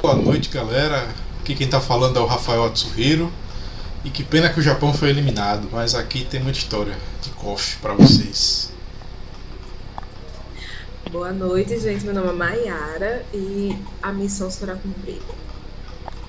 Boa 0.00 0.14
noite, 0.14 0.48
galera. 0.48 1.08
Aqui 1.40 1.56
quem 1.56 1.66
tá 1.66 1.80
falando 1.80 2.16
é 2.20 2.22
o 2.22 2.26
Rafael 2.26 2.64
Atsuhiro. 2.64 3.32
E 4.04 4.10
que 4.10 4.22
pena 4.22 4.48
que 4.48 4.60
o 4.60 4.62
Japão 4.62 4.94
foi 4.94 5.10
eliminado, 5.10 5.68
mas 5.72 5.96
aqui 5.96 6.24
tem 6.24 6.40
muita 6.40 6.56
história 6.56 6.94
de 7.20 7.30
KOF 7.30 7.78
para 7.78 7.94
vocês. 7.94 8.72
Boa 11.10 11.32
noite, 11.32 11.80
gente. 11.80 12.04
Meu 12.04 12.14
nome 12.14 12.28
é 12.28 12.32
Mayara 12.32 13.26
e 13.34 13.76
a 14.00 14.12
missão 14.12 14.48
será 14.48 14.76
cumprida. 14.76 15.34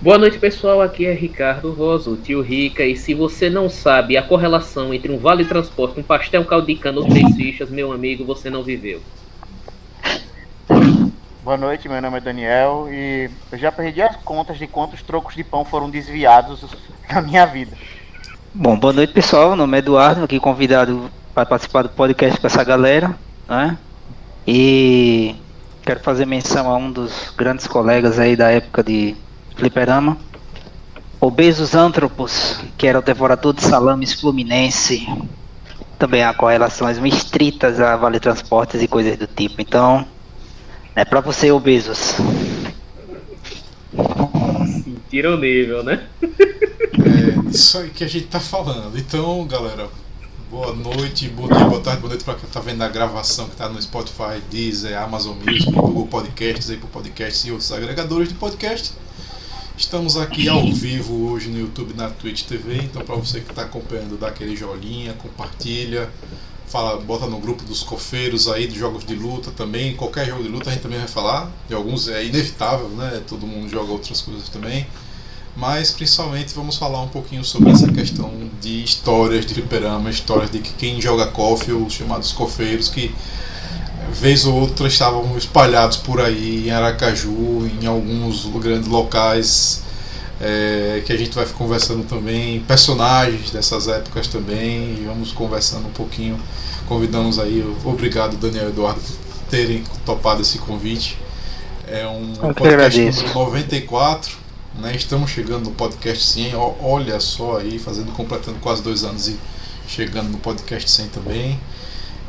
Boa 0.01 0.17
noite, 0.17 0.39
pessoal. 0.39 0.81
Aqui 0.81 1.05
é 1.05 1.13
Ricardo 1.13 1.71
Rosa, 1.71 2.09
o 2.09 2.17
tio 2.17 2.41
Rica. 2.41 2.83
E 2.83 2.97
se 2.97 3.13
você 3.13 3.51
não 3.51 3.69
sabe 3.69 4.17
a 4.17 4.23
correlação 4.23 4.91
entre 4.91 5.11
um 5.11 5.19
vale 5.19 5.45
transporte, 5.45 5.99
um 5.99 6.03
pastel 6.03 6.43
caldicano 6.43 7.01
ou 7.01 7.07
três 7.07 7.35
fichas, 7.35 7.69
meu 7.69 7.91
amigo, 7.91 8.25
você 8.25 8.49
não 8.49 8.63
viveu. 8.63 8.99
Boa 11.49 11.57
noite, 11.57 11.89
meu 11.89 11.99
nome 11.99 12.17
é 12.17 12.21
Daniel 12.21 12.87
e 12.91 13.27
eu 13.51 13.57
já 13.57 13.71
perdi 13.71 14.03
as 14.03 14.15
contas 14.17 14.59
de 14.59 14.67
quantos 14.67 15.01
trocos 15.01 15.33
de 15.33 15.43
pão 15.43 15.65
foram 15.65 15.89
desviados 15.89 16.63
na 17.11 17.23
minha 17.23 17.43
vida. 17.47 17.75
Bom, 18.53 18.77
boa 18.77 18.93
noite 18.93 19.13
pessoal, 19.13 19.47
meu 19.47 19.55
nome 19.55 19.75
é 19.75 19.79
Eduardo, 19.79 20.25
aqui 20.25 20.39
convidado 20.39 21.09
para 21.33 21.47
participar 21.47 21.81
do 21.81 21.89
podcast 21.89 22.39
com 22.39 22.45
essa 22.45 22.63
galera, 22.63 23.15
né? 23.47 23.75
E 24.45 25.35
quero 25.81 25.99
fazer 26.01 26.27
menção 26.27 26.69
a 26.69 26.77
um 26.77 26.91
dos 26.91 27.33
grandes 27.35 27.65
colegas 27.65 28.19
aí 28.19 28.35
da 28.35 28.51
época 28.51 28.83
de 28.83 29.15
Fliperama, 29.55 30.19
Obesos 31.19 31.73
Antropos, 31.73 32.63
que 32.77 32.85
era 32.85 32.99
o 32.99 33.01
devorador 33.01 33.55
de 33.55 33.63
salames 33.63 34.13
fluminense. 34.13 35.11
Também 35.97 36.23
há 36.23 36.31
correlações 36.31 36.99
estritas 36.99 37.79
a 37.79 37.97
Vale 37.97 38.19
Transportes 38.19 38.83
e 38.83 38.87
coisas 38.87 39.17
do 39.17 39.25
tipo. 39.25 39.59
Então, 39.59 40.05
é 40.99 41.05
pra 41.05 41.21
você, 41.21 41.49
Obesos. 41.49 42.15
Tira 45.09 45.33
o 45.33 45.39
nível, 45.39 45.81
né? 45.81 46.05
É 46.21 47.49
isso 47.49 47.77
aí 47.77 47.89
que 47.89 48.03
a 48.03 48.07
gente 48.07 48.27
tá 48.27 48.39
falando. 48.39 48.97
Então, 48.97 49.47
galera, 49.47 49.87
boa 50.51 50.75
noite, 50.75 51.29
bom 51.29 51.47
dia, 51.47 51.63
boa 51.65 51.79
tarde, 51.79 52.01
boa 52.01 52.09
noite 52.09 52.25
pra 52.25 52.33
quem 52.33 52.49
tá 52.49 52.59
vendo 52.59 52.81
a 52.81 52.89
gravação 52.89 53.47
que 53.47 53.55
tá 53.55 53.69
no 53.69 53.81
Spotify, 53.81 54.41
Deezer, 54.51 55.01
Amazon 55.01 55.37
Music, 55.37 55.71
Google 55.71 56.05
Podcasts, 56.07 56.69
Apple 56.69 56.89
Podcasts 56.91 57.45
e 57.45 57.51
outros 57.51 57.71
agregadores 57.71 58.27
de 58.27 58.35
podcast. 58.35 58.91
Estamos 59.77 60.17
aqui 60.17 60.49
ao 60.49 60.69
vivo 60.73 61.31
hoje 61.31 61.49
no 61.49 61.57
YouTube, 61.57 61.93
na 61.95 62.09
Twitch 62.09 62.43
TV, 62.43 62.75
então 62.75 63.01
para 63.03 63.15
você 63.15 63.39
que 63.39 63.51
está 63.51 63.61
acompanhando, 63.61 64.19
dá 64.19 64.27
aquele 64.27 64.53
joinha, 64.53 65.13
compartilha, 65.13 66.09
fala, 66.69 66.97
bota 67.01 67.25
no 67.25 67.39
grupo 67.39 67.63
dos 67.63 67.81
cofeiros 67.81 68.47
aí 68.47 68.67
de 68.67 68.77
jogos 68.77 69.03
de 69.03 69.15
luta 69.15 69.51
também. 69.51 69.95
Qualquer 69.95 70.27
jogo 70.27 70.43
de 70.43 70.49
luta 70.49 70.69
a 70.69 70.73
gente 70.73 70.83
também 70.83 70.99
vai 70.99 71.07
falar. 71.07 71.51
De 71.67 71.73
alguns 71.73 72.07
é 72.07 72.23
inevitável, 72.23 72.87
né? 72.89 73.21
Todo 73.27 73.45
mundo 73.45 73.67
joga 73.67 73.91
outras 73.91 74.21
coisas 74.21 74.47
também. 74.49 74.87
Mas 75.57 75.91
principalmente 75.91 76.53
vamos 76.53 76.77
falar 76.77 77.01
um 77.01 77.07
pouquinho 77.07 77.43
sobre 77.43 77.71
essa 77.71 77.91
questão 77.91 78.31
de 78.61 78.83
histórias 78.83 79.45
de 79.45 79.55
fliperama, 79.55 80.09
histórias 80.09 80.51
de 80.51 80.59
que 80.59 80.71
quem 80.73 81.01
joga 81.01 81.27
KOF, 81.27 81.71
os 81.71 81.91
chamados 81.91 82.31
cofeiros, 82.31 82.87
que 82.87 83.13
vez 84.13 84.45
ou 84.45 84.53
outra 84.53 84.87
estavam 84.87 85.37
espalhados 85.37 85.97
por 85.97 86.21
aí 86.21 86.67
em 86.67 86.71
Aracaju, 86.71 87.69
em 87.81 87.85
alguns 87.85 88.45
grandes 88.45 88.87
locais 88.87 89.83
é, 90.41 91.01
que 91.05 91.11
a 91.11 91.17
gente 91.17 91.35
vai 91.35 91.45
conversando 91.47 92.03
também, 92.03 92.61
personagens 92.61 93.51
dessas 93.51 93.87
épocas 93.87 94.27
também, 94.27 94.95
e 94.99 95.03
vamos 95.05 95.31
conversando 95.31 95.87
um 95.87 95.91
pouquinho. 95.91 96.39
Convidamos 96.87 97.37
aí, 97.39 97.63
obrigado 97.83 98.37
Daniel 98.37 98.69
Eduardo 98.69 99.01
por 99.01 99.39
terem 99.49 99.83
topado 100.05 100.41
esse 100.41 100.57
convite. 100.59 101.17
É 101.87 102.07
um 102.07 102.33
Eu 102.41 102.53
podcast 102.53 102.99
número 102.99 103.33
94, 103.33 104.37
né? 104.79 104.95
Estamos 104.95 105.31
chegando 105.31 105.65
no 105.65 105.71
podcast 105.71 106.23
100, 106.23 106.55
ó- 106.55 106.73
olha 106.81 107.19
só 107.19 107.57
aí, 107.57 107.77
fazendo, 107.79 108.11
completando 108.11 108.59
quase 108.59 108.81
dois 108.81 109.03
anos 109.03 109.27
e 109.27 109.37
chegando 109.87 110.29
no 110.29 110.37
podcast 110.37 110.89
100 110.89 111.07
também. 111.07 111.59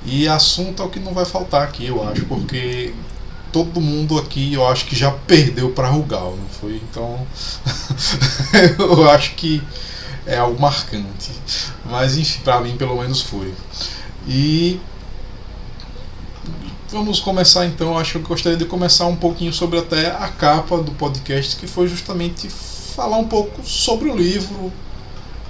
E 0.04 0.26
assunto 0.26 0.82
é 0.82 0.86
o 0.86 0.88
que 0.88 0.98
não 0.98 1.12
vai 1.12 1.26
faltar 1.26 1.62
aqui, 1.62 1.86
eu 1.86 2.02
acho, 2.08 2.24
porque 2.24 2.94
todo 3.52 3.80
mundo 3.80 4.18
aqui 4.18 4.54
eu 4.54 4.66
acho 4.66 4.86
que 4.86 4.96
já 4.96 5.10
perdeu 5.10 5.70
para 5.70 5.88
Rugal, 5.88 6.36
não 6.36 6.48
foi? 6.48 6.80
Então 6.90 7.26
eu 8.78 9.10
acho 9.10 9.34
que 9.34 9.62
é 10.26 10.38
algo 10.38 10.60
marcante. 10.60 11.30
Mas 11.84 12.16
enfim, 12.16 12.40
para 12.42 12.60
mim 12.60 12.76
pelo 12.76 12.96
menos 12.96 13.22
foi. 13.22 13.52
E 14.26 14.80
vamos 16.90 17.20
começar 17.20 17.66
então, 17.66 17.96
acho 17.96 18.12
que 18.12 18.18
eu 18.18 18.22
gostaria 18.22 18.58
de 18.58 18.64
começar 18.64 19.06
um 19.06 19.16
pouquinho 19.16 19.52
sobre 19.52 19.78
até 19.78 20.08
a 20.08 20.28
capa 20.28 20.78
do 20.78 20.92
podcast, 20.92 21.56
que 21.56 21.66
foi 21.66 21.86
justamente 21.88 22.48
falar 22.48 23.16
um 23.16 23.26
pouco 23.26 23.64
sobre 23.64 24.10
o 24.10 24.16
livro 24.16 24.72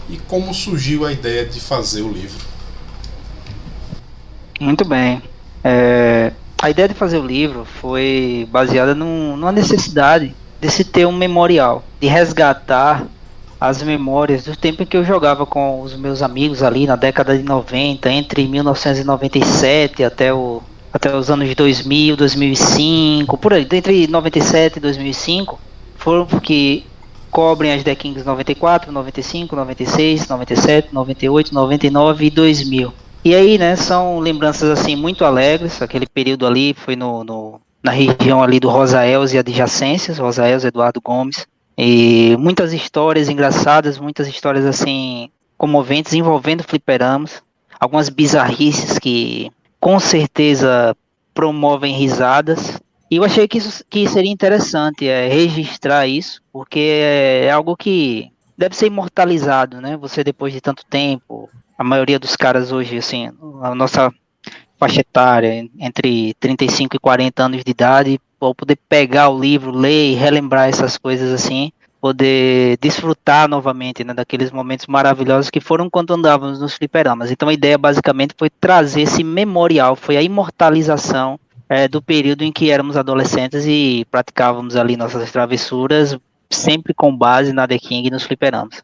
e 0.09 0.19
como 0.19 0.53
surgiu 0.53 1.07
a 1.07 1.13
ideia 1.13 1.47
de 1.47 1.61
fazer 1.61 2.03
o 2.03 2.13
livro. 2.13 2.45
Muito 4.61 4.85
bem. 4.85 5.23
É, 5.65 6.33
a 6.63 6.69
ideia 6.71 6.89
de 6.89 6.95
fazer 6.95 7.19
o 7.19 7.27
livro 7.27 7.65
foi 7.65 8.47
baseada 8.51 8.95
num- 8.95 9.37
numa 9.37 9.53
necessidade 9.53 10.35
de 10.61 10.71
se 10.71 10.85
ter 10.85 11.07
um 11.07 11.13
memorial, 11.13 11.83
de 12.01 12.07
resgatar 12.07 13.07
as 13.59 13.83
memórias 13.83 14.45
do 14.45 14.57
tempo 14.57 14.83
em 14.83 14.87
que 14.87 14.97
eu 14.97 15.05
jogava 15.05 15.47
com 15.47 15.81
os 15.83 15.95
meus 15.97 16.23
amigos 16.23 16.63
ali 16.63 16.87
na 16.87 16.97
década 16.97 17.37
de 17.37 17.43
90, 17.43 18.11
entre 18.11 18.47
1997 18.47 20.05
até, 20.05 20.33
o, 20.33 20.63
até 20.93 21.15
os 21.15 21.31
anos 21.31 21.49
de 21.49 21.55
2000, 21.55 22.17
2005, 22.17 23.37
por 23.39 23.53
aí, 23.55 23.67
entre 23.71 24.07
97 24.07 24.77
e 24.77 24.81
2005, 24.81 25.59
foram 25.97 26.27
que 26.27 26.87
cobrem 27.31 27.73
as 27.73 27.83
The 27.83 27.95
Kings 27.95 28.25
94, 28.25 28.91
95, 28.93 29.55
96, 29.57 30.29
97, 30.29 30.89
98, 30.93 31.55
99 31.55 32.27
e 32.27 32.31
2000. 32.31 32.93
E 33.25 33.35
aí, 33.35 33.59
né, 33.59 33.77
são 33.77 34.19
lembranças 34.19 34.71
assim 34.71 34.97
muito 34.97 35.25
alegres. 35.25 35.83
Aquele 35.83 36.07
período 36.07 36.47
ali 36.47 36.75
foi 36.75 36.97
no, 36.97 37.23
no- 37.23 37.61
na 37.83 37.93
região 37.93 38.43
ali 38.43 38.59
do 38.61 38.69
Rosaels 38.69 39.33
e 39.33 39.39
adjacências, 39.39 40.19
Rosaels 40.19 40.65
Eduardo 40.65 41.01
Gomes. 41.01 41.47
E 41.77 42.37
muitas 42.39 42.73
histórias 42.73 43.29
engraçadas, 43.29 43.99
muitas 43.99 44.27
histórias 44.29 44.65
assim 44.67 45.31
comoventes 45.57 46.15
envolvendo 46.15 46.63
fliperamas. 46.65 47.43
Algumas 47.79 48.09
bizarrices 48.09 48.99
que 48.99 49.51
com 49.79 49.99
certeza 50.01 50.97
promovem 51.35 51.95
risadas. 51.95 52.79
E 53.11 53.17
eu 53.17 53.25
achei 53.25 53.49
que 53.49 53.59
isso 53.59 53.85
que 53.89 54.07
seria 54.09 54.31
interessante 54.31 55.07
é, 55.09 55.27
registrar 55.29 56.07
isso, 56.07 56.41
porque 56.53 56.79
é 56.79 57.51
algo 57.51 57.77
que 57.77 58.31
deve 58.57 58.77
ser 58.77 58.87
imortalizado, 58.87 59.81
né? 59.81 59.97
Você 59.97 60.23
depois 60.23 60.53
de 60.53 60.61
tanto 60.61 60.85
tempo, 60.85 61.49
a 61.81 61.85
maioria 61.85 62.19
dos 62.19 62.37
caras 62.37 62.73
hoje, 62.73 62.99
assim, 62.99 63.31
a 63.63 63.75
nossa 63.75 64.13
faixa 64.79 65.01
etária, 65.01 65.67
entre 65.79 66.35
35 66.35 66.95
e 66.95 66.99
40 66.99 67.43
anos 67.43 67.65
de 67.65 67.71
idade, 67.71 68.21
ou 68.39 68.55
poder 68.55 68.79
pegar 68.87 69.31
o 69.31 69.41
livro, 69.41 69.71
ler 69.71 70.11
e 70.11 70.15
relembrar 70.15 70.69
essas 70.69 70.99
coisas 70.99 71.33
assim, 71.33 71.73
poder 71.99 72.77
desfrutar 72.83 73.49
novamente 73.49 74.05
né, 74.05 74.13
daqueles 74.13 74.51
momentos 74.51 74.87
maravilhosos 74.89 75.49
que 75.49 75.59
foram 75.59 75.89
quando 75.89 76.13
andávamos 76.13 76.61
nos 76.61 76.75
fliperamas. 76.75 77.31
Então 77.31 77.49
a 77.49 77.55
ideia 77.55 77.79
basicamente 77.79 78.35
foi 78.37 78.51
trazer 78.51 79.01
esse 79.01 79.25
memorial, 79.25 79.97
foi 79.97 80.19
a 80.19 80.23
imortalização 80.23 81.41
eh, 81.67 81.89
do 81.89 82.03
período 82.03 82.45
em 82.45 82.53
que 82.53 82.71
éramos 82.71 82.99
adolescentes 82.99 83.65
e 83.65 84.07
praticávamos 84.11 84.77
ali 84.77 84.99
nossas 84.99 85.33
travessuras, 85.33 86.15
sempre 86.51 86.93
com 86.93 87.17
base 87.17 87.55
na 87.55 87.67
The 87.67 87.79
King 87.79 88.09
e 88.09 88.11
nos 88.11 88.25
fliperamas. 88.25 88.83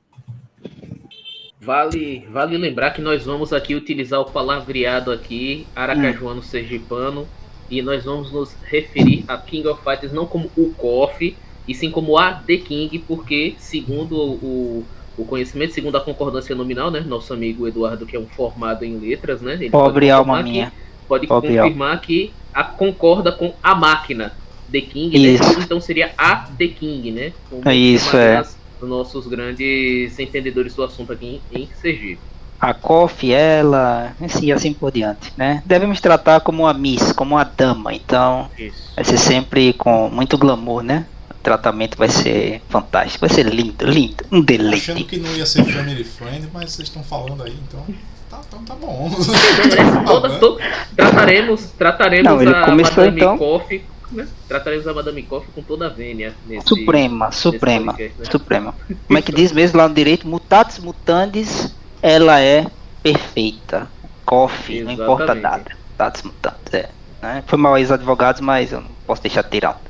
Vale, 1.67 2.25
vale 2.31 2.57
lembrar 2.57 2.93
que 2.93 3.03
nós 3.03 3.25
vamos 3.27 3.53
aqui 3.53 3.75
utilizar 3.75 4.21
o 4.21 4.25
palavreado 4.27 5.11
aqui, 5.11 5.67
aracajuano 5.75 6.41
sergipano, 6.41 7.27
e 7.69 7.83
nós 7.83 8.05
vamos 8.05 8.31
nos 8.31 8.57
referir 8.71 9.25
a 9.27 9.37
King 9.37 9.67
of 9.67 9.83
Fighters 9.83 10.13
não 10.13 10.27
como 10.27 10.49
o 10.57 10.73
KOF, 10.75 11.37
e 11.67 11.75
sim 11.75 11.91
como 11.91 12.17
a 12.17 12.33
The 12.35 12.59
King, 12.59 13.01
porque 13.01 13.57
segundo 13.59 14.17
o, 14.17 14.85
o 15.19 15.25
conhecimento, 15.25 15.75
segundo 15.75 15.97
a 15.97 16.01
concordância 16.01 16.55
nominal, 16.55 16.89
né, 16.89 17.01
nosso 17.01 17.33
amigo 17.35 17.67
Eduardo, 17.67 18.07
que 18.07 18.15
é 18.15 18.21
um 18.21 18.27
formado 18.27 18.85
em 18.85 18.97
letras, 18.97 19.41
né, 19.41 19.55
ele 19.55 19.71
Pobre 19.71 20.07
pode 20.07 20.11
alma 20.11 20.35
confirmar 20.37 20.45
que- 20.45 20.51
minha. 20.53 20.73
pode 21.09 21.27
Pobre 21.27 21.49
confirmar 21.57 22.01
que 22.01 22.33
a 22.55 22.63
concorda 22.63 23.33
com 23.33 23.53
a 23.61 23.75
máquina 23.75 24.33
The 24.71 24.81
King, 24.83 25.19
né? 25.19 25.39
então 25.65 25.81
seria 25.81 26.13
a 26.17 26.37
The 26.57 26.69
King, 26.69 27.11
né? 27.11 27.33
É 27.65 27.75
isso, 27.75 28.17
é. 28.17 28.37
as- 28.37 28.57
os 28.87 28.91
nossos 28.91 29.27
grandes 29.27 30.19
entendedores 30.19 30.75
do 30.75 30.83
assunto 30.85 31.13
aqui 31.13 31.41
em, 31.53 31.63
em 31.63 31.69
Sergipe. 31.81 32.19
a 32.61 32.73
Koff, 32.73 33.31
ela, 33.33 34.15
assim, 34.23 34.47
e 34.47 34.53
assim 34.53 34.73
por 34.73 34.91
diante, 34.93 35.33
né? 35.37 35.63
Devemos 35.67 36.01
tratar 36.01 36.41
como 36.41 36.63
uma 36.63 36.73
Miss, 36.73 37.13
como 37.13 37.35
uma 37.35 37.45
dama, 37.45 37.93
então 37.93 38.49
Isso. 38.59 38.93
vai 38.95 39.05
ser 39.05 39.19
sempre 39.19 39.73
com 39.75 40.09
muito 40.09 40.39
glamour, 40.39 40.83
né? 40.83 41.05
O 41.31 41.35
tratamento 41.47 41.97
vai 41.99 42.09
ser 42.09 42.63
fantástico, 42.69 43.27
vai 43.27 43.29
ser 43.35 43.45
lindo, 43.47 43.85
lindo, 43.85 44.25
um 44.33 44.39
Achando 44.39 44.47
deleite. 44.47 45.05
que 45.05 45.17
não 45.19 45.31
ia 45.37 45.45
ser 45.47 45.65
family 45.65 46.03
friend, 46.05 46.49
mas 46.53 46.73
vocês 46.73 46.89
estão 46.89 47.03
falando 47.05 47.43
aí, 47.43 47.55
então 47.69 47.85
tá, 48.31 48.41
então 48.49 48.65
tá 48.65 48.75
bom. 48.75 49.11
Toda- 50.07 50.39
to- 50.39 50.59
trataremos 50.97 51.61
trataremos 51.79 52.33
Não, 52.33 52.41
ele 52.43 52.55
a 52.55 52.63
começou, 52.63 52.97
Madame 53.05 53.17
então. 53.21 53.39
Koff 53.39 53.85
né? 54.17 54.29
Trataremos 54.49 54.89
a 54.89 54.95
Madame 54.95 55.23
Coffee 55.23 55.51
com 55.55 55.63
toda 55.63 55.87
a 55.87 55.89
vênia 55.89 56.35
nesse. 56.47 56.67
Suprema, 56.67 57.31
suprema, 57.31 57.93
podcast, 57.93 58.19
né? 58.19 58.31
suprema. 58.31 58.75
Como 59.07 59.19
é 59.19 59.23
que 59.23 59.33
diz 59.33 59.53
mesmo 59.53 59.79
lá 59.79 59.89
no 59.89 59.95
direito? 59.95 60.27
Mutatis 60.27 60.79
mutandis, 60.79 61.75
ela 62.03 62.41
é 62.41 62.67
perfeita. 63.03 63.89
Coffee, 64.25 64.83
não 64.83 64.93
importa 64.93 65.33
Exatamente. 65.33 65.43
nada. 65.43 65.77
Mutatis 65.91 66.23
mutandis, 66.23 66.75
é. 66.75 66.89
né? 67.23 67.45
Foi 67.47 67.59
mal 67.59 67.75
aí 67.75 67.85
os 67.85 67.93
advogados, 67.93 68.41
mas 68.41 68.73
eu 68.73 68.81
não 68.81 68.91
posso 69.07 69.23
deixar 69.23 69.43
de 69.43 69.51
tirar. 69.51 69.81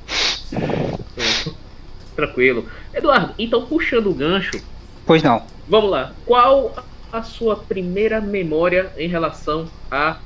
Tranquilo. 2.14 2.66
Eduardo, 2.92 3.34
então 3.38 3.64
puxando 3.66 4.08
o 4.08 4.14
gancho, 4.14 4.60
Pois 5.06 5.22
não. 5.22 5.42
vamos 5.68 5.90
lá. 5.90 6.12
Qual 6.24 6.74
a 7.12 7.22
sua 7.22 7.56
primeira 7.56 8.20
memória 8.20 8.92
em 8.96 9.08
relação 9.08 9.68
a 9.90 10.16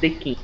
The 0.00 0.10
King? 0.10 0.38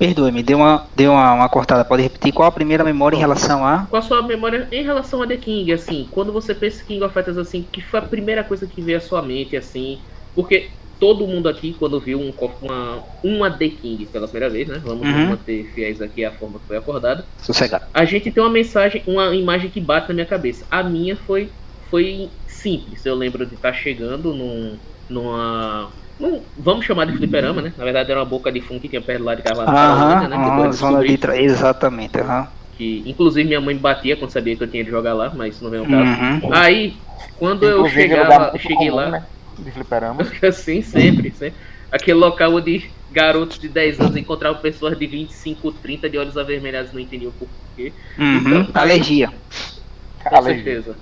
Perdoe-me, 0.00 0.42
deu 0.42 0.56
uma, 0.56 0.86
deu 0.96 1.12
uma, 1.12 1.34
uma 1.34 1.48
cortada. 1.50 1.84
Pode 1.84 2.02
repetir 2.02 2.32
qual 2.32 2.48
a 2.48 2.52
primeira 2.52 2.82
memória 2.82 3.16
em 3.16 3.20
relação 3.20 3.66
a. 3.66 3.84
Qual 3.90 4.00
a 4.00 4.02
sua 4.02 4.22
memória 4.22 4.66
em 4.72 4.82
relação 4.82 5.22
a 5.22 5.26
The 5.26 5.36
King, 5.36 5.70
assim, 5.74 6.08
quando 6.10 6.32
você 6.32 6.54
pensa 6.54 6.82
em 6.82 6.86
King 6.86 7.04
of 7.04 7.12
Fighters, 7.12 7.36
assim, 7.36 7.66
que 7.70 7.82
foi 7.82 7.98
a 8.00 8.02
primeira 8.02 8.42
coisa 8.42 8.66
que 8.66 8.80
veio 8.80 8.96
à 8.96 9.00
sua 9.02 9.20
mente, 9.20 9.58
assim, 9.58 9.98
porque 10.34 10.70
todo 10.98 11.26
mundo 11.26 11.50
aqui, 11.50 11.74
quando 11.78 12.00
viu 12.00 12.18
um, 12.18 12.32
uma, 12.62 13.04
uma 13.22 13.50
The 13.50 13.68
King 13.68 14.06
pela 14.06 14.26
primeira 14.26 14.50
vez, 14.50 14.68
né, 14.68 14.80
vamos 14.82 15.06
Uhum. 15.06 15.26
manter 15.26 15.70
fiéis 15.74 16.00
aqui 16.00 16.24
à 16.24 16.30
forma 16.30 16.58
que 16.60 16.66
foi 16.66 16.78
acordada, 16.78 17.26
Sossegado. 17.42 17.84
a 17.92 18.04
gente 18.06 18.30
tem 18.30 18.42
uma 18.42 18.48
mensagem, 18.50 19.02
uma 19.06 19.34
imagem 19.36 19.68
que 19.68 19.80
bate 19.82 20.08
na 20.08 20.14
minha 20.14 20.26
cabeça. 20.26 20.64
A 20.70 20.82
minha 20.82 21.14
foi, 21.14 21.50
foi 21.90 22.30
simples, 22.46 23.04
eu 23.04 23.14
lembro 23.14 23.44
de 23.44 23.54
estar 23.54 23.74
chegando 23.74 24.32
num, 24.34 24.78
numa... 25.10 25.90
num- 26.20 26.42
vamos 26.56 26.84
chamar 26.84 27.06
de 27.06 27.16
fliperama, 27.16 27.62
né, 27.62 27.72
na 27.76 27.84
verdade 27.84 28.10
era 28.10 28.20
uma 28.20 28.26
boca 28.26 28.52
de 28.52 28.60
fundo 28.60 28.80
que 28.80 28.88
tinha 28.88 29.00
perto 29.02 29.24
lá 29.24 29.34
de 29.34 29.42
Carvalho, 29.42 29.68
Aham, 29.70 30.28
né, 30.28 30.36
aham, 30.36 30.72
zona 30.72 31.04
de 31.04 31.16
tra... 31.18 31.40
Exatamente, 31.40 32.18
aham. 32.20 32.48
que, 32.76 33.02
inclusive 33.06 33.46
minha 33.46 33.60
mãe 33.60 33.74
me 33.74 33.80
batia 33.80 34.16
quando 34.16 34.30
sabia 34.30 34.56
que 34.56 34.62
eu 34.62 34.68
tinha 34.70 34.84
de 34.84 34.90
jogar 34.90 35.14
lá, 35.14 35.32
mas 35.34 35.54
isso 35.54 35.64
não 35.64 35.70
vem 35.70 35.80
ao 35.80 35.86
caso. 35.86 36.20
Uhum. 36.20 36.52
Aí, 36.52 36.94
quando 37.38 37.64
eu 37.64 37.78
Inclusive, 37.78 38.02
lugar 38.16 38.26
chegava, 38.26 38.58
cheguei 38.58 38.76
comum, 38.90 38.94
lá, 38.96 39.10
né? 39.10 39.26
De 39.58 39.70
fliperama. 39.70 40.22
assim, 40.46 40.82
sempre, 40.82 41.30
sempre. 41.32 41.58
Aquele 41.92 42.18
local 42.18 42.54
onde 42.54 42.90
garotos 43.10 43.58
de 43.58 43.68
10 43.68 43.98
anos 44.00 44.16
encontravam 44.16 44.60
pessoas 44.62 44.96
de 44.96 45.06
25, 45.06 45.72
30 45.72 46.08
de 46.08 46.16
olhos 46.16 46.38
avermelhados, 46.38 46.92
não 46.92 47.00
entendiam 47.00 47.32
por 47.32 47.48
quê. 47.76 47.92
Uhum. 48.18 48.36
Então, 48.38 48.68
Alergia. 48.74 49.32
Com 50.24 50.36
Alergia. 50.36 50.82
certeza. 50.82 50.96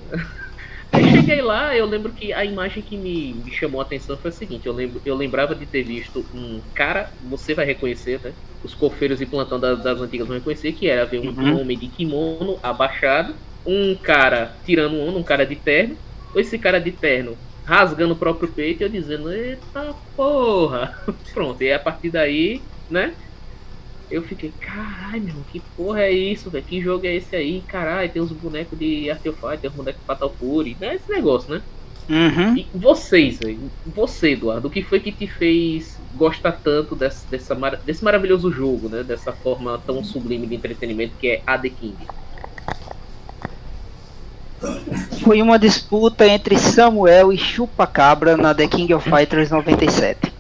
Aí 0.93 1.07
cheguei 1.11 1.43
lá, 1.43 1.77
eu 1.77 1.87
lembro 1.87 2.13
que 2.13 2.33
a 2.33 2.45
imagem 2.45 2.83
que 2.83 2.97
me, 2.97 3.35
me 3.35 3.53
chamou 3.53 3.81
a 3.81 3.85
atenção 3.85 4.17
foi 4.17 4.31
a 4.31 4.33
seguinte, 4.33 4.67
eu, 4.67 4.73
lembro, 4.73 5.03
eu 5.05 5.15
lembrava 5.15 5.55
de 5.55 5.67
ter 5.67 5.83
visto 5.85 6.27
um 6.33 6.63
cara, 6.75 7.13
você 7.21 7.55
vai 7.55 7.67
reconhecer, 7.67 8.21
né? 8.23 8.35
Os 8.63 8.75
cofeiros 8.75 9.21
e 9.21 9.27
plantão 9.27 9.61
das, 9.61 9.83
das 9.83 10.01
antigas 10.01 10.27
vão 10.27 10.37
reconhecer, 10.37 10.73
que 10.73 10.89
era 10.89 11.05
ver 11.07 11.21
um, 11.21 11.29
Uhum. 11.29 11.53
um 11.57 11.61
homem 11.61 11.79
de 11.79 11.89
kimono 11.89 12.59
abaixado, 12.63 13.37
um 13.67 13.95
cara 13.97 14.61
tirando 14.65 14.99
onda, 14.99 15.19
um 15.19 15.25
cara 15.25 15.45
de 15.47 15.57
terno, 15.57 15.97
esse 16.35 16.59
cara 16.59 16.81
de 16.81 16.93
terno 16.93 17.39
rasgando 17.65 18.15
o 18.15 18.19
próprio 18.19 18.53
peito 18.53 18.83
e 18.83 18.85
eu 18.85 18.89
dizendo, 18.89 19.31
eita 19.31 19.95
porra! 20.17 20.99
Pronto, 21.35 21.63
e 21.63 21.71
a 21.73 21.79
partir 21.79 22.11
daí, 22.11 22.67
né? 22.89 23.15
Eu 24.11 24.23
fiquei, 24.23 24.53
caralho, 24.59 25.23
meu, 25.23 25.45
que 25.53 25.61
porra 25.77 26.01
é 26.03 26.11
isso, 26.11 26.49
velho? 26.51 26.65
Que 26.65 26.81
jogo 26.81 27.07
é 27.07 27.17
esse 27.17 27.37
aí? 27.37 27.63
Caralho, 27.69 28.11
tem 28.11 28.23
uns 28.23 28.33
bonecos 28.33 28.79
de 28.79 29.11
Art 29.11 29.25
of 29.27 29.39
Fight, 29.39 29.59
tem 29.59 29.71
uns 29.71 29.77
bonecos 29.77 30.01
de 30.01 30.07
Fatal 30.07 30.35
Fury, 30.39 30.77
né? 30.81 30.95
Esse 30.95 31.11
negócio, 31.11 31.53
né? 31.53 31.63
Uhum. 32.09 32.57
E 32.57 32.67
vocês, 32.75 33.39
velho, 33.39 33.71
você, 33.87 34.31
Eduardo, 34.31 34.69
o 34.69 34.71
que 34.71 34.83
foi 34.83 34.99
que 34.99 35.13
te 35.13 35.27
fez 35.27 35.99
gostar 36.15 36.53
tanto 36.53 36.97
desse, 36.97 37.27
dessa, 37.27 37.55
desse 37.85 38.03
maravilhoso 38.03 38.51
jogo, 38.51 38.89
né? 38.89 39.03
Dessa 39.03 39.31
forma 39.31 39.79
tão 39.87 40.03
sublime 40.03 40.47
de 40.47 40.55
entretenimento 40.55 41.13
que 41.21 41.29
é 41.29 41.43
a 41.47 41.59
The 41.59 41.69
King? 41.69 41.97
Foi 45.23 45.43
uma 45.43 45.59
disputa 45.59 46.27
entre 46.27 46.59
Samuel 46.59 47.33
e 47.33 47.39
Chupacabra 47.39 48.37
na 48.37 48.55
The 48.55 48.67
King 48.67 48.95
of 48.95 49.09
Fighters 49.09 49.51
97. 49.51 50.33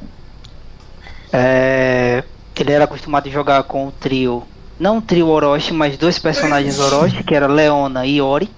É, 1.30 2.24
ele 2.62 2.72
era 2.72 2.84
acostumado 2.84 3.28
a 3.28 3.32
jogar 3.32 3.62
com 3.64 3.86
o 3.86 3.92
trio, 3.92 4.42
não 4.78 4.98
o 4.98 5.02
trio 5.02 5.28
Orochi, 5.28 5.72
mas 5.72 5.96
dois 5.96 6.18
personagens 6.18 6.78
Orochi, 6.78 7.24
que 7.24 7.34
era 7.34 7.46
Leona 7.46 8.06
e 8.06 8.20
Ori. 8.20 8.48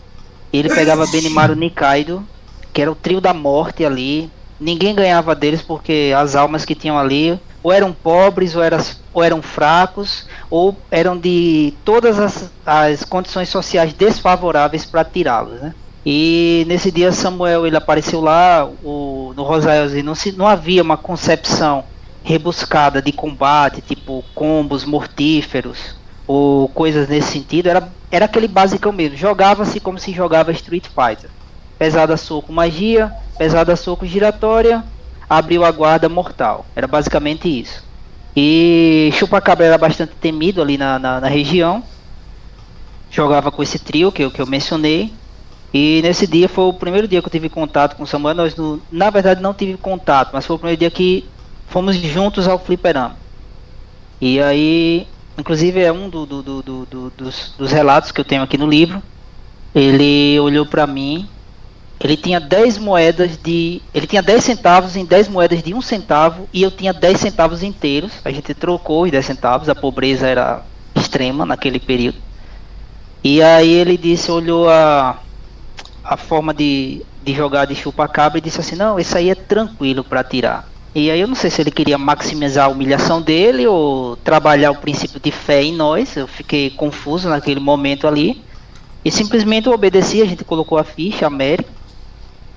Ele 0.53 0.69
pegava 0.69 1.07
Benimaru 1.07 1.55
Nikaido, 1.55 2.27
que 2.73 2.83
era 2.83 2.91
o 2.91 2.95
trio 2.95 3.21
da 3.21 3.33
morte 3.33 3.85
ali. 3.85 4.31
Ninguém 4.59 4.95
ganhava 4.95 5.35
deles 5.35 5.63
porque 5.63 6.13
as 6.17 6.37
almas 6.37 6.65
que 6.65 6.75
tinham 6.75 6.99
ali 6.99 7.41
ou 7.63 7.73
eram 7.73 7.93
pobres, 7.93 8.57
ou, 8.57 8.63
eras, 8.63 9.01
ou 9.13 9.23
eram 9.23 9.43
fracos, 9.43 10.27
ou 10.49 10.77
eram 10.91 11.17
de 11.17 11.75
todas 11.85 12.19
as, 12.19 12.51
as 12.65 13.05
condições 13.05 13.49
sociais 13.49 13.93
desfavoráveis 13.93 14.85
para 14.85 15.05
tirá-los, 15.05 15.61
né? 15.61 15.75
E 16.05 16.65
nesse 16.67 16.91
dia 16.91 17.13
Samuel 17.13 17.67
ele 17.67 17.77
apareceu 17.77 18.23
lá 18.23 18.67
o, 18.83 19.35
no 19.37 19.43
Rosaelzinho, 19.43 20.05
não, 20.05 20.15
não 20.37 20.47
havia 20.47 20.83
uma 20.83 20.97
concepção 20.97 21.85
rebuscada 22.31 23.03
de 23.03 23.11
combate, 23.11 23.81
tipo 23.81 24.25
combos 24.35 24.85
mortíferos 24.85 25.97
ou 26.27 26.69
coisas 26.69 27.09
nesse 27.09 27.33
sentido, 27.33 27.69
era, 27.69 27.89
era 28.09 28.27
aquele 28.27 28.47
basicão 28.47 28.93
mesmo, 28.93 29.17
jogava-se 29.17 29.81
como 29.81 29.99
se 29.99 30.13
jogava 30.13 30.53
Street 30.53 30.87
Fighter. 30.87 31.29
Pesada 31.77 32.17
soco 32.17 32.53
magia, 32.53 33.13
pesada 33.37 33.75
soco 33.75 34.07
giratória, 34.07 34.85
abriu 35.29 35.65
a 35.65 35.73
guarda 35.73 36.09
mortal. 36.09 36.67
Era 36.77 36.87
basicamente 36.87 37.49
isso. 37.49 37.83
E 38.37 39.11
Chupacabra 39.15 39.67
era 39.67 39.79
bastante 39.79 40.13
temido 40.21 40.63
ali 40.63 40.79
na, 40.79 40.99
na, 41.01 41.21
na 41.21 41.29
região. 41.29 41.83
Jogava 43.11 43.51
com 43.51 43.63
esse 43.63 43.79
trio 43.79 44.13
que 44.13 44.23
eu, 44.23 44.31
que 44.31 44.41
eu 44.41 44.47
mencionei. 44.47 45.13
E 45.75 46.01
nesse 46.03 46.27
dia 46.27 46.49
foi 46.49 46.65
o 46.65 46.73
primeiro 46.73 47.09
dia 47.09 47.21
que 47.21 47.27
eu 47.27 47.33
tive 47.33 47.49
contato 47.49 47.97
com 47.97 48.05
o 48.05 48.07
Samuel. 48.07 48.35
Nós, 48.37 48.55
no, 48.55 48.81
na 48.93 49.11
verdade, 49.11 49.43
não 49.43 49.55
tive 49.55 49.77
contato, 49.77 50.31
mas 50.33 50.47
foi 50.47 50.55
o 50.55 50.59
primeiro 50.59 50.79
dia 50.79 50.91
que 50.91 51.29
fomos 51.71 51.97
juntos 51.97 52.49
ao 52.49 52.59
fliperama. 52.59 53.17
E 54.21 54.41
aí, 54.41 55.09
inclusive, 55.39 55.81
é 55.81 55.93
um 55.93 56.09
do, 56.11 56.27
do, 56.27 56.43
do, 56.43 56.63
do- 56.63 56.87
do- 56.87 57.11
dos, 57.11 57.55
dos 57.57 57.73
relatos 57.73 58.13
que 58.13 58.21
eu 58.21 58.25
tenho 58.25 58.43
aqui 58.43 58.59
no 58.59 58.67
livro. 58.69 59.03
Ele 59.75 60.39
olhou 60.41 60.67
pra 60.67 60.87
mim 60.87 61.31
ele 62.01 62.17
tinha 62.17 62.41
10 62.41 62.79
moedas 62.79 63.39
de. 63.39 63.83
Ele 63.95 64.07
tinha 64.07 64.23
10 64.23 64.45
centavos 64.45 64.97
em 64.97 65.05
10 65.07 65.29
moedas 65.29 65.63
de 65.63 65.75
1 65.75 65.83
centavo 65.83 66.49
e 66.53 66.63
eu 66.63 66.71
tinha 66.71 66.93
10 66.95 67.21
centavos 67.21 67.63
inteiros. 67.63 68.21
A 68.25 68.31
gente 68.33 68.55
trocou 68.55 69.05
os 69.05 69.11
10 69.11 69.25
centavos, 69.27 69.69
a 69.69 69.75
pobreza 69.75 70.27
era 70.29 70.67
extrema 70.95 71.47
naquele 71.47 71.81
período. 71.81 72.19
E 73.23 73.43
aí 73.43 73.71
ele 73.71 73.97
disse, 73.99 74.31
olhou 74.31 74.69
a, 74.71 75.23
a 76.03 76.17
forma 76.17 76.55
de, 76.55 77.07
de 77.23 77.35
jogar 77.35 77.67
de 77.67 77.75
chupa-cabra 77.77 78.39
e 78.39 78.43
disse 78.43 78.61
assim, 78.61 78.77
não, 78.77 78.99
esse 78.99 79.17
aí 79.19 79.31
é 79.31 79.35
tranquilo 79.35 80.05
para 80.05 80.25
tirar. 80.25 80.70
E 80.95 81.11
aí 81.11 81.21
eu 81.21 81.29
não 81.29 81.35
sei 81.35 81.51
se 81.51 81.61
ele 81.61 81.71
queria 81.71 81.97
maximizar 81.97 82.67
a 82.67 82.69
humilhação 82.69 83.23
dele 83.23 83.67
ou 83.67 84.17
trabalhar 84.17 84.73
o 84.73 84.77
princípio 84.77 85.21
de 85.21 85.31
fé 85.31 85.63
em 85.63 85.75
nós. 85.75 86.17
Eu 86.17 86.27
fiquei 86.27 86.71
confuso 86.71 87.29
naquele 87.29 87.61
momento 87.61 88.09
ali. 88.09 88.43
E 89.05 89.11
simplesmente 89.11 89.67
eu 89.67 89.73
obedeci, 89.73 90.21
a 90.21 90.27
gente 90.27 90.45
colocou 90.45 90.77
a 90.77 90.85
ficha, 90.85 91.27
América 91.27 91.81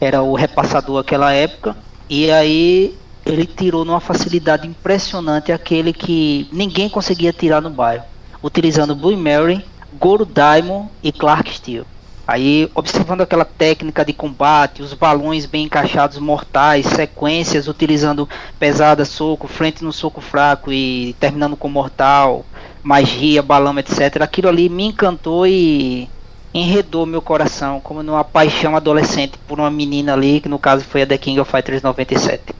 era 0.03 0.21
o 0.21 0.33
repassador 0.35 0.99
aquela 0.99 1.31
época, 1.31 1.75
e 2.09 2.29
aí 2.29 2.97
ele 3.25 3.45
tirou 3.45 3.85
numa 3.85 4.01
facilidade 4.01 4.67
impressionante 4.67 5.51
aquele 5.51 5.93
que 5.93 6.47
ninguém 6.51 6.89
conseguia 6.89 7.31
tirar 7.31 7.61
no 7.61 7.69
bairro, 7.69 8.03
utilizando 8.41 8.95
Blue 8.95 9.15
Mary, 9.15 9.63
Goro 9.97 10.25
Daimon 10.25 10.87
e 11.01 11.11
Clark 11.11 11.53
Steel. 11.53 11.85
Aí, 12.25 12.69
observando 12.73 13.21
aquela 13.21 13.43
técnica 13.43 14.05
de 14.05 14.13
combate, 14.13 14.81
os 14.81 14.93
balões 14.93 15.45
bem 15.45 15.65
encaixados 15.65 16.17
mortais, 16.17 16.85
sequências 16.85 17.67
utilizando 17.67 18.29
pesada, 18.57 19.03
soco, 19.03 19.45
frente 19.45 19.83
no 19.83 19.91
soco 19.91 20.21
fraco 20.21 20.71
e 20.71 21.13
terminando 21.19 21.57
com 21.57 21.67
mortal, 21.67 22.45
magia, 22.81 23.41
balão, 23.41 23.77
etc. 23.77 24.21
Aquilo 24.21 24.47
ali 24.47 24.69
me 24.69 24.85
encantou 24.85 25.45
e 25.45 26.09
enredou 26.53 27.05
meu 27.05 27.21
coração 27.21 27.81
como 27.81 28.01
numa 28.01 28.23
paixão 28.23 28.75
adolescente 28.75 29.37
por 29.45 29.59
uma 29.59 29.69
menina 29.69 30.13
ali, 30.13 30.39
que 30.39 30.47
no 30.47 30.59
caso 30.59 30.85
foi 30.85 31.01
a 31.01 31.07
The 31.07 31.17
King 31.17 31.41
of 31.41 31.51
Fighters 31.51 31.81
97. 31.81 32.53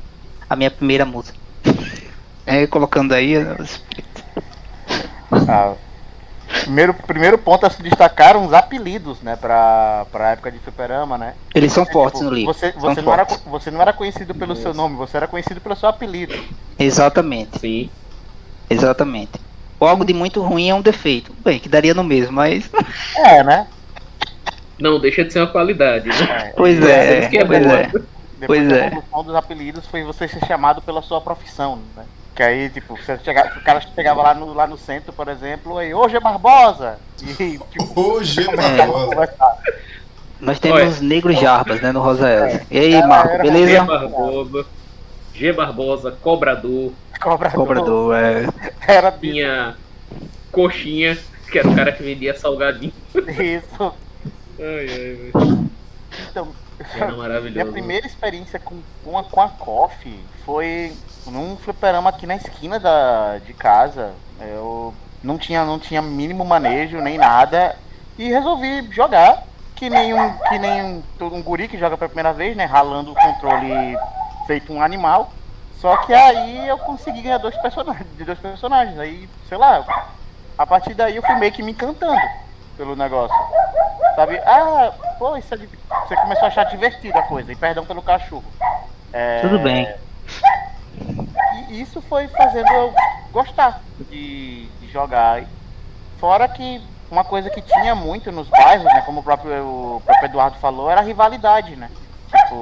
A 0.49 0.55
minha 0.57 0.71
primeira 0.71 1.05
música. 1.05 1.37
É, 2.45 2.67
colocando 2.67 3.13
aí. 3.13 3.37
Ah, 5.47 5.75
primeiro, 6.61 6.93
primeiro 6.93 7.37
ponto 7.37 7.65
a 7.65 7.69
se 7.69 7.81
destacar 7.81 8.37
uns 8.37 8.53
apelidos, 8.53 9.21
né, 9.21 9.35
pra, 9.35 10.05
pra 10.11 10.31
época 10.31 10.51
de 10.51 10.59
fliperama, 10.59 11.17
né? 11.17 11.33
Eles 11.53 11.71
são 11.73 11.83
É, 11.83 11.91
fortes 11.91 12.19
tipo, 12.19 12.29
no 12.29 12.35
livro. 12.35 12.53
Você, 12.53 12.71
você, 12.73 13.01
não 13.01 13.13
era, 13.13 13.25
fortes. 13.25 13.45
você 13.45 13.71
não 13.71 13.81
era 13.81 13.93
conhecido 13.93 14.33
pelo 14.35 14.55
seu 14.55 14.73
nome, 14.73 14.95
você 14.95 15.17
era 15.17 15.27
conhecido 15.27 15.59
pelo 15.61 15.75
seu 15.75 15.89
apelido. 15.89 16.33
Exatamente, 16.79 17.59
Sim. 17.59 17.89
exatamente. 18.69 19.31
Ou 19.79 19.87
algo 19.87 20.05
de 20.05 20.13
muito 20.13 20.41
ruim 20.41 20.69
é 20.69 20.75
um 20.75 20.81
defeito. 20.81 21.33
Bem, 21.43 21.59
que 21.59 21.67
daria 21.67 21.93
no 21.93 22.03
mesmo, 22.03 22.33
mas. 22.33 22.69
É, 23.17 23.43
né? 23.43 23.67
Não, 24.79 24.99
deixa 24.99 25.23
de 25.23 25.31
ser 25.31 25.39
uma 25.39 25.47
qualidade, 25.51 26.07
né? 26.07 26.15
É, 26.49 26.53
Pois 26.55 26.81
é, 26.83 27.19
isso 27.19 27.29
que 27.29 27.37
é 27.37 27.45
pois 27.45 27.65
é. 27.65 27.83
Depois 27.87 28.07
Pois 28.45 28.71
a 28.73 28.75
é. 28.77 28.87
evolução 28.87 29.23
dos 29.23 29.35
apelidos 29.35 29.85
foi 29.87 30.03
você 30.03 30.27
ser 30.27 30.45
chamado 30.45 30.81
pela 30.81 31.01
sua 31.01 31.21
profissão, 31.21 31.79
né? 31.95 32.03
Que 32.35 32.41
aí, 32.41 32.69
tipo, 32.69 32.97
você 32.97 33.17
chegava, 33.19 33.59
o 33.59 33.61
cara 33.61 33.79
chegava 33.79 34.21
lá 34.23 34.33
no, 34.33 34.53
lá 34.53 34.65
no 34.65 34.77
centro, 34.77 35.13
por 35.13 35.27
exemplo, 35.27 35.77
aí, 35.77 35.93
hoje 35.93 36.17
é 36.17 36.19
Barbosa! 36.19 36.97
E, 37.21 37.59
tipo, 37.69 37.99
Hoje 37.99 38.41
é 38.41 38.51
a 38.51 38.85
Barbosa. 38.85 39.33
Nós 40.39 40.59
temos 40.59 40.99
negros 40.99 41.39
jarbas, 41.39 41.79
né, 41.79 41.91
no 41.91 42.01
Rosael. 42.01 42.59
E 42.71 42.77
aí, 42.77 43.07
Marco, 43.07 43.29
era 43.29 43.45
G 43.45 43.51
beleza? 43.51 43.83
Barbosa, 43.83 44.65
G 45.33 45.53
Barbosa, 45.53 46.11
Cobrador, 46.11 46.91
Cobrador. 47.21 47.55
Cobrador, 47.55 48.15
é. 48.15 48.47
Era 48.87 49.11
tinha 49.11 49.75
Coxinha, 50.51 51.17
que 51.51 51.59
era 51.59 51.69
o 51.69 51.75
cara 51.75 51.91
que 51.91 52.03
vendia 52.03 52.37
salgadinho. 52.37 52.93
isso. 53.15 53.93
Ai, 54.59 54.87
ai, 54.89 55.31
velho. 55.31 55.69
Então, 56.29 56.47
Era 56.95 57.07
minha 57.07 57.17
maravilhoso. 57.17 57.71
primeira 57.71 58.05
experiência 58.05 58.59
com, 58.59 58.81
com, 59.03 59.17
a, 59.17 59.23
com 59.23 59.41
a 59.41 59.49
Coffee 59.49 60.19
foi 60.45 60.95
num 61.27 61.55
fliperama 61.57 62.09
aqui 62.09 62.25
na 62.25 62.35
esquina 62.35 62.79
da, 62.79 63.39
de 63.39 63.53
casa. 63.53 64.11
Eu 64.39 64.93
não 65.23 65.37
tinha, 65.37 65.63
não 65.63 65.79
tinha 65.79 66.01
mínimo 66.01 66.43
manejo 66.43 66.99
nem 66.99 67.17
nada 67.17 67.75
e 68.17 68.29
resolvi 68.29 68.89
jogar. 68.91 69.43
Que 69.75 69.89
nem 69.89 70.13
um, 70.13 70.37
que 70.37 70.59
nem 70.59 70.83
um, 70.83 71.03
um 71.19 71.41
guri 71.41 71.67
que 71.67 71.77
joga 71.77 71.97
pela 71.97 72.07
primeira 72.07 72.31
vez, 72.31 72.55
né? 72.55 72.63
Ralando 72.63 73.11
o 73.11 73.15
controle 73.15 73.97
feito 74.45 74.71
um 74.71 74.81
animal. 74.81 75.33
Só 75.79 75.97
que 75.97 76.13
aí 76.13 76.67
eu 76.67 76.77
consegui 76.77 77.21
ganhar 77.21 77.39
dois 77.39 77.57
personagens, 77.57 78.07
dois 78.17 78.39
personagens. 78.39 78.97
Aí, 78.97 79.27
sei 79.49 79.57
lá, 79.57 79.83
a 80.57 80.65
partir 80.65 80.93
daí 80.93 81.15
eu 81.15 81.23
fui 81.23 81.35
meio 81.35 81.51
que 81.51 81.63
me 81.63 81.71
encantando 81.71 82.21
pelo 82.77 82.95
negócio. 82.95 83.35
Sabe? 84.15 84.37
Ah, 84.45 84.91
pô, 85.17 85.35
isso 85.37 85.53
é 85.53 85.57
você 85.57 86.15
começou 86.15 86.45
a 86.45 86.47
achar 86.47 86.65
divertida 86.65 87.19
a 87.19 87.23
coisa, 87.23 87.51
e 87.51 87.55
perdão 87.55 87.85
pelo 87.85 88.01
cachorro. 88.01 88.43
É, 89.11 89.41
Tudo 89.41 89.59
bem. 89.59 89.87
E 91.69 91.81
isso 91.81 92.01
foi 92.01 92.27
fazendo 92.27 92.71
eu 92.71 92.93
gostar 93.31 93.81
de, 94.09 94.65
de 94.65 94.91
jogar. 94.91 95.43
Fora 96.19 96.47
que 96.47 96.81
uma 97.09 97.23
coisa 97.23 97.49
que 97.49 97.61
tinha 97.61 97.93
muito 97.95 98.31
nos 98.31 98.47
bairros, 98.47 98.85
né, 98.85 99.01
como 99.05 99.19
o 99.19 99.23
próprio, 99.23 99.53
o 99.97 100.01
próprio 100.03 100.25
Eduardo 100.25 100.57
falou, 100.57 100.89
era 100.89 101.01
a 101.01 101.03
rivalidade, 101.03 101.75
né? 101.75 101.89
Tipo, 102.27 102.61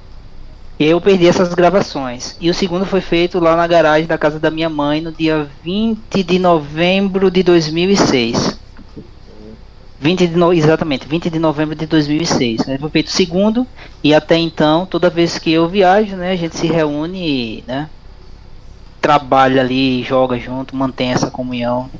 E 0.78 0.84
aí 0.84 0.90
eu 0.90 1.00
perdi 1.00 1.26
essas 1.26 1.52
gravações. 1.54 2.36
E 2.40 2.48
o 2.50 2.54
segundo 2.54 2.84
foi 2.86 3.00
feito 3.00 3.38
lá 3.40 3.56
na 3.56 3.66
garagem 3.66 4.06
da 4.06 4.18
casa 4.18 4.38
da 4.40 4.50
minha 4.50 4.68
mãe 4.70 5.00
no 5.00 5.14
dia 5.14 5.44
20 5.62 6.22
de 6.22 6.38
novembro 6.38 7.30
de 7.30 7.42
2006. 7.42 8.60
20 10.06 10.28
de 10.28 10.36
no... 10.36 10.52
Exatamente, 10.52 11.08
20 11.08 11.28
de 11.28 11.38
novembro 11.40 11.74
de 11.74 11.84
2006. 11.84 12.68
Aí 12.68 12.78
Foi 12.78 12.90
feito 12.90 13.08
o 13.08 13.10
segundo, 13.10 13.66
e 14.04 14.14
até 14.14 14.36
então, 14.36 14.86
toda 14.86 15.10
vez 15.10 15.36
que 15.36 15.50
eu 15.50 15.68
viajo, 15.68 16.14
né, 16.14 16.30
a 16.30 16.36
gente 16.36 16.56
se 16.56 16.68
reúne 16.68 17.18
e, 17.28 17.64
né, 17.66 17.90
trabalha 19.00 19.60
ali, 19.60 20.04
joga 20.04 20.38
junto, 20.38 20.76
mantém 20.76 21.10
essa 21.10 21.28
comunhão 21.28 21.90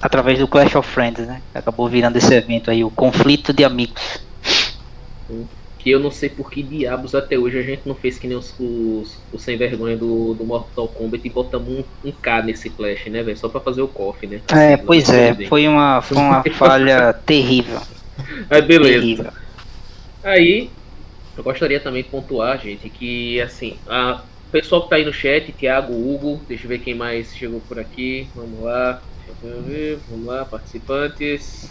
através 0.00 0.38
do 0.38 0.46
Clash 0.46 0.74
of 0.76 0.86
Friends, 0.86 1.26
né? 1.26 1.40
Acabou 1.54 1.88
virando 1.88 2.16
esse 2.18 2.34
evento 2.34 2.70
aí, 2.70 2.84
o 2.84 2.90
conflito 2.90 3.50
de 3.50 3.64
amigos. 3.64 4.20
Que 5.84 5.90
eu 5.90 6.00
não 6.00 6.10
sei 6.10 6.30
por 6.30 6.50
que 6.50 6.62
diabos 6.62 7.14
até 7.14 7.38
hoje 7.38 7.58
a 7.58 7.62
gente 7.62 7.82
não 7.84 7.94
fez 7.94 8.18
que 8.18 8.26
nem 8.26 8.38
os, 8.38 8.54
os, 8.58 9.18
os 9.30 9.42
sem 9.42 9.54
vergonha 9.58 9.98
do, 9.98 10.32
do 10.32 10.42
Mortal 10.42 10.88
Kombat 10.88 11.26
e 11.26 11.30
botamos 11.30 11.68
um, 11.68 11.84
um 12.08 12.10
K 12.10 12.42
nesse 12.42 12.70
Clash, 12.70 13.04
né, 13.08 13.22
velho? 13.22 13.36
Só 13.36 13.50
pra 13.50 13.60
fazer 13.60 13.82
o 13.82 13.88
coffee, 13.88 14.26
né? 14.26 14.40
É, 14.50 14.74
Assim, 14.74 14.84
pois 14.86 15.06
não 15.06 15.14
é, 15.14 15.34
foi 15.46 15.68
uma, 15.68 16.00
foi 16.00 16.16
uma 16.16 16.42
falha 16.56 17.12
terrível. 17.12 17.82
Aí 18.48 18.62
beleza. 18.62 19.00
terrível. 19.00 19.32
Aí, 20.22 20.70
eu 21.36 21.44
gostaria 21.44 21.78
também 21.78 22.02
de 22.02 22.08
pontuar, 22.08 22.58
gente, 22.58 22.88
que 22.88 23.38
assim, 23.42 23.76
a 23.86 24.22
o 24.48 24.50
pessoal 24.54 24.84
que 24.84 24.88
tá 24.88 24.96
aí 24.96 25.04
no 25.04 25.12
chat, 25.12 25.52
Thiago, 25.52 25.92
Hugo, 25.92 26.40
deixa 26.48 26.64
eu 26.64 26.68
ver 26.68 26.78
quem 26.78 26.94
mais 26.94 27.34
chegou 27.34 27.60
por 27.68 27.78
aqui. 27.78 28.28
Vamos 28.36 28.62
lá, 28.62 29.02
deixa 29.26 29.56
eu 29.56 29.62
ver, 29.62 29.98
vamos 30.08 30.26
lá, 30.26 30.44
participantes. 30.44 31.68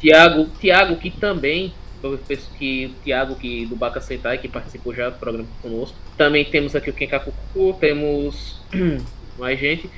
Tiago, 0.00 0.48
Tiago 0.58 0.96
que 0.96 1.10
também, 1.10 1.72
eu 2.12 2.18
penso 2.18 2.50
que 2.58 2.86
o 2.86 3.02
Tiago 3.04 3.34
que 3.36 3.66
do 3.66 3.76
Baca 3.76 4.00
Sentai, 4.00 4.38
que 4.38 4.48
participou 4.48 4.94
já 4.94 5.10
do 5.10 5.18
programa 5.18 5.48
conosco. 5.62 5.96
Também 6.16 6.44
temos 6.44 6.74
aqui 6.76 6.90
o 6.90 6.92
Kenkakuku, 6.92 7.76
temos 7.80 8.60
mais 9.38 9.58
gente. 9.58 9.88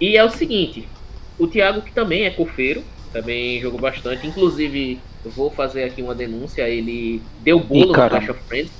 E 0.00 0.16
é 0.16 0.24
o 0.24 0.30
seguinte, 0.30 0.88
o 1.38 1.46
Tiago 1.46 1.82
que 1.82 1.92
também 1.92 2.24
é 2.24 2.30
cofeiro, 2.30 2.82
também 3.12 3.60
jogou 3.60 3.80
bastante, 3.80 4.26
inclusive 4.26 5.00
eu 5.24 5.30
vou 5.30 5.50
fazer 5.50 5.84
aqui 5.84 6.00
uma 6.02 6.14
denúncia, 6.14 6.68
ele 6.68 7.20
deu 7.42 7.58
bolo 7.58 7.92
Ih, 7.92 7.92
no. 7.96 8.10
Clash 8.10 8.28
of 8.28 8.40
Friends 8.46 8.72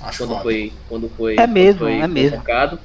Acho 0.00 0.18
quando 0.18 0.28
foda. 0.30 0.42
foi 0.42 0.72
quando 0.88 1.08
foi 1.16 1.36
É 1.36 1.46
mesmo, 1.46 1.80
quando 1.80 1.90
foi 1.92 2.00
é 2.00 2.06
mesmo. 2.06 2.30
convocado. 2.32 2.78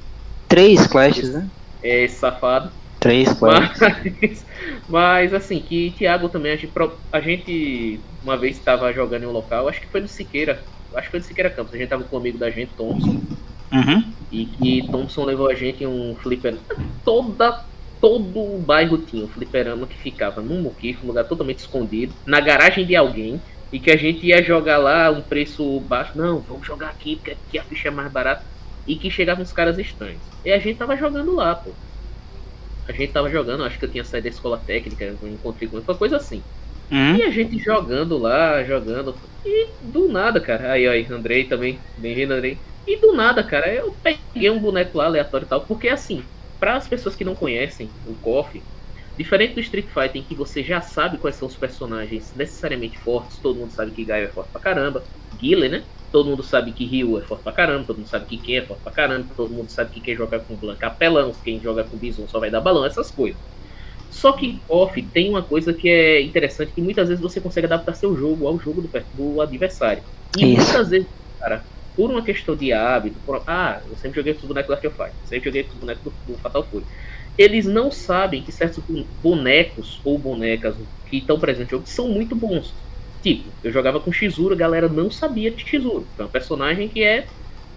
Três 0.48 0.86
clashes, 0.86 1.32
né? 1.32 1.48
É 1.82 2.04
esse 2.04 2.16
safado. 2.18 2.70
Três 3.02 3.32
clashes. 3.32 3.80
Mas, 3.80 4.46
mas 4.88 5.34
assim, 5.34 5.60
que 5.60 5.90
Thiago 5.98 6.28
também, 6.28 6.52
a 6.52 6.56
gente, 6.56 6.72
a 7.12 7.20
gente 7.20 8.00
uma 8.22 8.36
vez 8.36 8.56
estava 8.56 8.92
jogando 8.92 9.24
em 9.24 9.26
um 9.26 9.32
local, 9.32 9.68
acho 9.68 9.80
que 9.80 9.88
foi 9.88 10.00
no 10.00 10.08
Siqueira, 10.08 10.62
acho 10.94 11.04
que 11.06 11.10
foi 11.10 11.20
no 11.20 11.26
Siqueira 11.26 11.50
Campos, 11.50 11.74
a 11.74 11.76
gente 11.76 11.88
tava 11.88 12.04
com 12.04 12.16
um 12.16 12.20
amigo 12.20 12.38
da 12.38 12.50
gente, 12.50 12.72
Thompson, 12.76 13.20
Uhum. 13.72 14.04
e 14.30 14.44
que 14.44 14.86
Thompson 14.90 15.24
levou 15.24 15.48
a 15.48 15.54
gente 15.54 15.82
em 15.82 15.86
um 15.86 16.14
fliperama. 16.22 16.62
Toda, 17.04 17.64
todo 18.00 18.38
o 18.38 18.58
bairro 18.64 18.98
tinha 18.98 19.24
um 19.24 19.28
fliperama 19.28 19.86
que 19.86 19.96
ficava 19.96 20.40
num 20.40 20.60
muquifo, 20.62 21.04
um 21.04 21.08
lugar 21.08 21.24
totalmente 21.24 21.60
escondido, 21.60 22.12
na 22.26 22.38
garagem 22.38 22.84
de 22.86 22.94
alguém, 22.94 23.40
e 23.72 23.80
que 23.80 23.90
a 23.90 23.96
gente 23.96 24.26
ia 24.26 24.42
jogar 24.42 24.76
lá 24.76 25.10
um 25.10 25.22
preço 25.22 25.80
baixo. 25.80 26.12
Não, 26.14 26.40
vamos 26.40 26.66
jogar 26.66 26.90
aqui, 26.90 27.16
porque 27.16 27.30
aqui 27.30 27.58
a 27.58 27.64
ficha 27.64 27.88
é 27.88 27.90
mais 27.90 28.12
barata. 28.12 28.44
E 28.86 28.96
que 28.96 29.10
chegavam 29.10 29.42
uns 29.42 29.52
caras 29.52 29.78
estranhos. 29.78 30.20
E 30.44 30.52
a 30.52 30.58
gente 30.58 30.76
tava 30.76 30.96
jogando 30.96 31.34
lá, 31.34 31.54
pô. 31.54 31.70
A 32.88 32.92
gente 32.92 33.12
tava 33.12 33.30
jogando, 33.30 33.64
acho 33.64 33.78
que 33.78 33.84
eu 33.84 33.90
tinha 33.90 34.04
saído 34.04 34.24
da 34.24 34.34
escola 34.34 34.60
técnica, 34.66 35.04
eu 35.04 35.28
encontrei 35.28 35.68
com 35.68 35.80
foi 35.80 35.94
coisa 35.94 36.16
assim. 36.16 36.42
Uhum. 36.90 37.16
E 37.16 37.22
a 37.22 37.30
gente 37.30 37.58
jogando 37.58 38.18
lá, 38.18 38.62
jogando. 38.64 39.14
E 39.46 39.68
do 39.82 40.08
nada, 40.08 40.40
cara. 40.40 40.72
Aí, 40.72 40.86
aí, 40.86 41.06
Andrei 41.10 41.44
também. 41.44 41.78
Bem-vindo, 41.96 42.34
Andrei. 42.34 42.58
E 42.86 42.96
do 42.96 43.14
nada, 43.14 43.42
cara, 43.42 43.72
eu 43.72 43.94
peguei 44.02 44.50
um 44.50 44.58
boneco 44.58 44.98
lá 44.98 45.06
aleatório 45.06 45.46
e 45.46 45.48
tal. 45.48 45.62
Porque 45.62 45.88
assim, 45.88 46.22
para 46.60 46.76
as 46.76 46.86
pessoas 46.86 47.14
que 47.14 47.24
não 47.24 47.34
conhecem 47.34 47.88
o 48.06 48.14
KOF, 48.14 48.62
diferente 49.16 49.54
do 49.54 49.60
Street 49.60 49.86
Fighter, 49.86 50.16
em 50.16 50.22
que 50.22 50.34
você 50.34 50.62
já 50.62 50.80
sabe 50.80 51.18
quais 51.18 51.36
são 51.36 51.48
os 51.48 51.56
personagens 51.56 52.32
necessariamente 52.36 52.98
fortes, 52.98 53.38
todo 53.38 53.58
mundo 53.58 53.70
sabe 53.70 53.92
que 53.92 54.04
Gaio 54.04 54.26
é 54.26 54.28
forte 54.28 54.50
pra 54.50 54.60
caramba. 54.60 55.02
Guile, 55.38 55.68
né? 55.68 55.82
Todo 56.12 56.30
mundo 56.30 56.42
sabe 56.44 56.74
que 56.74 56.84
Ryu 56.86 57.18
é 57.18 57.22
forte 57.22 57.42
pra 57.44 57.52
caramba, 57.54 57.86
todo 57.86 57.98
mundo 57.98 58.08
sabe 58.08 58.26
que 58.26 58.38
Ken 58.38 58.58
é 58.58 58.66
forte 58.66 58.82
pra 58.82 58.92
caramba, 58.92 59.34
todo 59.34 59.54
mundo 59.54 59.70
sabe 59.70 59.90
que 59.92 60.00
quem 60.02 60.16
joga 60.16 60.40
com 60.40 60.58
Blanca 60.58 60.86
é 60.86 60.90
apelão, 60.90 61.32
quem 61.42 61.60
joga 61.60 61.84
com 61.84 61.98
Bison 61.98 62.28
só 62.28 62.40
vai 62.40 62.50
dar 62.50 62.60
balão, 62.62 62.84
essas 62.86 63.10
coisas. 63.10 63.42
Só 64.08 64.32
que 64.34 64.64
off 64.68 65.00
tem 65.12 65.30
uma 65.30 65.42
coisa 65.46 65.72
que 65.74 65.88
é 65.88 66.20
interessante, 66.22 66.72
que 66.74 66.82
muitas 66.82 67.08
vezes 67.08 67.22
você 67.22 67.40
consegue 67.40 67.66
adaptar 67.66 67.94
seu 67.94 68.14
jogo 68.16 68.46
ao 68.46 68.58
jogo 68.58 68.82
do, 68.82 68.90
do 69.12 69.40
adversário. 69.40 70.04
E 70.34 70.44
Isso. 70.44 70.82
muitas 70.84 70.90
vezes, 70.90 71.08
cara, 71.40 71.66
por 71.96 72.10
uma 72.10 72.24
questão 72.24 72.56
de 72.56 72.72
hábito, 72.72 73.20
por- 73.20 73.42
ah, 73.46 73.82
eu 73.86 73.96
sempre 73.96 74.16
joguei 74.20 74.34
com 74.34 74.40
os 74.40 74.46
bonecos 74.48 74.68
do 74.68 74.74
Arcade 74.74 74.94
Fight, 74.96 75.16
sempre 75.24 75.46
joguei 75.46 75.64
com 75.64 75.72
os 75.74 75.78
bonecos 75.80 76.02
do, 76.04 76.18
do 76.24 76.38
Fatal 76.38 76.68
Fury. 76.68 76.86
Eles 77.38 77.66
não 77.66 77.90
sabem 77.90 78.44
que 78.44 78.52
certos 78.52 78.84
bonecos 79.20 80.00
ou 80.04 80.18
bonecas 80.18 80.76
que 81.06 81.18
estão 81.18 81.40
presentes 81.40 81.72
no 81.72 81.78
jogo 81.78 81.86
são 81.88 82.08
muito 82.08 82.36
bons. 82.36 82.76
Tipo, 83.22 83.48
eu 83.62 83.70
jogava 83.70 84.00
com 84.00 84.12
Shizuru, 84.12 84.54
a 84.54 84.56
galera 84.56 84.88
não 84.88 85.10
sabia 85.10 85.50
de 85.50 85.64
Shizuru. 85.64 86.06
É 86.18 86.24
um 86.24 86.28
personagem 86.28 86.88
que 86.88 87.02
é 87.02 87.26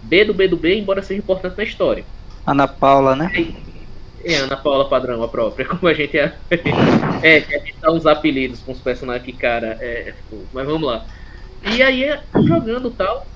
B 0.02 0.24
do 0.24 0.34
B 0.34 0.48
do 0.48 0.56
B, 0.56 0.78
embora 0.78 1.02
seja 1.02 1.20
importante 1.20 1.56
na 1.56 1.64
história. 1.64 2.04
Ana 2.46 2.66
Paula, 2.66 3.14
né? 3.14 3.54
É 4.24 4.36
Ana 4.36 4.56
Paula 4.56 4.88
Padrão, 4.88 5.22
a 5.22 5.28
própria, 5.28 5.66
como 5.66 5.86
a 5.86 5.94
gente 5.94 6.18
é. 6.18 6.34
É, 7.22 7.38
a 7.38 7.58
gente 7.58 7.74
dá 7.80 7.92
uns 7.92 8.06
apelidos 8.06 8.60
com 8.60 8.72
os 8.72 8.80
personagens 8.80 9.24
que, 9.24 9.32
cara, 9.32 9.78
é. 9.80 10.14
Mas 10.52 10.66
vamos 10.66 10.86
lá. 10.86 11.06
E 11.64 11.82
aí, 11.82 12.04
é, 12.04 12.20
jogando 12.42 12.90
tal. 12.90 13.26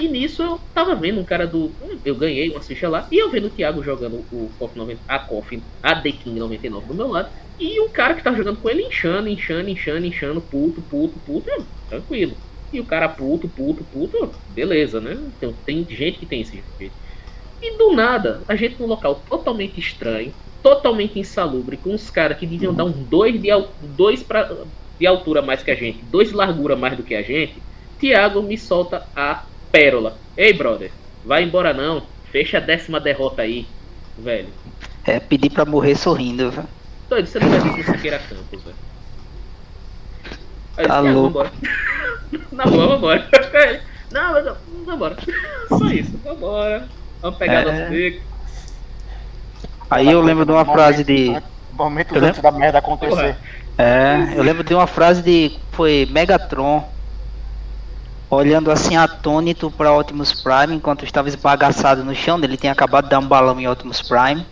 E 0.00 0.08
nisso 0.08 0.42
eu 0.42 0.60
tava 0.74 0.94
vendo 0.94 1.20
um 1.20 1.24
cara 1.24 1.46
do. 1.46 1.70
Eu 2.04 2.14
ganhei 2.14 2.50
uma 2.50 2.60
ficha 2.60 2.88
lá. 2.88 3.06
E 3.10 3.18
eu 3.18 3.30
vendo 3.30 3.46
o 3.48 3.50
Thiago 3.50 3.82
jogando 3.82 4.14
o 4.32 4.50
KOF 4.58 4.76
90, 4.76 5.00
a 5.06 5.18
KOF, 5.18 5.62
a 5.82 5.94
The 5.94 6.12
King 6.12 6.38
99 6.38 6.86
do 6.86 6.94
meu 6.94 7.08
lado. 7.08 7.28
E 7.58 7.80
o 7.80 7.88
cara 7.88 8.14
que 8.14 8.22
tava 8.22 8.36
jogando 8.36 8.60
com 8.60 8.68
ele 8.68 8.82
inchando, 8.82 9.28
inchando, 9.28 9.68
inchando, 9.68 10.06
inchando, 10.06 10.40
puto, 10.40 10.82
puto, 10.82 11.18
puto. 11.24 11.48
eu, 11.48 11.64
tranquilo. 11.88 12.34
E 12.72 12.80
o 12.80 12.84
cara 12.84 13.08
puto, 13.08 13.48
puto, 13.48 13.84
puto. 13.84 14.30
Beleza, 14.50 15.00
né? 15.00 15.16
Tem, 15.38 15.54
tem 15.64 15.86
gente 15.88 16.18
que 16.18 16.26
tem 16.26 16.40
esse 16.40 16.60
jeito. 16.78 16.94
E 17.62 17.78
do 17.78 17.92
nada, 17.92 18.42
a 18.48 18.56
gente 18.56 18.80
num 18.80 18.86
local 18.86 19.22
totalmente 19.28 19.78
estranho, 19.78 20.34
totalmente 20.62 21.18
insalubre, 21.18 21.76
com 21.76 21.90
uns 21.90 22.10
caras 22.10 22.36
que 22.36 22.46
deviam 22.46 22.74
dar 22.74 22.84
uns 22.84 22.96
dois 22.96 23.40
de, 23.40 23.48
dois 23.96 24.22
pra, 24.22 24.50
de 24.98 25.06
altura 25.06 25.40
mais 25.40 25.62
que 25.62 25.70
a 25.70 25.74
gente, 25.74 26.02
dois 26.10 26.28
de 26.28 26.34
largura 26.34 26.76
mais 26.76 26.96
do 26.96 27.02
que 27.02 27.14
a 27.14 27.22
gente. 27.22 27.54
Thiago 27.98 28.42
me 28.42 28.58
solta 28.58 29.06
a 29.14 29.44
pérola. 29.70 30.18
Ei, 30.36 30.52
brother, 30.52 30.90
vai 31.24 31.44
embora 31.44 31.72
não. 31.72 32.02
Fecha 32.30 32.58
a 32.58 32.60
décima 32.60 32.98
derrota 32.98 33.42
aí, 33.42 33.66
velho. 34.18 34.48
É 35.04 35.20
pedir 35.20 35.50
pra 35.50 35.64
morrer 35.64 35.94
sorrindo, 35.94 36.50
velho. 36.50 36.68
Doido, 37.14 37.26
você 37.28 37.38
não 37.38 37.48
vai 37.48 37.60
ver 37.60 37.84
se 37.84 37.92
Siqueira 37.92 38.18
Campos, 38.18 38.62
velho. 38.64 38.76
Aí 40.76 40.86
Tá 40.88 41.00
disse, 41.00 41.02
"Thiago, 41.04 41.08
louco." 41.20 41.28
vambora. 41.38 41.52
Na 42.50 42.64
boa, 42.66 42.88
vambora. 42.88 43.28
Ele, 43.54 43.80
Não, 44.10 44.32
mas 44.32 44.44
não, 44.44 44.56
vambora. 44.84 45.16
Só 45.68 45.84
isso, 45.86 46.18
vambora. 46.24 46.88
Vamos 47.22 47.38
pegar 47.38 47.60
É. 47.60 47.64
nosso 47.80 47.90
bico. 47.92 48.22
Aí 49.88 50.10
eu 50.10 50.20
lembro 50.22 50.44
de 50.44 50.50
uma 50.50 50.64
frase 50.64 51.04
de. 51.04 51.40
Momentos 51.72 52.16
Eu 52.16 52.24
antes 52.24 52.40
da 52.42 52.50
merda 52.50 52.78
acontecer. 52.78 53.10
Porra. 53.10 53.38
É, 53.78 54.32
eu 54.36 54.42
lembro 54.42 54.64
de 54.64 54.74
uma 54.74 54.88
frase 54.88 55.22
de. 55.22 55.56
Foi 55.70 56.08
Megatron. 56.10 56.88
Olhando 58.28 58.72
assim 58.72 58.96
atônito 58.96 59.70
pra 59.70 59.92
Optimus 59.92 60.42
Prime 60.42 60.74
enquanto 60.74 61.04
estava 61.04 61.28
esbagaçado 61.28 62.02
no 62.04 62.14
chão. 62.14 62.40
Ele 62.42 62.56
tinha 62.56 62.72
acabado 62.72 63.04
de 63.04 63.10
dar 63.10 63.20
um 63.20 63.28
balão 63.28 63.60
em 63.60 63.68
Optimus 63.68 64.02
Prime. 64.02 64.44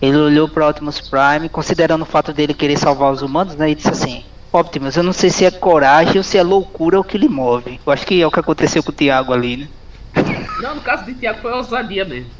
Ele 0.00 0.16
olhou 0.16 0.48
pra 0.48 0.68
Optimus 0.68 1.00
Prime, 1.00 1.48
considerando 1.48 2.02
o 2.02 2.06
fato 2.06 2.32
dele 2.32 2.54
querer 2.54 2.78
salvar 2.78 3.12
os 3.12 3.22
humanos, 3.22 3.54
né? 3.54 3.70
E 3.70 3.74
disse 3.74 3.90
assim: 3.90 4.24
Optimus, 4.52 4.96
eu 4.96 5.02
não 5.02 5.12
sei 5.12 5.30
se 5.30 5.44
é 5.44 5.50
coragem 5.50 6.16
ou 6.16 6.22
se 6.22 6.38
é 6.38 6.42
loucura 6.42 6.98
o 6.98 7.04
que 7.04 7.18
lhe 7.18 7.28
move. 7.28 7.78
Eu 7.84 7.92
acho 7.92 8.06
que 8.06 8.20
é 8.20 8.26
o 8.26 8.30
que 8.30 8.40
aconteceu 8.40 8.82
com 8.82 8.90
o 8.90 8.94
Thiago 8.94 9.32
ali, 9.32 9.56
né? 9.58 9.68
Não, 10.60 10.74
no 10.74 10.80
caso 10.82 11.04
de 11.06 11.14
Thiago 11.14 11.40
foi 11.40 11.52
ousadia 11.52 12.04
mesmo. 12.04 12.30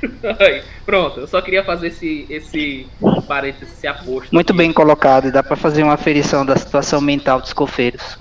Pronto, 0.86 1.20
eu 1.20 1.26
só 1.26 1.40
queria 1.40 1.64
fazer 1.64 1.88
esse, 1.88 2.26
esse 2.30 2.86
parênteses, 3.26 3.72
esse 3.72 3.86
aposto. 3.86 4.32
Muito 4.32 4.50
aqui. 4.50 4.58
bem 4.58 4.72
colocado, 4.72 5.32
dá 5.32 5.42
pra 5.42 5.56
fazer 5.56 5.82
uma 5.82 5.94
aferição 5.94 6.46
da 6.46 6.56
situação 6.56 7.00
mental 7.00 7.40
dos 7.40 7.52
cofeiros. 7.52 8.18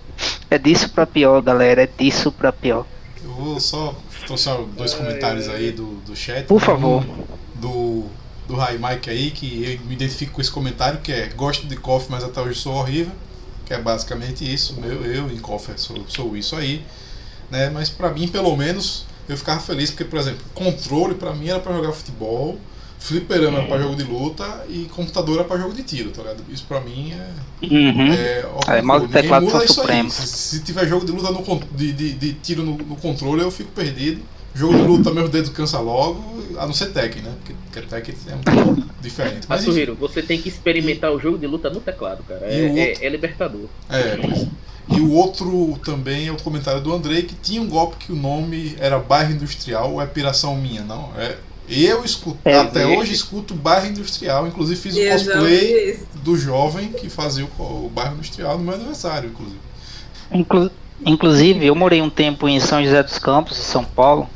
É 0.49 0.57
disso 0.57 0.89
pra 0.89 1.05
pior, 1.05 1.41
galera, 1.41 1.83
é 1.83 1.87
disso 1.87 2.31
pra 2.31 2.51
pior. 2.51 2.85
Eu 3.23 3.29
vou 3.31 3.59
só 3.59 3.95
trouxer 4.25 4.55
dois 4.75 4.93
comentários 4.93 5.47
aí 5.49 5.71
do, 5.71 5.97
do 5.97 6.15
chat. 6.15 6.45
Por 6.45 6.59
favor. 6.59 7.03
Um 7.03 7.37
do, 7.55 8.05
do 8.47 8.55
Rai 8.55 8.77
Mike 8.77 9.09
aí, 9.09 9.31
que 9.31 9.79
eu 9.81 9.87
me 9.87 9.93
identifico 9.93 10.33
com 10.33 10.41
esse 10.41 10.51
comentário, 10.51 11.01
que 11.01 11.11
é 11.11 11.27
gosto 11.27 11.67
de 11.67 11.75
coffee, 11.75 12.09
mas 12.09 12.23
até 12.23 12.41
hoje 12.41 12.59
sou 12.59 12.73
horrível. 12.73 13.13
Que 13.65 13.73
é 13.73 13.81
basicamente 13.81 14.51
isso. 14.51 14.79
Meu, 14.79 15.03
eu 15.05 15.29
em 15.29 15.37
coffee 15.37 15.77
sou, 15.77 16.05
sou 16.07 16.37
isso 16.37 16.55
aí. 16.55 16.81
Né? 17.51 17.69
Mas 17.69 17.89
pra 17.89 18.09
mim, 18.11 18.27
pelo 18.27 18.55
menos, 18.55 19.05
eu 19.27 19.37
ficava 19.37 19.59
feliz, 19.59 19.89
porque, 19.89 20.05
por 20.05 20.17
exemplo, 20.17 20.39
controle 20.53 21.15
pra 21.15 21.33
mim 21.33 21.49
era 21.49 21.59
pra 21.59 21.73
jogar 21.73 21.91
futebol, 21.91 22.57
fliperama 22.97 23.59
era 23.59 23.67
pra 23.67 23.77
jogo 23.77 23.95
de 23.95 24.03
luta 24.03 24.65
e 24.69 24.85
computador 24.85 25.39
era 25.39 25.43
pra 25.43 25.57
jogo 25.57 25.73
de 25.73 25.83
tiro, 25.83 26.11
tá 26.11 26.21
ligado? 26.21 26.43
Isso 26.49 26.63
pra 26.65 26.79
mim 26.79 27.11
é. 27.11 27.65
Uhum. 27.65 28.13
É, 28.13 28.45
ó, 28.53 28.71
É, 28.71 28.81
mouse 28.81 29.03
e 29.03 29.07
ninguém 29.07 29.21
teclado 29.21 29.49
são 29.49 29.67
supremos. 29.67 30.13
Se, 30.13 30.27
se 30.27 30.59
tiver 30.63 30.87
jogo 30.87 31.05
de 31.05 31.11
luta 31.11 31.31
no, 31.31 31.61
de, 31.71 31.91
de, 31.91 32.13
de 32.13 32.33
tiro 32.33 32.63
no, 32.63 32.77
no 32.77 32.95
controle, 32.95 33.41
eu 33.41 33.51
fico 33.51 33.71
perdido. 33.71 34.21
Jogo 34.57 34.73
de 34.75 34.81
luta, 34.81 35.11
meus 35.11 35.29
dedos 35.29 35.49
cansam 35.51 35.83
logo, 35.83 36.23
a 36.57 36.65
não 36.65 36.73
ser 36.73 36.87
Tekken, 36.87 37.21
né? 37.21 37.33
Porque, 37.37 37.53
porque 37.65 37.81
Tekken 37.87 38.15
é 38.27 38.35
um 38.35 38.63
pouco 38.65 38.83
diferente. 39.01 39.45
Mas, 39.47 39.63
Mas 39.63 39.63
Suhiro, 39.63 39.95
você 39.95 40.21
tem 40.23 40.41
que 40.41 40.49
experimentar 40.49 41.11
o 41.11 41.19
jogo 41.19 41.37
de 41.37 41.45
luta 41.45 41.69
no 41.69 41.79
teclado, 41.79 42.23
cara. 42.27 42.41
É, 42.45 42.57
E 42.57 42.61
o 42.71 42.77
é- 42.77 42.89
outro- 42.89 43.05
é 43.05 43.09
libertador. 43.09 43.65
é, 43.89 44.17
pois 44.17 44.41
é. 44.43 44.47
E 44.89 44.99
o 45.01 45.11
outro 45.11 45.77
também 45.83 46.27
é 46.27 46.31
o 46.31 46.41
comentário 46.41 46.79
do 46.81 46.93
Andrei, 46.93 47.21
que 47.23 47.35
tinha 47.35 47.61
um 47.61 47.67
golpe 47.67 47.97
que 48.05 48.11
o 48.11 48.15
nome 48.15 48.73
era 48.79 48.97
bairro 48.97 49.33
industrial 49.33 49.91
ou 49.93 50.01
é 50.01 50.05
piração 50.05 50.55
minha, 50.55 50.81
não? 50.81 51.11
É, 51.17 51.35
eu 51.69 52.05
escuto, 52.05 52.39
É, 52.45 52.57
até 52.57 52.83
existe. 52.83 52.97
hoje 52.99 53.13
escuto 53.13 53.53
bairro 53.53 53.87
industrial, 53.87 54.47
inclusive 54.47 54.79
fiz 54.79 54.95
o 54.95 55.03
já 55.03 55.11
cosplay 55.11 55.99
do 56.23 56.37
jovem 56.37 56.93
que 56.93 57.09
fazia 57.09 57.45
o, 57.59 57.61
o 57.85 57.91
bairro 57.93 58.13
industrial 58.15 58.57
no 58.57 58.63
meu 58.63 58.75
aniversário, 58.75 59.29
inclusive. 59.29 59.59
Inclu- 60.31 60.71
inclusive, 61.05 61.65
eu 61.65 61.75
morei 61.75 62.01
um 62.01 62.09
tempo 62.09 62.47
em 62.47 62.57
São 62.61 62.81
José 62.81 63.03
dos 63.03 63.19
Campos, 63.19 63.59
em 63.59 63.63
São 63.63 63.83
Paulo, 63.83 64.29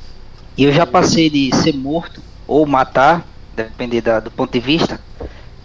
e 0.58 0.64
eu 0.64 0.72
já 0.72 0.86
passei 0.86 1.30
de 1.30 1.56
ser 1.56 1.74
morto 1.74 2.24
ou 2.48 2.66
matar, 2.68 3.28
depender 3.54 4.02
da- 4.02 4.20
do 4.20 4.32
ponto 4.32 4.52
de 4.52 4.60
vista, 4.60 5.00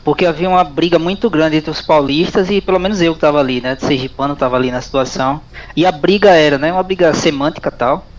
porque 0.05 0.27
havia 0.27 0.49
uma 0.49 0.65
briga 0.65 0.99
muito 0.99 1.29
grande 1.31 1.57
entre 1.57 1.71
os 1.71 1.83
paulistas 1.83 2.51
e 2.51 2.61
pelo 2.61 2.79
menos 2.79 3.01
eu 3.01 3.13
que 3.13 3.19
estava 3.19 3.41
ali, 3.41 3.61
né, 3.61 3.75
de 3.77 3.85
Sergipano 3.85 4.35
estava 4.35 4.57
ali 4.57 4.71
na 4.71 4.81
situação, 4.81 5.43
e 5.77 5.85
a 5.85 5.93
briga 5.93 6.31
era, 6.31 6.59
né, 6.59 6.73
uma 6.73 6.83
briga 6.83 7.13
semântica 7.15 7.71
tal, 7.71 8.13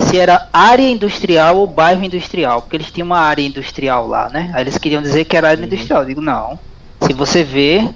se 0.00 0.18
era 0.18 0.48
área 0.52 0.88
industrial 0.88 1.56
ou 1.58 1.66
bairro 1.66 2.04
industrial, 2.04 2.62
porque 2.62 2.76
eles 2.76 2.90
tinham 2.92 3.06
uma 3.06 3.18
área 3.20 3.42
industrial 3.42 4.06
lá, 4.06 4.28
né, 4.30 4.50
aí 4.54 4.62
eles 4.62 4.78
queriam 4.78 5.02
dizer 5.02 5.24
que 5.24 5.36
era 5.36 5.50
área 5.50 5.64
industrial, 5.64 6.02
eu 6.02 6.08
digo, 6.08 6.20
não, 6.20 6.58
se 7.02 7.12
você 7.12 7.44
vê, 7.44 7.88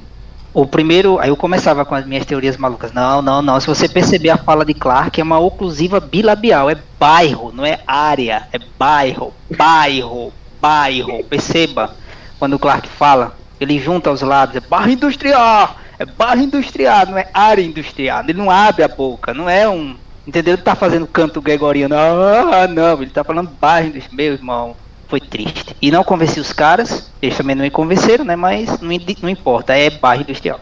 o 0.54 0.66
primeiro, 0.66 1.18
aí 1.18 1.30
eu 1.30 1.36
começava 1.36 1.84
com 1.84 1.94
as 1.94 2.04
minhas 2.04 2.26
teorias 2.26 2.56
malucas. 2.56 2.92
Não, 2.92 3.22
não, 3.22 3.40
não. 3.40 3.58
Se 3.58 3.66
você 3.66 3.88
perceber 3.88 4.30
a 4.30 4.36
fala 4.36 4.64
de 4.64 4.74
Clark, 4.74 5.18
é 5.18 5.24
uma 5.24 5.38
oclusiva 5.38 5.98
bilabial. 5.98 6.68
É 6.68 6.76
bairro, 6.98 7.50
não 7.52 7.64
é 7.64 7.80
área. 7.86 8.46
É 8.52 8.58
bairro, 8.78 9.32
bairro, 9.56 10.32
bairro. 10.60 11.24
Perceba 11.24 11.94
quando 12.38 12.54
o 12.54 12.58
Clark 12.58 12.88
fala, 12.88 13.34
ele 13.58 13.78
junta 13.78 14.10
os 14.10 14.20
lábios. 14.20 14.62
É 14.62 14.68
bairro 14.68 14.90
industrial. 14.90 15.76
É 15.98 16.04
bairro 16.04 16.42
industrial, 16.42 17.06
não 17.06 17.18
é 17.18 17.28
área 17.32 17.62
industrial. 17.62 18.22
Ele 18.22 18.34
não 18.34 18.50
abre 18.50 18.82
a 18.82 18.88
boca, 18.88 19.32
não 19.32 19.48
é 19.48 19.66
um. 19.68 19.96
Entendeu? 20.26 20.54
Ele 20.54 20.62
tá 20.62 20.74
fazendo 20.74 21.06
canto 21.06 21.40
gregoriano. 21.40 21.94
Ah, 21.94 22.68
não. 22.68 23.00
Ele 23.00 23.10
tá 23.10 23.24
falando 23.24 23.50
bairro 23.58 23.88
industrial. 23.88 24.16
Meu 24.16 24.32
irmão, 24.34 24.76
foi 25.12 25.20
triste. 25.20 25.76
E 25.82 25.90
não 25.90 26.02
convenci 26.02 26.40
os 26.40 26.54
caras, 26.54 27.12
eles 27.20 27.36
também 27.36 27.54
não 27.54 27.62
me 27.62 27.70
convenceram, 27.70 28.24
né? 28.24 28.34
Mas 28.34 28.80
não, 28.80 28.88
não 29.20 29.28
importa, 29.28 29.76
é 29.76 29.90
bairro 29.90 30.22
industrial. 30.22 30.58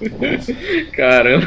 Caramba. 0.96 1.46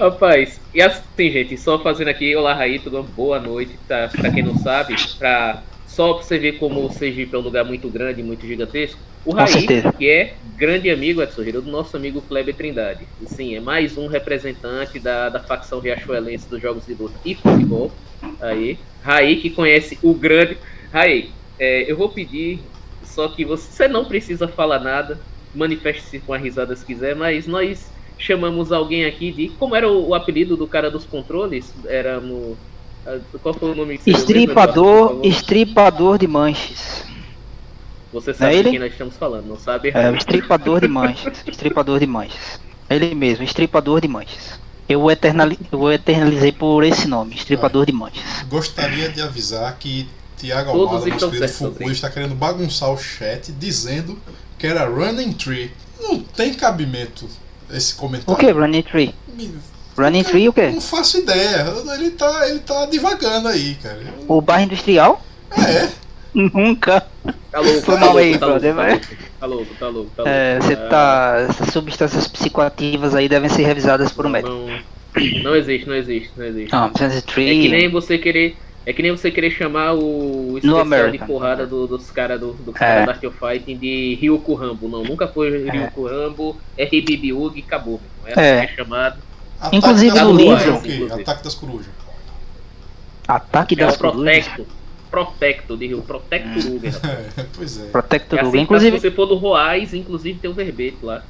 Rapaz, 0.00 0.60
e 0.74 0.82
assim, 0.82 1.30
gente, 1.30 1.56
só 1.56 1.78
fazendo 1.78 2.08
aqui, 2.08 2.34
olá 2.34 2.52
Raí, 2.52 2.80
tudo 2.80 3.00
bom? 3.00 3.08
boa 3.14 3.38
noite, 3.38 3.78
tá? 3.86 4.08
Pra 4.08 4.32
quem 4.32 4.42
não 4.42 4.56
sabe, 4.58 4.96
pra, 5.18 5.62
só 5.86 6.14
pra 6.14 6.24
você 6.24 6.36
ver 6.36 6.58
como 6.58 6.84
o 6.84 6.90
Sergipe 6.90 7.32
é 7.32 7.38
um 7.38 7.42
lugar 7.42 7.64
muito 7.64 7.88
grande, 7.88 8.20
muito 8.20 8.44
gigantesco. 8.44 8.98
O 9.24 9.32
Raí, 9.32 9.68
que 9.96 10.10
é 10.10 10.34
grande 10.56 10.90
amigo, 10.90 11.22
Edson 11.22 11.42
Ribeiro, 11.42 11.62
do 11.62 11.70
nosso 11.70 11.96
amigo 11.96 12.20
Kleber 12.22 12.56
Trindade. 12.56 13.06
E 13.20 13.26
sim, 13.26 13.54
é 13.54 13.60
mais 13.60 13.96
um 13.96 14.08
representante 14.08 14.98
da, 14.98 15.28
da 15.28 15.38
facção 15.38 15.78
riachuelense 15.78 16.48
dos 16.48 16.60
jogos 16.60 16.84
de 16.84 16.94
luta 16.94 17.14
e 17.24 17.36
futebol. 17.36 17.92
Aí, 18.40 18.78
Raí, 19.02 19.36
que 19.40 19.50
conhece 19.50 19.98
o 20.02 20.14
grande. 20.14 20.58
Raí, 20.92 21.30
é, 21.58 21.90
eu 21.90 21.96
vou 21.96 22.08
pedir, 22.10 22.60
só 23.02 23.28
que 23.28 23.44
você 23.44 23.88
não 23.88 24.04
precisa 24.06 24.48
falar 24.48 24.80
nada, 24.80 25.20
manifeste-se 25.54 26.20
com 26.20 26.32
a 26.32 26.38
risada 26.38 26.74
se 26.76 26.84
quiser, 26.84 27.14
mas 27.16 27.46
nós 27.46 27.92
chamamos 28.18 28.72
alguém 28.72 29.04
aqui 29.06 29.32
de. 29.32 29.48
Como 29.50 29.74
era 29.76 29.88
o, 29.90 30.08
o 30.08 30.14
apelido 30.14 30.56
do 30.56 30.68
cara 30.68 30.90
dos 30.90 31.04
controles? 31.04 31.74
Era 31.86 32.20
no. 32.20 32.58
ah, 33.06 33.20
Qual 33.42 33.54
foi 33.54 33.70
o 33.72 33.74
nome 33.74 33.98
que 33.98 34.04
você 34.04 34.34
lembra, 34.34 34.56
Estripador, 34.56 35.08
favor? 35.08 35.26
estripador 35.26 36.18
de 36.18 36.26
manches. 36.28 37.06
Você 38.12 38.34
sabe 38.34 38.56
ele? 38.56 38.62
de 38.62 38.70
quem 38.70 38.78
nós 38.78 38.92
estamos 38.92 39.16
falando, 39.16 39.46
não 39.46 39.58
sabe? 39.58 39.90
É, 39.94 40.10
o 40.10 40.14
estripador 40.16 40.80
de 40.80 40.88
manches. 40.88 41.42
Estripador 41.46 41.98
de 42.00 42.06
manches. 42.06 42.60
Ele 42.88 43.14
mesmo, 43.14 43.44
estripador 43.44 44.00
de 44.00 44.08
manches. 44.08 44.61
Eu 44.92 45.02
o 45.02 45.10
eternali- 45.10 45.58
eu 45.70 45.92
eternalizei 45.92 46.52
por 46.52 46.84
esse 46.84 47.06
nome, 47.08 47.34
estripador 47.34 47.86
de 47.86 47.92
manches. 47.92 48.22
Gostaria 48.48 49.08
de 49.08 49.20
avisar 49.20 49.76
que 49.78 50.08
Tiago 50.36 50.70
Almada, 50.70 50.92
nosso 50.92 51.04
querido 51.04 51.30
certos, 51.38 51.56
Foucault, 51.58 51.92
está 51.92 52.10
querendo 52.10 52.34
bagunçar 52.34 52.90
o 52.90 52.98
chat 52.98 53.52
dizendo 53.52 54.18
que 54.58 54.66
era 54.66 54.84
Running 54.86 55.32
Tree. 55.32 55.70
Não 56.00 56.20
tem 56.20 56.52
cabimento 56.54 57.28
esse 57.72 57.94
comentário. 57.94 58.32
O 58.34 58.36
que, 58.36 58.50
Running 58.50 58.82
Tree? 58.82 59.14
Me- 59.36 59.54
Running 59.96 60.24
Tree 60.24 60.48
o 60.48 60.52
quê? 60.52 60.70
Não 60.70 60.80
faço 60.80 61.18
ideia. 61.18 61.66
Ele 61.94 62.10
tá, 62.10 62.48
ele 62.48 62.58
tá 62.60 62.86
divagando 62.86 63.48
aí, 63.48 63.76
cara. 63.82 64.00
O 64.26 64.40
bairro 64.40 64.64
industrial? 64.64 65.22
É, 65.56 65.88
Nunca. 66.34 67.06
Tá 67.50 67.60
louco, 67.60 67.82
Foi 67.82 67.94
tá 67.94 68.00
mal 68.00 68.08
louco, 68.14 68.18
aí, 68.18 68.38
tá 68.38 68.46
louco, 68.46 68.60
brother, 68.60 69.00
tá 69.00 69.06
tá 69.42 69.46
louco, 69.46 69.74
tá 69.74 69.88
louco, 69.88 70.10
tá 70.16 70.22
louco. 70.22 70.28
É, 70.28 70.60
você 70.60 70.74
Ah, 70.74 70.88
tá. 70.88 71.46
Essas 71.48 71.68
substâncias 71.72 72.28
psicoativas 72.28 73.14
aí 73.14 73.28
devem 73.28 73.48
ser 73.50 73.64
revisadas 73.64 74.12
por 74.12 74.24
um 74.24 74.28
médico. 74.28 74.54
Não, 74.54 75.42
não 75.42 75.56
existe, 75.56 75.88
não 75.88 75.94
existe, 75.96 76.30
não 76.36 76.44
existe. 76.46 76.72
Não, 76.72 76.88
Running 76.88 77.04
É 77.16 77.20
que 77.20 77.22
Tree. 77.22 77.68
nem 77.68 77.88
você 77.90 78.18
querer. 78.18 78.56
É 78.84 78.92
que 78.92 79.00
nem 79.02 79.12
você 79.12 79.30
querer 79.30 79.50
chamar 79.52 79.94
o 79.94 80.58
especial 80.58 81.10
de 81.10 81.18
porrada 81.18 81.64
do- 81.66 81.86
dos 81.86 82.10
caras 82.10 82.40
do, 82.40 82.52
dos 82.52 82.74
É. 82.74 82.78
caras 82.78 83.06
da 83.06 83.12
Art 83.12 83.24
of 83.24 83.36
Fighting 83.38 83.76
de 83.76 84.18
Ryuko 84.20 84.54
Rambo. 84.54 84.88
Não, 84.88 85.04
nunca 85.04 85.28
foi 85.28 85.66
É. 85.68 85.70
Ryuko 85.70 86.06
Rambo, 86.08 86.56
é 86.76 86.84
Ribibi 86.84 87.32
Ug 87.32 87.56
e 87.58 87.62
acabou. 87.62 88.00
É, 88.26 88.30
É. 88.32 88.58
assim 88.58 88.66
que 88.66 88.72
é 88.72 88.76
chamado. 88.84 89.18
Ataque 89.60 89.76
Inclusive 89.76 90.20
no 90.20 90.32
livro- 90.32 91.08
é. 91.16 91.20
Ataque 91.20 91.44
das 91.44 91.54
corujas. 91.54 91.90
Ataque 93.28 93.74
É 93.74 93.76
das 93.86 93.94
o 93.94 93.98
corujas. 93.98 94.50
Protecto. 95.12 95.76
Protecto 95.76 95.76
de 95.76 95.86
Rio. 95.86 96.02
Protecto 96.02 96.58
Uga. 96.74 96.90
rapaz. 96.90 97.38
É, 97.38 97.46
pois 97.54 97.80
é. 97.80 97.84
Protector 97.90 98.38
É 98.38 98.42
assim, 98.42 98.60
Inclusive, 98.60 98.96
Se 98.96 99.02
você 99.02 99.10
for 99.10 99.26
do 99.26 99.34
Roais, 99.36 99.92
inclusive 99.92 100.38
tem 100.38 100.50
o 100.50 100.54
verbete 100.54 100.96
lá. 101.02 101.22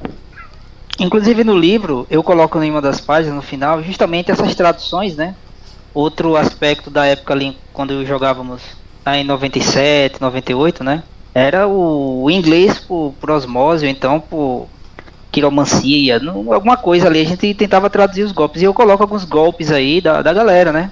Inclusive 1.00 1.42
no 1.42 1.58
livro, 1.58 2.06
eu 2.08 2.22
coloco 2.22 2.62
em 2.62 2.70
uma 2.70 2.80
das 2.80 3.00
páginas 3.00 3.34
no 3.34 3.42
final 3.42 3.82
justamente 3.82 4.30
essas 4.30 4.54
traduções, 4.54 5.16
né? 5.16 5.34
Outro 5.92 6.36
aspecto 6.36 6.90
da 6.90 7.04
época 7.06 7.34
ali, 7.34 7.56
quando 7.72 8.06
jogávamos 8.06 8.62
lá 9.04 9.18
em 9.18 9.24
97, 9.24 10.20
98, 10.20 10.84
né? 10.84 11.02
Era 11.34 11.66
o, 11.66 12.22
o 12.24 12.30
inglês 12.30 12.78
por, 12.78 13.14
por 13.20 13.30
osmose, 13.30 13.84
ou 13.84 13.90
então 13.90 14.20
por 14.20 14.68
quiromancia, 15.32 16.18
não- 16.20 16.52
alguma 16.52 16.76
coisa 16.76 17.08
ali. 17.08 17.20
A 17.22 17.24
gente 17.26 17.52
tentava 17.54 17.90
traduzir 17.90 18.22
os 18.22 18.32
golpes. 18.32 18.62
E 18.62 18.64
eu 18.66 18.74
coloco 18.74 19.02
alguns 19.02 19.24
golpes 19.24 19.72
aí 19.72 20.00
da, 20.00 20.22
da 20.22 20.32
galera, 20.32 20.70
né? 20.72 20.90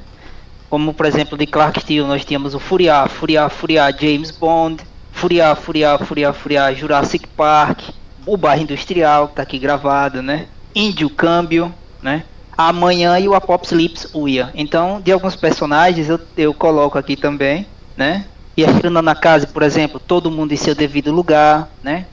Como, 0.71 0.95
por 0.95 1.05
exemplo, 1.05 1.37
de 1.37 1.47
Clark 1.47 1.81
Steel, 1.81 2.07
nós 2.07 2.25
tínhamos 2.25 2.55
o 2.55 2.61
Furiar, 2.61 3.09
Furiar, 3.09 3.51
Furiar, 3.51 3.93
James 4.01 4.31
Bond, 4.31 4.81
Furiar, 5.11 5.57
Furiar, 5.57 5.99
Furiar, 5.99 6.33
Furiar, 6.33 6.75
Jurassic 6.77 7.27
Park, 7.27 7.81
o 8.25 8.37
bairro 8.37 8.63
industrial 8.63 9.29
que 9.29 9.35
tá 9.35 9.43
aqui 9.43 9.59
gravado, 9.59 10.23
né? 10.23 10.47
Índio 10.73 11.11
Câmbio, 11.11 11.75
né? 12.01 12.23
Amanhã 12.57 13.19
e 13.19 13.27
o 13.29 13.35
Apocalypse 13.35 14.09
Uia. 14.15 14.51
Então, 14.55 15.01
de 15.01 15.11
alguns 15.11 15.35
personagens 15.35 16.09
eu, 16.09 16.21
eu 16.37 16.55
coloco 16.55 16.97
aqui 16.97 17.17
também, 17.17 17.67
né? 17.97 18.27
E 18.57 18.65
a 18.65 18.73
Shirana 18.73 19.03
Nakaze, 19.03 19.49
por 19.49 19.65
exemplo, 19.65 19.99
todo 19.99 20.31
mundo 20.31 20.53
em 20.53 20.57
seu 20.57 20.75
devido 20.75 21.11
lugar, 21.11 21.69
né? 21.83 22.07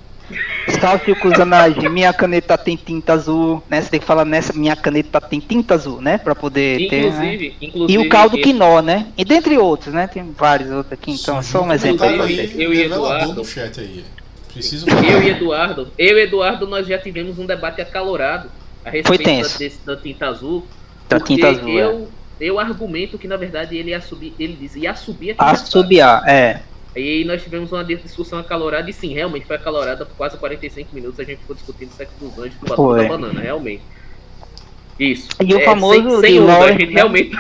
Salve 0.80 1.12
o 1.12 1.16
Kusanagi, 1.20 1.88
minha 1.90 2.12
caneta 2.14 2.58
tem 2.58 2.76
tinta 2.76 3.14
azul, 3.14 3.64
né? 3.70 3.82
Você 3.82 3.90
tem 3.90 4.00
que 4.00 4.06
falar 4.06 4.26
nessa, 4.26 4.54
minha 4.54 4.76
caneta 4.76 5.20
tem 5.22 5.40
tinta 5.40 5.74
azul, 5.74 6.02
né? 6.02 6.18
Pra 6.18 6.36
poder 6.36 6.90
ter, 6.90 7.04
né? 7.04 7.08
Inclusive, 7.08 7.56
inclusive. 7.62 7.94
E 7.94 8.06
o 8.06 8.10
caldo 8.10 8.36
esse- 8.36 8.44
quinó, 8.44 8.82
né? 8.82 9.08
E 9.18 9.24
dentre 9.24 9.58
outros, 9.58 9.94
né? 9.94 10.08
Tem 10.08 10.30
vários 10.32 10.70
outros 10.70 10.94
aqui, 10.94 11.12
então 11.12 11.42
só 11.42 11.64
um 11.64 11.72
exemplo 11.72 12.04
aí. 12.06 12.54
Eu 12.62 12.74
e 12.74 12.84
Eduardo. 12.84 13.34
no 13.34 13.46
chat 13.46 13.80
aí. 13.80 14.04
Preciso 14.54 14.88
Eu 14.90 15.22
e 15.24 15.30
Eduardo, 15.30 15.88
eu 15.98 16.18
e 16.18 16.22
Eduardo, 16.24 16.68
nós 16.68 16.88
já 16.88 16.98
tivemos 16.98 17.38
um 17.38 17.46
debate 17.46 17.80
acalorado 17.80 18.50
a 18.84 18.90
respeito 18.90 19.24
da, 19.24 19.58
desse, 19.58 19.80
da 19.86 19.96
tinta 19.96 20.28
azul. 20.28 20.66
Da 21.08 21.20
tinta 21.20 21.50
azul, 21.50 21.80
é. 21.80 21.84
eu, 21.84 22.10
eu 22.40 22.60
argumento 22.60 23.18
que 23.18 23.28
na 23.28 23.38
verdade 23.38 23.78
ele 23.78 23.92
ia 23.92 24.02
subir, 24.02 24.34
ele 24.40 24.58
disse, 24.60 24.80
ia 24.80 24.96
subir 24.96 25.32
a 25.32 25.34
tinta. 25.34 25.46
Assobiar, 25.46 26.24
é. 26.28 26.62
E 26.98 27.20
aí 27.20 27.26
nós 27.26 27.44
tivemos 27.44 27.72
uma 27.72 27.84
discussão 27.84 28.40
acalorada, 28.40 28.90
e 28.90 28.94
sim, 28.94 29.14
realmente 29.14 29.46
foi 29.46 29.56
acalorada 29.56 30.06
por 30.06 30.16
quase 30.16 30.38
45 30.38 30.94
minutos, 30.94 31.20
a 31.20 31.24
gente 31.24 31.40
ficou 31.40 31.56
discutindo 31.56 31.90
o 31.90 31.94
sexo 31.94 32.14
dos 32.20 32.38
anjos 32.38 32.60
do 32.60 32.68
batom 32.68 32.84
Foi. 32.88 33.04
da 33.04 33.10
banana, 33.10 33.40
realmente. 33.40 33.84
Isso. 35.00 35.30
E 35.44 35.54
o 35.54 35.64
famoso 35.64 36.02
sem, 36.02 36.22
sem 36.22 36.34
de 36.34 36.40
onda, 36.40 36.54
a 36.54 36.58
Lawrence, 36.58 36.80
gente 36.80 36.94
né? 36.94 36.96
realmente. 36.96 37.40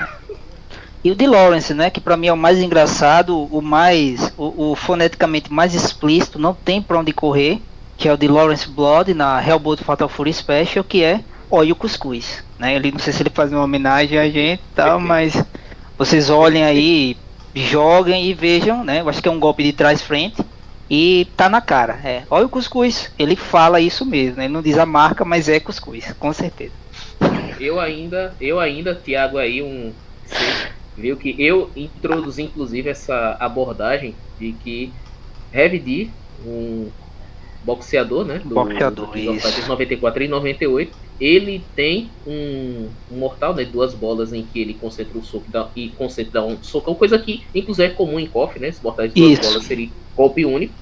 E 1.03 1.11
o 1.11 1.15
de 1.15 1.27
Lawrence, 1.27 1.73
né? 1.73 1.89
Que 1.89 1.99
pra 1.99 2.17
mim 2.17 2.27
é 2.27 2.33
o 2.33 2.37
mais 2.37 2.59
engraçado, 2.59 3.47
o 3.51 3.61
mais. 3.61 4.33
O, 4.37 4.71
o 4.71 4.75
foneticamente 4.75 5.51
mais 5.51 5.73
explícito, 5.73 6.37
não 6.37 6.53
tem 6.53 6.81
pra 6.81 6.99
onde 6.99 7.11
correr. 7.13 7.59
Que 7.97 8.07
é 8.07 8.13
o 8.13 8.17
de 8.17 8.27
Lawrence 8.27 8.69
Blood 8.69 9.13
na 9.15 9.43
Hellbolt 9.43 9.81
Fatal 9.81 10.07
Fury 10.07 10.31
Special, 10.31 10.83
que 10.83 11.03
é 11.03 11.21
Olha 11.49 11.73
o 11.73 11.75
Cuscuz. 11.75 12.43
Né? 12.59 12.75
Ele 12.75 12.91
não 12.91 12.99
sei 12.99 13.13
se 13.13 13.23
ele 13.23 13.29
faz 13.29 13.51
uma 13.51 13.63
homenagem 13.63 14.19
a 14.19 14.29
gente 14.29 14.59
e 14.59 14.75
tal, 14.75 14.99
mas 14.99 15.41
vocês 15.97 16.29
olhem 16.29 16.63
aí, 16.63 17.17
joguem 17.57 18.25
e 18.25 18.33
vejam, 18.33 18.83
né? 18.83 19.01
Eu 19.01 19.09
acho 19.09 19.21
que 19.21 19.27
é 19.27 19.31
um 19.31 19.39
golpe 19.39 19.63
de 19.63 19.73
trás 19.73 20.01
frente. 20.01 20.43
E 20.89 21.27
tá 21.35 21.49
na 21.49 21.59
cara, 21.59 21.99
é. 22.03 22.23
Olha 22.29 22.45
o 22.45 22.49
cuscuz. 22.49 23.11
Ele 23.19 23.35
fala 23.35 23.81
isso 23.81 24.05
mesmo, 24.05 24.37
né? 24.37 24.45
Ele 24.45 24.53
não 24.53 24.61
diz 24.61 24.77
a 24.77 24.85
marca, 24.85 25.25
mas 25.25 25.49
é 25.49 25.59
cuscuz, 25.59 26.13
com 26.13 26.31
certeza. 26.31 26.71
Eu 27.59 27.79
ainda, 27.79 28.33
eu 28.39 28.59
ainda, 28.59 28.95
Thiago 28.95 29.37
aí, 29.37 29.61
um. 29.61 29.91
Viu 30.95 31.17
que 31.17 31.35
eu 31.37 31.69
introduzi 31.75 32.43
inclusive 32.43 32.89
essa 32.89 33.37
abordagem 33.39 34.15
de 34.39 34.51
que 34.53 34.91
Heavy 35.53 35.79
D, 35.79 36.09
um 36.45 36.89
boxeador, 37.63 38.25
né? 38.25 38.41
Do, 38.43 38.55
Boxeador, 38.55 39.07
do 39.11 39.17
isso. 39.17 39.45
Fighters 39.45 39.67
94 39.67 40.23
e 40.23 40.27
98. 40.27 40.97
Ele 41.19 41.71
tem 41.75 42.17
um, 42.25 42.95
um 43.09 43.17
mortal, 43.17 43.55
né? 43.55 43.65
Duas 43.65 43.95
bolas 43.95 44.33
em 44.33 44.45
que 44.45 44.59
ele 44.59 44.75
concentra 44.75 45.17
o 45.17 45.23
soco 45.23 45.47
e 45.47 45.51
dá- 45.51 45.71
e 45.75 45.89
concentra 45.95 46.43
um 46.45 46.61
socão, 46.61 46.95
coisa 46.95 47.17
que 47.19 47.41
inclusive 47.53 47.91
é 47.91 47.95
comum 47.95 48.19
em 48.19 48.27
KOF, 48.27 48.59
né? 48.59 48.67
Esses 48.69 48.81
mortais 48.81 49.11
de 49.11 49.17
duas 49.17 49.33
Isso. 49.33 49.41
bolas 49.41 49.65
seria 49.65 49.89
golpe 50.15 50.45
único 50.45 50.75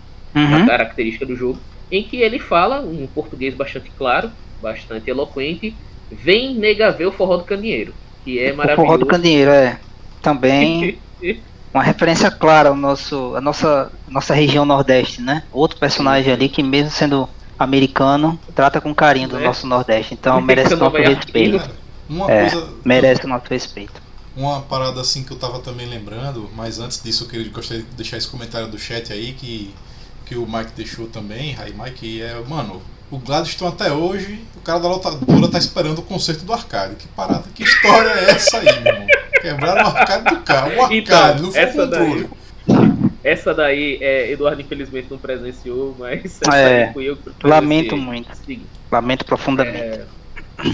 uma 0.43 0.59
Uhum. 0.59 0.65
característica 0.65 1.25
do 1.25 1.35
jogo, 1.35 1.65
em 1.89 2.07
que 2.07 2.17
ele 2.17 2.39
fala 2.39 2.81
um 2.85 3.07
português 3.07 3.55
bastante 3.55 3.89
claro, 3.91 4.31
bastante 4.59 5.09
eloquente, 5.09 5.79
vem 6.11 6.57
nega 6.59 6.91
ver 6.91 7.07
o 7.07 7.11
forró 7.11 7.37
do 7.37 7.45
candeeiro, 7.45 7.95
que 8.21 8.37
é 8.39 8.53
O 8.63 8.67
maravilhoso. 8.67 8.75
forró 8.75 8.97
do 8.97 9.05
candeeiro, 9.05 9.51
é. 9.51 9.79
Também 10.21 11.01
uma 11.73 11.83
referência 11.83 12.31
clara 12.31 12.69
ao 12.69 12.75
nosso, 12.75 13.35
a 13.35 13.41
nossa, 13.41 13.91
nossa 14.07 14.33
região 14.33 14.65
nordeste, 14.65 15.21
né? 15.21 15.43
Outro 15.51 15.79
personagem 15.79 16.33
ali 16.33 16.49
que 16.49 16.63
mesmo 16.63 16.91
sendo 16.91 17.29
americano, 17.57 18.39
trata 18.53 18.79
com 18.81 18.93
carinho 18.93 19.27
do 19.29 19.37
É. 19.39 19.43
nosso 19.43 19.65
nordeste. 19.67 20.13
Então 20.13 20.39
merece 20.41 20.75
nosso 20.75 20.97
respeito. 20.97 21.69
Uma 22.09 22.29
É, 22.31 22.49
coisa. 22.49 22.69
merece 22.83 23.25
nosso 23.27 23.45
respeito. 23.49 24.01
Uma 24.35 24.61
parada 24.61 24.99
assim 25.01 25.23
que 25.23 25.31
eu 25.31 25.37
tava 25.37 25.59
também 25.59 25.87
lembrando, 25.87 26.49
mas 26.55 26.79
antes 26.79 27.01
disso 27.01 27.23
eu 27.23 27.27
queria 27.27 27.49
gostaria 27.51 27.83
de 27.83 27.89
deixar 27.95 28.17
esse 28.17 28.27
comentário 28.27 28.67
do 28.67 28.77
chat 28.77 29.11
aí 29.13 29.31
que, 29.33 29.73
que 30.25 30.35
o 30.35 30.45
Mike 30.45 30.71
deixou 30.75 31.07
também, 31.07 31.55
aí 31.59 31.73
Mike, 31.73 32.21
é, 32.21 32.35
mano, 32.47 32.81
o 33.09 33.17
Gladstone 33.17 33.71
até 33.71 33.91
hoje, 33.93 34.43
o 34.57 34.59
cara 34.59 34.79
da 34.79 34.89
lotadora 34.89 35.47
tá 35.47 35.57
esperando 35.57 35.99
o 35.99 36.01
concerto 36.01 36.43
do 36.43 36.51
arcade. 36.51 36.95
Que 36.95 37.07
parada, 37.09 37.45
que 37.55 37.63
história 37.63 38.09
é 38.09 38.31
essa 38.31 38.57
aí, 38.57 38.65
meu 38.81 38.93
irmão? 38.93 39.07
Quebraram 39.41 39.83
o 39.83 39.87
arcade 39.95 40.23
do 40.35 40.41
carro, 40.41 40.67
o 40.75 40.81
arcade, 40.81 40.97
Então, 40.97 41.37
não 41.43 41.51
foi 41.51 41.63
o 41.63 41.87
daí- 41.87 41.99
controle. 42.07 42.29
Essa 43.25 43.55
daí, 43.55 43.97
é, 44.01 44.31
Eduardo 44.31 44.61
infelizmente 44.61 45.07
não 45.09 45.17
presenciou, 45.17 45.95
mas 45.97 46.39
essa 46.43 46.55
É, 46.55 46.93
fui 46.93 47.09
eu 47.09 47.17
que 47.17 47.31
lamento 47.43 47.97
muito. 47.97 48.31
Seguinte, 48.37 48.67
Lamento 48.91 49.25
profundamente. 49.25 49.77
É, 49.77 50.05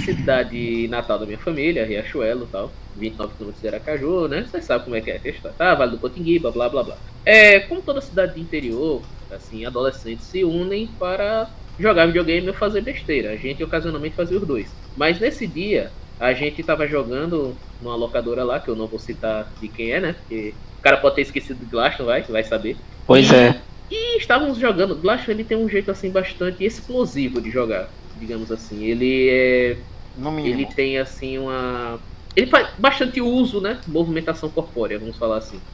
cidade 0.04 0.86
natal 0.90 1.18
da 1.18 1.26
minha 1.26 1.38
família, 1.38 1.86
Riachuelo 1.86 2.44
e 2.44 2.48
tal. 2.48 2.72
29 2.98 3.34
km 3.38 3.52
de 3.62 3.68
Aracaju, 3.70 4.28
né? 4.28 4.46
Vocês 4.46 4.66
sabem 4.66 4.84
como 4.84 4.96
é 4.98 5.02
que 5.02 5.10
é 5.10 5.16
a 5.16 5.20
questão. 5.20 5.54
Tá, 5.54 5.74
Vale 5.76 5.92
do 5.92 5.98
Cotinguiba, 5.98 6.52
blá 6.52 6.68
blá 6.68 6.84
blá. 6.84 6.98
É, 7.26 7.62
como 7.62 7.82
toda 7.82 8.02
cidade 8.02 8.36
de 8.36 8.42
interior, 8.42 9.02
assim, 9.32 9.66
adolescentes 9.66 10.26
se 10.26 10.44
unem 10.44 10.88
para 11.00 11.50
jogar 11.80 12.06
videogame 12.08 12.50
ou 12.50 12.54
fazer 12.54 12.82
besteira. 12.82 13.32
A 13.32 13.38
gente 13.38 13.64
ocasionalmente 13.64 14.14
fazia 14.16 14.38
os 14.38 14.46
dois. 14.46 14.68
Mas 14.98 15.22
nesse 15.22 15.48
dia, 15.48 15.90
a 16.22 16.34
gente 16.34 16.64
tava 16.64 16.88
jogando 16.88 17.62
numa 17.80 17.96
locadora 17.96 18.44
lá, 18.46 18.60
que 18.62 18.70
eu 18.70 18.76
não 18.76 18.88
vou 18.90 19.00
citar 19.00 19.54
de 19.60 19.70
quem 19.70 19.92
é, 19.94 20.02
né? 20.02 20.14
Porque 20.14 20.60
o 20.80 20.82
cara 20.84 20.98
pode 21.02 21.16
ter 21.16 21.22
esquecido 21.24 21.60
de 21.60 21.66
Glaston, 21.68 22.06
vai, 22.06 22.24
vai 22.24 22.44
saber. 22.44 22.86
Pois 23.06 23.32
é. 23.32 23.62
E 23.90 24.18
estávamos 24.20 24.58
jogando. 24.60 25.00
Glaston 25.02 25.32
ele 25.32 25.46
tem 25.46 25.58
um 25.58 25.70
jeito 25.70 25.92
assim 25.92 26.12
bastante 26.12 26.64
explosivo 26.64 27.42
de 27.42 27.52
jogar, 27.52 27.94
digamos 28.16 28.52
assim. 28.52 28.84
Ele 28.86 29.30
é 29.30 29.86
No 30.16 30.32
ele 30.44 30.66
mínimo. 30.66 30.76
tem 30.76 30.98
assim 31.00 31.38
uma. 31.38 32.02
Ele 32.36 32.48
faz 32.48 32.74
bastante 32.80 33.22
uso, 33.22 33.62
né? 33.62 33.84
Movimentação 33.88 34.52
corpórea, 34.52 35.00
vamos 35.00 35.18
falar 35.18 35.38
assim. 35.40 35.66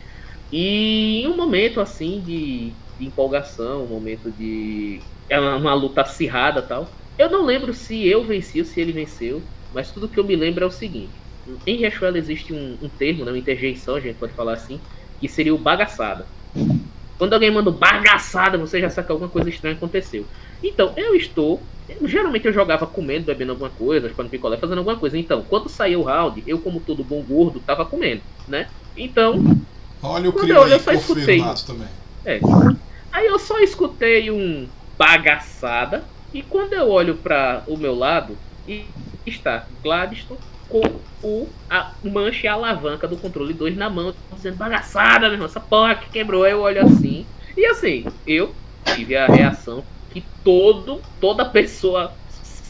E 0.51 1.21
em 1.23 1.27
um 1.27 1.37
momento 1.37 1.79
assim 1.81 2.23
de, 2.23 2.81
de 2.97 3.05
empolgação, 3.05 3.85
um 3.85 3.89
momento 3.89 4.31
de. 4.31 5.07
É 5.29 5.39
uma, 5.39 5.57
uma 5.57 5.73
luta 5.73 6.01
acirrada 6.01 6.61
tal. 6.67 6.97
Eu 7.17 7.29
não 7.31 7.45
lembro 7.45 7.73
se 7.73 8.07
eu 8.07 8.25
venci 8.25 8.59
ou 8.59 8.65
se 8.65 8.79
ele 8.79 8.93
venceu, 8.93 9.51
mas 9.73 9.91
tudo 9.91 10.09
que 10.09 10.19
eu 10.19 10.23
me 10.23 10.35
lembro 10.35 10.63
é 10.63 10.67
o 10.67 10.71
seguinte. 10.71 11.11
Em 11.65 11.77
Riachuelo 11.77 12.17
existe 12.17 12.53
um, 12.53 12.77
um 12.81 12.89
termo, 12.89 13.23
né, 13.25 13.31
uma 13.31 13.37
interjeição, 13.37 13.95
a 13.95 13.99
gente 13.99 14.17
pode 14.17 14.33
falar 14.33 14.53
assim, 14.53 14.79
que 15.19 15.27
seria 15.27 15.53
o 15.55 15.57
bagaçada. 15.57 16.27
Quando 17.17 17.33
alguém 17.33 17.49
manda 17.51 17.69
um 17.69 17.73
bagaçada, 17.73 18.57
você 18.57 18.79
já 18.79 18.89
sabe 18.89 19.07
que 19.07 19.11
alguma 19.11 19.29
coisa 19.29 19.49
estranha 19.49 19.75
aconteceu. 19.75 20.25
Então, 20.61 20.93
eu 20.95 21.15
estou. 21.15 21.61
eu- 21.89 22.07
geralmente 22.07 22.45
eu 22.45 22.53
jogava 22.53 22.85
comendo, 22.85 23.25
bebendo 23.25 23.53
alguma 23.53 23.69
coisa, 23.69 24.09
chupando 24.09 24.29
picolé, 24.29 24.57
fazendo 24.57 24.79
alguma 24.79 24.97
coisa. 24.97 25.17
Então, 25.17 25.41
quando 25.41 25.69
saiu 25.69 26.01
o 26.01 26.03
round, 26.03 26.43
eu, 26.45 26.59
como 26.59 26.81
todo 26.81 27.03
bom 27.03 27.23
gordo, 27.23 27.59
tava 27.61 27.85
comendo, 27.85 28.21
né? 28.47 28.69
Então, 28.95 29.41
Olha 30.03 30.29
o 30.29 30.33
Quando 30.33 30.45
crime 30.45 30.59
eu 30.59 30.67
eu 30.67 30.79
só 30.79 30.91
escutei. 30.91 31.39
também. 31.65 31.87
é. 32.25 32.39
Aí 33.11 33.25
eu 33.25 33.39
só 33.39 33.57
escutei 33.59 34.29
um 34.29 34.67
bagaçada. 34.97 36.03
E 36.33 36.43
quando 36.43 36.73
eu 36.73 36.89
olho 36.89 37.15
para 37.15 37.63
o 37.67 37.77
meu 37.77 37.95
lado, 37.95 38.37
e 38.67 38.85
está 39.29 39.65
Gladstone 39.83 40.39
com 40.69 40.81
o 41.23 41.47
a 41.69 41.93
mancha 42.03 42.45
e 42.45 42.47
a 42.47 42.53
alavanca 42.53 43.07
do 43.07 43.17
controle 43.17 43.53
2 43.53 43.75
na 43.75 43.89
mão, 43.89 44.13
dizendo 44.33 44.57
bagaçada, 44.57 45.27
meu 45.27 45.33
irmão, 45.33 45.45
essa 45.47 45.59
porra 45.59 45.95
que 45.95 46.09
quebrou. 46.09 46.45
Eu 46.45 46.59
olho 46.61 46.81
assim. 46.81 47.25
E 47.55 47.65
assim, 47.65 48.05
eu 48.25 48.53
tive 48.95 49.15
a 49.15 49.27
reação 49.27 49.83
que 50.11 50.23
todo, 50.43 51.01
toda 51.19 51.45
pessoa 51.45 52.13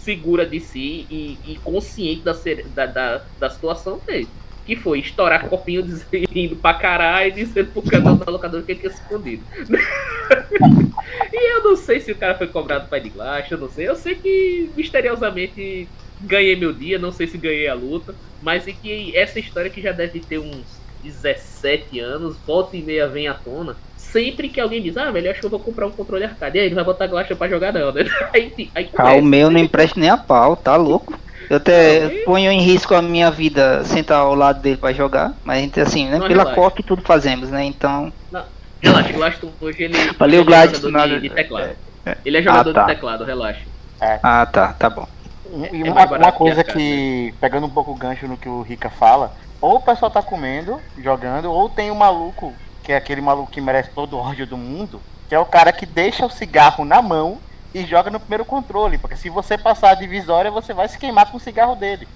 segura 0.08 0.46
de 0.46 0.60
si 0.60 1.06
e, 1.10 1.38
e 1.46 1.60
consciente 1.64 2.22
da, 2.22 2.34
da, 2.74 2.86
da, 2.86 3.22
da 3.38 3.50
situação 3.50 4.00
teve. 4.00 4.30
que 4.66 4.76
foi 4.76 5.00
estourar 5.00 5.50
copinho 5.50 5.86
indo 6.34 6.56
pra 6.56 6.74
caralho 6.74 7.30
e 7.30 7.44
dizendo 7.44 7.72
pro 7.72 7.82
canal 7.82 8.16
da 8.16 8.32
locadora 8.32 8.64
que 8.64 8.72
ele 8.72 8.80
tinha 8.80 8.92
escondido. 8.92 9.44
e 11.34 11.54
eu 11.58 11.64
não 11.64 11.76
sei 11.76 12.00
se 12.00 12.12
o 12.12 12.16
cara 12.16 12.36
foi 12.36 12.48
cobrado 12.48 12.88
para 12.88 13.00
de 13.00 13.10
glacha, 13.10 13.56
eu 13.56 13.58
não 13.58 13.70
sei. 13.70 13.90
Eu 13.90 13.96
sei 13.96 14.16
que 14.16 14.70
misteriosamente 14.78 15.90
ganhei 16.22 16.56
meu 16.56 16.74
dia, 16.74 16.98
não 16.98 17.12
sei 17.12 17.28
se 17.28 17.38
ganhei 17.38 17.68
a 17.68 17.74
luta, 17.74 18.16
mas 18.42 18.68
é 18.68 18.72
que 18.72 19.16
essa 19.16 19.40
história 19.40 19.70
que 19.70 19.82
já 19.82 19.92
deve 19.92 20.20
ter 20.20 20.40
uns 20.40 20.66
17 21.04 22.00
anos, 22.00 22.36
volta 22.46 22.76
e 22.76 22.82
meia 22.82 23.08
vem 23.08 23.28
à 23.28 23.34
tona. 23.34 23.76
Sempre 23.96 24.50
que 24.50 24.60
alguém 24.60 24.82
diz, 24.82 24.98
ah, 24.98 25.12
velho, 25.12 25.30
acho 25.30 25.40
que 25.40 25.46
eu 25.46 25.50
vou 25.50 25.60
comprar 25.60 25.86
um 25.86 25.92
controle 25.92 26.24
arcade, 26.24 26.58
aí 26.58 26.66
ele 26.66 26.76
vai 26.76 26.84
botar 26.84 27.08
glacha 27.08 27.36
pra 27.36 27.50
jogar, 27.50 27.74
não, 27.74 27.92
né? 27.92 28.06
Aí, 28.34 28.70
aí 28.74 28.90
ah, 28.98 29.14
o 29.14 29.22
meu 29.22 29.50
não 29.50 29.60
empresta 29.60 30.00
nem 30.00 30.10
a 30.10 30.18
pau, 30.18 30.56
tá 30.56 30.76
louco? 30.76 31.18
Eu 31.50 31.58
até 31.58 32.10
ponho 32.26 32.52
em 32.52 32.62
risco 32.62 32.94
a 32.94 33.02
minha 33.02 33.32
vida 33.32 33.84
sentar 33.86 34.20
ao 34.20 34.36
lado 34.36 34.62
dele 34.62 34.78
para 34.78 34.94
jogar, 34.94 35.34
mas 35.46 35.58
a 35.58 35.62
gente 35.62 35.80
assim, 35.80 36.08
né? 36.08 36.18
Não, 36.18 36.28
pela 36.28 36.54
coque 36.54 36.84
tudo 36.84 37.02
fazemos, 37.04 37.50
né? 37.50 37.64
Então. 37.64 38.12
Não, 38.32 38.44
relaxa, 38.82 39.46
o 39.46 39.66
hoje 39.66 39.84
ele, 39.84 39.98
Valeu, 40.18 40.42
ele 40.42 40.54
é 40.54 40.68
jogador 40.68 40.92
nada... 40.92 41.16
de, 41.16 41.22
de, 41.22 41.30
teclado. 41.30 41.76
É, 42.06 42.12
é. 42.12 42.18
Ele 42.26 42.38
é 42.38 42.42
jogador 42.42 42.72
ah, 42.72 42.74
tá. 42.74 42.82
de 42.82 42.88
teclado, 42.88 43.24
relaxa. 43.24 43.62
É. 44.02 44.20
Ah, 44.22 44.46
tá, 44.46 44.74
tá 44.74 44.90
bom. 44.90 45.08
E 45.72 45.88
é 45.88 45.92
uma, 45.92 46.06
uma 46.06 46.32
coisa 46.32 46.64
que, 46.64 47.34
pegando 47.40 47.66
um 47.66 47.70
pouco 47.70 47.92
o 47.92 47.96
gancho 47.96 48.28
no 48.28 48.38
que 48.38 48.50
o 48.50 48.62
Rica 48.62 48.90
fala, 48.90 49.36
ou 49.62 49.76
o 49.76 49.82
pessoal 49.82 50.12
tá 50.12 50.22
comendo, 50.22 50.80
jogando, 50.98 51.52
ou 51.52 51.70
tem 51.70 51.90
o 51.90 51.94
um 51.94 51.98
maluco, 51.98 52.54
que 52.84 52.92
é 52.92 52.98
aquele 52.98 53.22
maluco 53.22 53.52
que 53.52 53.62
merece 53.62 53.90
todo 53.92 54.16
o 54.16 54.20
ódio 54.20 54.46
do 54.46 54.58
mundo, 54.58 55.02
que 55.28 55.36
é 55.36 55.40
o 55.40 55.46
cara 55.46 55.72
que 55.72 55.86
deixa 55.86 56.26
o 56.26 56.30
cigarro 56.30 56.86
na 56.86 57.02
mão 57.02 57.40
e 57.74 57.86
joga 57.86 58.10
no 58.10 58.20
primeiro 58.20 58.46
controle, 58.46 58.98
porque 58.98 59.16
se 59.16 59.30
você 59.30 59.58
passar 59.58 59.92
a 59.92 59.96
divisória, 59.96 60.52
você 60.52 60.74
vai 60.74 60.88
se 60.88 60.98
queimar 60.98 61.30
com 61.30 61.38
o 61.38 61.42
cigarro 61.42 61.76
dele. 61.76 62.08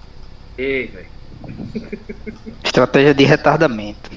Ei, 0.56 0.86
velho. 0.86 1.06
Estratégia 2.64 3.14
de 3.14 3.24
retardamento. 3.24 4.10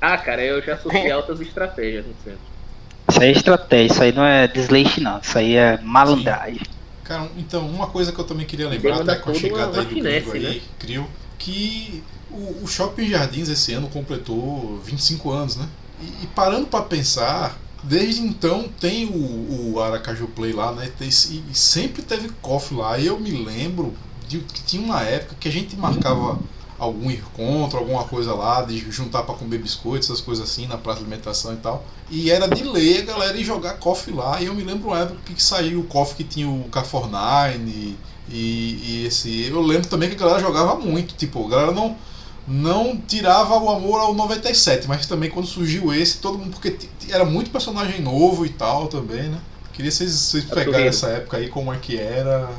Ah, 0.00 0.16
cara, 0.16 0.42
eu 0.42 0.62
já 0.62 0.76
sofri 0.78 1.10
altas 1.10 1.40
estratégias 1.40 2.06
no 2.06 2.14
centro. 2.24 2.50
Isso 3.08 3.22
aí 3.22 3.28
é 3.28 3.32
estratégia, 3.32 3.92
isso 3.92 4.02
aí 4.02 4.12
não 4.12 4.24
é 4.24 4.46
desleixo 4.48 5.00
não, 5.00 5.18
isso 5.18 5.38
aí 5.38 5.56
é 5.56 5.78
malandragem. 5.82 6.60
Cara, 7.10 7.28
então, 7.36 7.66
uma 7.66 7.88
coisa 7.88 8.12
que 8.12 8.20
eu 8.20 8.24
também 8.24 8.46
queria 8.46 8.68
lembrar, 8.68 9.00
até 9.00 9.16
com 9.16 9.32
a 9.32 9.34
chegada 9.34 9.80
aí 9.80 9.84
do 9.84 9.94
finesse, 9.96 10.30
aí, 10.30 10.42
né? 10.42 10.60
Crio, 10.78 11.08
que 11.40 12.04
o, 12.30 12.62
o 12.62 12.68
Shopping 12.68 13.08
Jardins 13.08 13.48
esse 13.48 13.72
ano 13.72 13.88
completou 13.88 14.80
25 14.84 15.28
anos, 15.32 15.56
né? 15.56 15.68
E, 16.00 16.04
e 16.22 16.26
parando 16.28 16.68
para 16.68 16.84
pensar, 16.84 17.58
Desde 17.82 18.20
então 18.20 18.68
tem 18.78 19.06
o, 19.06 19.72
o 19.72 19.80
Aracaju 19.80 20.28
Play 20.28 20.52
lá, 20.52 20.70
né? 20.70 20.92
Tem, 20.98 21.08
e 21.08 21.54
sempre 21.54 22.02
teve 22.02 22.28
cofre 22.42 22.76
lá. 22.76 23.00
Eu 23.00 23.18
me 23.18 23.30
lembro 23.30 23.92
de 24.28 24.38
que 24.38 24.62
tinha 24.62 24.82
uma 24.82 25.02
época 25.02 25.34
que 25.40 25.48
a 25.48 25.50
gente 25.50 25.74
marcava 25.76 26.38
algum 26.80 27.10
encontro, 27.10 27.78
alguma 27.78 28.04
coisa 28.04 28.32
lá, 28.32 28.62
de 28.62 28.78
juntar 28.90 29.22
para 29.22 29.34
comer 29.34 29.58
biscoitos, 29.58 30.08
essas 30.08 30.22
coisas 30.22 30.48
assim, 30.48 30.66
na 30.66 30.78
praça 30.78 31.00
de 31.00 31.04
alimentação 31.04 31.52
e 31.52 31.58
tal. 31.58 31.84
E 32.10 32.30
era 32.30 32.48
de 32.48 32.64
ler 32.64 33.02
a 33.02 33.04
galera 33.04 33.36
ir 33.36 33.44
jogar 33.44 33.74
cofre 33.74 34.14
lá. 34.14 34.40
E 34.40 34.46
eu 34.46 34.54
me 34.54 34.64
lembro 34.64 34.88
uma 34.88 35.00
época 35.00 35.18
que 35.26 35.42
saiu 35.42 35.80
o 35.80 35.84
cofre 35.84 36.16
que 36.16 36.24
tinha 36.24 36.48
o 36.48 36.64
K49 36.70 37.58
e, 37.66 37.96
e 38.32 39.04
esse. 39.06 39.46
Eu 39.46 39.60
lembro 39.60 39.88
também 39.88 40.08
que 40.08 40.14
a 40.16 40.18
galera 40.18 40.40
jogava 40.40 40.74
muito. 40.76 41.14
Tipo, 41.14 41.46
a 41.46 41.50
galera 41.50 41.72
não 41.72 41.96
não 42.48 42.96
tirava 42.96 43.56
o 43.58 43.70
amor 43.70 44.00
ao 44.00 44.14
97, 44.14 44.88
mas 44.88 45.06
também 45.06 45.30
quando 45.30 45.46
surgiu 45.46 45.92
esse, 45.94 46.16
todo 46.18 46.38
mundo. 46.38 46.50
Porque 46.52 46.74
era 47.10 47.24
muito 47.26 47.50
personagem 47.50 48.00
novo 48.00 48.46
e 48.46 48.48
tal 48.48 48.88
também, 48.88 49.24
né? 49.24 49.38
Queria 49.74 49.90
vocês, 49.90 50.10
vocês 50.10 50.44
pegarem 50.44 50.88
essa 50.88 51.08
época 51.08 51.36
aí, 51.36 51.48
como 51.48 51.72
é 51.72 51.76
que 51.76 51.96
era, 51.96 52.50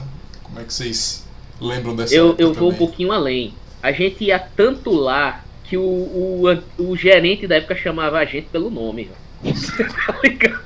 como 0.43 0.59
é 0.59 0.63
que 0.63 0.73
vocês 0.73 1.23
lembram 1.59 1.95
dessa 1.95 2.13
eu, 2.13 2.29
época. 2.29 2.43
Eu 2.43 2.53
vou 2.53 2.69
um 2.69 2.75
pouquinho 2.75 3.11
além. 3.11 3.53
A 3.81 3.91
gente 3.91 4.23
ia 4.23 4.39
tanto 4.39 4.91
lá 4.91 5.43
que 5.63 5.77
o, 5.77 5.81
o, 5.81 6.43
o 6.77 6.97
gerente 6.97 7.47
da 7.47 7.55
época 7.55 7.75
chamava 7.75 8.19
a 8.19 8.25
gente 8.25 8.47
pelo 8.47 8.69
nome. 8.69 9.09
tá 10.05 10.19
ligado? 10.23 10.61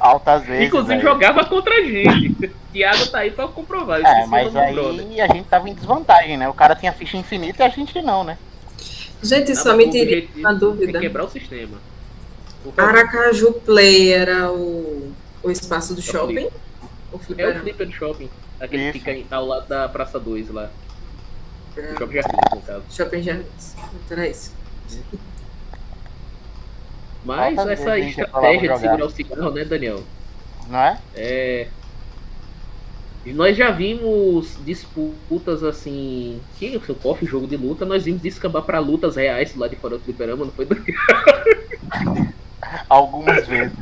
Altas 0.00 0.44
vezes. 0.44 0.66
Inclusive 0.66 1.00
jogava 1.00 1.44
contra 1.44 1.74
a 1.74 1.82
gente. 1.82 2.50
Thiago 2.72 3.06
tá 3.08 3.18
aí 3.18 3.30
pra 3.30 3.48
comprovar. 3.48 4.00
É, 4.04 4.26
mas 4.26 4.54
aí 4.54 5.20
a 5.20 5.26
gente 5.26 5.48
tava 5.48 5.68
em 5.68 5.74
desvantagem, 5.74 6.36
né? 6.36 6.48
O 6.48 6.54
cara 6.54 6.74
tinha 6.74 6.92
ficha 6.92 7.16
infinita 7.16 7.62
e 7.62 7.66
a 7.66 7.68
gente 7.68 8.00
não, 8.00 8.22
né? 8.24 8.38
Gente, 9.22 9.54
só 9.56 9.76
me 9.76 9.90
tirei 9.90 10.28
uma 10.36 10.54
dúvida. 10.54 11.00
quebrar 11.00 11.24
o 11.24 11.30
sistema. 11.30 11.78
Aracaju 12.76 13.52
Play 13.64 14.12
era 14.12 14.50
o, 14.50 15.12
o 15.42 15.50
espaço 15.50 15.94
do 15.94 16.02
shopping? 16.02 16.48
O 17.12 17.20
é 17.36 17.48
o 17.48 17.60
flipper 17.60 17.86
do 17.86 17.92
shopping. 17.92 18.30
Aquele 18.60 18.92
que 18.92 19.00
fica 19.00 19.36
ao 19.36 19.46
lado 19.46 19.68
da 19.68 19.88
Praça 19.88 20.18
2 20.18 20.50
lá. 20.50 20.70
É. 21.78 21.94
Shopping 21.96 22.14
Jardim, 22.14 22.36
no 22.54 22.60
caso. 22.62 22.84
Shopping. 22.90 23.20
Então 23.20 23.44
era 24.10 24.28
isso. 24.28 24.52
Mas 27.24 27.58
essa 27.58 27.98
estratégia 27.98 28.74
de 28.74 28.80
segurar 28.80 29.06
o 29.06 29.10
cigarro, 29.10 29.50
né, 29.50 29.64
Daniel? 29.64 30.02
Não 30.68 30.78
é? 30.78 30.98
É. 31.14 31.68
E 33.24 33.32
nós 33.32 33.56
já 33.56 33.70
vimos 33.70 34.58
disputas 34.64 35.62
assim. 35.62 36.40
Que 36.58 36.76
o 36.76 36.84
seu 36.84 36.94
cofre, 36.94 37.26
jogo 37.26 37.46
de 37.46 37.56
luta, 37.56 37.84
nós 37.84 38.04
vimos 38.04 38.22
descambar 38.22 38.62
para 38.62 38.78
lutas 38.78 39.16
reais 39.16 39.54
lá 39.54 39.68
de 39.68 39.76
fora 39.76 39.98
do 39.98 40.04
fliperama, 40.04 40.46
não 40.46 40.52
foi? 40.52 40.66
Algumas 42.88 43.46
vezes. 43.46 43.76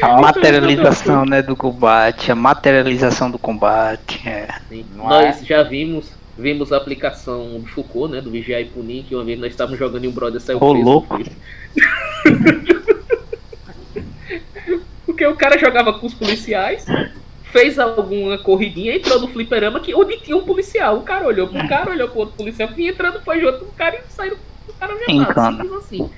A 0.00 0.20
materialização 0.20 1.24
né, 1.24 1.42
do 1.42 1.54
combate, 1.54 2.32
a 2.32 2.34
materialização 2.34 3.30
do 3.30 3.38
combate. 3.38 4.26
É. 4.26 4.48
Nós 4.96 5.42
é? 5.42 5.44
já 5.44 5.62
vimos 5.62 6.10
vimos 6.42 6.72
a 6.72 6.76
aplicação 6.76 7.60
do 7.60 7.66
Foucault, 7.68 8.12
né, 8.12 8.20
do 8.20 8.30
Vigiar 8.30 8.60
e 8.60 8.64
Punir, 8.64 9.04
que 9.04 9.14
uma 9.14 9.24
vez 9.24 9.38
nós 9.38 9.52
estávamos 9.52 9.78
jogando 9.78 10.04
e 10.04 10.08
um 10.08 10.12
brother 10.12 10.40
saiu 10.40 10.58
Ô, 10.60 10.72
louco. 10.72 11.18
Porque 15.06 15.24
o 15.24 15.36
cara 15.36 15.56
jogava 15.58 15.92
com 15.92 16.06
os 16.06 16.14
policiais, 16.14 16.84
fez 17.44 17.78
alguma 17.78 18.36
corridinha, 18.38 18.96
entrou 18.96 19.20
no 19.20 19.28
fliperama 19.28 19.78
que, 19.78 19.94
onde 19.94 20.18
tinha 20.18 20.36
um 20.36 20.44
policial. 20.44 20.98
O 20.98 21.02
cara 21.02 21.26
olhou 21.26 21.46
pro 21.46 21.68
cara, 21.68 21.90
olhou 21.90 22.08
pro 22.08 22.20
outro 22.20 22.36
policial, 22.36 22.68
vinha 22.70 22.90
entrando, 22.90 23.20
foi 23.20 23.40
junto 23.40 23.60
com 23.60 23.66
o 23.66 23.74
cara 23.74 23.96
e 23.96 24.12
saiu 24.12 24.36
o 24.68 24.72
cara 24.72 24.94
já 24.98 25.50
simples 25.50 25.72
assim. 25.72 26.10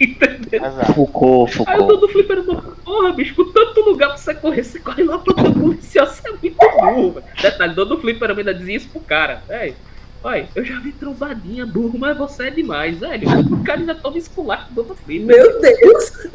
Entendeu? 0.00 0.60
Foucault, 0.94 1.52
Foucault. 1.54 1.64
Aí 1.66 1.78
o 1.78 1.86
dono 1.86 2.00
do 2.00 2.08
fliperama, 2.08 2.62
porra, 2.84 3.12
bicho, 3.12 3.34
com 3.34 3.52
tanto 3.52 3.80
lugar 3.80 4.08
pra 4.08 4.16
você 4.16 4.34
correr, 4.34 4.64
você 4.64 4.78
corre 4.78 5.04
lá 5.04 5.18
pro 5.18 5.34
teu 5.34 5.52
policial, 5.52 6.06
você 6.06 6.28
é 6.28 6.32
muito 6.32 6.56
burro, 6.56 7.12
velho. 7.12 7.26
Detalhe, 7.40 7.72
o 7.72 7.76
dono 7.76 7.96
do 7.96 8.00
fliperama 8.00 8.40
ainda 8.40 8.54
dizia 8.54 8.76
isso 8.76 8.88
pro 8.88 9.00
cara, 9.00 9.42
velho. 9.46 9.74
Olha, 10.22 10.48
eu 10.54 10.64
já 10.64 10.80
vi 10.80 10.90
trombadinha, 10.92 11.66
burro, 11.66 11.98
mas 11.98 12.16
você 12.16 12.48
é 12.48 12.50
demais, 12.50 12.98
velho. 12.98 13.28
O 13.52 13.62
cara 13.62 13.80
ainda 13.80 13.94
toma 13.94 14.18
esculacho 14.18 14.72
do 14.72 14.82
dono 14.82 14.96
fliperama. 14.96 15.50
Meu 15.50 15.60
Deus! 15.60 16.28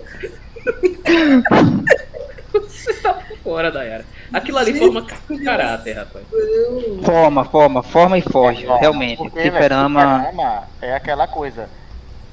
você 2.54 2.94
tá 2.94 3.14
por 3.14 3.38
fora, 3.40 3.72
Dayara. 3.72 4.06
Aquilo 4.32 4.58
ali 4.60 4.78
forma 4.78 5.06
caráter, 5.44 5.94
rapaz. 5.94 6.24
Forma, 7.04 7.46
forma, 7.46 7.84
forma 7.84 8.18
e 8.18 8.22
foge, 8.22 8.66
realmente. 8.66 9.18
Porque, 9.18 9.42
fliperama... 9.42 10.24
fliperama 10.24 10.64
é 10.82 10.94
aquela 10.94 11.28
coisa 11.28 11.68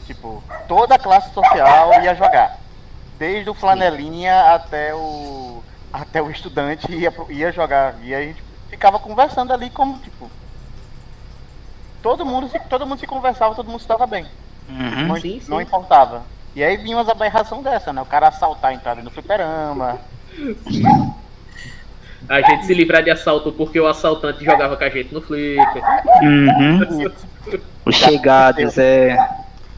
Tipo, 0.06 0.42
toda 0.68 0.94
a 0.94 0.98
classe 0.98 1.32
social 1.34 2.02
ia 2.02 2.14
jogar. 2.14 2.58
Desde 3.18 3.50
o 3.50 3.54
flanelinha 3.54 4.54
até 4.54 4.94
o 4.94 5.62
até 5.92 6.20
o 6.20 6.30
estudante 6.30 6.92
ia, 6.92 7.12
ia 7.30 7.52
jogar. 7.52 7.94
E 8.02 8.14
a 8.14 8.22
gente 8.22 8.42
ficava 8.68 8.98
conversando 8.98 9.52
ali 9.52 9.70
como, 9.70 9.98
tipo. 9.98 10.30
Todo 12.02 12.24
mundo 12.24 12.48
se, 12.48 12.58
todo 12.60 12.86
mundo 12.86 13.00
se 13.00 13.06
conversava, 13.06 13.54
todo 13.54 13.70
mundo 13.70 13.80
estava 13.80 14.06
bem. 14.06 14.26
Uhum, 14.68 15.08
não, 15.08 15.16
sim, 15.16 15.40
não 15.48 15.60
importava. 15.60 16.22
E 16.54 16.62
aí 16.62 16.76
vinha 16.76 16.96
umas 16.96 17.08
aberração 17.08 17.62
dessa, 17.62 17.92
né? 17.92 18.00
O 18.00 18.06
cara 18.06 18.28
assaltar 18.28 18.70
a 18.70 18.74
entrada 18.74 19.02
no 19.02 19.10
fliperama. 19.10 19.98
A 22.28 22.40
gente 22.40 22.66
se 22.66 22.74
livrar 22.74 23.02
de 23.02 23.10
assalto 23.10 23.52
porque 23.52 23.78
o 23.78 23.86
assaltante 23.86 24.44
jogava 24.44 24.76
com 24.76 24.84
a 24.84 24.88
gente 24.88 25.12
no 25.12 25.20
flipper. 25.20 25.82
Uhum. 26.22 27.12
Os 27.84 27.96
chegados, 27.96 28.78
é. 28.78 29.16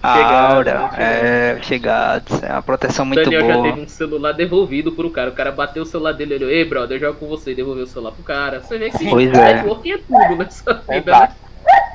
A 0.03 0.53
aura, 0.53 0.91
é, 0.97 1.59
chegados, 1.63 2.43
é 2.43 2.53
uma 2.53 2.63
proteção 2.63 3.05
muito 3.05 3.23
Daniel 3.23 3.43
boa. 3.43 3.53
Daniel 3.53 3.71
já 3.71 3.75
teve 3.75 3.87
um 3.87 3.89
celular 3.89 4.33
devolvido 4.33 4.93
pro 4.93 5.11
cara. 5.11 5.31
O 5.31 5.33
cara 5.33 5.51
bateu 5.51 5.83
o 5.83 5.87
celular 5.87 6.13
dele 6.13 6.35
e 6.35 6.37
olhou, 6.37 6.51
ei, 6.51 6.65
brother, 6.65 6.97
eu 6.97 7.01
jogo 7.01 7.19
com 7.19 7.27
você 7.27 7.51
e 7.51 7.55
devolveu 7.55 7.85
o 7.85 7.87
celular 7.87 8.13
pro 8.13 8.23
cara. 8.23 8.61
Você 8.61 8.79
vê 8.79 8.91
que 8.91 9.09
pois 9.09 9.33
é. 9.33 9.55
networking 9.55 9.93
é 9.93 9.99
tudo 9.99 10.37
nessa 10.37 10.75
vida, 10.75 11.19
né? 11.19 11.31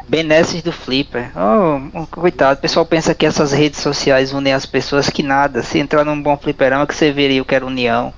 Benesses 0.08 0.62
do 0.62 0.72
Flipper. 0.72 1.32
Oh, 1.36 2.06
coitado, 2.08 2.60
o 2.60 2.62
pessoal 2.62 2.86
pensa 2.86 3.16
que 3.16 3.26
essas 3.26 3.54
redes 3.54 3.80
sociais 3.80 4.34
unem 4.34 4.54
as 4.54 4.66
pessoas 4.66 5.10
que 5.10 5.24
nada. 5.24 5.64
Se 5.64 5.80
entrar 5.80 6.04
num 6.04 6.22
bom 6.22 6.38
fliperama 6.38 6.86
que 6.86 6.94
você 6.94 7.12
veria 7.12 7.42
o 7.42 7.46
que 7.46 7.56
era 7.56 7.66
união. 7.66 8.14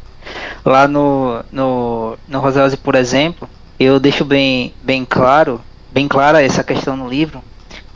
Lá 0.65 0.87
no, 0.87 1.43
no, 1.51 2.17
no 2.27 2.39
Roselse, 2.39 2.75
por 2.75 2.95
exemplo, 2.95 3.47
eu 3.79 3.99
deixo 3.99 4.25
bem, 4.25 4.73
bem 4.81 5.05
claro, 5.05 5.61
bem 5.91 6.07
clara 6.07 6.41
essa 6.41 6.63
questão 6.63 6.97
no 6.97 7.07
livro, 7.07 7.43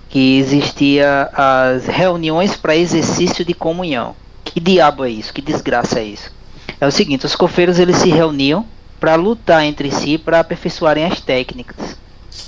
que 0.10 0.38
existia 0.40 1.30
as 1.34 1.86
reuniões 1.86 2.56
para 2.56 2.76
exercício 2.76 3.46
de 3.46 3.54
comunhão. 3.54 4.16
Que 4.44 4.60
diabo 4.60 5.06
é 5.06 5.10
isso? 5.10 5.34
Que 5.34 5.42
desgraça 5.42 6.00
é 6.00 6.04
isso? 6.04 6.32
É 6.82 6.88
o 6.88 6.92
seguinte, 6.92 7.26
os 7.26 7.36
cofeiros 7.36 7.78
eles 7.78 7.98
se 7.98 8.10
reuniam 8.10 8.66
para 9.00 9.16
lutar 9.16 9.64
entre 9.64 9.92
si 9.92 10.18
para 10.18 10.40
aperfeiçoarem 10.40 11.06
as 11.06 11.22
técnicas. 11.22 11.98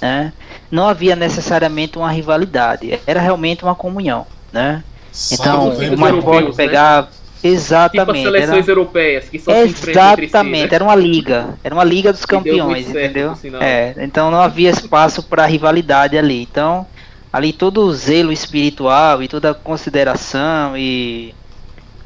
Né? 0.02 0.34
não 0.72 0.88
havia 0.88 1.16
necessariamente 1.16 1.98
uma 1.98 2.10
rivalidade, 2.10 2.98
era 3.06 3.20
realmente 3.20 3.64
uma 3.64 3.76
comunhão, 3.76 4.26
né? 4.52 4.84
Então, 5.32 5.70
o 5.70 5.98
mais 5.98 6.24
forte 6.24 6.56
pegava. 6.56 7.08
Tipo 7.08 7.22
as 7.44 7.54
Exatamente. 7.54 8.22
seleções 8.22 8.64
era- 8.64 8.72
europeias 8.72 9.28
que 9.28 9.38
enfrentam 9.38 9.64
entre 9.64 9.84
si, 9.84 9.90
Exatamente, 10.30 10.70
né? 10.70 10.76
era 10.76 10.84
uma 10.84 10.94
liga, 10.96 11.58
era 11.64 11.74
uma 11.74 11.84
liga 11.84 12.14
dos 12.14 12.24
campeões, 12.24 12.86
certo, 12.86 13.00
entendeu? 13.00 13.36
sinal. 13.36 13.62
É, 13.64 13.96
então 13.98 14.30
não 14.30 14.40
havia 14.40 14.70
espaço 14.70 15.24
para 15.24 15.44
rivalidade 15.48 16.16
ali. 16.16 16.44
Então, 16.44 16.86
ali 17.32 17.54
todo 17.54 17.82
o 17.84 17.94
zelo 17.94 18.32
espiritual 18.32 19.24
e 19.24 19.28
toda 19.28 19.52
a 19.52 19.54
consideração 19.54 20.76
e 20.78 21.34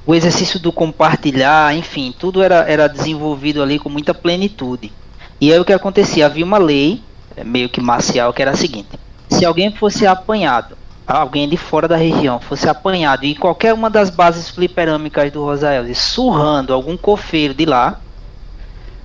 o 0.05 0.13
exercício 0.13 0.59
do 0.59 0.71
compartilhar, 0.71 1.75
enfim, 1.75 2.13
tudo 2.17 2.43
era, 2.43 2.57
era 2.69 2.87
desenvolvido 2.87 3.61
ali 3.63 3.79
com 3.79 3.89
muita 3.89 4.13
plenitude. 4.13 4.91
E 5.41 5.51
aí 5.51 5.59
o 5.59 5.65
que 5.65 5.73
acontecia? 5.73 6.27
Havia 6.27 6.45
uma 6.45 6.59
lei, 6.59 7.01
eh, 7.35 7.43
meio 7.43 7.69
que 7.69 7.81
marcial, 7.81 8.31
que 8.31 8.41
era 8.41 8.51
a 8.51 8.55
seguinte: 8.55 8.89
se 9.29 9.43
alguém 9.43 9.71
fosse 9.71 10.05
apanhado, 10.05 10.77
alguém 11.07 11.49
de 11.49 11.57
fora 11.57 11.87
da 11.87 11.95
região 11.97 12.39
fosse 12.39 12.69
apanhado 12.69 13.25
em 13.25 13.33
qualquer 13.33 13.73
uma 13.73 13.89
das 13.89 14.09
bases 14.11 14.49
fliperâmicas 14.49 15.31
do 15.31 15.43
Rosael, 15.43 15.83
surrando 15.95 16.71
algum 16.71 16.95
cofeiro 16.95 17.53
de 17.53 17.65
lá, 17.65 17.99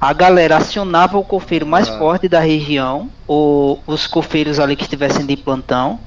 a 0.00 0.12
galera 0.12 0.58
acionava 0.58 1.18
o 1.18 1.24
cofeiro 1.24 1.66
mais 1.66 1.88
Ah. 1.88 1.98
forte 1.98 2.28
da 2.28 2.40
região, 2.40 3.10
ou 3.26 3.82
os 3.86 4.06
cofeiros 4.06 4.60
ali 4.60 4.76
que 4.76 4.84
estivessem 4.84 5.26
de 5.26 5.36
plantão, 5.36 5.98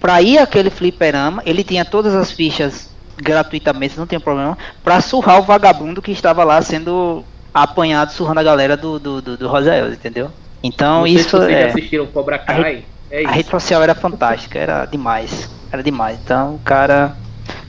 para 0.00 0.20
ir 0.22 0.38
àquele 0.38 0.70
fliperama, 0.70 1.42
ele 1.44 1.62
tinha 1.64 1.84
todas 1.84 2.14
as 2.14 2.30
fichas 2.30 2.90
gratuitamente, 3.16 3.98
não 3.98 4.06
tem 4.06 4.18
problema, 4.18 4.56
para 4.82 5.00
surrar 5.00 5.38
o 5.38 5.42
vagabundo 5.42 6.02
que 6.02 6.10
estava 6.10 6.42
lá 6.44 6.60
sendo 6.62 7.24
apanhado, 7.52 8.12
surrando 8.12 8.40
a 8.40 8.42
galera 8.42 8.76
do, 8.76 8.98
do, 8.98 9.22
do, 9.22 9.36
do 9.36 9.48
Rosael, 9.48 9.92
entendeu? 9.92 10.30
Então 10.62 11.00
Não 11.00 11.06
isso 11.06 11.36
vocês 11.36 11.50
é. 11.50 11.68
assistiram 11.68 12.06
Cobra 12.06 12.38
Kai. 12.38 12.84
É 13.10 13.24
A 13.26 13.30
rede 13.30 13.50
social 13.50 13.82
era 13.82 13.94
fantástica, 13.94 14.58
era 14.58 14.86
demais. 14.86 15.50
Era 15.70 15.82
demais. 15.82 16.18
Então 16.24 16.54
o 16.54 16.58
cara. 16.60 17.16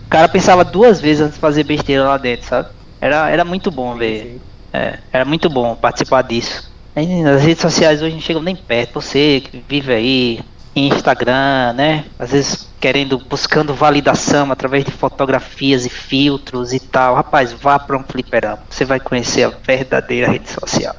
O 0.06 0.10
cara 0.10 0.30
pensava 0.30 0.64
duas 0.64 1.02
vezes 1.02 1.22
antes 1.22 1.36
de 1.36 1.42
fazer 1.42 1.64
besteira 1.64 2.04
lá 2.04 2.18
dentro, 2.18 2.46
sabe? 2.48 2.70
Era, 3.02 3.30
era 3.30 3.44
muito 3.44 3.72
bom 3.72 3.96
ver. 3.96 4.22
Sim, 4.22 4.30
sim. 4.30 4.42
É, 4.72 5.00
era 5.12 5.26
muito 5.26 5.50
bom 5.50 5.76
participar 5.76 6.22
disso. 6.22 6.72
As 6.96 7.42
redes 7.44 7.62
sociais 7.62 8.02
hoje 8.02 8.14
não 8.14 8.22
chegam 8.22 8.42
nem 8.42 8.56
perto. 8.56 9.02
Você 9.02 9.42
que 9.42 9.64
vive 9.68 9.92
aí 9.92 10.40
em 10.76 10.88
Instagram, 10.88 11.74
né? 11.74 12.06
Às 12.18 12.32
vezes 12.32 12.70
querendo, 12.80 13.18
buscando 13.18 13.74
validação 13.74 14.52
através 14.52 14.84
de 14.84 14.92
fotografias 14.92 15.86
e 15.86 15.90
filtros 15.90 16.74
e 16.74 16.80
tal. 16.80 17.16
Rapaz, 17.16 17.54
vá 17.54 17.78
para 17.80 17.98
um 17.98 18.04
fliperama. 18.04 18.60
Você 18.70 18.84
vai 18.84 19.00
conhecer 19.00 19.44
a 19.44 19.50
verdadeira 19.50 20.30
rede 20.30 20.50
social. 20.50 20.96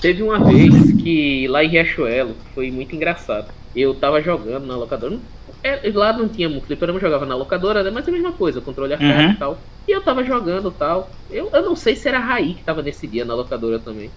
Teve 0.00 0.22
uma 0.22 0.38
vez 0.38 0.92
que 1.02 1.46
lá 1.48 1.64
em 1.64 1.68
Riachuelo 1.68 2.36
foi 2.54 2.70
muito 2.70 2.94
engraçado. 2.94 3.48
Eu 3.74 3.94
tava 3.94 4.20
jogando 4.22 4.66
na 4.66 4.76
locadora. 4.76 5.18
é, 5.62 5.90
lá 5.92 6.12
não 6.12 6.28
tinha 6.28 6.48
muito 6.48 6.66
fliperama, 6.66 6.98
eu 6.98 7.02
jogava 7.02 7.26
na 7.26 7.34
locadora, 7.34 7.82
né? 7.82 7.90
Mas 7.90 8.06
é 8.06 8.10
a 8.10 8.14
mesma 8.14 8.32
coisa, 8.32 8.60
controle 8.60 8.92
arcade 8.94 9.24
Uhum. 9.24 9.30
e 9.32 9.36
tal. 9.36 9.58
E 9.88 9.92
eu 9.92 10.02
tava 10.02 10.22
jogando 10.24 10.70
tal. 10.70 11.10
Eu, 11.30 11.50
eu 11.52 11.62
não 11.62 11.76
sei 11.76 11.96
se 11.96 12.08
era 12.08 12.18
a 12.18 12.24
Raí 12.24 12.54
que 12.54 12.64
tava 12.64 12.82
nesse 12.82 13.06
dia 13.06 13.24
na 13.24 13.34
locadora 13.34 13.78
também. 13.78 14.10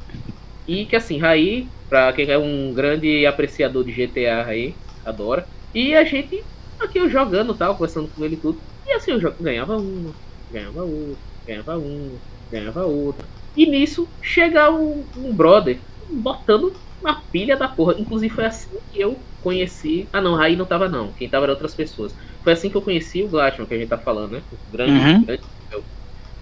E 0.69 0.85
que 0.85 0.95
assim, 0.95 1.17
Raí, 1.17 1.71
pra 1.89 2.13
quem 2.13 2.29
é 2.29 2.37
um 2.37 2.73
grande 2.73 3.25
apreciador 3.25 3.83
de 3.83 3.91
GTA 3.91 4.45
aí, 4.45 4.79
adora. 5.03 5.47
E 5.73 5.95
a 5.95 6.03
gente, 6.03 6.35
aqui 6.79 6.99
eu 6.99 7.09
jogando 7.09 7.53
e 7.53 7.57
tal, 7.57 7.73
conversando 7.75 8.11
com 8.11 8.23
ele 8.23 8.35
e 8.35 8.39
tudo. 8.41 8.61
E 8.85 8.93
assim, 8.93 9.11
eu 9.11 9.19
ganhava 9.39 9.77
uma, 9.79 10.15
ganhava 10.49 10.83
outra, 10.83 11.23
ganhava 11.47 11.77
uma, 11.79 12.21
ganhava 12.51 12.85
outra. 12.85 13.27
E 13.55 13.65
nisso 13.65 14.13
chega 14.21 14.69
um, 14.71 15.09
um 15.15 15.35
brother 15.35 15.83
botando 16.11 16.79
uma 17.01 17.23
pilha 17.31 17.57
da 17.57 17.67
porra. 17.67 17.95
Inclusive 17.99 18.33
foi 18.33 18.45
assim 18.45 18.77
que 18.89 18.99
eu 19.01 19.25
conheci. 19.39 20.07
Ah 20.13 20.21
não, 20.21 20.35
Raí 20.35 20.55
não 20.55 20.67
tava 20.67 20.87
não. 20.87 21.13
Quem 21.13 21.29
tava 21.29 21.45
eram 21.45 21.53
outras 21.53 21.73
pessoas. 21.75 22.13
Foi 22.43 22.53
assim 22.53 22.69
que 22.69 22.77
eu 22.77 22.81
conheci 22.83 23.23
o 23.23 23.29
Glatman, 23.29 23.67
que 23.67 23.73
a 23.73 23.77
gente 23.79 23.89
tá 23.89 23.97
falando, 23.97 24.33
né? 24.33 24.45
O 24.51 24.59
grande, 24.67 24.91
Uhum. 24.93 25.25
grande 25.25 25.43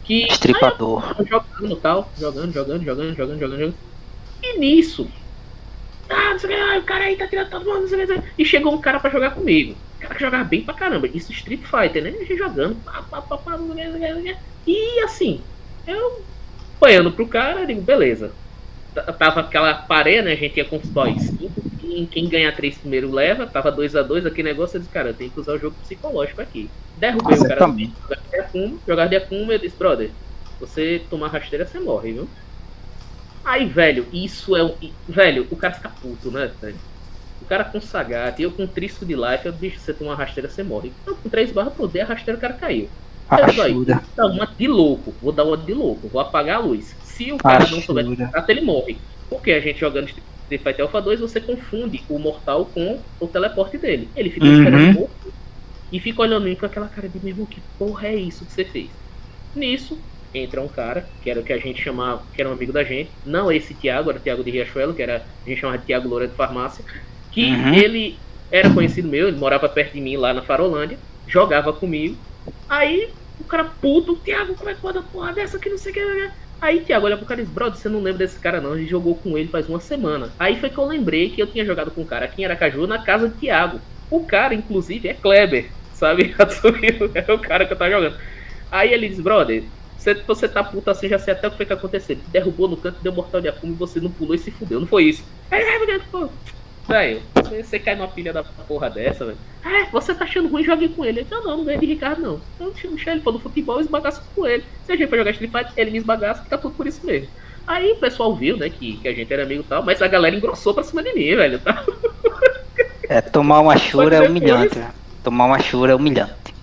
que 0.04 0.26
Estripador. 0.32 1.02
tava 1.04 1.26
jogando 1.26 1.82
tal, 1.82 2.14
jogando, 2.18 2.54
jogando, 2.54 2.84
jogando, 2.84 3.16
jogando, 3.16 3.40
jogando, 3.40 3.60
jogando. 3.60 3.80
E 4.42 4.60
nisso, 4.60 5.10
ah, 6.10 6.32
não 6.32 6.40
sei 6.40 6.50
o 6.50 6.54
que, 6.54 6.60
ah, 6.60 6.80
o 6.80 6.84
cara 6.84 7.06
aí 7.06 7.18
tá 7.18 7.28
tirando 7.28 7.50
todo 7.50 7.66
mundo, 7.66 7.82
não 7.82 7.88
sei 7.88 8.04
o 8.04 8.08
que, 8.08 8.14
o. 8.14 8.24
E 8.38 8.46
chegou 8.46 8.74
um 8.74 8.82
cara 8.82 9.00
pra 9.00 9.10
jogar 9.10 9.32
comigo. 9.32 9.74
Um 9.96 10.00
cara 10.00 10.16
que 10.16 10.22
jogava 10.22 10.44
bem 10.44 10.64
pra 10.64 10.74
caramba. 10.74 11.08
Isso 11.08 11.32
Street 11.32 11.64
Fighter, 11.64 12.04
né? 12.04 12.10
A 12.10 12.14
gente 12.14 12.38
jogando, 12.38 12.82
pá, 12.84 13.04
pá, 13.04 13.22
pá, 13.22 13.38
pá, 13.38 13.56
o 13.56 13.72
o 13.72 13.74
o. 13.74 14.38
E 14.66 15.00
assim, 15.04 15.42
eu 15.86 16.26
apanhando 16.78 17.12
pro 17.12 17.28
cara, 17.28 17.62
eu 17.62 17.66
digo, 17.66 17.82
beleza. 17.82 18.32
Tava 19.20 19.42
aquela 19.42 19.74
parede, 19.76 20.24
né? 20.24 20.32
A 20.34 20.36
gente 20.36 20.58
ia 20.58 20.66
com 20.66 20.78
os 20.78 20.84
cinco, 20.84 21.62
Quem, 21.80 22.06
quem 22.08 22.30
ganhar 22.30 22.56
três 22.56 22.78
primeiro 22.78 23.12
leva, 23.12 23.46
tava 23.46 23.72
2 23.72 23.96
a 23.96 24.02
2 24.02 24.26
aquele 24.26 24.50
negócio, 24.50 24.78
eu 24.78 24.80
disse, 24.82 24.92
cara, 24.92 25.14
tem 25.14 25.30
que 25.30 25.40
usar 25.40 25.54
o 25.54 25.60
jogo 25.60 25.76
psicológico 25.82 26.42
aqui. 26.42 26.70
Derrubei 26.96 27.38
o 27.38 27.48
cara 27.48 27.60
jogar 27.60 27.76
de 27.76 28.40
Akuma, 28.40 28.80
jogar 28.88 29.08
de 29.08 29.16
Akuma, 29.16 29.54
eu 29.54 29.60
disse, 29.60 29.78
brother, 29.78 30.12
você 30.60 31.06
tomar 31.10 31.28
rasteira, 31.28 31.66
você 31.66 31.80
morre, 31.80 32.14
viu? 32.14 32.28
Aí, 33.48 33.66
velho, 33.66 34.08
isso 34.12 34.56
é 34.56 34.62
Velho, 35.08 35.48
o 35.50 35.56
cara 35.56 35.74
fica 35.74 35.90
puto, 35.90 36.30
né, 36.30 36.48
velho? 36.62 36.78
O 37.40 37.46
cara 37.46 37.64
com 37.64 37.80
Sagat, 37.80 38.42
eu 38.42 38.52
com 38.52 38.68
Trisco 38.68 39.06
de 39.06 39.16
Life, 39.16 39.46
eu 39.46 39.54
bicho, 39.54 39.80
você 39.80 39.94
tomar 39.94 40.16
rasteira, 40.16 40.50
você 40.50 40.64
morre. 40.64 40.92
Eu 41.06 41.16
com 41.16 41.30
três 41.30 41.52
barras, 41.52 41.74
pô, 41.74 41.88
dei 41.88 42.02
a 42.02 42.06
rasteira, 42.06 42.38
o 42.38 42.42
cara 42.42 42.56
caiu. 42.56 42.90
Ajuda. 43.30 44.04
Dá 44.16 44.26
uma 44.28 44.46
de 44.58 44.68
louco, 44.68 45.18
vou 45.22 45.32
dar 45.32 45.46
uma 45.46 45.58
de 45.58 45.74
louco, 45.74 46.10
vou 46.10 46.20
apagar 46.20 46.58
a 46.58 46.60
luz. 46.60 46.98
Se 47.02 47.32
o 47.32 47.38
cara 47.38 47.70
não 47.70 47.82
souber 47.82 48.06
tratar, 48.32 48.52
ele 48.52 48.62
morre. 48.62 48.98
Porque 49.30 49.52
a 49.52 49.60
gente 49.60 49.80
jogando 49.80 50.08
Street 50.08 50.64
Fighter 50.64 50.82
Alpha 50.82 51.02
2, 51.02 51.20
você 51.20 51.40
confunde 51.40 52.06
o 52.10 52.20
mortal 52.20 52.66
com 52.68 53.04
o 53.20 53.28
teleporte 53.28 53.78
dele. 53.78 54.12
Ele 54.16 54.30
fica 54.30 54.46
Uhum. 54.46 54.54
esperando 54.54 54.94
morto 54.94 55.34
e 55.92 56.00
fica 56.00 56.22
olhando 56.22 56.56
com 56.58 56.66
aquela 56.66 56.90
cara 56.90 57.10
de 57.10 57.20
meu 57.20 57.30
irmão, 57.30 57.46
que 57.46 57.62
porra 57.78 58.08
é 58.08 58.16
isso 58.16 58.46
que 58.46 58.54
você 58.54 58.66
fez? 58.66 58.92
Nisso, 59.56 60.02
entra 60.38 60.62
um 60.62 60.68
cara, 60.68 61.12
que 61.22 61.30
era 61.30 61.40
o 61.40 61.44
que 61.44 61.54
a 61.54 61.58
gente 61.58 61.82
chamava, 61.82 62.24
que 62.34 62.42
era 62.42 62.50
um 62.50 62.54
amigo 62.54 62.72
da 62.74 62.84
gente, 62.84 63.18
não 63.26 63.52
esse 63.52 63.74
Thiago, 63.76 64.10
era 64.10 64.20
o 64.20 64.22
Thiago 64.22 64.44
de 64.44 64.52
Riachuelo, 64.52 64.94
que 64.96 65.02
era, 65.02 65.28
a 65.46 65.50
gente 65.50 65.60
chamava 65.62 65.80
de 65.80 65.86
Thiago 65.86 66.08
Loura 66.08 66.28
de 66.28 66.36
Farmácia, 66.36 66.86
que 67.32 67.56
Uhum. 67.56 67.74
ele 67.74 68.22
era 68.52 68.70
conhecido 68.72 69.08
meu, 69.10 69.28
ele 69.28 69.38
morava 69.38 69.68
perto 69.70 69.94
de 69.94 70.02
mim 70.02 70.18
lá 70.18 70.34
na 70.34 70.42
Farolândia, 70.44 71.00
jogava 71.26 71.74
comigo. 71.74 72.18
Aí 72.70 73.14
o 73.40 73.46
cara 73.46 73.66
puto, 73.66 74.18
Thiago, 74.18 74.56
como 74.56 74.70
é 74.70 74.76
que 74.76 74.82
pode 74.82 74.98
uma 74.98 75.04
porra 75.08 75.34
dessa 75.34 75.60
que 75.60 75.70
não 75.70 75.78
sei 75.78 75.92
o 75.92 75.96
que. 75.96 76.04
o 76.04 76.16
que?" 76.32 76.34
Aí 76.60 76.84
Thiago 76.84 77.06
olha 77.06 77.18
pro 77.18 77.26
cara 77.26 77.42
e 77.42 77.44
diz, 77.44 77.54
brother, 77.54 77.80
você 77.80 77.88
não 77.90 78.02
lembra 78.02 78.20
desse 78.20 78.40
cara 78.40 78.60
não, 78.62 78.74
a 78.74 78.78
gente 78.78 78.90
jogou 78.90 79.16
com 79.20 79.38
ele 79.38 79.50
faz 79.50 79.70
uma 79.70 79.80
semana. 79.80 80.34
Aí 80.40 80.60
foi 80.60 80.70
que 80.72 80.78
eu 80.80 80.86
lembrei 80.86 81.30
que 81.32 81.42
eu 81.42 81.48
tinha 81.52 81.66
jogado 81.66 81.92
com 81.92 82.02
um 82.02 82.06
cara 82.06 82.26
aqui 82.26 82.42
em 82.42 82.46
Aracaju 82.46 82.88
na 82.88 83.00
casa 83.04 83.30
de 83.30 83.36
Thiago. 83.38 83.82
O 84.10 84.26
cara, 84.26 84.56
inclusive, 84.56 85.08
é 85.08 85.14
Kleber, 85.14 85.76
sabe? 85.92 86.36
É 87.14 87.32
o 87.34 87.40
cara 87.40 87.66
que 87.68 87.74
eu 87.74 87.78
tava 87.78 87.92
jogando. 87.92 88.18
Aí 88.72 88.92
ele 88.94 89.08
diz, 89.10 89.20
brother, 89.22 89.72
você, 89.98 90.14
você 90.14 90.48
tá 90.48 90.64
puto 90.64 90.90
assim, 90.90 91.10
já 91.10 91.20
sei 91.20 91.34
até 91.34 91.48
o 91.48 91.52
que 91.52 91.58
foi 91.58 91.66
que 91.66 91.74
aconteceu. 91.74 92.16
Ele 92.16 92.24
derrubou 92.32 92.68
no 92.68 92.78
canto, 92.78 93.02
deu 93.02 93.12
mortal 93.12 93.42
de 93.42 93.48
Akuma 93.48 93.74
e 93.74 93.76
você 93.76 94.00
não 94.00 94.12
pulou 94.12 94.36
e 94.36 94.40
se 94.40 94.52
fudeu. 94.52 94.80
Não 94.80 94.88
foi 94.88 95.06
isso. 95.06 95.24
Velho, 96.88 97.22
você, 97.34 97.78
cai 97.80 97.96
numa 97.96 98.08
pilha 98.08 98.32
da 98.32 98.44
porra 98.44 98.90
dessa, 98.90 99.26
velho. 99.26 99.38
É, 99.66 99.86
você 99.92 100.16
tá 100.16 100.24
achando 100.24 100.48
ruim, 100.48 100.64
jogue 100.64 100.88
com 100.90 101.04
ele. 101.04 101.20
Ele, 101.20 101.28
não, 101.30 101.44
não, 101.44 101.58
não 101.58 101.66
ganhei 101.66 101.82
de 101.82 101.86
Ricardo, 101.86 102.22
não. 102.22 102.42
Eu 102.60 102.72
deixa 102.72 103.12
ele 103.12 103.22
for 103.22 103.34
no 103.34 103.40
futebol 103.40 103.80
e 103.80 103.82
esbagaço 103.82 104.24
com 104.34 104.48
ele. 104.48 104.64
Se 104.86 104.94
a 104.94 104.96
gente 104.96 105.10
for 105.10 105.18
jogar 105.18 105.32
Street 105.32 105.52
Fighter, 105.52 105.74
ele 105.76 105.92
me 105.92 105.98
esbagaça, 105.98 106.44
que 106.44 106.50
tá 106.50 106.58
tudo 106.58 106.76
por 106.76 106.88
isso 106.88 107.06
mesmo. 107.06 107.28
Aí 107.68 107.92
o 107.92 107.98
pessoal 107.98 108.34
viu, 108.34 108.56
né, 108.56 108.70
que, 108.70 108.96
que 108.98 109.08
a 109.10 109.14
gente 109.14 109.32
era 109.34 109.44
amigo 109.44 109.62
e 109.62 109.66
tal, 109.66 109.84
mas 109.84 110.02
a 110.02 110.08
galera 110.08 110.34
engrossou 110.34 110.74
pra 110.74 110.84
cima 110.84 111.04
de 111.04 111.14
mim, 111.14 111.36
velho. 111.36 111.60
Tá? 111.60 111.84
É, 113.10 113.22
tomar 113.22 113.62
uma 113.62 113.78
chura 113.78 114.18
é 114.18 114.28
humilhante. 114.28 114.78
né? 114.78 114.92
Tomar 115.24 115.46
uma 115.46 115.60
chura 115.60 115.94
é 115.94 115.96
humilhante. 115.96 116.54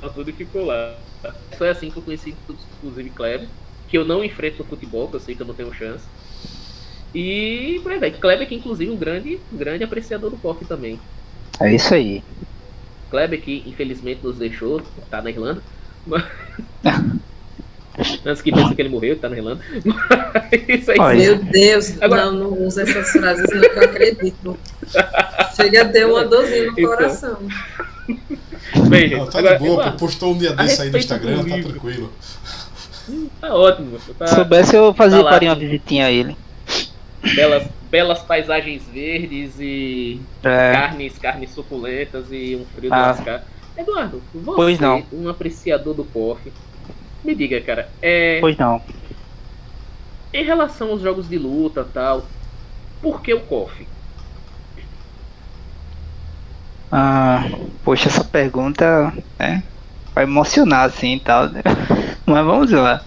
Tá 0.00 0.08
tudo 0.08 0.32
ficou 0.32 0.66
lá. 0.66 0.94
Foi 1.58 1.68
assim 1.68 1.90
que 1.90 1.96
eu 1.98 2.02
conheci, 2.02 2.34
inclusive, 2.82 3.10
Kleber, 3.10 3.48
que 3.88 3.98
eu 3.98 4.04
não 4.04 4.24
enfrento 4.24 4.58
no 4.62 4.64
futebol, 4.68 5.08
que 5.08 5.16
eu 5.16 5.20
sei 5.20 5.34
que 5.34 5.42
eu 5.42 5.46
não 5.46 5.54
tenho 5.54 5.72
chance. 5.74 6.04
E, 7.14 7.80
por 7.82 7.92
aí, 7.92 7.98
vai. 7.98 8.10
Kleber, 8.12 8.48
que 8.48 8.54
inclusive 8.54 8.90
um 8.90 8.96
grande, 8.96 9.38
um 9.52 9.56
grande 9.56 9.82
apreciador 9.84 10.30
do 10.30 10.36
KOF 10.36 10.64
também. 10.64 10.98
É 11.60 11.74
isso 11.74 11.92
aí. 11.94 12.22
Kleber, 13.10 13.40
que 13.40 13.64
infelizmente 13.66 14.20
nos 14.22 14.38
deixou, 14.38 14.80
tá 15.10 15.20
na 15.20 15.30
Irlanda. 15.30 15.62
Mas- 16.06 16.24
Antes 18.24 18.40
que 18.40 18.50
pense 18.52 18.74
que 18.74 18.80
ele 18.80 18.88
morreu, 18.88 19.18
tá 19.18 19.28
na 19.28 19.36
Irlanda. 19.36 19.62
Mas 19.74 20.68
isso 20.80 20.90
aí 20.92 20.96
sim. 20.96 21.26
Meu 21.26 21.36
Deus, 21.44 22.00
Agora- 22.00 22.26
não, 22.26 22.32
não 22.50 22.66
usa 22.66 22.82
essas 22.82 23.10
frases, 23.10 23.44
não 23.52 23.60
que 23.60 23.78
eu 23.78 23.82
acredito. 23.84 24.58
Chega 25.56 25.82
a 25.82 25.88
ter 25.88 26.06
uma 26.06 26.24
dorzinha 26.24 26.66
no 26.66 26.72
Então. 26.78 26.84
coração. 26.96 27.48
Bem, 28.88 29.10
Não, 29.10 29.26
tá 29.26 29.38
agora, 29.38 29.58
de 29.58 29.64
boa, 29.64 29.90
postou 29.92 30.32
um 30.34 30.38
dia 30.38 30.52
desse 30.52 30.82
aí 30.82 30.90
no 30.90 30.98
Instagram, 30.98 31.44
tá 31.44 31.58
tranquilo. 31.58 32.12
tá 33.40 33.54
ótimo. 33.54 33.98
Tá, 34.18 34.26
Se 34.26 34.34
soubesse, 34.34 34.76
eu 34.76 34.94
fazia 34.94 35.22
Tá 35.24 35.38
uma 35.42 35.54
visitinha 35.54 36.06
a 36.06 36.10
ele. 36.10 36.36
belas, 37.34 37.66
belas 37.90 38.22
paisagens 38.22 38.82
verdes 38.92 39.54
e 39.58 40.20
É, 40.44 40.72
carnes, 40.72 41.18
carnes 41.18 41.50
suculentas 41.50 42.26
e 42.30 42.56
um 42.56 42.64
frio 42.74 42.90
de 42.90 42.96
Ah. 42.96 43.06
lascar. 43.08 43.44
Eduardo, 43.76 44.22
você, 44.34 44.56
Pois 44.56 44.78
não. 44.78 45.02
um 45.12 45.28
apreciador 45.28 45.94
do 45.94 46.04
KOF, 46.04 46.52
me 47.24 47.34
diga, 47.34 47.60
cara, 47.60 47.88
é, 48.02 48.38
pois 48.40 48.56
não. 48.58 48.80
em 50.34 50.44
relação 50.44 50.90
aos 50.90 51.00
jogos 51.00 51.28
de 51.28 51.38
luta 51.38 51.86
tal, 51.92 52.26
por 53.00 53.20
que 53.22 53.32
o 53.32 53.40
KOF? 53.40 53.86
Ah, 56.90 57.44
poxa, 57.84 58.08
essa 58.08 58.24
pergunta, 58.24 59.12
né? 59.38 59.62
Vai 60.14 60.24
emocionar 60.24 60.86
assim 60.86 61.14
e 61.14 61.20
tal, 61.20 61.48
né? 61.48 61.62
Mas 62.26 62.44
vamos 62.44 62.70
lá. 62.72 63.02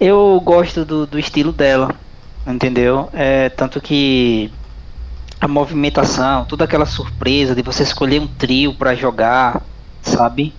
Eu 0.00 0.40
gosto 0.44 0.84
do, 0.84 1.06
do 1.06 1.18
estilo 1.18 1.52
dela, 1.52 1.94
entendeu? 2.46 3.08
É, 3.12 3.48
tanto 3.48 3.80
que 3.80 4.52
a 5.40 5.48
movimentação, 5.48 6.44
toda 6.44 6.64
aquela 6.64 6.86
surpresa 6.86 7.54
de 7.54 7.62
você 7.62 7.82
escolher 7.82 8.20
um 8.20 8.26
trio 8.26 8.74
para 8.74 8.94
jogar, 8.94 9.62
sabe? 10.02 10.54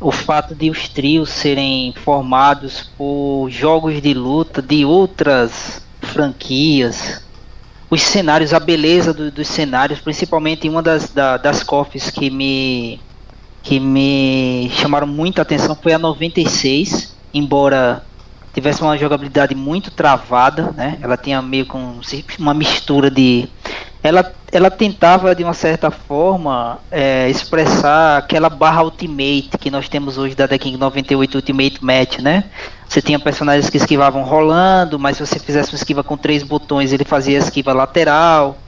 O 0.00 0.10
fato 0.10 0.54
de 0.54 0.70
os 0.70 0.88
trios 0.88 1.30
serem 1.30 1.92
formados 1.94 2.90
por 2.96 3.48
jogos 3.50 4.00
de 4.00 4.14
luta 4.14 4.62
de 4.62 4.84
outras 4.84 5.82
franquias, 6.00 7.22
os 7.90 8.02
cenários, 8.02 8.54
a 8.54 8.60
beleza 8.60 9.12
do, 9.12 9.30
dos 9.30 9.48
cenários, 9.48 9.98
principalmente 10.00 10.68
uma 10.68 10.80
das, 10.80 11.10
da, 11.10 11.36
das 11.36 11.62
copies 11.62 12.10
que 12.10 12.30
me 12.30 13.00
que 13.62 13.78
me 13.78 14.70
chamaram 14.72 15.06
muita 15.06 15.42
atenção 15.42 15.74
foi 15.74 15.92
a 15.92 15.98
96, 15.98 17.14
embora 17.34 18.02
tivesse 18.54 18.80
uma 18.80 18.96
jogabilidade 18.96 19.54
muito 19.54 19.90
travada, 19.90 20.72
né? 20.74 20.96
Ela 21.02 21.16
tinha 21.16 21.42
meio 21.42 21.66
com 21.66 22.00
uma 22.38 22.54
mistura 22.54 23.10
de 23.10 23.48
ela, 24.02 24.32
ela 24.50 24.70
tentava 24.70 25.34
de 25.34 25.44
uma 25.44 25.52
certa 25.52 25.90
forma 25.90 26.78
é, 26.90 27.28
expressar 27.28 28.16
aquela 28.16 28.48
barra 28.48 28.82
ultimate 28.82 29.50
que 29.60 29.70
nós 29.70 29.88
temos 29.88 30.16
hoje 30.16 30.34
da 30.34 30.48
The 30.48 30.58
King 30.58 30.78
98 30.78 31.34
Ultimate 31.34 31.84
Match, 31.84 32.18
né? 32.18 32.44
Você 32.90 33.00
tinha 33.00 33.20
personagens 33.20 33.70
que 33.70 33.76
esquivavam 33.76 34.24
rolando, 34.24 34.98
mas 34.98 35.16
se 35.16 35.24
você 35.24 35.38
fizesse 35.38 35.70
uma 35.70 35.76
esquiva 35.76 36.02
com 36.02 36.16
três 36.16 36.42
botões, 36.42 36.92
ele 36.92 37.04
fazia 37.04 37.38
esquiva 37.38 37.72
lateral. 37.72 38.58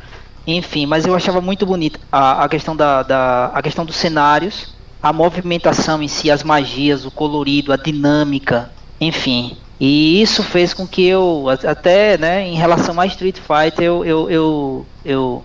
Enfim, 0.46 0.86
mas 0.86 1.04
eu 1.04 1.12
achava 1.12 1.40
muito 1.40 1.66
bonita 1.66 1.98
a, 2.10 2.44
a 2.44 2.48
questão 2.48 2.76
da, 2.76 3.02
da 3.02 3.46
a 3.46 3.60
questão 3.60 3.84
dos 3.84 3.96
cenários, 3.96 4.76
a 5.02 5.12
movimentação 5.12 6.00
em 6.00 6.06
si, 6.06 6.30
as 6.30 6.44
magias, 6.44 7.04
o 7.04 7.10
colorido, 7.10 7.72
a 7.72 7.76
dinâmica, 7.76 8.70
enfim. 9.00 9.56
E 9.80 10.22
isso 10.22 10.44
fez 10.44 10.72
com 10.72 10.86
que 10.86 11.04
eu, 11.04 11.46
até 11.48 12.16
né, 12.16 12.46
em 12.46 12.54
relação 12.54 13.00
a 13.00 13.06
Street 13.06 13.38
Fighter, 13.38 13.84
eu, 13.84 14.04
eu, 14.04 14.30
eu, 14.30 14.86
eu 15.04 15.44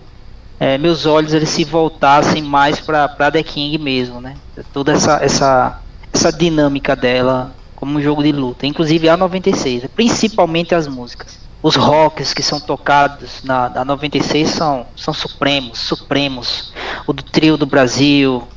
é, 0.60 0.78
meus 0.78 1.08
olhos 1.08 1.34
eles 1.34 1.50
se 1.50 1.64
voltassem 1.64 2.44
mais 2.44 2.80
para 2.80 3.32
The 3.32 3.42
King 3.42 3.80
mesmo, 3.80 4.22
né? 4.22 4.36
Toda 4.72 4.92
essa, 4.92 5.18
essa, 5.24 5.80
essa 6.14 6.32
dinâmica 6.32 6.96
dela 6.96 7.58
como 7.78 7.98
um 7.98 8.02
jogo 8.02 8.24
de 8.24 8.32
luta, 8.32 8.66
inclusive 8.66 9.08
a 9.08 9.16
96, 9.16 9.86
principalmente 9.96 10.74
as 10.74 10.88
músicas. 10.88 11.40
Os 11.62 11.76
rocks 11.76 12.34
que 12.34 12.42
são 12.42 12.60
tocados 12.60 13.44
na, 13.44 13.70
na 13.70 13.86
96 13.86 14.50
são, 14.50 14.88
são 14.96 15.14
supremos, 15.14 15.80
supremos. 15.80 16.74
O 17.06 17.14
do 17.14 17.22
trio 17.22 17.56
do 17.56 17.68
Brasil, 17.68 18.48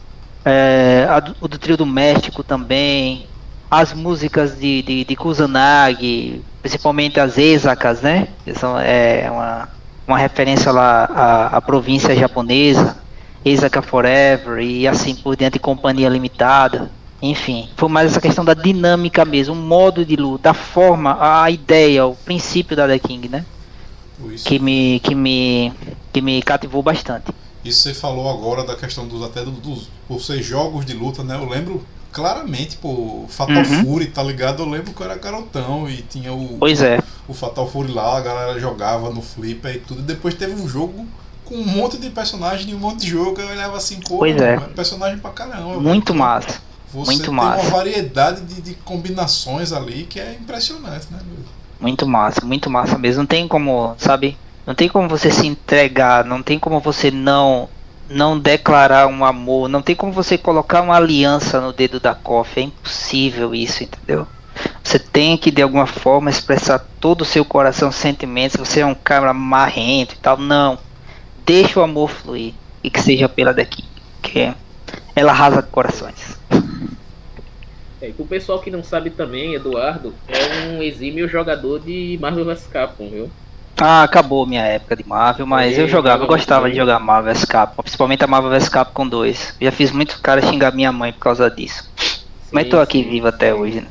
é, 0.42 1.06
o 1.38 1.46
do 1.46 1.58
trio 1.58 1.76
do 1.76 1.84
México 1.84 2.42
também, 2.42 3.26
as 3.70 3.92
músicas 3.92 4.58
de, 4.58 4.82
de, 4.82 5.04
de 5.04 5.16
Kusanagi, 5.16 6.42
principalmente 6.62 7.20
as 7.20 7.36
Ezakas, 7.36 8.00
né? 8.00 8.28
Que 8.42 8.54
são, 8.54 8.78
é 8.78 9.30
uma, 9.30 9.68
uma 10.06 10.18
referência 10.18 10.72
lá 10.72 11.04
à, 11.04 11.56
à 11.58 11.60
província 11.60 12.16
japonesa, 12.16 12.96
Ezaka 13.44 13.82
Forever 13.82 14.60
e 14.60 14.88
assim 14.88 15.14
por 15.14 15.36
diante, 15.36 15.58
Companhia 15.58 16.08
Limitada. 16.08 16.90
Enfim, 17.22 17.68
foi 17.76 17.88
mais 17.88 18.10
essa 18.10 18.20
questão 18.20 18.44
da 18.44 18.54
dinâmica 18.54 19.24
mesmo, 19.24 19.54
o 19.54 19.56
modo 19.56 20.04
de 20.04 20.16
luta, 20.16 20.50
a 20.50 20.54
forma, 20.54 21.18
a 21.20 21.50
ideia, 21.50 22.06
o 22.06 22.14
princípio 22.14 22.74
da 22.74 22.86
The 22.86 22.98
King, 22.98 23.28
né? 23.28 23.44
Isso. 24.32 24.44
Que 24.44 24.58
me, 24.58 25.00
que 25.00 25.14
me, 25.14 25.72
que 26.12 26.20
me 26.20 26.42
cativou 26.42 26.82
bastante. 26.82 27.32
Isso 27.64 27.82
você 27.82 27.94
falou 27.94 28.30
agora 28.30 28.64
da 28.64 28.74
questão 28.74 29.06
dos 29.06 29.22
até 29.22 29.44
dos 29.44 29.88
por 30.08 30.20
ser 30.20 30.42
jogos 30.42 30.84
de 30.86 30.94
luta, 30.94 31.22
né? 31.22 31.36
Eu 31.36 31.48
lembro 31.48 31.84
claramente, 32.10 32.76
pô, 32.76 33.24
Fatal 33.28 33.56
uhum. 33.56 33.84
Fury, 33.84 34.06
tá 34.06 34.22
ligado? 34.22 34.62
Eu 34.62 34.68
lembro 34.68 34.92
que 34.92 35.00
eu 35.00 35.06
era 35.06 35.18
garotão 35.18 35.88
e 35.88 35.98
tinha 35.98 36.32
o. 36.32 36.56
Pois 36.58 36.82
é. 36.82 37.00
O 37.28 37.34
Fatal 37.34 37.68
Fury 37.68 37.92
lá, 37.92 38.16
a 38.16 38.20
galera 38.20 38.58
jogava 38.58 39.10
no 39.10 39.20
Flipper 39.20 39.76
e 39.76 39.78
tudo. 39.78 40.00
E 40.00 40.04
depois 40.04 40.34
teve 40.34 40.54
um 40.54 40.68
jogo 40.68 41.06
com 41.44 41.54
um 41.54 41.66
monte 41.66 41.98
de 41.98 42.08
personagem 42.10 42.70
e 42.70 42.74
um 42.74 42.78
monte 42.78 43.00
de 43.00 43.08
jogo. 43.08 43.40
Eu 43.40 43.48
olhava 43.48 43.76
assim, 43.76 44.00
pô, 44.00 44.18
pois 44.18 44.40
é. 44.40 44.58
personagem 44.58 45.18
pra 45.18 45.30
caramba. 45.30 45.78
Muito 45.80 46.14
massa. 46.14 46.60
Você 46.92 47.12
Muito 47.12 47.26
tem 47.26 47.34
massa. 47.34 47.62
uma 47.62 47.70
variedade 47.70 48.42
de, 48.42 48.60
de, 48.60 48.74
combinações 48.74 49.72
ali 49.72 50.04
que 50.04 50.18
é 50.18 50.34
impressionante, 50.34 51.06
né, 51.10 51.20
meu? 51.24 51.44
Muito 51.80 52.06
massa, 52.06 52.44
muito 52.44 52.68
massa 52.68 52.98
mesmo. 52.98 53.22
Não 53.22 53.26
tem 53.26 53.46
como, 53.46 53.94
sabe? 53.96 54.36
Não 54.66 54.74
tem 54.74 54.88
como 54.88 55.08
você 55.08 55.30
se 55.30 55.46
entregar, 55.46 56.24
não 56.24 56.42
tem 56.42 56.58
como 56.58 56.80
você 56.80 57.10
não 57.10 57.68
não 58.08 58.36
declarar 58.36 59.06
um 59.06 59.24
amor, 59.24 59.68
não 59.68 59.80
tem 59.80 59.94
como 59.94 60.12
você 60.12 60.36
colocar 60.36 60.82
uma 60.82 60.96
aliança 60.96 61.60
no 61.60 61.72
dedo 61.72 62.00
da 62.00 62.12
KOF, 62.12 62.58
é 62.58 62.64
impossível 62.64 63.54
isso, 63.54 63.84
entendeu? 63.84 64.26
Você 64.82 64.98
tem 64.98 65.36
que 65.36 65.50
de 65.50 65.62
alguma 65.62 65.86
forma 65.86 66.28
expressar 66.28 66.84
todo 66.98 67.22
o 67.22 67.24
seu 67.24 67.44
coração, 67.44 67.92
sentimentos, 67.92 68.56
você 68.56 68.80
é 68.80 68.86
um 68.86 68.96
cara 68.96 69.32
marrento 69.32 70.14
e 70.14 70.18
tal, 70.18 70.36
não. 70.36 70.76
Deixa 71.46 71.78
o 71.78 71.84
amor 71.84 72.10
fluir 72.10 72.52
e 72.82 72.90
que 72.90 73.00
seja 73.00 73.28
pela 73.28 73.54
daqui, 73.54 73.84
que 74.20 74.52
ela 75.14 75.30
arrasa 75.30 75.62
corações. 75.62 76.36
É, 78.02 78.14
o 78.16 78.26
pessoal 78.26 78.60
que 78.60 78.70
não 78.70 78.82
sabe 78.82 79.10
também, 79.10 79.54
Eduardo 79.54 80.14
é 80.26 80.68
um 80.68 80.82
exímio 80.82 81.28
jogador 81.28 81.80
de 81.80 82.18
Marvel 82.20 82.46
vs 82.46 82.66
Capcom, 82.66 83.10
viu? 83.10 83.30
Ah, 83.78 84.02
acabou 84.02 84.46
minha 84.46 84.62
época 84.62 84.94
de 84.94 85.06
Marvel, 85.06 85.46
mas 85.46 85.78
eu 85.78 85.88
jogava, 85.88 86.24
eu 86.24 86.28
gostava 86.28 86.70
de 86.70 86.76
jogar 86.76 86.98
Marvel 86.98 87.32
vs 87.32 87.44
Capcom, 87.46 87.82
principalmente 87.82 88.22
a 88.22 88.26
Marvel 88.26 88.50
vs 88.50 88.68
Capcom 88.68 89.08
2. 89.08 89.56
Já 89.60 89.72
fiz 89.72 89.90
muito 89.90 90.20
cara 90.22 90.42
xingar 90.42 90.74
minha 90.74 90.92
mãe 90.92 91.12
por 91.12 91.20
causa 91.20 91.50
disso. 91.50 91.82
Sim, 92.40 92.56
mas 92.56 92.68
tô 92.68 92.78
aqui 92.78 93.02
sim. 93.02 93.10
vivo 93.10 93.28
até 93.28 93.54
hoje, 93.54 93.80
né? 93.80 93.88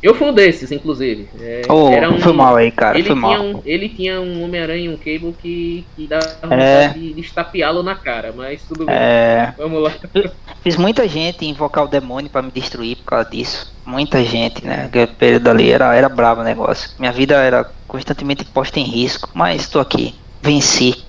Eu 0.00 0.14
fui 0.14 0.28
um 0.28 0.32
desses, 0.32 0.70
inclusive. 0.70 1.28
É, 1.40 1.62
oh, 1.68 1.88
um, 1.88 2.20
foi 2.20 2.32
mal 2.32 2.54
aí, 2.54 2.70
cara. 2.70 2.96
Ele, 2.96 3.08
foi 3.08 3.16
tinha 3.16 3.28
mal. 3.28 3.42
Um, 3.42 3.62
ele 3.64 3.88
tinha 3.88 4.20
um 4.20 4.44
Homem-Aranha 4.44 4.84
e 4.84 4.88
um 4.88 4.96
Cable 4.96 5.34
que, 5.42 5.84
que 5.96 6.06
dava 6.06 6.24
É. 6.24 6.86
vontade 6.86 7.00
de, 7.00 7.14
de 7.14 7.20
estapeá-lo 7.20 7.82
na 7.82 7.96
cara, 7.96 8.32
mas 8.36 8.62
tudo 8.62 8.86
bem. 8.86 8.94
É, 8.94 9.52
Vamos 9.58 9.82
lá. 9.82 9.92
fiz 10.62 10.76
muita 10.76 11.08
gente 11.08 11.44
invocar 11.44 11.84
o 11.84 11.88
demônio 11.88 12.30
pra 12.30 12.42
me 12.42 12.50
destruir 12.52 12.96
por 12.98 13.06
causa 13.06 13.28
disso. 13.28 13.74
Muita 13.84 14.22
gente, 14.22 14.64
né? 14.64 14.84
Aquele 14.84 15.08
período 15.08 15.48
ali 15.50 15.72
era, 15.72 15.92
era 15.94 16.08
brabo 16.08 16.42
o 16.42 16.44
negócio. 16.44 16.90
Minha 16.98 17.10
vida 17.10 17.34
era 17.34 17.68
constantemente 17.88 18.44
posta 18.44 18.78
em 18.78 18.84
risco, 18.84 19.30
mas 19.34 19.68
tô 19.68 19.80
aqui. 19.80 20.14
Venci. 20.40 21.04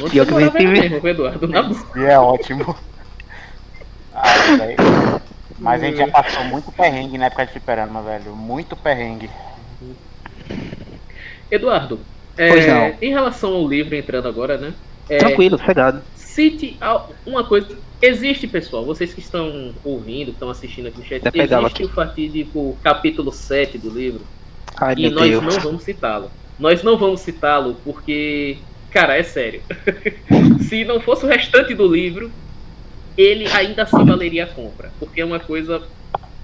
Onde 0.00 0.10
Pior 0.10 0.26
que 0.26 0.50
vem- 0.50 0.68
mesmo, 0.68 1.00
com 1.00 1.06
o 1.06 1.10
Eduardo? 1.10 1.48
Na. 1.48 1.70
E 1.96 2.04
é 2.04 2.18
ótimo. 2.18 2.76
Ah. 4.14 5.20
Mas 5.58 5.82
a 5.82 5.86
gente 5.86 5.98
já 5.98 6.08
passou 6.08 6.44
muito 6.44 6.72
perrengue 6.72 7.16
na 7.16 7.26
época 7.26 7.46
de 7.46 7.52
fliperama, 7.52 8.02
velho. 8.02 8.34
Muito 8.34 8.76
perrengue. 8.76 9.30
Eduardo, 11.50 12.00
é, 12.36 12.96
em 13.00 13.10
relação 13.10 13.54
ao 13.54 13.68
livro, 13.68 13.94
entrando 13.94 14.26
agora, 14.26 14.58
né? 14.58 14.74
é, 15.08 15.18
Tranquilo, 15.18 15.58
sossegado. 15.58 16.02
Cite 16.16 16.76
uma 17.24 17.44
coisa. 17.44 17.76
Existe, 18.02 18.46
pessoal, 18.46 18.84
vocês 18.84 19.14
que 19.14 19.20
estão 19.20 19.72
ouvindo, 19.84 20.26
que 20.26 20.32
estão 20.32 20.50
assistindo 20.50 20.88
aqui 20.88 20.98
no 20.98 21.04
chat, 21.04 21.22
existe 21.32 21.84
o 21.84 21.88
fatídico 21.88 22.76
capítulo 22.82 23.32
7 23.32 23.78
do 23.78 23.90
livro. 23.90 24.20
Ai, 24.76 24.94
E 24.98 25.10
nós 25.10 25.30
Deus. 25.30 25.42
não 25.42 25.60
vamos 25.60 25.84
citá-lo. 25.84 26.30
Nós 26.58 26.82
não 26.82 26.98
vamos 26.98 27.20
citá-lo 27.20 27.76
porque, 27.84 28.58
cara, 28.90 29.16
é 29.16 29.22
sério. 29.22 29.62
Se 30.68 30.84
não 30.84 31.00
fosse 31.00 31.24
o 31.24 31.28
restante 31.28 31.74
do 31.74 31.86
livro, 31.86 32.30
ele 33.16 33.46
ainda 33.48 33.82
assim 33.84 34.04
valeria 34.04 34.44
a 34.44 34.46
compra. 34.46 34.90
Porque 34.98 35.20
é 35.20 35.24
uma 35.24 35.40
coisa. 35.40 35.82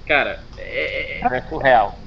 Cara, 0.07 0.43
é, 0.59 1.21
É 1.23 1.43
surreal. 1.49 1.99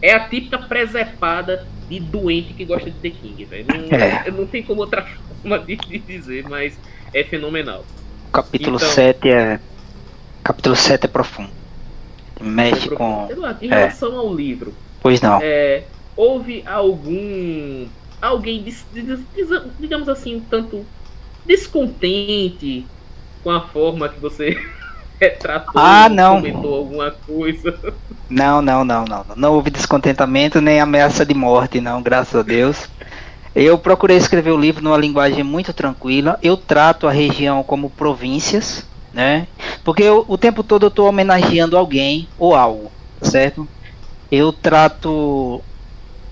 é 0.00 0.12
a 0.14 0.28
típica 0.28 0.58
presepada 0.58 1.66
de 1.88 2.00
doente 2.00 2.54
que 2.54 2.64
gosta 2.64 2.90
de 2.90 2.96
The 2.98 3.10
King, 3.10 3.44
velho. 3.44 3.66
Não, 3.68 3.96
É. 3.98 4.30
não 4.30 4.46
tem 4.46 4.62
como 4.62 4.80
outra 4.80 5.02
forma 5.42 5.58
de, 5.60 5.76
de 5.76 5.98
dizer, 5.98 6.48
mas 6.48 6.76
é 7.14 7.22
fenomenal. 7.24 7.84
Capítulo 8.32 8.76
Então- 8.76 8.88
7 8.88 9.28
é. 9.28 9.60
Capítulo 10.42 10.74
7 10.74 11.04
é 11.04 11.08
profundo. 11.08 11.50
Mexe 12.40 12.80
Sobre- 12.82 12.96
com. 12.96 13.28
Eduardo, 13.30 13.64
em 13.64 13.70
é. 13.70 13.74
relação 13.74 14.18
ao 14.18 14.34
livro, 14.34 14.74
Pois 15.00 15.20
não. 15.20 15.38
é, 15.40 15.84
houve 16.16 16.64
algum. 16.66 17.86
Alguém, 18.20 18.64
digamos 19.78 20.08
assim, 20.08 20.36
um 20.36 20.40
tanto 20.40 20.84
descontente 21.44 22.86
com 23.42 23.50
a 23.50 23.68
forma 23.68 24.08
que 24.08 24.20
você 24.20 24.56
retratou, 25.20 25.80
Ah, 25.80 26.08
não. 26.08 26.36
comentou 26.36 26.74
alguma 26.74 27.10
coisa. 27.10 27.78
Não, 28.28 28.62
não, 28.62 28.84
não, 28.84 29.04
não. 29.04 29.24
Não 29.36 29.52
houve 29.54 29.70
descontentamento 29.70 30.60
nem 30.60 30.80
ameaça 30.80 31.24
de 31.24 31.34
morte, 31.34 31.80
não, 31.80 32.02
graças 32.02 32.34
a 32.34 32.42
Deus. 32.42 32.88
Eu 33.54 33.78
procurei 33.78 34.16
escrever 34.16 34.50
o 34.50 34.58
livro 34.60 34.82
numa 34.82 34.96
linguagem 34.96 35.42
muito 35.44 35.72
tranquila. 35.74 36.38
Eu 36.42 36.56
trato 36.56 37.06
a 37.06 37.12
região 37.12 37.62
como 37.62 37.90
províncias, 37.90 38.88
né? 39.12 39.48
Porque 39.84 40.02
eu- 40.02 40.24
o 40.26 40.38
tempo 40.38 40.64
todo 40.64 40.84
eu 40.84 40.88
estou 40.88 41.06
homenageando 41.08 41.76
alguém 41.76 42.28
ou 42.38 42.54
algo, 42.54 42.90
certo? 43.20 43.68
Eu 44.30 44.52
trato 44.52 45.62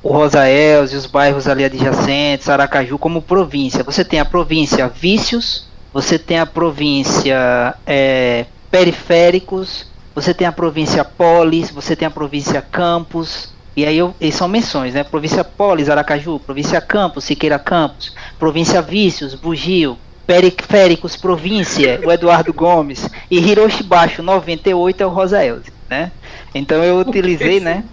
o 0.02 0.12
Rosaels 0.12 0.92
e 0.92 0.96
os 0.96 1.06
bairros 1.06 1.46
ali 1.46 1.64
adjacentes, 1.64 2.48
Aracaju, 2.48 2.98
como 2.98 3.20
província. 3.22 3.84
Você 3.84 4.04
tem 4.04 4.18
a 4.18 4.24
província 4.24 4.88
Vícios, 4.88 5.69
você 5.92 6.18
tem 6.18 6.38
a 6.38 6.46
província 6.46 7.74
é, 7.86 8.46
Periféricos, 8.70 9.86
você 10.14 10.32
tem 10.32 10.46
a 10.46 10.52
província 10.52 11.04
Polis, 11.04 11.70
você 11.70 11.96
tem 11.96 12.06
a 12.06 12.10
província 12.10 12.62
Campos, 12.62 13.52
e 13.76 13.84
aí 13.84 13.98
eu, 13.98 14.14
e 14.20 14.30
são 14.30 14.48
menções, 14.48 14.94
né? 14.94 15.02
Província 15.04 15.42
Polis, 15.42 15.88
Aracaju, 15.88 16.38
província 16.40 16.80
Campos, 16.80 17.24
Siqueira 17.24 17.58
Campos, 17.58 18.14
província 18.38 18.82
Vícios, 18.82 19.34
Bugio, 19.34 19.96
Periféricos, 20.26 21.16
província, 21.16 22.00
o 22.04 22.12
Eduardo 22.12 22.52
Gomes, 22.52 23.08
e 23.30 23.38
Hiroshi 23.38 23.82
Baixo, 23.82 24.22
98 24.22 25.02
é 25.02 25.06
o 25.06 25.08
Rosaelde, 25.08 25.72
né? 25.88 26.12
Então 26.54 26.82
eu 26.82 26.98
utilizei, 27.06 27.58
né? 27.58 27.84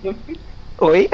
Oi? 0.79 1.09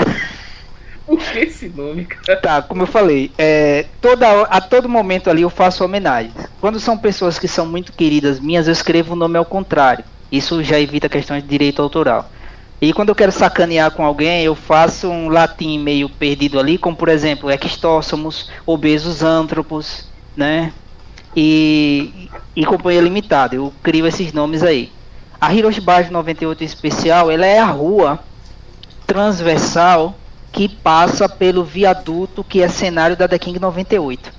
Por 1.06 1.20
que 1.20 1.40
esse 1.40 1.68
nome, 1.68 2.06
cara? 2.06 2.40
Tá, 2.40 2.62
como 2.62 2.84
eu 2.84 2.88
falei, 2.88 3.32
é, 3.38 3.86
toda, 4.02 4.44
a 4.44 4.62
todo 4.62 4.88
momento 4.88 5.30
ali 5.30 5.42
eu 5.42 5.50
faço 5.50 5.84
homenagens. 5.84 6.34
Quando 6.62 6.80
são 6.80 6.98
pessoas 6.98 7.38
que 7.38 7.48
são 7.48 7.66
muito 7.66 7.92
queridas 7.92 8.40
minhas, 8.40 8.68
eu 8.68 8.74
escrevo 8.74 9.14
o 9.14 9.16
nome 9.16 9.38
ao 9.38 9.46
contrário. 9.46 10.06
Isso 10.32 10.64
já 10.64 10.80
evita 10.80 11.10
questões 11.10 11.44
de 11.44 11.50
direito 11.50 11.82
autoral. 11.82 12.30
E 12.82 12.92
quando 12.92 13.10
eu 13.10 13.16
quero 13.16 13.32
sacanear 13.32 13.92
com 13.92 14.04
alguém, 14.04 14.44
eu 14.44 14.56
faço 14.56 15.10
um 15.10 15.30
latim 15.30 15.78
meio 15.80 16.10
perdido 16.10 16.60
ali, 16.60 16.78
como 16.78 16.96
por 16.96 17.10
exemplo, 17.10 17.52
Extósomos, 17.52 18.50
Obesos 18.66 19.24
Antropos, 19.24 20.10
né? 20.36 20.74
E, 21.36 22.30
e 22.56 22.66
Companhia 22.66 23.02
Limitada. 23.02 23.56
Eu 23.56 23.74
crio 23.82 24.08
esses 24.08 24.34
nomes 24.34 24.64
aí. 24.64 24.92
A 25.40 25.54
Hiroshi 25.54 25.82
Bajo 25.82 26.12
98 26.12 26.62
em 26.62 26.66
especial, 26.66 27.30
ela 27.30 27.46
é 27.46 27.60
a 27.60 27.66
rua 27.66 28.20
transversal 29.06 30.16
que 30.54 30.70
passa 30.70 31.28
pelo 31.28 31.64
viaduto 31.64 32.44
que 32.44 32.62
é 32.62 32.68
cenário 32.70 33.18
da 33.18 33.28
The 33.28 33.40
King 33.40 33.60
98. 33.60 34.32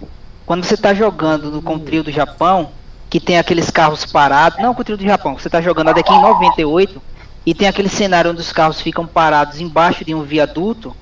Quando 0.47 0.65
você 0.65 0.75
está 0.75 0.95
jogando 0.95 1.51
no, 1.51 1.79
trio 1.81 2.05
do 2.05 2.13
Japão, 2.13 2.71
que 3.11 3.19
tem 3.19 3.37
aqueles 3.37 3.69
carros 3.69 4.07
parados, 4.07 4.61
não 4.61 4.71
o 4.71 4.85
trio 4.85 4.97
do 4.97 5.03
Japão, 5.03 5.37
você 5.37 5.49
está 5.49 5.61
jogando 5.61 5.89
a 5.89 5.95
The 5.95 6.05
King 6.05 6.23
98 6.23 7.03
e 7.45 7.53
tem 7.53 7.67
aquele 7.67 7.89
cenário 7.89 8.31
onde 8.31 8.41
os 8.41 8.53
carros 8.53 8.81
ficam 8.81 9.07
parados 9.07 9.61
embaixo 9.61 10.05
de 10.05 10.15
um 10.15 10.23
viaduto, 10.23 10.95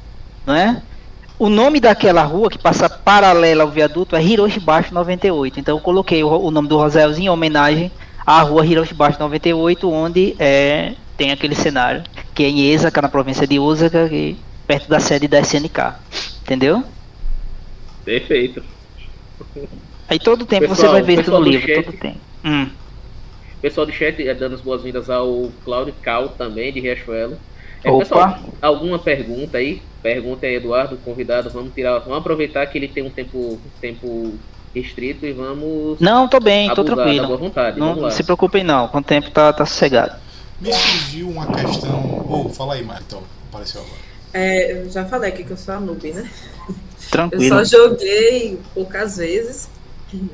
não 0.47 0.55
é? 0.55 0.81
O 1.39 1.51
nome 1.51 1.79
daquela 1.79 2.23
rua 2.23 2.49
que 2.49 2.59
passa 2.59 2.89
paralela 2.89 3.65
ao 3.65 3.71
viaduto 3.71 4.17
é 4.17 4.23
Hiroshi 4.23 4.61
Baixo 4.61 4.95
98. 4.95 5.61
Então 5.61 5.77
eu 5.77 5.81
coloquei 5.81 6.25
o, 6.25 6.29
o 6.29 6.51
nome 6.51 6.69
do 6.69 6.79
Roselzinho 6.79 7.27
em 7.27 7.29
homenagem 7.31 7.93
à 8.25 8.41
rua 8.41 8.65
Hiroshi 8.65 8.95
Baixo 8.95 9.19
98, 9.21 9.91
onde 9.91 10.35
é, 10.39 10.95
tem 11.19 11.33
aquele 11.33 11.55
cenário, 11.55 12.03
que 12.35 12.45
é 12.45 12.49
em 12.49 12.71
Ezaka, 12.71 13.03
na 13.03 13.09
província 13.09 13.47
de 13.47 13.59
Osaka, 13.59 14.09
que 14.09 14.39
perto 14.73 14.89
da 14.89 14.99
sede 15.01 15.29
da 15.29 15.41
SNK. 15.41 15.95
Entendeu? 16.43 16.83
Perfeito. 18.05 18.63
Aí 20.09 20.19
todo 20.19 20.47
tempo 20.47 20.69
Pessoal, 20.69 20.77
você 20.77 20.89
vai 20.89 21.03
ver 21.03 21.21
isso 21.21 21.31
no 21.31 21.39
do 21.39 21.43
livro, 21.45 21.67
chat- 21.67 21.85
todo 21.85 21.97
tempo. 21.99 22.19
Hum. 22.45 22.71
Pessoal 23.61 23.87
do 23.87 23.93
chat 23.93 24.27
é 24.27 24.35
dando 24.35 24.55
as 24.55 24.61
boas-vindas 24.61 25.11
ao 25.11 25.51
Claudio 25.65 25.95
Cal 26.03 26.31
também, 26.31 26.73
de 26.73 26.81
Riachuelo. 26.81 27.37
É, 27.85 27.91
Opa. 27.91 27.99
pessoal, 28.01 28.39
alguma 28.63 28.99
pergunta 28.99 29.59
aí? 29.59 29.83
Pergunta 30.03 30.47
aí, 30.47 30.55
Eduardo, 30.55 30.97
convidado. 31.05 31.51
Vamos 31.51 31.75
tirar, 31.75 31.99
vamos 32.01 32.19
aproveitar 32.19 32.65
que 32.67 32.79
ele 32.79 32.89
tem 32.89 33.03
um 33.05 33.11
tempo, 33.11 33.61
tempo 33.81 34.35
restrito 34.75 35.27
e 35.27 35.33
vamos 35.33 36.01
Não, 36.01 36.27
tô 36.29 36.41
bem, 36.41 36.69
tô 36.75 36.83
da 36.83 36.95
boa 36.95 37.05
tranquilo. 37.05 37.39
vontade. 37.39 37.79
Não, 37.79 37.89
vamos 37.89 38.03
lá. 38.05 38.11
se 38.11 38.25
preocupem 38.25 38.65
não, 38.65 38.89
com 38.89 38.99
o 38.99 39.03
tempo 39.03 39.31
tá, 39.31 39.53
tá 39.53 39.67
sossegado. 39.67 40.15
Me 40.61 40.73
surgiu 40.73 41.29
uma 41.29 41.47
questão. 41.47 42.25
Ô, 42.29 42.49
fala 42.49 42.75
aí, 42.75 42.83
Marco, 42.85 43.03
então. 43.07 43.23
Apareceu 43.51 43.83
agora. 43.83 44.02
É, 44.33 44.73
eu 44.73 44.91
já 44.91 45.05
falei 45.05 45.31
aqui 45.31 45.45
que 45.45 45.51
eu 45.51 45.57
sou 45.57 45.75
a 45.75 45.81
noob, 45.81 46.13
né? 46.13 46.31
Eu 46.69 46.75
Tranquilo. 47.11 47.49
só 47.49 47.65
joguei 47.65 48.59
poucas 48.73 49.19
vezes, 49.19 49.69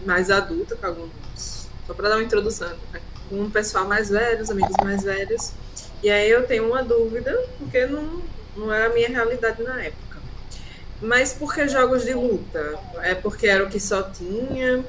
mais 0.06 0.30
adulta, 0.30 0.76
com 0.76 0.86
alguns. 0.86 1.68
Só 1.86 1.94
pra 1.94 2.08
dar 2.08 2.16
uma 2.16 2.22
introdução. 2.22 2.68
né? 2.92 3.00
Com 3.28 3.40
um 3.40 3.50
pessoal 3.50 3.86
mais 3.86 4.08
velho, 4.08 4.42
os 4.42 4.50
amigos 4.50 4.76
mais 4.84 5.02
velhos. 5.02 5.52
E 6.02 6.10
aí 6.10 6.30
eu 6.30 6.46
tenho 6.46 6.68
uma 6.68 6.82
dúvida, 6.84 7.36
porque 7.58 7.86
não, 7.86 8.22
não 8.56 8.72
era 8.72 8.86
a 8.86 8.94
minha 8.94 9.08
realidade 9.08 9.62
na 9.62 9.82
época. 9.82 10.18
Mas 11.00 11.32
por 11.32 11.52
que 11.54 11.66
jogos 11.68 12.04
de 12.04 12.12
luta? 12.14 12.78
É 13.02 13.14
porque 13.14 13.46
era 13.48 13.64
o 13.64 13.68
que 13.68 13.80
só 13.80 14.02
tinha? 14.02 14.84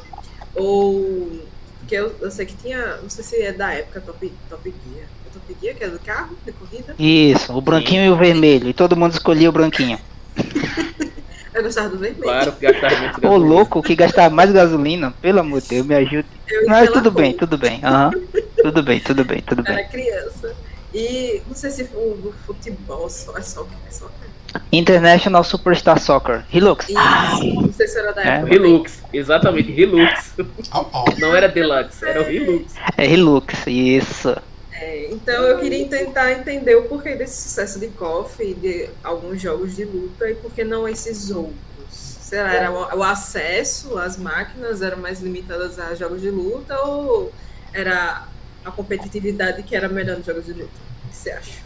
Ou. 0.56 1.42
Porque 1.80 1.96
eu, 1.96 2.16
eu 2.22 2.30
sei 2.32 2.46
que 2.46 2.56
tinha. 2.56 2.98
Não 2.98 3.10
sei 3.10 3.24
se 3.24 3.42
é 3.42 3.52
da 3.52 3.74
época 3.74 4.02
Top, 4.02 4.32
Top 4.50 4.64
Gear. 4.64 5.08
É 5.30 5.34
Top 5.34 5.58
Gear, 5.62 5.76
que 5.76 5.84
é 5.84 5.88
do 5.90 6.00
carro, 6.00 6.36
de 6.46 6.52
corrida? 6.52 6.96
Isso, 6.98 7.54
o 7.56 7.62
branquinho 7.62 8.04
e 8.06 8.10
o 8.10 8.16
vermelho. 8.16 8.68
E 8.70 8.74
todo 8.74 8.96
mundo 8.96 9.12
escolhia 9.14 9.50
o 9.50 9.52
branquinho. 9.52 10.00
Eu 11.54 11.64
gostava 11.64 11.90
do 11.90 11.98
vermelho. 11.98 12.24
Claro, 12.24 12.52
que 12.54 12.62
gastar 12.72 13.00
muito 13.02 13.18
Ô 13.18 13.22
gasolina. 13.22 13.54
louco, 13.54 13.84
que 13.84 13.96
gastava 13.96 14.34
mais 14.34 14.52
gasolina, 14.52 15.12
pelo 15.22 15.40
amor 15.40 15.60
de 15.62 15.68
Deus, 15.70 15.86
me 15.86 15.96
ajude. 15.96 16.26
Mas 16.68 16.90
tudo 16.92 17.12
bem, 17.12 17.34
tudo 17.34 17.58
bem. 17.58 17.80
aham. 17.84 18.12
Tudo 18.62 18.84
bem, 18.84 19.00
tudo 19.00 19.26
bem, 19.26 19.42
tudo 19.42 19.64
bem. 19.64 19.74
Era 19.74 19.84
criança. 19.86 20.56
E 20.94 21.42
não 21.48 21.56
sei 21.56 21.70
se 21.72 21.84
o 21.94 22.18
do 22.22 22.34
futebol 22.46 23.10
só 23.10 23.38
é 23.38 23.42
só 23.42 23.68
é 23.88 23.92
só 23.92 24.10
International 24.72 25.44
Superstar 25.44 26.00
Soccer. 26.00 26.44
Hilux. 26.52 26.88
Isso, 26.90 27.54
não 27.56 27.72
sei 27.74 27.88
se 27.88 28.00
era 28.00 28.12
da 28.14 28.24
É. 28.24 28.28
época. 28.38 28.54
Hilux, 28.56 29.00
exatamente, 29.14 29.72
Hilux. 29.72 30.34
Não 31.20 31.36
era 31.36 31.48
Deluxe, 31.48 32.06
era 32.06 32.24
o 32.24 32.32
Hilux. 32.32 32.74
É 32.98 33.06
Hilux, 33.06 33.68
isso. 33.68 34.36
É, 34.82 35.12
então 35.12 35.44
eu 35.44 35.60
queria 35.60 35.88
tentar 35.90 36.32
entender 36.32 36.76
o 36.76 36.84
porquê 36.84 37.16
desse 37.16 37.42
sucesso 37.50 37.80
de 37.80 37.88
KOF 37.90 38.42
e 38.42 38.54
de 38.54 38.90
alguns 39.04 39.42
jogos 39.42 39.76
de 39.76 39.84
luta 39.84 40.30
e 40.30 40.36
por 40.36 40.52
que 40.54 40.64
não 40.64 40.88
esses 40.88 41.30
outros. 41.32 41.58
Será 41.90 42.54
era 42.54 42.72
o, 42.72 43.00
o 43.00 43.04
acesso 43.04 43.98
às 43.98 44.16
máquinas 44.16 44.82
eram 44.82 44.98
mais 44.98 45.20
limitadas 45.20 45.78
a 45.80 45.96
jogos 45.96 46.22
de 46.22 46.30
luta 46.30 46.80
ou 46.86 47.34
era 47.74 48.24
a 48.64 48.72
competitividade 48.72 49.64
que 49.64 49.76
era 49.76 49.90
melhor 49.90 50.16
nos 50.18 50.26
jogos 50.26 50.46
de 50.46 50.54
luta? 50.54 50.72
O 51.06 51.10
que 51.10 51.16
você 51.16 51.32
acha? 51.32 51.60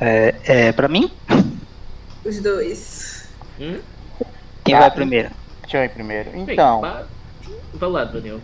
É, 0.00 0.34
é 0.44 0.72
pra 0.72 0.88
mim? 0.88 1.10
Os 2.24 2.40
dois. 2.40 3.24
Hum? 3.58 3.78
Quem 4.64 4.74
Ah, 4.74 4.80
vai 4.80 4.90
primeiro? 4.90 5.30
Deixa 5.62 5.78
eu 5.78 5.84
ir 5.84 5.88
primeiro. 5.90 6.30
Então, 6.34 6.80
Vai 7.72 7.88
lá, 7.88 8.04
Daniel. 8.04 8.40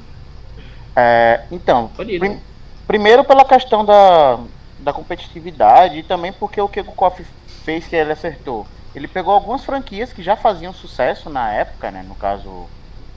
é, 0.97 1.43
então 1.51 1.89
Pode 1.97 2.13
ir. 2.13 2.19
prim- 2.19 2.41
primeiro 2.87 3.25
pela 3.25 3.45
questão 3.45 3.85
da, 3.85 4.39
da 4.79 4.93
competitividade 4.93 5.99
e 5.99 6.03
também 6.03 6.33
porque 6.33 6.61
o 6.61 6.69
que 6.69 6.81
o 6.81 6.85
Koff 6.85 7.25
fez 7.65 7.87
que 7.87 7.97
ele 7.97 8.13
acertou. 8.13 8.67
Ele 8.95 9.09
pegou 9.09 9.35
algumas 9.35 9.65
franquias 9.65 10.13
que 10.13 10.23
já 10.23 10.37
faziam 10.37 10.73
sucesso 10.73 11.29
na 11.29 11.51
época, 11.53 11.91
né? 11.91 12.05
No 12.07 12.15
caso, 12.15 12.67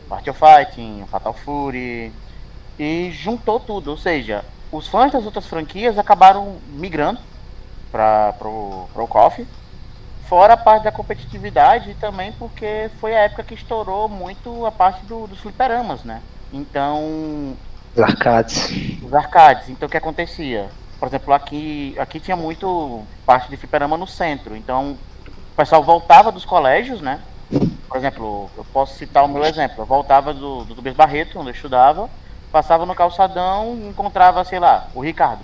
Party 0.09 0.30
of 0.30 0.39
Fighting, 0.39 1.05
Fatal 1.07 1.34
Fury, 1.34 2.11
e 2.80 3.11
juntou 3.11 3.59
tudo. 3.59 3.91
Ou 3.91 3.97
seja, 3.97 4.43
os 4.72 4.88
fãs 4.88 5.11
das 5.11 5.26
outras 5.26 5.45
franquias 5.45 5.97
acabaram 5.97 6.57
migrando 6.70 7.20
para 7.91 8.34
pro, 8.34 8.88
pro 8.93 9.07
KOF. 9.07 9.47
Fora 10.28 10.53
a 10.53 10.57
parte 10.57 10.84
da 10.84 10.91
competitividade 10.91 11.91
e 11.91 11.95
também 11.95 12.34
porque 12.34 12.89
foi 12.99 13.15
a 13.15 13.20
época 13.20 13.43
que 13.43 13.53
estourou 13.53 14.09
muito 14.09 14.65
a 14.65 14.72
parte 14.72 15.05
do, 15.05 15.26
dos 15.26 15.39
fliperamas, 15.39 16.03
né? 16.03 16.22
Então, 16.51 17.55
Os 17.98 18.04
arcades. 18.04 18.70
os 19.02 19.14
arcades. 19.14 19.70
Então 19.70 19.88
o 19.88 19.89
que 19.89 19.98
acontecia? 19.98 20.70
Por 21.00 21.08
exemplo, 21.08 21.34
aqui, 21.34 21.95
aqui 21.98 22.20
tinha 22.20 22.36
muito 22.38 23.02
parte 23.26 23.50
de 23.50 23.58
fliperama 23.58 23.98
no 23.98 24.06
centro. 24.08 24.56
Então 24.56 24.91
o 25.26 25.56
pessoal 25.56 25.84
voltava 25.84 26.32
dos 26.32 26.45
colégios, 26.45 27.02
né? 27.02 27.20
Por 27.88 27.98
exemplo, 27.98 28.50
eu 28.56 28.64
posso 28.66 28.95
citar 28.98 29.24
o 29.24 29.28
meu 29.28 29.43
exemplo. 29.43 29.82
Eu 29.82 29.86
voltava 29.86 30.34
do, 30.34 30.64
do 30.66 30.76
Tobias 30.76 30.95
Barreto, 30.95 31.39
onde 31.39 31.50
eu 31.50 31.54
estudava, 31.56 32.10
passava 32.52 32.86
no 32.86 32.93
calçadão 32.93 33.76
e 33.82 33.88
encontrava, 33.89 34.43
sei 34.43 34.60
lá, 34.60 34.88
o 34.93 35.02
Ricardo. 35.02 35.41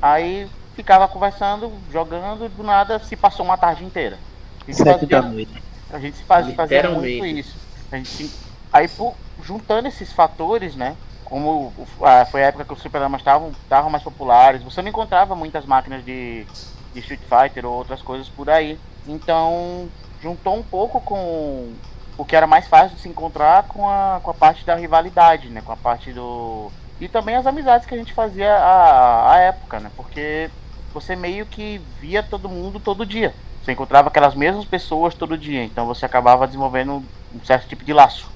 Aí 0.00 0.48
ficava 0.74 1.06
conversando, 1.08 1.70
jogando, 1.92 2.46
e 2.46 2.48
do 2.48 2.62
nada 2.62 2.98
se 2.98 3.16
passou 3.16 3.44
uma 3.44 3.56
tarde 3.58 3.84
inteira. 3.84 4.18
A 4.62 4.64
gente 4.66 4.76
Sete 4.82 5.06
da 5.06 5.22
noite. 5.22 5.62
a 5.92 5.98
gente 5.98 6.16
se 6.16 6.24
faz, 6.24 6.46
fazia 6.54 6.88
muito 6.90 7.26
isso. 7.26 7.56
A 7.92 7.96
gente 7.96 8.08
se- 8.08 8.34
aí 8.72 8.88
por- 8.88 9.14
juntando 9.42 9.88
esses 9.88 10.12
fatores, 10.12 10.74
né? 10.74 10.96
Como 11.24 11.72
ah, 12.02 12.24
foi 12.26 12.42
a 12.44 12.46
época 12.48 12.64
que 12.64 12.72
os 12.72 12.84
estavam 12.84 13.50
estavam 13.50 13.90
mais 13.90 14.02
populares, 14.02 14.62
você 14.62 14.82
não 14.82 14.88
encontrava 14.88 15.34
muitas 15.34 15.64
máquinas 15.64 16.04
de, 16.04 16.44
de 16.92 17.00
Street 17.00 17.20
Fighter 17.20 17.64
ou 17.64 17.72
outras 17.72 18.02
coisas 18.02 18.28
por 18.28 18.50
aí. 18.50 18.78
Então 19.06 19.88
juntou 20.22 20.56
um 20.56 20.62
pouco 20.62 21.00
com 21.00 21.72
o 22.16 22.24
que 22.24 22.36
era 22.36 22.46
mais 22.46 22.66
fácil 22.66 22.96
de 22.96 23.02
se 23.02 23.08
encontrar 23.08 23.64
com 23.64 23.88
a, 23.88 24.20
com 24.22 24.30
a 24.30 24.34
parte 24.34 24.64
da 24.64 24.74
rivalidade, 24.74 25.48
né? 25.48 25.60
Com 25.64 25.72
a 25.72 25.76
parte 25.76 26.12
do. 26.12 26.70
E 27.00 27.08
também 27.08 27.34
as 27.34 27.46
amizades 27.46 27.86
que 27.86 27.94
a 27.94 27.98
gente 27.98 28.12
fazia 28.12 28.54
à, 28.54 29.32
à 29.32 29.38
época, 29.40 29.80
né? 29.80 29.90
Porque 29.96 30.50
você 30.92 31.16
meio 31.16 31.44
que 31.44 31.80
via 32.00 32.22
todo 32.22 32.48
mundo 32.48 32.78
todo 32.78 33.04
dia. 33.04 33.34
Você 33.62 33.72
encontrava 33.72 34.08
aquelas 34.08 34.34
mesmas 34.34 34.64
pessoas 34.64 35.14
todo 35.14 35.38
dia, 35.38 35.64
então 35.64 35.86
você 35.86 36.04
acabava 36.04 36.46
desenvolvendo 36.46 37.02
um 37.34 37.44
certo 37.44 37.66
tipo 37.66 37.84
de 37.84 37.92
laço. 37.92 38.30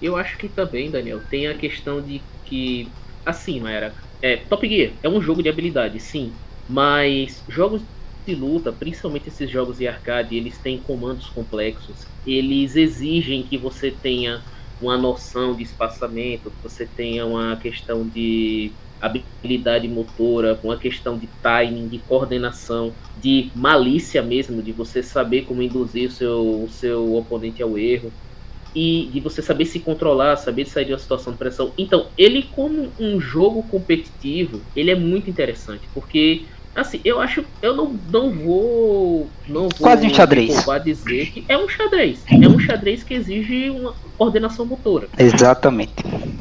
Eu 0.00 0.16
acho 0.16 0.36
que 0.36 0.48
também, 0.48 0.90
Daniel, 0.90 1.20
tem 1.30 1.46
a 1.46 1.54
questão 1.54 2.00
de 2.00 2.20
que. 2.44 2.88
Assim, 3.24 3.66
era. 3.66 3.94
É, 4.22 4.36
Top 4.36 4.66
Gear 4.66 4.92
é 5.02 5.08
um 5.08 5.20
jogo 5.20 5.42
de 5.42 5.48
habilidade, 5.48 5.98
sim. 6.00 6.32
Mas 6.68 7.42
jogos 7.48 7.82
de 8.26 8.34
luta, 8.34 8.72
principalmente 8.72 9.28
esses 9.28 9.50
jogos 9.50 9.78
de 9.78 9.86
arcade, 9.86 10.36
eles 10.36 10.58
têm 10.58 10.78
comandos 10.78 11.26
complexos. 11.28 12.06
Eles 12.26 12.76
exigem 12.76 13.42
que 13.42 13.56
você 13.56 13.90
tenha 13.90 14.42
uma 14.80 14.98
noção 14.98 15.54
de 15.54 15.62
espaçamento, 15.62 16.50
que 16.50 16.62
você 16.62 16.86
tenha 16.86 17.24
uma 17.24 17.56
questão 17.56 18.06
de 18.06 18.72
habilidade 19.00 19.86
motora, 19.88 20.58
uma 20.62 20.76
questão 20.76 21.18
de 21.18 21.28
timing, 21.42 21.88
de 21.88 21.98
coordenação, 21.98 22.94
de 23.16 23.50
malícia 23.54 24.22
mesmo, 24.22 24.62
de 24.62 24.72
você 24.72 25.02
saber 25.02 25.42
como 25.42 25.62
induzir 25.62 26.08
o 26.08 26.12
seu, 26.12 26.64
o 26.64 26.68
seu 26.68 27.14
oponente 27.14 27.62
ao 27.62 27.78
erro 27.78 28.12
e 28.76 29.08
de 29.10 29.20
você 29.20 29.40
saber 29.40 29.64
se 29.64 29.80
controlar, 29.80 30.36
saber 30.36 30.66
sair 30.66 30.84
de 30.84 30.92
uma 30.92 30.98
situação 30.98 31.32
de 31.32 31.38
pressão. 31.38 31.72
Então, 31.78 32.08
ele 32.18 32.42
como 32.54 32.92
um 33.00 33.18
jogo 33.18 33.62
competitivo, 33.62 34.60
ele 34.76 34.90
é 34.90 34.94
muito 34.94 35.30
interessante, 35.30 35.88
porque 35.94 36.42
assim, 36.74 37.00
eu 37.02 37.18
acho, 37.18 37.42
eu 37.62 37.74
não, 37.74 37.98
não 38.12 38.30
vou 38.30 39.30
não 39.48 39.62
vou 39.62 39.70
Quase 39.78 40.06
um 40.06 40.14
xadrez. 40.14 40.62
dizer 40.84 41.30
que 41.30 41.42
é 41.48 41.56
um 41.56 41.66
xadrez. 41.66 42.22
É 42.30 42.46
um 42.46 42.58
xadrez 42.58 43.02
que 43.02 43.14
exige 43.14 43.70
uma 43.70 43.94
coordenação 44.18 44.66
motora. 44.66 45.08
Exatamente. 45.16 45.94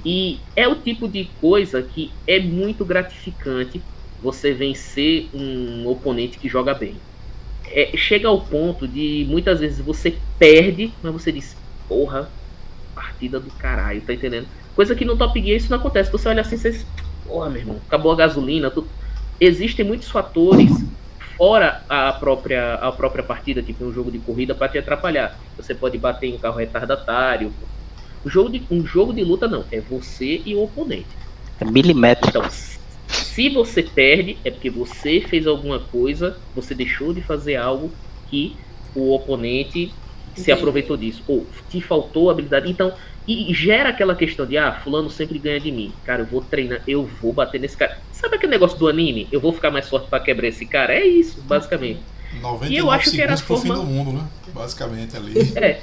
E 0.04 0.38
é 0.58 0.68
o 0.68 0.76
tipo 0.76 1.08
de 1.08 1.30
coisa 1.40 1.82
que 1.82 2.12
é 2.28 2.38
muito 2.42 2.84
gratificante 2.84 3.82
você 4.22 4.52
vencer 4.52 5.30
um 5.34 5.88
oponente 5.88 6.38
que 6.38 6.50
joga 6.50 6.74
bem. 6.74 6.96
É, 7.68 7.92
chega 7.96 8.28
ao 8.28 8.42
ponto 8.42 8.86
de 8.86 9.26
muitas 9.30 9.62
vezes 9.62 9.80
você 9.80 10.18
perde, 10.38 10.92
mas 11.02 11.14
você 11.14 11.32
diz, 11.32 11.56
porra, 11.88 12.30
partida 12.94 13.40
do 13.40 13.52
caralho, 13.52 14.02
tá 14.02 14.14
entendendo? 14.14 14.48
Coisa 14.76 14.96
que 14.96 15.06
no 15.06 15.18
Top 15.18 15.40
Gear 15.42 15.58
isso 15.58 15.70
não 15.70 15.78
acontece. 15.78 16.12
Você 16.12 16.28
olha 16.28 16.42
assim, 16.42 16.58
você 16.58 16.72
diz, 16.72 16.86
porra, 17.26 17.50
meu 17.50 17.62
irmão, 17.62 17.82
acabou 17.88 18.12
a 18.12 18.16
gasolina. 18.16 18.70
Tu... 18.70 18.86
Existem 19.40 19.86
muitos 19.86 20.10
fatores 20.10 20.72
fora 21.38 21.84
a 21.90 22.14
própria, 22.14 22.76
a 22.76 22.92
própria 22.92 23.24
partida, 23.24 23.62
tipo 23.62 23.84
um 23.84 23.94
jogo 23.94 24.12
de 24.12 24.20
corrida, 24.20 24.56
para 24.56 24.70
te 24.70 24.78
atrapalhar. 24.78 25.38
Você 25.58 25.76
pode 25.76 25.98
bater 25.98 26.28
em 26.28 26.36
um 26.36 26.38
carro 26.38 26.58
retardatário. 26.58 27.54
O 28.24 28.30
jogo 28.30 28.50
de, 28.50 28.64
um 28.72 28.86
jogo 28.86 29.14
de 29.14 29.24
luta 29.24 29.48
não, 29.48 29.66
é 29.72 29.80
você 29.80 30.42
e 30.46 30.56
o 30.56 30.64
oponente. 30.64 31.08
É 31.60 31.66
milimétrico. 31.66 32.30
Então, 32.30 32.50
se 33.08 33.50
você 33.50 33.84
perde, 33.84 34.38
é 34.44 34.50
porque 34.50 34.70
você 34.70 35.22
fez 35.22 35.46
alguma 35.46 35.80
coisa, 35.80 36.38
você 36.56 36.74
deixou 36.74 37.14
de 37.14 37.22
fazer 37.22 37.56
algo 37.56 37.92
que 38.30 38.56
o 38.96 39.14
oponente 39.14 39.94
se 40.36 40.52
aproveitou 40.52 40.96
disso. 40.98 41.24
Ou 41.28 41.46
te 41.70 41.82
faltou 41.82 42.30
habilidade. 42.30 42.70
Então, 42.70 42.94
e 43.28 43.52
gera 43.54 43.90
aquela 43.90 44.14
questão 44.16 44.46
de, 44.46 44.56
ah, 44.58 44.72
fulano 44.84 45.10
sempre 45.10 45.40
ganha 45.40 45.60
de 45.60 45.72
mim. 45.72 45.92
Cara, 46.06 46.22
eu 46.22 46.26
vou 46.26 46.42
treinar, 46.42 46.82
eu 46.88 47.06
vou 47.22 47.34
bater 47.34 47.60
nesse 47.60 47.76
cara. 47.76 47.98
Sabe 48.12 48.36
aquele 48.36 48.52
negócio 48.52 48.78
do 48.78 48.88
anime? 48.88 49.28
Eu 49.32 49.40
vou 49.40 49.52
ficar 49.52 49.72
mais 49.72 49.90
forte 49.90 50.08
para 50.08 50.20
quebrar 50.24 50.48
esse 50.48 50.66
cara? 50.66 50.94
É 50.94 51.06
isso, 51.06 51.42
basicamente. 51.42 52.00
99 52.42 52.74
E 52.74 52.78
eu 52.78 52.92
acho 52.92 53.10
que 53.12 53.22
era 53.22 53.34
a 53.34 53.38
forma- 53.38 53.64
fim 53.76 53.82
do 53.82 53.84
mundo, 53.84 54.14
né? 54.14 54.28
Basicamente 54.54 55.16
ali. 55.18 55.34
É. 55.58 55.82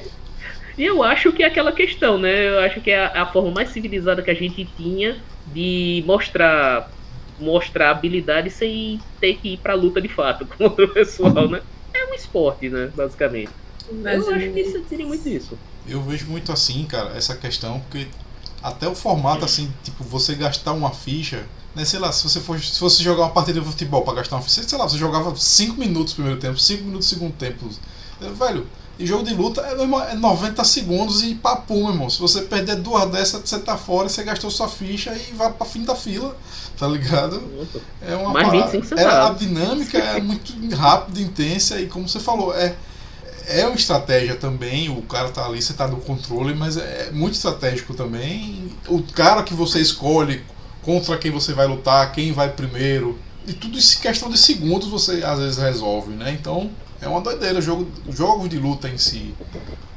E 0.78 0.84
eu 0.84 1.02
acho 1.02 1.32
que 1.32 1.42
é 1.42 1.46
aquela 1.46 1.70
questão, 1.72 2.16
né? 2.16 2.48
Eu 2.48 2.60
acho 2.60 2.80
que 2.80 2.90
é 2.90 3.04
a, 3.04 3.22
a 3.22 3.26
forma 3.26 3.50
mais 3.50 3.68
civilizada 3.70 4.22
que 4.22 4.30
a 4.30 4.34
gente 4.34 4.64
tinha 4.76 5.16
de 5.52 6.02
mostrar 6.06 6.90
mostrar 7.40 7.90
habilidade 7.90 8.50
sem 8.50 9.00
ter 9.20 9.34
que 9.36 9.54
ir 9.54 9.56
pra 9.56 9.74
luta 9.74 10.00
de 10.00 10.08
fato 10.08 10.46
contra 10.56 10.84
o 10.84 10.88
pessoal, 10.88 11.48
né? 11.48 11.60
É 11.92 12.04
um 12.10 12.14
esporte, 12.14 12.68
né? 12.68 12.90
Basicamente. 12.94 13.50
Mas 14.02 14.26
eu 14.26 14.34
acho 14.34 14.50
que 14.52 14.60
isso 14.60 14.82
seria 14.88 15.06
muito 15.06 15.28
isso. 15.28 15.58
Eu 15.86 16.00
vejo 16.02 16.26
muito 16.26 16.52
assim, 16.52 16.84
cara, 16.84 17.16
essa 17.16 17.34
questão, 17.34 17.80
porque 17.80 18.06
até 18.62 18.88
o 18.88 18.94
formato, 18.94 19.44
assim, 19.44 19.72
tipo, 19.82 20.04
você 20.04 20.34
gastar 20.34 20.72
uma 20.72 20.90
ficha, 20.90 21.44
né, 21.74 21.84
sei 21.84 21.98
lá, 21.98 22.12
se 22.12 22.22
você 22.22 22.40
fosse, 22.40 22.66
se 22.66 22.78
fosse 22.78 23.02
jogar 23.02 23.22
uma 23.24 23.30
partida 23.30 23.60
de 23.60 23.66
futebol 23.66 24.02
pra 24.02 24.14
gastar 24.14 24.36
uma 24.36 24.42
ficha, 24.42 24.62
sei 24.62 24.78
lá, 24.78 24.88
você 24.88 24.96
jogava 24.96 25.34
5 25.34 25.76
minutos 25.78 26.12
no 26.12 26.16
primeiro 26.16 26.40
tempo, 26.40 26.58
5 26.58 26.84
minutos 26.84 27.10
no 27.10 27.18
segundo 27.18 27.34
tempo. 27.36 27.68
É, 28.20 28.28
Velho, 28.28 28.66
e 28.98 29.06
jogo 29.06 29.24
de 29.24 29.34
luta 29.34 29.62
é, 29.62 29.74
meu 29.74 29.82
irmão, 29.82 30.00
é 30.04 30.14
90 30.14 30.62
segundos 30.62 31.22
e 31.24 31.34
papo, 31.34 31.74
meu 31.74 31.88
irmão. 31.90 32.08
Se 32.10 32.20
você 32.20 32.42
perder 32.42 32.76
duas 32.76 33.10
dessas, 33.10 33.40
você 33.48 33.58
tá 33.58 33.76
fora, 33.76 34.08
você 34.08 34.22
gastou 34.22 34.50
sua 34.50 34.68
ficha 34.68 35.12
e 35.16 35.32
vai 35.34 35.52
pra 35.52 35.66
fim 35.66 35.82
da 35.82 35.96
fila, 35.96 36.36
tá 36.78 36.86
ligado? 36.86 37.42
É 38.00 38.14
uma 38.14 38.30
Mais 38.32 38.46
parada- 38.48 38.70
25 38.70 39.00
é, 39.00 39.04
a 39.04 39.30
dinâmica 39.30 39.98
é 39.98 40.20
muito 40.20 40.52
rápida, 40.76 41.20
intensa 41.20 41.80
e 41.80 41.88
como 41.88 42.08
você 42.08 42.20
falou, 42.20 42.54
é 42.54 42.76
é 43.46 43.66
uma 43.66 43.76
estratégia 43.76 44.36
também, 44.36 44.88
o 44.88 45.02
cara 45.02 45.30
tá 45.30 45.46
ali, 45.46 45.60
você 45.60 45.72
tá 45.72 45.86
no 45.86 45.98
controle, 45.98 46.54
mas 46.54 46.76
é 46.76 47.10
muito 47.12 47.34
estratégico 47.34 47.94
também. 47.94 48.72
O 48.88 49.02
cara 49.02 49.42
que 49.42 49.54
você 49.54 49.80
escolhe, 49.80 50.44
contra 50.82 51.16
quem 51.18 51.30
você 51.30 51.52
vai 51.52 51.66
lutar, 51.66 52.12
quem 52.12 52.32
vai 52.32 52.50
primeiro, 52.50 53.18
e 53.46 53.52
tudo 53.52 53.76
isso 53.76 53.98
em 53.98 54.02
questão 54.02 54.30
de 54.30 54.38
segundos 54.38 54.88
você 54.88 55.22
às 55.24 55.38
vezes 55.38 55.58
resolve, 55.58 56.12
né? 56.12 56.36
Então 56.38 56.70
é 57.00 57.08
uma 57.08 57.20
doideira. 57.20 57.58
O 57.58 57.62
jogo, 57.62 57.88
jogos 58.08 58.48
de 58.48 58.58
luta 58.58 58.88
em 58.88 58.96
si 58.96 59.34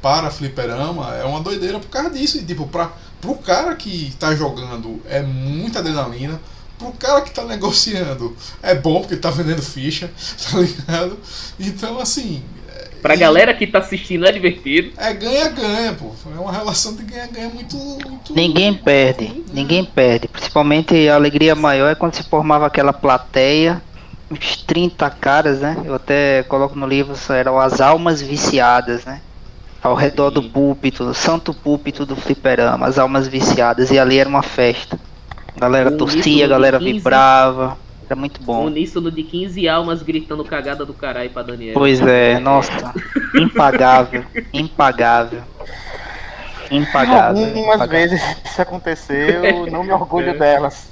para 0.02 0.30
fliperama 0.30 1.14
é 1.14 1.24
uma 1.24 1.40
doideira 1.40 1.78
por 1.78 1.88
causa 1.88 2.10
disso. 2.10 2.38
E, 2.38 2.44
tipo, 2.44 2.66
pra, 2.66 2.92
pro 3.20 3.36
cara 3.36 3.74
que 3.76 4.12
tá 4.18 4.34
jogando 4.34 5.00
é 5.08 5.22
muita 5.22 5.78
adrenalina. 5.78 6.40
Pro 6.76 6.92
cara 6.92 7.22
que 7.22 7.30
tá 7.30 7.44
negociando 7.46 8.36
é 8.60 8.74
bom 8.74 9.00
porque 9.00 9.16
tá 9.16 9.30
vendendo 9.30 9.62
ficha, 9.62 10.10
tá 10.50 10.58
ligado? 10.58 11.18
Então, 11.58 12.00
assim. 12.00 12.42
Pra 13.02 13.14
e- 13.14 13.18
galera 13.18 13.54
que 13.54 13.66
tá 13.66 13.78
assistindo 13.78 14.26
é 14.26 14.32
divertido. 14.32 14.92
É 14.96 15.12
ganha-ganha, 15.12 15.92
pô. 15.94 16.12
É 16.34 16.40
uma 16.40 16.52
relação 16.52 16.94
de 16.94 17.02
ganha-ganha 17.04 17.48
muito, 17.48 17.76
muito. 17.76 18.34
Ninguém 18.34 18.74
perde, 18.74 19.44
ninguém 19.52 19.84
perde. 19.84 20.28
Principalmente 20.28 21.08
a 21.08 21.14
alegria 21.14 21.54
maior 21.54 21.88
é 21.90 21.94
quando 21.94 22.14
se 22.14 22.22
formava 22.24 22.66
aquela 22.66 22.92
plateia, 22.92 23.82
uns 24.30 24.56
30 24.62 25.08
caras, 25.10 25.60
né? 25.60 25.76
Eu 25.84 25.94
até 25.94 26.42
coloco 26.44 26.78
no 26.78 26.86
livro, 26.86 27.14
eram 27.32 27.58
as 27.60 27.80
almas 27.80 28.20
viciadas, 28.20 29.04
né? 29.04 29.20
Ao 29.82 29.94
redor 29.94 30.30
do 30.30 30.42
púlpito, 30.42 31.04
do 31.04 31.14
santo 31.14 31.54
púlpito 31.54 32.04
do 32.04 32.16
fliperama, 32.16 32.86
as 32.86 32.98
almas 32.98 33.28
viciadas, 33.28 33.90
e 33.90 33.98
ali 33.98 34.18
era 34.18 34.28
uma 34.28 34.42
festa. 34.42 34.98
A 35.56 35.60
galera 35.60 35.90
torcia, 35.92 36.44
a 36.44 36.48
galera 36.48 36.78
de 36.78 36.84
15. 36.86 36.98
vibrava, 36.98 37.78
era 38.08 38.18
muito 38.18 38.40
bom. 38.42 38.66
uníssono 38.66 39.10
de 39.10 39.22
15 39.22 39.68
almas 39.68 40.02
gritando 40.02 40.44
cagada 40.44 40.84
do 40.84 40.94
caralho 40.94 41.30
pra 41.30 41.42
Daniel. 41.42 41.74
Pois 41.74 42.00
é, 42.00 42.38
nossa, 42.38 42.94
impagável, 43.34 44.24
impagável. 44.52 45.42
Impagável. 46.70 47.44
Algumas 47.44 47.76
impagável. 47.76 47.88
vezes 47.88 48.22
isso 48.44 48.62
aconteceu, 48.62 49.66
não 49.70 49.84
me 49.84 49.92
orgulho 49.92 50.30
É. 50.30 50.34
delas. 50.34 50.90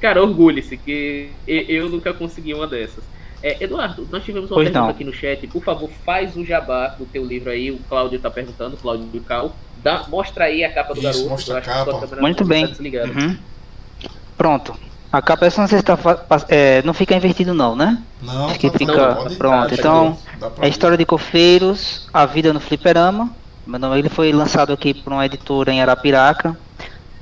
Cara, 0.00 0.22
orgulhe-se, 0.22 0.76
que 0.76 1.30
eu 1.46 1.88
nunca 1.88 2.12
consegui 2.12 2.54
uma 2.54 2.66
dessas. 2.66 3.02
É, 3.42 3.62
Eduardo, 3.62 4.08
nós 4.10 4.24
tivemos 4.24 4.50
uma 4.50 4.56
Pois 4.56 4.66
pergunta 4.68 4.82
não. 4.84 4.90
aqui 4.90 5.04
no 5.04 5.12
chat. 5.12 5.46
Por 5.46 5.62
favor, 5.62 5.90
faz 6.04 6.34
o 6.36 6.44
jabá 6.44 6.88
do 6.88 7.04
teu 7.04 7.24
livro 7.24 7.50
aí. 7.50 7.70
O 7.70 7.78
Cláudio 7.88 8.18
tá 8.18 8.30
perguntando, 8.30 8.76
Cláudio 8.76 9.06
do 9.06 9.20
Cal. 9.20 9.54
Dá, 9.82 10.04
mostra 10.08 10.46
aí 10.46 10.64
a 10.64 10.72
capa 10.72 10.94
do 10.94 11.00
Isso, 11.00 11.06
garoto. 11.12 11.28
mostra 11.28 11.58
a 11.58 11.60
capa. 11.60 12.16
Muito 12.20 12.40
não 12.40 12.48
bem. 12.48 12.66
Tá. 12.66 12.82
Uhum. 13.04 13.36
Pronto. 14.36 14.74
A 15.12 15.22
capa 15.22 15.46
essa 15.46 15.62
não 15.62 15.82
tá 15.82 15.96
pa- 15.96 16.44
é, 16.48 16.82
não 16.82 16.92
fica 16.92 17.14
invertido 17.14 17.54
não, 17.54 17.74
né? 17.74 18.02
Não, 18.20 18.46
Acho 18.46 18.58
que 18.58 18.70
tá- 18.70 18.78
fica- 18.78 19.14
pode- 19.14 19.36
pronto, 19.36 19.68
dá 19.68 19.74
então, 19.74 20.18
pra 20.38 20.64
É 20.64 20.66
a 20.66 20.68
história 20.68 20.96
de 20.96 21.04
Cofeiros, 21.06 22.08
A 22.12 22.26
Vida 22.26 22.52
no 22.52 22.60
Fliperama. 22.60 23.30
Meu 23.66 23.78
nome 23.78 23.98
ele 23.98 24.08
foi 24.08 24.32
lançado 24.32 24.72
aqui 24.72 24.94
por 24.94 25.12
uma 25.12 25.24
editora 25.24 25.72
em 25.72 25.80
Arapiraca. 25.80 26.56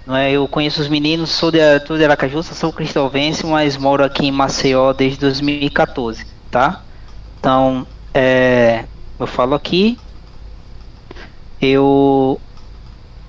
Não 0.07 0.15
é, 0.15 0.33
eu 0.33 0.47
conheço 0.47 0.83
os 0.83 0.89
meninos, 0.89 1.31
sou 1.31 1.51
de, 1.51 1.59
sou 1.87 1.97
de 1.97 2.05
Aracaju, 2.05 2.43
sou 2.43 2.73
cristalvense, 2.73 3.47
mas 3.47 3.77
moro 3.77 4.05
aqui 4.05 4.27
em 4.27 4.31
Maceió 4.31 4.93
desde 4.93 5.19
2014, 5.21 6.27
tá? 6.51 6.83
Então, 7.39 7.87
é, 8.13 8.85
eu 9.19 9.27
falo 9.27 9.55
aqui, 9.55 9.99
eu 11.61 12.39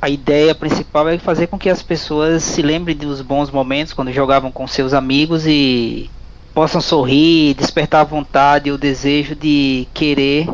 a 0.05 0.09
ideia 0.09 0.53
principal 0.53 1.09
é 1.09 1.17
fazer 1.17 1.47
com 1.47 1.57
que 1.57 1.67
as 1.67 1.81
pessoas 1.81 2.43
se 2.43 2.61
lembrem 2.61 2.95
dos 2.95 3.21
bons 3.21 3.49
momentos 3.49 3.91
quando 3.91 4.13
jogavam 4.13 4.51
com 4.51 4.67
seus 4.67 4.93
amigos 4.93 5.47
e 5.47 6.11
possam 6.53 6.79
sorrir, 6.79 7.55
despertar 7.55 8.01
a 8.01 8.03
vontade, 8.03 8.69
o 8.69 8.77
desejo 8.77 9.33
de 9.33 9.87
querer 9.95 10.47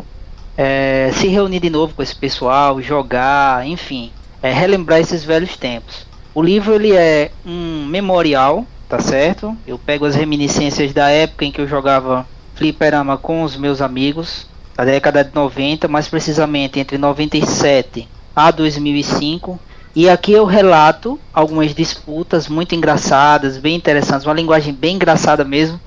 é, 0.58 1.12
se 1.16 1.28
reunir 1.28 1.60
de 1.60 1.70
novo 1.70 1.94
com 1.94 2.02
esse 2.02 2.16
pessoal, 2.16 2.82
jogar, 2.82 3.68
enfim, 3.68 4.14
é, 4.42 4.54
relembrar 4.54 5.02
esses 5.02 5.26
velhos 5.26 5.58
tempos. 5.58 6.08
O 6.34 6.42
livro 6.42 6.74
ele 6.74 6.94
é 6.94 7.30
um 7.46 7.86
memorial, 7.88 8.66
tá 8.88 9.00
certo? 9.00 9.54
Eu 9.68 9.78
pego 9.78 10.06
as 10.06 10.16
reminiscências 10.16 10.94
da 10.94 11.10
época 11.10 11.44
em 11.44 11.52
que 11.52 11.60
eu 11.60 11.68
jogava 11.68 12.26
fliperama 12.56 13.18
com 13.18 13.44
os 13.44 13.58
meus 13.58 13.82
amigos, 13.82 14.48
da 14.78 14.86
década 14.86 15.26
de 15.26 15.36
90, 15.36 15.90
mais 15.90 16.08
precisamente 16.08 16.80
entre 16.80 16.98
97 16.98 18.08
a 18.36 18.52
2005. 18.52 19.60
E 19.96 20.10
aqui 20.10 20.32
eu 20.32 20.46
relato 20.46 21.20
algumas 21.34 21.74
disputas 21.76 22.48
muito 22.48 22.74
engraçadas, 22.74 23.58
bem 23.58 23.76
interessantes, 23.76 24.26
uma 24.26 24.34
linguagem 24.34 24.74
bem 24.74 24.96
engraçada 24.96 25.44
mesmo. 25.44 25.80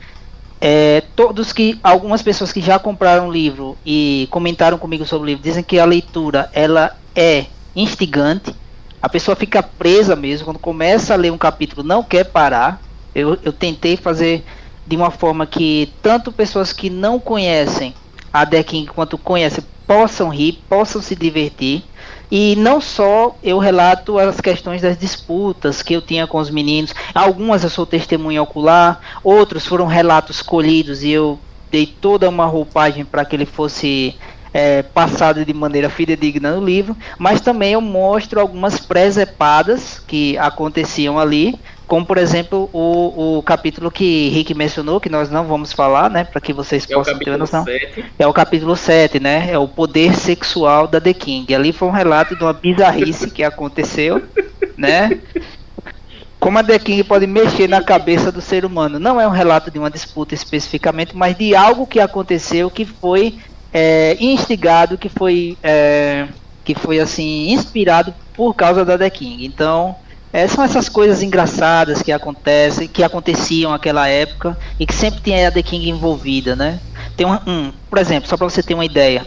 É, 0.60 1.02
todos 1.14 1.52
que 1.52 1.78
algumas 1.82 2.22
pessoas 2.22 2.52
que 2.52 2.60
já 2.60 2.78
compraram 2.78 3.28
o 3.28 3.32
livro 3.32 3.76
e 3.84 4.28
comentaram 4.30 4.78
comigo 4.78 5.04
sobre 5.04 5.24
o 5.24 5.28
livro 5.28 5.42
dizem 5.42 5.62
que 5.62 5.78
a 5.78 5.84
leitura 5.84 6.50
ela 6.52 6.96
é 7.14 7.46
instigante. 7.74 8.54
A 9.00 9.08
pessoa 9.08 9.36
fica 9.36 9.62
presa 9.62 10.16
mesmo 10.16 10.46
quando 10.46 10.58
começa 10.58 11.12
a 11.12 11.16
ler 11.16 11.32
um 11.32 11.38
capítulo, 11.38 11.86
não 11.86 12.02
quer 12.02 12.24
parar. 12.24 12.80
Eu, 13.14 13.38
eu 13.42 13.52
tentei 13.52 13.96
fazer 13.96 14.44
de 14.86 14.96
uma 14.96 15.10
forma 15.10 15.46
que 15.46 15.92
tanto 16.02 16.32
pessoas 16.32 16.72
que 16.72 16.90
não 16.90 17.18
conhecem 17.18 17.94
a 18.32 18.44
Deking 18.44 18.86
quanto 18.86 19.16
conhecem 19.16 19.64
possam 19.86 20.28
rir, 20.28 20.62
possam 20.68 21.00
se 21.00 21.14
divertir. 21.14 21.84
E 22.30 22.56
não 22.56 22.80
só 22.80 23.36
eu 23.42 23.58
relato 23.58 24.18
as 24.18 24.40
questões 24.40 24.82
das 24.82 24.98
disputas 24.98 25.82
que 25.82 25.94
eu 25.94 26.02
tinha 26.02 26.26
com 26.26 26.38
os 26.38 26.50
meninos, 26.50 26.94
algumas 27.14 27.64
eu 27.64 27.70
sou 27.70 27.86
testemunha 27.86 28.42
ocular, 28.42 29.00
outros 29.22 29.66
foram 29.66 29.86
relatos 29.86 30.42
colhidos 30.42 31.02
e 31.02 31.10
eu 31.10 31.38
dei 31.70 31.86
toda 31.86 32.28
uma 32.28 32.46
roupagem 32.46 33.04
para 33.04 33.24
que 33.24 33.34
ele 33.34 33.46
fosse 33.46 34.16
é, 34.54 34.84
passado 34.84 35.44
de 35.44 35.52
maneira 35.52 35.90
fidedigna 35.90 36.54
no 36.54 36.64
livro, 36.64 36.96
mas 37.18 37.40
também 37.40 37.72
eu 37.72 37.80
mostro 37.80 38.40
algumas 38.40 38.78
presepadas 38.78 39.98
que 39.98 40.38
aconteciam 40.38 41.18
ali, 41.18 41.58
como 41.86 42.04
por 42.04 42.16
exemplo 42.18 42.68
o, 42.72 43.38
o 43.38 43.42
capítulo 43.42 43.90
que 43.90 44.28
Rick 44.30 44.54
mencionou, 44.54 45.00
que 45.00 45.08
nós 45.08 45.30
não 45.30 45.44
vamos 45.44 45.72
falar, 45.72 46.10
né, 46.10 46.24
para 46.24 46.40
que 46.40 46.52
vocês 46.52 46.86
É 46.88 46.94
possam 46.94 47.18
ter 47.18 47.30
uma 47.30 47.38
noção. 47.38 47.64
7. 47.64 48.04
É 48.18 48.26
o 48.26 48.32
capítulo 48.32 48.74
7, 48.74 49.20
né? 49.20 49.50
É 49.50 49.58
o 49.58 49.68
poder 49.68 50.14
sexual 50.14 50.86
da 50.86 51.00
The 51.00 51.12
King. 51.12 51.54
Ali 51.54 51.72
foi 51.72 51.88
um 51.88 51.92
relato 51.92 52.34
de 52.34 52.42
uma 52.42 52.52
bizarrice 52.52 53.30
que 53.30 53.42
aconteceu, 53.42 54.22
né? 54.76 55.18
Como 56.40 56.58
a 56.58 56.64
The 56.64 56.78
King 56.78 57.04
pode 57.04 57.26
mexer 57.26 57.68
na 57.68 57.82
cabeça 57.82 58.30
do 58.30 58.40
ser 58.40 58.64
humano. 58.64 58.98
Não 58.98 59.20
é 59.20 59.26
um 59.26 59.30
relato 59.30 59.70
de 59.70 59.78
uma 59.78 59.90
disputa 59.90 60.34
especificamente, 60.34 61.16
mas 61.16 61.36
de 61.36 61.54
algo 61.54 61.86
que 61.86 62.00
aconteceu 62.00 62.70
que 62.70 62.84
foi 62.84 63.38
é, 63.72 64.16
instigado, 64.20 64.96
que 64.96 65.08
foi, 65.08 65.56
é, 65.62 66.28
que 66.64 66.74
foi 66.74 67.00
assim, 67.00 67.50
inspirado 67.50 68.14
por 68.34 68.54
causa 68.54 68.84
da 68.84 68.96
The 68.98 69.10
King. 69.10 69.44
Então, 69.44 69.96
é, 70.34 70.48
são 70.48 70.64
essas 70.64 70.88
coisas 70.88 71.22
engraçadas 71.22 72.02
que 72.02 72.10
acontecem, 72.10 72.88
que 72.88 73.04
aconteciam 73.04 73.70
naquela 73.70 74.08
época 74.08 74.58
e 74.80 74.84
que 74.84 74.92
sempre 74.92 75.20
tinha 75.20 75.46
a 75.46 75.52
The 75.52 75.62
King 75.62 75.88
envolvida, 75.88 76.56
né? 76.56 76.80
Tem 77.16 77.24
um, 77.24 77.38
um 77.46 77.72
por 77.88 78.00
exemplo, 78.00 78.28
só 78.28 78.36
para 78.36 78.50
você 78.50 78.60
ter 78.60 78.74
uma 78.74 78.84
ideia, 78.84 79.24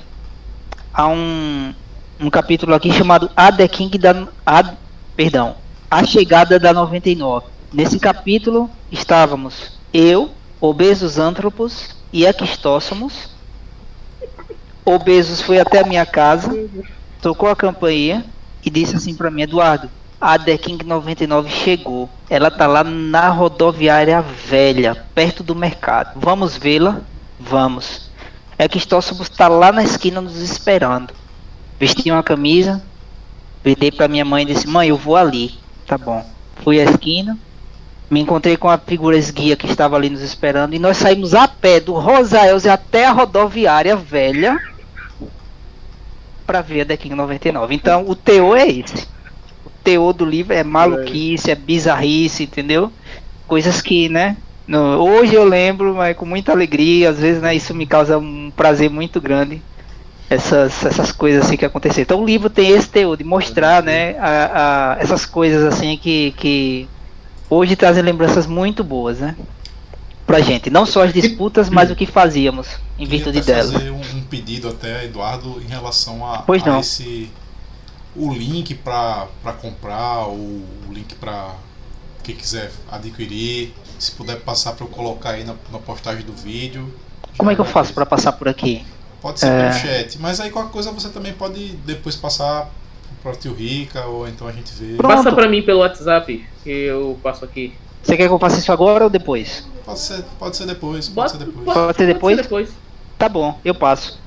há 0.93 1.07
um, 1.07 1.73
um 2.19 2.29
capítulo 2.29 2.75
aqui 2.75 2.91
chamado 2.91 3.31
A 3.37 3.49
The 3.49 3.69
King 3.69 3.97
da, 3.97 4.27
a, 4.45 4.73
perdão, 5.15 5.55
A 5.89 6.03
Chegada 6.03 6.59
da 6.59 6.73
99. 6.73 7.45
Nesse 7.71 7.99
capítulo 7.99 8.69
estávamos 8.91 9.79
eu, 9.93 10.31
Obesos 10.59 11.17
Antropos 11.17 11.95
e 12.11 12.27
Aquistósomos. 12.27 13.29
Obesos 14.83 15.39
foi 15.39 15.57
até 15.57 15.79
a 15.79 15.87
minha 15.87 16.05
casa, 16.05 16.51
tocou 17.21 17.47
a 17.47 17.55
campainha 17.55 18.25
e 18.61 18.69
disse 18.69 18.97
assim 18.97 19.15
para 19.15 19.31
mim, 19.31 19.43
Eduardo, 19.43 19.89
a 20.19 20.37
The 20.37 20.57
King 20.57 20.85
99 20.85 21.49
chegou. 21.49 22.09
Ela 22.29 22.51
tá 22.51 22.67
lá 22.67 22.83
na 22.83 23.29
rodoviária 23.29 24.21
velha, 24.21 24.95
perto 25.13 25.43
do 25.43 25.55
mercado. 25.55 26.19
Vamos 26.19 26.57
vê-la? 26.57 27.01
Vamos. 27.39 28.09
É 28.57 28.67
que 28.67 28.79
Stóssomos 28.79 29.29
tá 29.29 29.47
lá 29.47 29.71
na 29.71 29.83
esquina 29.83 30.19
nos 30.19 30.41
esperando. 30.41 31.13
Vesti 31.79 32.09
uma 32.09 32.23
camisa, 32.23 32.81
virei 33.63 33.91
pra 33.91 34.07
minha 34.07 34.25
mãe 34.25 34.43
e 34.43 34.47
disse: 34.47 34.67
Mãe, 34.67 34.89
eu 34.89 34.97
vou 34.97 35.15
ali. 35.15 35.53
Tá 35.85 35.97
bom. 35.97 36.25
Fui 36.63 36.81
à 36.81 36.83
esquina, 36.83 37.37
me 38.09 38.19
encontrei 38.19 38.57
com 38.57 38.67
a 38.67 38.77
figura 38.79 39.15
esguia 39.15 39.55
que 39.55 39.67
estava 39.67 39.95
ali 39.95 40.09
nos 40.09 40.21
esperando 40.21 40.73
e 40.73 40.79
nós 40.79 40.97
saímos 40.97 41.35
a 41.35 41.47
pé 41.47 41.79
do 41.79 41.93
Rosaelze 41.93 42.67
até 42.67 43.05
a 43.05 43.11
rodoviária 43.11 43.95
velha 43.95 44.57
para 46.47 46.61
ver 46.61 46.81
a 46.81 46.85
The 46.85 46.97
King 46.97 47.13
99. 47.13 47.75
Então 47.75 48.09
o 48.09 48.15
teor 48.15 48.57
é 48.57 48.67
esse. 48.67 49.07
Teor 49.87 50.11
do 50.13 50.25
livro 50.25 50.53
é 50.53 50.63
maluquice, 50.65 51.49
é 51.49 51.55
bizarrice, 51.55 52.43
entendeu? 52.43 52.91
Coisas 53.47 53.81
que, 53.81 54.09
né? 54.09 54.35
no- 54.67 54.97
hoje 55.01 55.33
eu 55.33 55.45
lembro, 55.45 55.95
mas 55.95 56.17
com 56.17 56.25
muita 56.25 56.51
alegria, 56.51 57.09
às 57.09 57.17
vezes, 57.19 57.41
né? 57.41 57.55
Isso 57.55 57.73
me 57.73 57.85
causa 57.85 58.17
um 58.17 58.51
prazer 58.53 58.89
muito 58.89 59.21
grande. 59.21 59.61
Essas, 60.29 60.83
essas 60.85 61.13
coisas 61.13 61.45
assim 61.45 61.55
que 61.55 61.63
aconteceram. 61.63 62.01
Então 62.03 62.21
o 62.21 62.25
livro 62.25 62.49
tem 62.49 62.71
esse 62.71 62.89
teor 62.89 63.15
de 63.15 63.23
mostrar, 63.23 63.81
né? 63.81 64.17
A, 64.19 64.95
a- 64.95 64.97
essas 64.99 65.25
coisas 65.25 65.63
assim 65.63 65.97
que, 65.97 66.33
que 66.35 66.85
hoje 67.49 67.77
trazem 67.77 68.03
lembranças 68.03 68.45
muito 68.45 68.83
boas, 68.83 69.19
né? 69.19 69.37
Pra 70.25 70.41
gente. 70.41 70.69
Não 70.69 70.85
só 70.85 71.03
as 71.05 71.13
disputas, 71.13 71.69
mas 71.69 71.89
o 71.89 71.95
que 71.95 72.05
fazíamos 72.05 72.67
em 72.99 73.05
virtude 73.05 73.39
dela. 73.39 73.71
fazer 73.71 73.89
um, 73.91 74.01
um 74.01 74.21
pedido 74.29 74.67
até, 74.67 75.05
Eduardo, 75.05 75.61
em 75.65 75.69
relação 75.69 76.29
a, 76.29 76.39
Pois 76.39 76.61
a 76.67 76.77
esse. 76.81 77.29
O 78.17 78.33
link 78.33 78.73
para 78.73 79.27
comprar, 79.61 80.27
o, 80.27 80.33
o 80.89 80.91
link 80.93 81.13
para 81.15 81.53
quem 82.23 82.35
quiser 82.35 82.71
adquirir. 82.91 83.73
Se 83.99 84.11
puder 84.11 84.39
passar 84.41 84.73
para 84.73 84.85
eu 84.85 84.89
colocar 84.89 85.31
aí 85.31 85.43
na, 85.43 85.55
na 85.71 85.79
postagem 85.79 86.23
do 86.23 86.33
vídeo. 86.33 86.93
Como 87.37 87.49
é 87.51 87.55
que 87.55 87.61
eu 87.61 87.65
faço 87.65 87.93
pra 87.93 88.05
passar 88.05 88.31
por 88.33 88.47
aqui? 88.47 88.85
Pode 89.21 89.39
ser 89.39 89.47
É. 89.47 89.69
pelo 89.69 89.73
chat, 89.73 90.19
mas 90.19 90.39
aí 90.39 90.49
qualquer 90.51 90.71
coisa 90.71 90.91
você 90.91 91.09
também 91.09 91.33
pode 91.33 91.69
depois 91.85 92.15
passar 92.15 92.69
para 93.23 93.33
tio 93.35 93.53
Rica 93.53 94.05
ou 94.05 94.27
então 94.27 94.47
a 94.47 94.51
gente 94.51 94.71
vê. 94.73 94.95
Pronto. 94.97 95.15
Passa 95.15 95.31
pra 95.31 95.47
mim 95.49 95.61
pelo 95.63 95.79
WhatsApp, 95.79 96.45
que 96.63 96.69
eu 96.69 97.19
passo 97.23 97.43
aqui. 97.43 97.73
Você 98.03 98.15
quer 98.15 98.27
que 98.27 98.33
eu 98.33 98.39
faça 98.39 98.59
isso 98.59 98.71
agora 98.71 99.03
ou 99.03 99.09
depois? 99.09 99.67
Pode 99.83 99.99
ser, 99.99 100.23
pode 100.39 100.55
ser 100.57 100.65
depois, 100.67 101.09
pode 101.09 101.15
Bota- 101.15 101.29
ser 101.29 101.45
depois. 101.45 101.65
pode- 101.65 101.79
Pode 101.87 101.97
ser 101.97 102.05
depois? 102.07 102.37
depois. 102.37 102.69
Tá 103.17 103.27
bom, 103.27 103.59
eu 103.65 103.73
passo. 103.73 104.19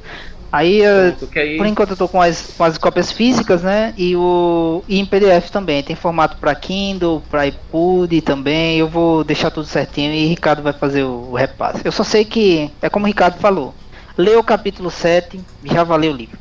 Aí, 0.53 0.83
Pronto, 1.17 1.39
aí- 1.39 1.57
por 1.57 1.67
enquanto 1.67 1.91
eu 1.91 1.97
tô 1.97 2.09
com 2.09 2.21
as, 2.21 2.53
com 2.57 2.65
as 2.65 2.77
cópias 2.77 3.13
físicas, 3.13 3.63
né? 3.63 3.95
E 3.97 4.17
o 4.17 4.83
e 4.89 4.99
em 4.99 5.07
PDF 5.07 5.49
também. 5.51 5.83
Tem 5.83 5.95
formato 5.95 6.37
para 6.39 6.55
Kindle, 6.55 7.23
para 7.31 7.43
iPod 7.43 8.21
também. 8.23 8.79
Eu 8.79 8.89
vou 8.89 9.23
deixar 9.23 9.51
tudo 9.51 9.67
certinho 9.67 10.13
e 10.13 10.27
Ricardo 10.27 10.63
vai 10.63 10.73
fazer 10.73 11.05
o, 11.05 11.29
o 11.31 11.35
repasse. 11.37 11.83
Eu 11.85 11.93
só 11.93 12.03
sei 12.03 12.25
que 12.25 12.71
é 12.83 12.89
como 12.91 13.05
o 13.05 13.09
Ricardo 13.09 13.39
falou. 13.39 13.75
Lê 14.19 14.35
o 14.35 14.43
capítulo 14.43 14.91
7, 14.91 15.41
já 15.65 15.85
valeu 15.85 16.13
o 16.13 16.17
livro. 16.17 16.39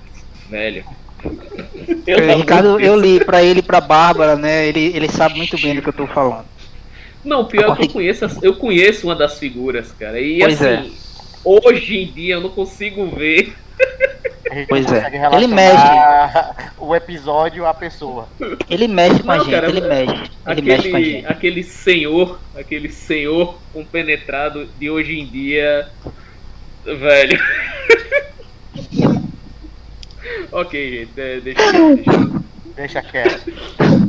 Velho. 0.49 0.83
Pelo 2.03 2.23
amor 2.23 2.37
Ricardo, 2.37 2.79
eu 2.79 2.99
li 2.99 3.23
pra 3.23 3.43
ele 3.43 3.59
e 3.59 3.63
pra 3.63 3.79
Bárbara, 3.79 4.35
né? 4.35 4.67
Ele, 4.67 4.91
ele 4.95 5.07
sabe 5.09 5.37
muito 5.37 5.57
bem 5.61 5.75
do 5.75 5.81
que 5.81 5.89
eu 5.89 5.93
tô 5.93 6.07
falando. 6.07 6.45
Não, 7.23 7.45
pior 7.45 7.73
é 7.73 7.75
que 7.75 7.83
eu 7.83 7.89
conheço, 7.89 8.25
eu 8.41 8.55
conheço 8.55 9.05
uma 9.07 9.15
das 9.15 9.37
figuras, 9.37 9.91
cara. 9.91 10.19
E 10.19 10.39
Pois 10.39 10.61
é. 10.61 10.77
assim, 10.77 10.93
hoje 11.43 11.97
em 11.97 12.11
dia 12.11 12.35
eu 12.35 12.41
não 12.41 12.49
consigo 12.49 13.05
ver. 13.07 13.53
A 14.51 14.55
gente 14.55 14.67
Pois 14.67 14.91
é. 14.91 15.07
Ele 15.07 15.17
relacionar 15.17 16.73
o 16.79 16.95
episódio 16.95 17.65
à 17.67 17.73
pessoa. 17.73 18.27
Ele 18.69 18.87
mexe 18.87 19.21
com 19.21 19.31
a 19.31 19.37
gente, 19.39 19.51
cara, 19.51 19.69
ele 19.69 19.81
mexe. 19.81 20.31
Ele 20.47 20.61
mexe 20.63 20.89
com 20.89 20.95
a 20.95 20.99
Aquele, 20.99 21.11
gente. 21.11 21.27
aquele 21.27 21.63
senhor, 21.63 22.39
aquele 22.57 22.89
senhor 22.89 23.57
compenetrado 23.73 24.65
de 24.79 24.89
hoje 24.89 25.19
em 25.19 25.25
dia, 25.27 25.87
velho. 26.83 27.39
ok, 30.51 30.99
gente, 30.99 31.41
deixa, 31.41 31.61
eu- 31.77 31.95
deixa 31.95 32.39
Deixa 32.75 33.01
quieto. 33.01 33.51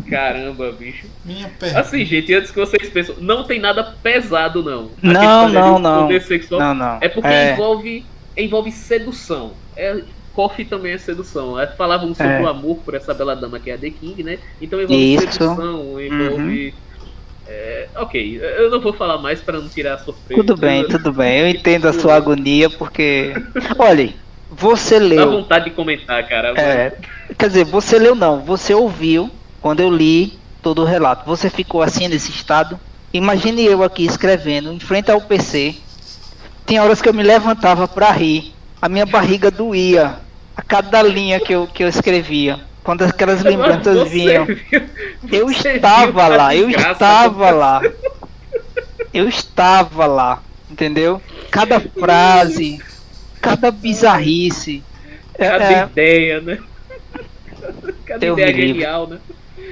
Caramba, 0.08 0.70
bicho. 0.70 1.04
Minha 1.24 1.48
pergunta. 1.48 1.80
Assim, 1.80 2.04
gente, 2.04 2.32
antes 2.32 2.52
que 2.52 2.58
vocês 2.60 2.88
pensem, 2.88 3.16
não 3.18 3.42
tem 3.42 3.58
nada 3.58 3.82
pesado, 4.00 4.62
não. 4.62 4.90
A 5.02 5.06
Não, 5.12 5.48
não, 5.48 5.78
não. 5.80 6.08
Não, 6.52 6.74
não. 6.74 6.98
É 7.00 7.08
porque 7.08 7.26
É. 7.26 7.52
envolve, 7.52 8.06
envolve 8.36 8.70
sedução. 8.72 9.52
É, 9.76 10.00
coffee 10.34 10.64
também 10.64 10.92
é 10.92 10.98
sedução. 10.98 11.58
É, 11.58 11.66
Falávamos 11.66 12.16
sobre 12.16 12.32
É. 12.34 12.40
o 12.40 12.48
amor 12.48 12.76
por 12.84 12.94
essa 12.94 13.12
bela 13.14 13.34
dama 13.36 13.58
que 13.58 13.70
é 13.70 13.74
a 13.74 13.78
The 13.78 13.90
King, 13.90 14.22
né? 14.22 14.38
Então 14.60 14.80
envolve 14.80 15.14
Isso. 15.14 15.24
Uhum. 15.24 15.32
sedução, 15.32 16.00
envolve. 16.00 16.74
é, 17.46 17.88
ok, 17.96 18.40
eu 18.42 18.70
não 18.70 18.80
vou 18.80 18.92
falar 18.92 19.18
mais 19.18 19.40
para 19.40 19.58
não 19.60 19.68
tirar 19.68 19.94
a 19.94 19.98
surpresa. 19.98 20.40
Tudo 20.42 20.56
bem, 20.56 20.86
tudo 20.86 21.12
bem. 21.12 21.40
Eu 21.40 21.48
entendo 21.48 21.88
a 21.88 21.92
sua 21.92 22.14
agonia 22.14 22.70
porque. 22.70 23.32
Olha, 23.78 24.12
você 24.50 24.98
Dá 25.00 25.04
leu. 25.06 25.30
vontade 25.32 25.66
de 25.66 25.70
comentar, 25.72 26.26
cara. 26.28 26.50
É, 26.60 26.92
quer 27.38 27.48
dizer, 27.48 27.64
você 27.64 27.98
leu 27.98 28.14
não, 28.14 28.40
você 28.40 28.72
ouviu 28.74 29.30
quando 29.60 29.80
eu 29.80 29.90
li 29.90 30.38
todo 30.62 30.82
o 30.82 30.84
relato. 30.84 31.24
Você 31.26 31.50
ficou 31.50 31.82
assim 31.82 32.06
nesse 32.08 32.30
estado. 32.30 32.78
Imagine 33.12 33.64
eu 33.64 33.82
aqui 33.82 34.04
escrevendo 34.04 34.72
em 34.72 34.78
frente 34.78 35.10
ao 35.10 35.20
PC. 35.20 35.74
Tinha 36.70 36.84
horas 36.84 37.02
que 37.02 37.08
eu 37.08 37.12
me 37.12 37.24
levantava 37.24 37.88
pra 37.88 38.12
rir. 38.12 38.54
A 38.80 38.88
minha 38.88 39.04
barriga 39.04 39.50
doía 39.50 40.20
a 40.56 40.62
cada 40.62 41.02
linha 41.02 41.40
que 41.40 41.52
eu, 41.52 41.66
que 41.66 41.82
eu 41.82 41.88
escrevia. 41.88 42.60
Quando 42.84 43.02
aquelas 43.02 43.42
lembranças 43.42 43.98
Você 43.98 44.08
vinham. 44.08 44.44
viu- 44.46 44.60
Eu 45.32 45.50
estava 45.50 46.28
lá, 46.28 46.54
eu 46.54 46.70
estava 46.70 47.50
lá. 47.50 47.82
Eu 49.12 49.28
estava 49.28 50.06
lá, 50.06 50.40
entendeu? 50.70 51.20
Cada 51.50 51.80
frase, 51.80 52.80
cada 53.40 53.72
bizarrice. 53.72 54.84
É, 55.34 55.48
Cada 55.48 55.72
é, 55.72 55.84
ideia, 55.86 56.40
né? 56.40 56.58
Cada 58.06 58.20
Deus 58.20 58.38
ideia 58.38 58.52
livre. 58.54 58.68
genial, 58.74 59.08
né? 59.08 59.18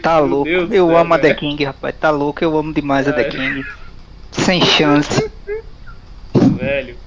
tá 0.02 0.16
Meu 0.16 0.26
louco. 0.26 0.44
Deus 0.50 0.72
Eu 0.72 0.96
amo 0.96 1.14
a 1.14 1.18
The. 1.20 1.34
King, 1.34 1.62
rapaz. 1.64 1.94
Tá 2.00 2.10
louco, 2.10 2.42
eu 2.42 2.58
amo 2.58 2.72
demais 2.74 3.06
a 3.06 3.12
The 3.12 3.20
É. 3.20 3.24
King. 3.24 3.64
Sem 4.32 4.60
chance. 4.64 5.30
Velho. 6.58 6.98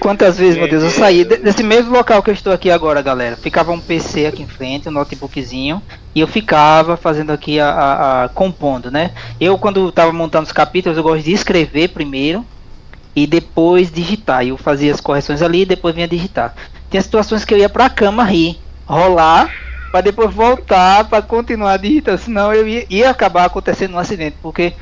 Quantas 0.00 0.36
vezes, 0.38 0.56
meu 0.56 0.68
Deus, 0.68 0.82
eu 0.82 0.90
saí 0.90 1.24
de- 1.24 1.38
desse 1.38 1.62
mesmo 1.62 1.92
local 1.92 2.22
que 2.22 2.28
eu 2.30 2.34
estou 2.34 2.52
aqui 2.52 2.70
agora, 2.70 3.00
galera. 3.00 3.36
Ficava 3.36 3.72
um 3.72 3.80
PC 3.80 4.26
aqui 4.26 4.42
em 4.42 4.46
frente, 4.48 4.88
um 4.88 4.92
notebookzinho, 4.92 5.82
e 6.14 6.20
eu 6.20 6.26
ficava 6.28 6.96
fazendo 6.96 7.32
aqui 7.32 7.58
a, 7.58 7.70
a- 7.70 8.24
a- 8.24 8.28
compondo, 8.28 8.90
né? 8.90 9.12
Eu 9.40 9.56
quando 9.58 9.90
tava 9.92 10.12
montando 10.12 10.44
os 10.46 10.52
capítulos, 10.52 10.98
eu 10.98 11.04
gosto 11.04 11.24
de 11.24 11.32
escrever 11.32 11.88
primeiro 11.88 12.46
e 13.16 13.26
depois 13.26 13.90
digitar. 13.90 14.46
Eu 14.46 14.56
fazia 14.58 14.92
as 14.92 15.00
correções 15.00 15.42
ali 15.42 15.62
e 15.62 15.66
depois 15.66 15.94
vinha 15.94 16.08
digitar. 16.08 16.54
Tinha 16.90 17.02
situações 17.02 17.44
que 17.44 17.54
eu 17.54 17.58
ia 17.58 17.68
pra 17.68 17.88
cama 17.90 18.24
rir, 18.24 18.62
rolar, 18.86 19.50
para 19.90 20.02
depois 20.02 20.34
voltar 20.34 21.08
para 21.08 21.22
continuar 21.22 21.76
digitando, 21.78 22.18
senão 22.18 22.52
eu 22.52 22.66
ia, 22.68 22.86
ia 22.90 23.10
acabar 23.10 23.44
acontecendo 23.46 23.94
um 23.94 23.98
acidente, 23.98 24.38
porque 24.42 24.76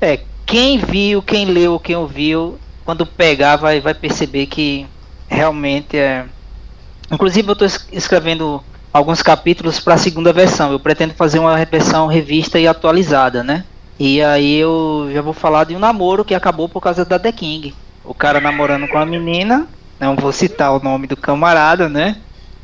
é, 0.00 0.26
quem 0.46 0.78
viu, 0.78 1.22
quem 1.22 1.46
leu, 1.46 1.78
quem 1.78 1.96
ouviu, 1.96 2.60
quando 2.86 3.04
pegar 3.04 3.56
vai, 3.56 3.80
vai 3.80 3.92
perceber 3.92 4.46
que 4.46 4.86
realmente 5.28 5.98
é. 5.98 6.24
Inclusive 7.10 7.48
eu 7.48 7.52
estou 7.52 7.68
escrevendo 7.92 8.62
alguns 8.92 9.22
capítulos 9.22 9.80
para 9.80 9.94
a 9.94 9.98
segunda 9.98 10.32
versão. 10.32 10.70
Eu 10.70 10.78
pretendo 10.78 11.12
fazer 11.12 11.40
uma 11.40 11.62
versão 11.64 12.06
revista 12.06 12.58
e 12.58 12.66
atualizada, 12.66 13.42
né? 13.42 13.64
E 13.98 14.22
aí 14.22 14.56
eu 14.56 15.10
já 15.12 15.20
vou 15.20 15.32
falar 15.32 15.64
de 15.64 15.74
um 15.74 15.78
namoro 15.80 16.24
que 16.24 16.34
acabou 16.34 16.68
por 16.68 16.80
causa 16.80 17.04
da 17.04 17.18
The 17.18 17.32
King. 17.32 17.74
O 18.04 18.14
cara 18.14 18.40
namorando 18.40 18.86
com 18.86 18.98
a 18.98 19.04
menina, 19.04 19.66
não 19.98 20.14
vou 20.14 20.30
citar 20.32 20.72
o 20.72 20.82
nome 20.82 21.08
do 21.08 21.16
camarada, 21.16 21.88
né? 21.88 22.18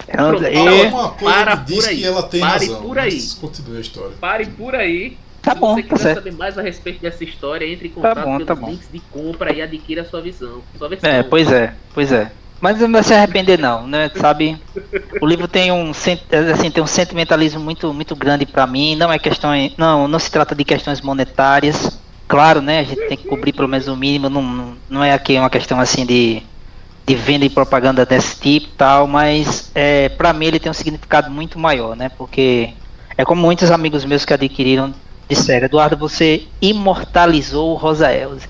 Pronto, 0.06 0.44
e... 0.44 0.86
uma 0.86 1.10
coisa 1.10 1.34
para 1.34 1.54
diz 1.56 1.76
por 1.76 1.88
aí. 1.88 1.96
que 1.96 2.04
ela 2.04 2.22
tem 2.22 2.40
Pare 2.40 2.66
razão. 2.66 2.82
por 2.82 2.98
aí. 2.98 3.22
Continue 3.40 3.76
a 3.76 3.80
história. 3.80 4.12
Pare 4.20 4.46
por 4.46 4.74
aí. 4.74 5.16
Tá 5.42 5.54
Se 5.54 5.60
bom, 5.60 5.74
você 5.74 5.82
tá 5.82 5.96
quiser 5.96 5.98
certo. 5.98 6.18
saber 6.18 6.32
mais 6.32 6.56
a 6.56 6.62
respeito 6.62 7.00
dessa 7.02 7.24
história, 7.24 7.66
entre 7.66 7.88
em 7.88 7.92
contato 7.92 8.24
bom, 8.24 8.36
pelos 8.36 8.46
tá 8.46 8.54
bom. 8.54 8.66
links 8.70 8.88
de 8.88 9.00
compra 9.00 9.52
e 9.54 9.60
adquira 9.60 10.02
a 10.02 10.04
sua 10.04 10.22
visão. 10.22 10.62
Sua 10.76 10.88
versão. 10.88 11.10
É, 11.10 11.22
pois 11.22 11.50
é, 11.50 11.74
pois 11.92 12.12
é. 12.12 12.32
Mas 12.60 12.78
não 12.78 12.90
vai 12.92 13.02
se 13.02 13.12
arrepender 13.12 13.58
não, 13.58 13.86
né? 13.86 14.10
Sabe? 14.14 14.62
O 15.20 15.26
livro 15.26 15.48
tem 15.48 15.72
um 15.72 15.90
assim, 15.90 16.16
tem 16.72 16.82
um 16.82 16.86
sentimentalismo 16.86 17.60
muito 17.60 17.92
muito 17.92 18.14
grande 18.16 18.46
para 18.46 18.66
mim, 18.66 18.96
não 18.96 19.12
é 19.12 19.18
questão, 19.18 19.50
não, 19.78 20.08
não 20.08 20.18
se 20.18 20.30
trata 20.30 20.54
de 20.54 20.64
questões 20.64 21.00
monetárias. 21.00 22.00
Claro, 22.28 22.62
né? 22.62 22.80
A 22.80 22.84
gente 22.84 23.02
tem 23.02 23.16
que 23.16 23.24
cobrir 23.26 23.52
pelo 23.52 23.68
menos 23.68 23.88
o 23.88 23.96
mínimo, 23.96 24.28
não, 24.30 24.78
não- 24.88 25.04
é 25.04 25.12
aqui 25.12 25.38
uma 25.38 25.50
questão 25.50 25.78
assim 25.80 26.06
de 26.06 26.42
de 27.06 27.16
venda 27.16 27.44
e 27.44 27.50
propaganda 27.50 28.06
desse 28.06 28.38
tipo 28.40 28.68
e 28.68 28.76
tal, 28.76 29.06
mas 29.08 29.70
é, 29.74 30.08
para 30.10 30.32
mim 30.32 30.46
ele 30.46 30.60
tem 30.60 30.70
um 30.70 30.74
significado 30.74 31.30
muito 31.30 31.58
maior, 31.58 31.96
né? 31.96 32.08
Porque 32.08 32.74
é 33.16 33.24
como 33.24 33.42
muitos 33.42 33.70
amigos 33.72 34.04
meus 34.04 34.24
que 34.24 34.32
adquiriram 34.32 34.94
disseram, 35.34 35.66
Eduardo, 35.66 35.96
você 35.96 36.46
imortalizou 36.60 37.72
o 37.72 37.76
Rosa 37.76 38.12
Elze. 38.12 38.48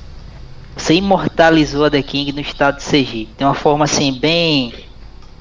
Você 0.76 0.94
imortalizou 0.94 1.84
a 1.84 1.90
The 1.90 2.02
King 2.02 2.32
no 2.32 2.40
estado 2.40 2.76
de 2.76 2.82
Sergipe. 2.82 3.34
De 3.36 3.44
uma 3.44 3.54
forma 3.54 3.84
assim 3.84 4.12
bem 4.12 4.72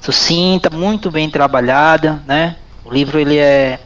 sucinta, 0.00 0.68
muito 0.70 1.10
bem 1.10 1.30
trabalhada, 1.30 2.22
né? 2.26 2.56
O 2.84 2.92
livro 2.92 3.18
ele 3.18 3.38
é 3.38 3.80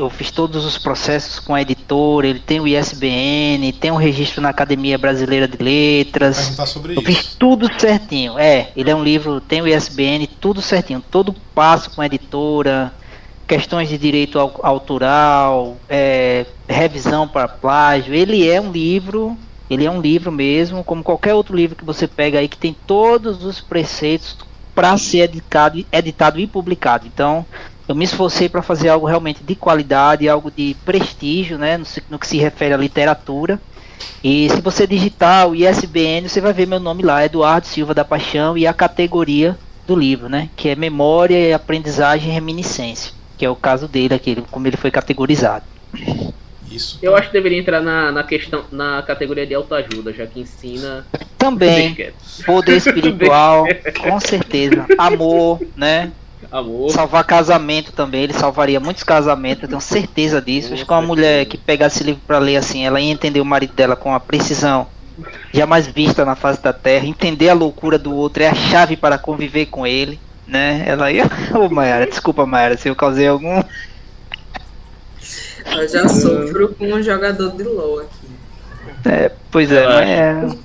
eu 0.00 0.08
fiz 0.08 0.30
todos 0.30 0.64
os 0.64 0.78
processos 0.78 1.38
com 1.38 1.54
a 1.54 1.60
editora, 1.60 2.26
ele 2.26 2.38
tem 2.38 2.58
o 2.58 2.66
ISBN, 2.66 3.72
tem 3.72 3.90
um 3.90 3.96
registro 3.96 4.40
na 4.40 4.48
Academia 4.48 4.96
Brasileira 4.96 5.46
de 5.46 5.62
Letras. 5.62 6.36
Sobre 6.66 6.96
Eu 6.96 7.02
fiz 7.02 7.20
isso. 7.20 7.36
tudo 7.38 7.68
certinho. 7.78 8.38
É, 8.38 8.70
ele 8.74 8.90
é 8.90 8.96
um 8.96 9.04
livro, 9.04 9.40
tem 9.40 9.60
o 9.60 9.68
ISBN, 9.68 10.26
tudo 10.40 10.62
certinho, 10.62 11.04
todo 11.10 11.34
passo 11.54 11.90
com 11.90 12.00
a 12.00 12.06
editora, 12.06 12.92
questões 13.50 13.88
de 13.88 13.98
direito 13.98 14.38
au- 14.38 14.60
autoral, 14.62 15.82
é, 15.88 16.46
revisão 16.68 17.26
para 17.28 17.48
plágio. 17.48 18.14
Ele 18.14 18.48
é 18.48 18.60
um 18.60 18.70
livro, 18.70 19.36
ele 19.68 19.84
é 19.84 19.90
um 19.90 20.00
livro 20.00 20.30
mesmo, 20.30 20.84
como 20.84 21.02
qualquer 21.02 21.34
outro 21.34 21.56
livro 21.56 21.76
que 21.76 21.84
você 21.84 22.06
pega 22.06 22.38
aí 22.38 22.48
que 22.48 22.56
tem 22.58 22.72
todos 22.86 23.44
os 23.44 23.60
preceitos 23.60 24.36
para 24.72 24.96
ser 24.96 25.20
editado, 25.22 25.84
editado 25.92 26.38
e 26.38 26.46
publicado. 26.46 27.08
Então, 27.08 27.44
eu 27.88 27.94
me 27.96 28.04
esforcei 28.04 28.48
para 28.48 28.62
fazer 28.62 28.88
algo 28.88 29.06
realmente 29.06 29.42
de 29.42 29.56
qualidade, 29.56 30.28
algo 30.28 30.48
de 30.50 30.76
prestígio, 30.84 31.58
né, 31.58 31.76
no, 31.76 31.84
no 32.08 32.18
que 32.20 32.28
se 32.28 32.38
refere 32.38 32.72
à 32.74 32.76
literatura. 32.76 33.60
E 34.22 34.48
se 34.50 34.60
você 34.62 34.86
digitar 34.86 35.48
o 35.48 35.54
ISBN, 35.56 36.28
você 36.28 36.40
vai 36.40 36.52
ver 36.52 36.66
meu 36.66 36.80
nome 36.80 37.02
lá, 37.02 37.24
Eduardo 37.24 37.66
Silva 37.66 37.94
da 37.94 38.04
Paixão, 38.04 38.56
e 38.56 38.66
a 38.66 38.74
categoria 38.74 39.58
do 39.86 39.96
livro, 39.96 40.28
né? 40.28 40.50
Que 40.56 40.70
é 40.70 40.76
Memória, 40.76 41.56
Aprendizagem 41.56 42.30
e 42.30 42.34
Reminiscência. 42.34 43.12
Que 43.40 43.46
é 43.46 43.48
o 43.48 43.56
caso 43.56 43.88
dele 43.88 44.12
aqui, 44.12 44.36
como 44.50 44.66
ele 44.66 44.76
foi 44.76 44.90
categorizado. 44.90 45.64
Isso. 46.70 46.98
Eu 47.00 47.16
acho 47.16 47.28
que 47.28 47.32
deveria 47.32 47.58
entrar 47.58 47.80
na, 47.80 48.12
na 48.12 48.22
questão, 48.22 48.64
na 48.70 49.00
categoria 49.00 49.46
de 49.46 49.54
autoajuda, 49.54 50.12
já 50.12 50.26
que 50.26 50.40
ensina. 50.40 51.06
Também, 51.38 52.12
poder 52.44 52.76
espiritual, 52.76 53.64
com 53.98 54.20
certeza. 54.20 54.84
Amor, 54.98 55.58
né? 55.74 56.12
Amor. 56.52 56.90
Salvar 56.90 57.24
casamento 57.24 57.92
também, 57.92 58.24
ele 58.24 58.34
salvaria 58.34 58.78
muitos 58.78 59.04
casamentos, 59.04 59.62
eu 59.62 59.68
tenho 59.70 59.80
certeza 59.80 60.38
disso. 60.38 60.74
Acho 60.74 60.84
que 60.84 60.92
uma 60.92 61.00
mulher 61.00 61.46
que 61.46 61.56
pegasse 61.56 61.96
esse 61.96 62.04
livro 62.04 62.20
para 62.26 62.38
ler 62.38 62.56
assim, 62.56 62.84
ela 62.84 63.00
ia 63.00 63.10
entender 63.10 63.40
o 63.40 63.44
marido 63.46 63.72
dela 63.72 63.96
com 63.96 64.14
a 64.14 64.20
precisão 64.20 64.86
jamais 65.50 65.86
vista 65.86 66.26
na 66.26 66.34
face 66.34 66.62
da 66.62 66.74
terra, 66.74 67.06
entender 67.06 67.48
a 67.48 67.54
loucura 67.54 67.98
do 67.98 68.14
outro 68.14 68.42
é 68.42 68.48
a 68.48 68.54
chave 68.54 68.98
para 68.98 69.16
conviver 69.16 69.64
com 69.64 69.86
ele, 69.86 70.20
né? 70.50 70.84
Ela 70.86 71.10
ia. 71.12 71.24
Ô 71.54 71.68
Mayara, 71.68 72.06
desculpa 72.10 72.44
Mayara, 72.46 72.76
se 72.76 72.88
eu 72.88 72.96
causei 72.96 73.26
algum. 73.26 73.62
Eu 75.76 75.88
já 75.88 76.08
sofro 76.08 76.74
com 76.74 76.86
um 76.92 77.02
jogador 77.02 77.50
de 77.56 77.62
LOL 77.62 78.00
aqui. 78.00 78.28
É, 79.08 79.30
pois 79.50 79.70
é, 79.72 79.86
mas 79.86 80.08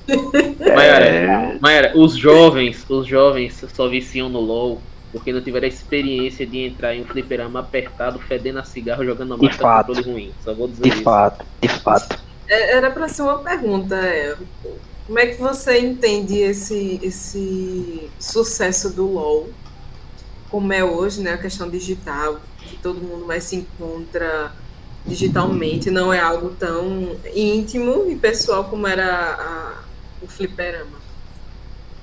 é. 0.68 0.74
Mayara, 0.76 1.58
Mayara, 1.62 1.92
os 1.98 2.16
jovens, 2.18 2.86
os 2.90 3.08
jovens 3.08 3.64
só 3.74 3.88
viciam 3.88 4.28
no 4.30 4.40
LOL 4.40 4.82
porque 5.12 5.32
não 5.32 5.40
tiveram 5.42 5.66
a 5.66 5.70
experiência 5.70 6.46
de 6.46 6.66
entrar 6.66 6.94
em 6.94 7.02
um 7.02 7.06
fliperama 7.06 7.62
apertado, 7.62 8.20
fedendo 8.20 8.60
a 8.60 8.64
cigarro, 8.66 9.06
jogando 9.06 9.34
a 9.36 9.38
De 9.38 9.44
marca 9.44 9.58
fato. 9.62 9.88
controle 9.88 10.12
ruim. 10.12 10.32
Só 10.44 10.54
vou 10.54 10.68
dizer 10.68 10.84
De 10.84 10.90
isso. 10.90 11.04
fato, 11.04 11.46
de 11.62 11.70
fato. 11.70 12.20
É, 12.50 12.76
Era 12.76 12.92
para 12.92 13.08
ser 13.08 13.22
uma 13.22 13.40
pergunta. 13.40 13.96
é, 13.96 14.36
como 15.08 15.18
é 15.20 15.28
que 15.28 15.40
você 15.42 15.80
entende 15.80 16.38
esse, 16.40 17.00
esse 17.02 18.10
sucesso 18.20 18.90
do 18.94 19.06
LoL? 19.06 19.50
Como 20.56 20.72
é 20.72 20.82
hoje, 20.82 21.20
né? 21.20 21.34
A 21.34 21.38
questão 21.38 21.70
digital, 21.70 22.40
que 22.62 22.78
todo 22.78 23.02
mundo 23.02 23.26
mais 23.26 23.44
se 23.44 23.58
encontra 23.58 24.54
digitalmente, 25.06 25.92
não 25.92 26.14
é 26.14 26.20
algo 26.22 26.52
tão 26.52 27.18
íntimo 27.36 28.10
e 28.10 28.16
pessoal 28.16 28.64
como 28.64 28.88
era 28.88 29.36
a- 29.38 29.74
o 30.22 30.28
fliperama. 30.30 30.96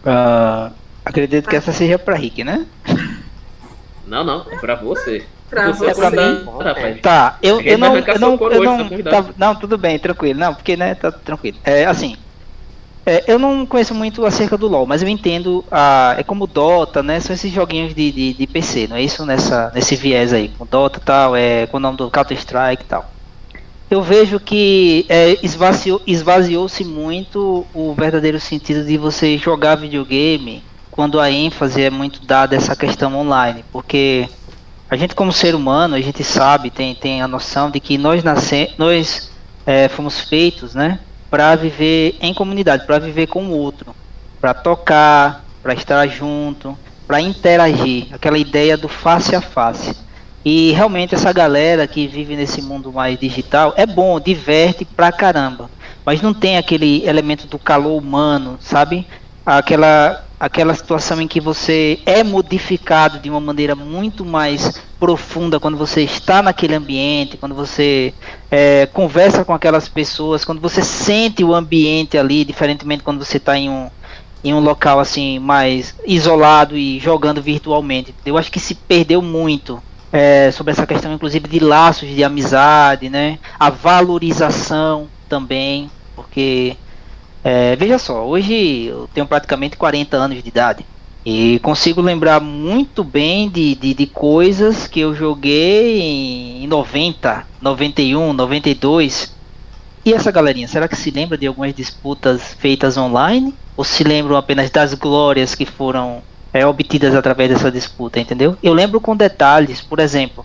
Ah, 0.05 0.71
acredito 1.03 1.49
que 1.49 1.57
essa 1.57 1.73
seja 1.73 1.99
pra 1.99 2.15
Rick, 2.15 2.45
né? 2.45 2.67
Não, 4.07 4.23
não, 4.23 4.45
é 4.51 4.59
pra 4.59 4.75
você. 4.75 5.25
Pra 5.49 5.71
Você 5.73 5.87
é 5.87 5.95
pra 5.95 6.11
mim. 6.11 6.45
Tá, 7.01 7.39
eu, 7.43 7.59
eu 7.63 7.79
não. 7.79 7.97
Eu 7.97 8.19
não, 8.21 8.37
eu 8.53 8.63
não, 8.65 8.77
tá- 9.05 9.35
não, 9.39 9.55
tudo 9.57 9.79
bem, 9.79 9.99
tranquilo. 9.99 10.39
Não, 10.39 10.55
porque, 10.55 10.77
né, 10.77 10.95
tá 10.95 11.11
tranquilo. 11.11 11.57
É, 11.65 11.87
assim. 11.87 12.19
É, 13.05 13.25
eu 13.33 13.39
não 13.39 13.67
conheço 13.67 13.95
muito 13.95 14.25
acerca 14.25 14.57
do 14.57 14.69
LoL, 14.69 14.87
mas 14.87 15.03
eu 15.03 15.09
entendo. 15.09 15.65
A, 15.71 16.15
é 16.19 16.23
como 16.23 16.47
Dota, 16.47 17.03
né? 17.03 17.19
São 17.21 17.35
esses 17.35 17.53
joguinhos 17.53 17.95
de, 17.95 18.13
de, 18.13 18.35
de 18.35 18.47
PC, 18.47 18.87
não 18.89 18.97
é 18.97 19.03
isso? 19.03 19.27
Nessa, 19.27 19.73
nesse 19.75 19.97
viés 19.97 20.33
aí. 20.33 20.55
O 20.59 20.65
Dota 20.65 20.99
e 20.99 21.03
tal, 21.03 21.37
é, 21.37 21.67
com 21.67 21.79
o 21.79 21.81
nome 21.81 21.97
do 21.97 22.11
Counter-Strike 22.11 22.85
e 22.85 22.87
tal. 22.87 23.13
Eu 23.91 24.01
vejo 24.03 24.41
que 24.41 25.05
é, 25.09 25.37
esvaziou- 25.43 26.01
esvaziou-se 26.07 26.85
muito 26.85 27.67
o 27.75 27.93
verdadeiro 27.95 28.41
sentido 28.41 28.85
de 28.87 28.97
você 28.97 29.37
jogar 29.37 29.75
videogame 29.75 30.63
quando 30.91 31.21
a 31.21 31.31
ênfase 31.31 31.83
é 31.83 31.91
muito 31.91 32.25
dada 32.25 32.55
essa 32.57 32.77
questão 32.77 33.15
online, 33.15 33.65
porque 33.71 34.29
a 34.89 34.97
gente 34.97 35.15
como 35.15 35.33
ser 35.33 35.55
humano, 35.55 35.95
a 35.95 36.01
gente 36.01 36.23
sabe, 36.23 36.71
tem, 36.71 36.95
tem 36.95 37.23
a 37.23 37.29
noção 37.29 37.71
de 37.71 37.81
que 37.81 37.99
nós 37.99 38.23
nasce, 38.23 38.71
nós 38.79 39.31
é, 39.67 39.89
fomos 39.89 40.21
feitos, 40.21 40.75
né, 40.75 41.01
para 41.33 41.57
viver 41.57 42.19
em 42.21 42.35
comunidade, 42.35 42.85
para 42.85 42.99
viver 42.99 43.27
com 43.27 43.47
o 43.47 43.57
outro, 43.57 43.97
para 44.39 44.53
tocar, 44.53 45.43
para 45.63 45.73
estar 45.73 46.07
junto, 46.07 46.77
para 47.07 47.23
interagir, 47.23 48.09
aquela 48.13 48.37
ideia 48.37 48.77
do 48.77 48.87
face 48.87 49.35
a 49.35 49.41
face. 49.41 49.97
E 50.45 50.73
realmente 50.73 51.15
essa 51.15 51.33
galera 51.33 51.87
que 51.87 52.07
vive 52.07 52.37
nesse 52.37 52.61
mundo 52.61 52.93
mais 52.93 53.19
digital 53.19 53.73
é 53.79 53.87
bom, 53.87 54.21
diverte 54.21 54.85
pra 54.85 55.11
caramba, 55.11 55.71
mas 56.05 56.21
não 56.21 56.35
tem 56.35 56.59
aquele 56.59 57.03
elemento 57.07 57.47
do 57.47 57.59
calor 57.59 57.97
humano, 57.97 58.59
sabe? 58.61 59.07
Aquela 59.47 60.23
aquela 60.43 60.75
situação 60.75 61.21
em 61.21 61.29
que 61.29 61.41
você 61.41 62.01
é 62.05 62.25
modificado 62.25 63.21
de 63.21 63.31
uma 63.31 63.39
maneira 63.39 63.77
muito 63.77 64.25
mais 64.25 64.83
profunda 64.99 65.61
quando 65.61 65.77
você 65.77 66.03
está 66.03 66.43
naquele 66.43 66.75
ambiente, 66.75 67.37
quando 67.37 67.55
você 67.55 68.13
é, 68.51 68.87
conversa 68.87 69.45
com 69.45 69.55
aquelas 69.55 69.89
pessoas, 69.89 70.45
quando 70.45 70.61
você 70.61 70.83
sente 70.83 71.45
o 71.45 71.55
ambiente 71.55 72.19
ali, 72.19 72.45
diferentemente 72.45 73.05
quando 73.05 73.25
você 73.25 73.37
está 73.37 73.57
em 73.57 73.71
um 73.71 73.89
em 74.43 74.53
um 74.53 74.59
local 74.59 74.99
assim 74.99 75.39
mais 75.39 75.95
isolado 76.05 76.77
e 76.77 76.99
jogando 76.99 77.41
virtualmente. 77.41 78.13
Eu 78.27 78.37
acho 78.37 78.51
que 78.51 78.59
se 78.59 78.75
perdeu 78.75 79.23
muito 79.23 79.81
é, 80.13 80.51
sobre 80.51 80.73
essa 80.73 80.85
questão, 80.85 81.13
inclusive 81.13 81.47
de 81.47 81.61
laços 81.61 82.09
de 82.09 82.25
amizade, 82.25 83.09
né? 83.09 83.39
A 83.61 83.71
valorização 83.71 85.07
também, 85.29 85.89
porque 86.17 86.77
é, 87.45 87.77
veja 87.77 87.99
só, 87.99 88.27
hoje 88.27 88.87
eu 88.87 89.09
tenho 89.13 89.27
praticamente 89.27 89.77
40 89.77 90.17
anos 90.17 90.43
de 90.43 90.49
idade 90.49 90.87
e 91.25 91.61
consigo 91.61 92.01
lembrar 92.01 92.41
muito 92.41 93.05
bem 93.05 93.49
de, 93.49 93.75
de, 93.77 93.95
de 93.95 94.07
coisas 94.07 94.89
que 94.89 95.01
eu 95.01 95.15
joguei 95.15 96.01
em 96.63 96.67
90, 96.67 97.47
91, 97.61 98.33
92. 98.33 99.35
E 100.05 100.13
essa 100.13 100.33
galerinha, 100.33 100.67
será 100.67 100.89
que 100.89 100.97
se 100.97 101.13
lembra 101.13 101.39
de 101.39 101.47
algumas 101.47 101.73
disputas 101.75 102.55
feitas 102.59 102.97
online? 102.97 103.55
Ou 103.77 103.85
se 103.85 104.03
lembram 104.03 104.37
apenas 104.37 104.69
das 104.69 104.95
glórias 104.95 105.55
que 105.55 105.65
foram 105.65 106.23
é, 106.53 106.67
obtidas 106.67 107.15
através 107.15 107.51
dessa 107.51 107.71
disputa, 107.71 108.19
entendeu? 108.19 108.57
Eu 108.63 108.75
lembro 108.75 109.01
com 109.01 109.17
detalhes, 109.17 109.81
por 109.81 110.01
exemplo, 110.01 110.45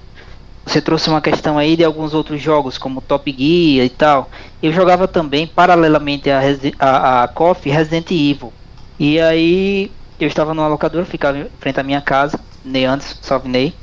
você 0.67 0.81
trouxe 0.81 1.09
uma 1.09 1.21
questão 1.21 1.57
aí 1.57 1.77
de 1.77 1.83
alguns 1.83 2.13
outros 2.13 2.41
jogos, 2.41 2.77
como 2.77 3.01
Top 3.01 3.31
Gear 3.31 3.85
e 3.85 3.89
tal. 3.89 4.29
Eu 4.61 4.73
jogava 4.73 5.07
também, 5.07 5.47
paralelamente 5.47 6.29
a, 6.29 6.41
a, 6.77 7.23
a 7.23 7.27
KOF, 7.29 7.69
Resident 7.69 8.11
Evil. 8.11 8.51
E 8.99 9.19
aí, 9.19 9.89
eu 10.19 10.27
estava 10.27 10.53
numa 10.53 10.67
locadora, 10.67 11.05
ficava 11.05 11.37
em 11.37 11.47
frente 11.59 11.79
à 11.79 11.83
minha 11.83 12.01
casa, 12.01 12.37
Ney 12.65 12.83
antes, 12.83 13.17
salve 13.21 13.47
Ney. 13.47 13.73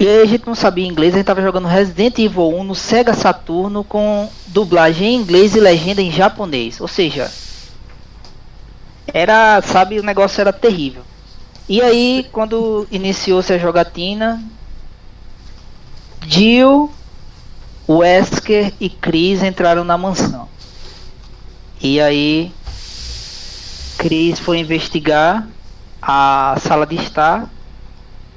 E 0.00 0.08
aí 0.08 0.22
a 0.22 0.26
gente 0.26 0.46
não 0.46 0.54
sabia 0.54 0.86
inglês, 0.86 1.14
a 1.14 1.18
gente 1.18 1.26
tava 1.26 1.42
jogando 1.42 1.68
Resident 1.68 2.18
Evil 2.18 2.48
1 2.58 2.64
no 2.64 2.74
Sega 2.74 3.14
Saturno 3.14 3.84
com 3.84 4.28
dublagem 4.46 5.14
em 5.14 5.16
inglês 5.16 5.54
e 5.54 5.60
legenda 5.60 6.02
em 6.02 6.10
japonês. 6.10 6.80
Ou 6.80 6.88
seja, 6.88 7.30
era, 9.06 9.60
sabe, 9.62 10.00
o 10.00 10.02
negócio 10.02 10.40
era 10.40 10.52
terrível. 10.52 11.02
E 11.68 11.80
aí, 11.80 12.26
quando 12.32 12.88
iniciou-se 12.90 13.52
a 13.52 13.58
jogatina, 13.58 14.42
Jill, 16.26 16.90
Wesker 17.88 18.72
e 18.80 18.88
Chris 18.88 19.42
entraram 19.42 19.84
na 19.84 19.98
mansão. 19.98 20.48
E 21.80 22.00
aí, 22.00 22.52
Chris 23.98 24.38
foi 24.38 24.58
investigar 24.58 25.48
a 26.00 26.56
sala 26.60 26.86
de 26.86 26.96
estar. 26.96 27.48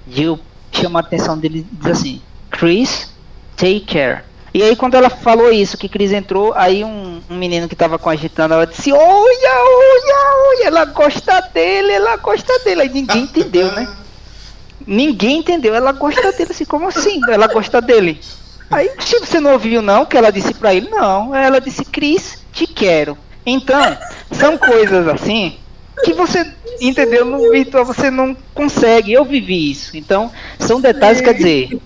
Jill 0.08 0.40
chama 0.72 1.00
a 1.00 1.02
atenção 1.02 1.38
dele 1.38 1.66
e 1.72 1.76
diz 1.76 1.92
assim: 1.92 2.22
Chris, 2.50 3.12
take 3.56 3.82
care. 3.82 4.24
E 4.54 4.62
aí 4.62 4.76
quando 4.76 4.94
ela 4.94 5.10
falou 5.10 5.52
isso, 5.52 5.78
que 5.78 5.90
Cris 5.90 6.12
entrou, 6.12 6.54
aí 6.56 6.84
um, 6.84 7.22
um 7.28 7.36
menino 7.36 7.68
que 7.68 7.76
tava 7.76 7.98
com 7.98 8.08
a 8.10 8.16
gente 8.16 8.40
ela 8.40 8.66
disse, 8.68 8.94
olha, 8.94 9.02
olha, 9.02 10.16
olha, 10.48 10.68
ela 10.68 10.86
gosta 10.86 11.42
dele, 11.52 11.92
ela 11.92 12.18
gosta 12.18 12.60
dele. 12.60 12.82
Aí 12.82 12.90
ninguém 12.90 13.24
entendeu, 13.24 13.72
né? 13.72 13.88
Ninguém 14.86 15.40
entendeu, 15.40 15.74
ela 15.74 15.92
gosta 15.92 16.32
dele, 16.32 16.52
assim, 16.52 16.66
como 16.66 16.88
assim? 16.88 17.20
Ela 17.30 17.48
gosta 17.48 17.82
dele. 17.82 18.20
Aí, 18.70 18.90
se 19.00 19.20
você 19.20 19.40
não 19.40 19.54
ouviu 19.54 19.82
não, 19.82 20.06
que 20.06 20.18
ela 20.18 20.32
disse 20.32 20.54
pra 20.54 20.74
ele, 20.74 20.90
não, 20.90 21.36
ela 21.36 21.60
disse, 21.60 21.86
Cris, 21.86 22.40
te 22.52 22.66
quero. 22.66 23.18
Então, 23.46 23.98
são 24.32 24.58
coisas 24.58 25.08
assim 25.08 25.58
que 26.04 26.14
você 26.14 26.46
entendeu 26.82 27.26
no 27.26 27.52
virtual 27.52 27.86
você 27.86 28.10
não 28.10 28.36
consegue. 28.54 29.14
Eu 29.14 29.24
vivi 29.24 29.72
isso. 29.72 29.96
Então, 29.96 30.32
são 30.60 30.82
detalhes, 30.82 31.22
quer 31.22 31.34
dizer, 31.34 31.80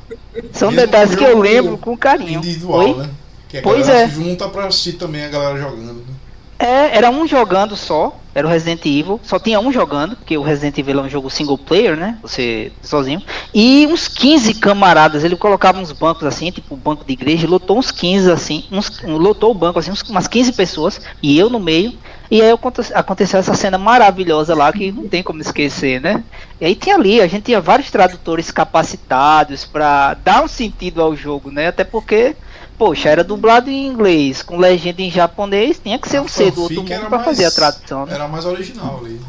são 0.51 0.71
Mesmo 0.71 0.85
detalhes 0.85 1.15
que 1.15 1.23
eu 1.23 1.37
lembro 1.37 1.77
com 1.77 1.97
carinho. 1.97 2.39
Individual, 2.39 2.79
Oi? 2.79 2.95
né? 2.95 3.09
Que 3.49 3.57
a 3.57 3.61
pois 3.61 3.87
é. 3.87 4.07
junta 4.09 4.47
pra 4.49 4.65
assistir 4.65 4.93
também 4.93 5.23
a 5.23 5.29
galera 5.29 5.57
jogando. 5.57 5.93
Né? 5.93 6.13
É, 6.59 6.97
era 6.97 7.09
um 7.11 7.27
jogando 7.27 7.75
só, 7.75 8.19
era 8.33 8.47
o 8.47 8.49
Resident 8.49 8.85
Evil, 8.85 9.19
só 9.23 9.37
tinha 9.37 9.59
um 9.59 9.71
jogando, 9.71 10.15
porque 10.15 10.37
o 10.37 10.41
Resident 10.41 10.77
Evil 10.77 10.99
é 10.99 11.03
um 11.03 11.09
jogo 11.09 11.29
single 11.29 11.57
player, 11.57 11.95
né? 11.95 12.17
Você 12.21 12.71
sozinho. 12.81 13.21
E 13.53 13.87
uns 13.87 14.07
15 14.07 14.55
camaradas, 14.55 15.23
ele 15.23 15.35
colocava 15.35 15.79
uns 15.79 15.91
bancos 15.91 16.23
assim, 16.23 16.51
tipo 16.51 16.75
banco 16.75 17.05
de 17.05 17.13
igreja, 17.13 17.47
lotou 17.47 17.77
uns 17.77 17.91
15 17.91 18.31
assim, 18.31 18.63
uns, 18.71 19.01
lotou 19.03 19.51
o 19.51 19.55
banco 19.55 19.79
assim, 19.79 19.91
umas 20.09 20.27
15 20.27 20.53
pessoas, 20.53 21.01
e 21.21 21.37
eu 21.37 21.49
no 21.49 21.59
meio. 21.59 21.93
E 22.29 22.41
aí 22.41 22.51
aconteceu 22.93 23.39
essa 23.39 23.53
cena 23.53 23.77
maravilhosa 23.77 24.53
lá 24.53 24.71
que 24.73 24.91
não 24.91 25.07
tem 25.07 25.23
como 25.23 25.39
esquecer, 25.39 26.01
né? 26.01 26.23
E 26.59 26.65
aí 26.65 26.75
tinha 26.75 26.95
ali, 26.95 27.21
a 27.21 27.27
gente 27.27 27.43
tinha 27.43 27.61
vários 27.61 27.89
tradutores 27.89 28.51
capacitados 28.51 29.63
para 29.63 30.13
dar 30.15 30.43
um 30.43 30.47
sentido 30.47 31.01
ao 31.01 31.15
jogo, 31.15 31.49
né? 31.49 31.67
Até 31.67 31.83
porque 31.83 32.35
poxa, 32.77 33.09
era 33.09 33.23
dublado 33.23 33.69
em 33.69 33.87
inglês, 33.87 34.41
com 34.41 34.57
legenda 34.57 35.01
em 35.01 35.09
japonês, 35.09 35.79
tinha 35.79 35.97
que 35.97 36.07
ser 36.07 36.21
um 36.21 36.27
C 36.27 36.51
do 36.51 36.63
outro 36.63 36.83
mundo 36.83 37.09
para 37.09 37.19
fazer 37.19 37.45
a 37.45 37.51
tradução. 37.51 38.05
Né? 38.05 38.13
Era 38.13 38.27
mais 38.27 38.45
original 38.45 39.01
ali. 39.03 39.13
Né? 39.13 39.25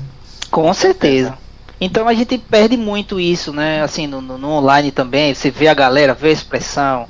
Com 0.51 0.73
certeza. 0.75 1.37
Então 1.81 2.09
a 2.09 2.15
gente 2.15 2.37
perde 2.37 2.77
muito 2.77 3.21
isso, 3.21 3.53
né? 3.53 3.83
Assim, 3.83 4.07
no, 4.07 4.21
no, 4.21 4.49
online 4.49 4.91
também, 4.91 5.33
você 5.33 5.51
vê 5.51 5.69
a 5.69 5.75
galera, 5.75 6.13
vê 6.13 6.29
a 6.29 6.33
expressão 6.33 7.07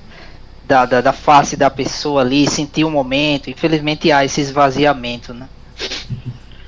da, 0.64 0.84
da, 0.84 1.00
da 1.00 1.12
face 1.12 1.56
da 1.56 1.70
pessoa 1.70 2.20
ali, 2.20 2.46
sentir 2.46 2.84
o 2.84 2.90
momento. 2.90 3.48
Infelizmente 3.48 4.12
há 4.12 4.24
esse 4.24 4.40
esvaziamento, 4.40 5.32
né? 5.32 5.48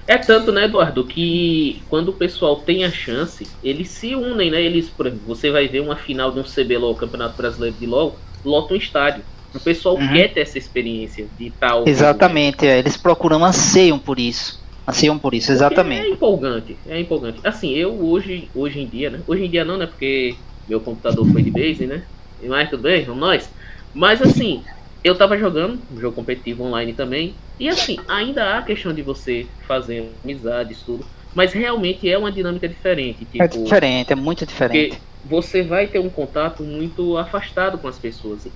É 0.07 0.19
tanto, 0.19 0.51
né, 0.51 0.65
Eduardo, 0.65 1.05
que 1.05 1.83
quando 1.89 2.09
o 2.09 2.13
pessoal 2.13 2.57
tem 2.57 2.85
a 2.85 2.91
chance, 2.91 3.47
eles 3.63 3.89
se 3.91 4.15
unem, 4.17 4.51
né? 4.51 4.61
Eles, 4.61 4.89
por 4.89 5.07
exemplo, 5.07 5.25
você 5.27 5.51
vai 5.51 5.69
ver 5.69 5.81
uma 5.81 5.95
final 5.95 6.33
de 6.33 6.41
um 6.41 6.43
CBLOL, 6.43 6.97
Campeonato 6.97 7.37
Brasileiro 7.37 7.77
de 7.79 7.87
LOL, 7.87 8.17
lota 8.45 8.75
um 8.75 8.77
estádio. 8.77 9.23
O 9.55 9.61
pessoal 9.61 9.97
uhum. 9.97 10.09
quer 10.13 10.33
ter 10.33 10.41
essa 10.41 10.59
experiência 10.59 11.27
de 11.39 11.51
tal. 11.51 11.87
Exatamente, 11.87 12.67
é, 12.67 12.79
eles 12.79 12.97
procuram, 12.97 13.45
anseiam 13.45 13.99
por 13.99 14.19
isso. 14.19 14.61
Anseiam 14.87 15.19
por 15.19 15.35
isso, 15.35 15.53
exatamente. 15.53 16.07
é 16.07 16.11
empolgante, 16.11 16.77
é 16.89 17.01
empolgante. 17.01 17.41
Assim, 17.45 17.75
eu 17.75 17.93
hoje, 17.93 18.49
hoje 18.55 18.81
em 18.81 18.87
dia, 18.87 19.11
né? 19.11 19.21
Hoje 19.27 19.45
em 19.45 19.51
dia 19.51 19.65
não, 19.65 19.77
né? 19.77 19.87
Porque 19.87 20.35
meu 20.69 20.81
computador 20.81 21.27
foi 21.31 21.43
de 21.43 21.51
base, 21.51 21.87
né? 21.87 22.03
Mas 22.43 22.71
tudo 22.71 22.85
bem, 22.85 23.05
vamos 23.05 23.21
nós. 23.21 23.51
Mas 23.95 24.23
assim, 24.23 24.63
eu 25.03 25.17
tava 25.17 25.37
jogando 25.37 25.79
um 25.93 26.01
jogo 26.01 26.15
competitivo 26.15 26.65
online 26.65 26.93
também. 26.93 27.35
E 27.59 27.69
assim, 27.69 27.99
ainda 28.09 28.45
há 28.45 28.59
a 28.59 28.63
questão 28.63 28.93
de 28.93 29.03
você 29.03 29.47
fazer 29.67 30.11
amizades, 30.25 30.83
tudo. 30.83 31.05
Mas 31.35 31.53
realmente 31.53 32.11
é 32.11 32.17
uma 32.17 32.33
dinâmica 32.33 32.69
diferente. 32.69 33.27
É 33.35 33.47
tipo, 33.47 33.61
é 33.61 33.65
diferente, 33.65 34.13
é 34.13 34.17
muito 34.17 34.47
diferente. 34.47 34.97
Porque 34.97 35.03
você 35.25 35.63
vai 35.63 35.87
ter 35.87 35.99
um 35.99 36.09
contato 36.09 36.63
muito 36.63 37.17
afastado 37.17 37.79
com 37.79 37.87
as 37.87 37.99
pessoas 37.99 38.47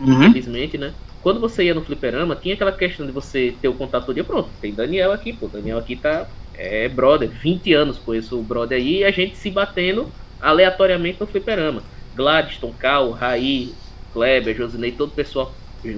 uhum. 0.00 0.24
infelizmente, 0.24 0.78
né? 0.78 0.92
Quando 1.22 1.40
você 1.40 1.64
ia 1.64 1.74
no 1.74 1.82
fliperama, 1.82 2.36
tinha 2.36 2.54
aquela 2.54 2.72
questão 2.72 3.06
de 3.06 3.12
você 3.12 3.54
ter 3.60 3.68
o 3.68 3.74
contato 3.74 4.06
todo 4.06 4.14
dia. 4.14 4.24
Pronto, 4.24 4.50
tem 4.60 4.74
Daniel 4.74 5.10
aqui, 5.10 5.32
pô. 5.32 5.48
Daniel 5.48 5.78
aqui 5.78 5.96
tá. 5.96 6.28
É 6.56 6.88
brother, 6.88 7.28
20 7.28 7.72
anos 7.72 7.98
conheço 7.98 8.38
o 8.38 8.42
brother 8.42 8.78
aí 8.78 8.98
e 8.98 9.04
a 9.04 9.10
gente 9.10 9.36
se 9.36 9.50
batendo 9.50 10.06
aleatoriamente 10.40 11.18
no 11.18 11.26
fliperama. 11.26 11.82
Gladstone, 12.14 12.74
Cal, 12.78 13.10
Raí, 13.10 13.74
Kleber, 14.12 14.56
Josinei, 14.56 14.92
todo 14.92 15.08
o 15.08 15.14
pessoal, 15.14 15.52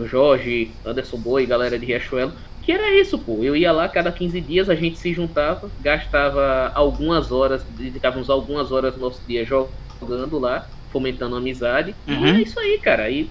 Jorge, 0.09 0.70
Anderson 0.84 1.18
Boi, 1.18 1.44
galera 1.44 1.78
de 1.78 1.84
Riachuelo, 1.84 2.32
que 2.62 2.72
era 2.72 2.90
isso, 2.99 3.18
pô. 3.18 3.44
Eu 3.44 3.55
ia 3.55 3.70
lá 3.70 3.88
cada 3.88 4.11
15 4.11 4.40
dias, 4.40 4.70
a 4.70 4.74
gente 4.74 4.99
se 4.99 5.12
juntava, 5.12 5.70
gastava 5.80 6.72
algumas 6.74 7.30
horas, 7.30 7.62
dedicávamos 7.76 8.30
algumas 8.30 8.72
horas 8.72 8.94
do 8.94 9.01
nosso 9.01 9.20
dia 9.28 9.44
jogando 9.44 10.38
lá, 10.38 10.66
fomentando 10.90 11.36
amizade. 11.36 11.94
Uhum. 12.09 12.26
E 12.26 12.30
é 12.30 12.42
isso 12.42 12.59
aí, 12.59 12.78
cara. 12.78 13.11
E 13.11 13.28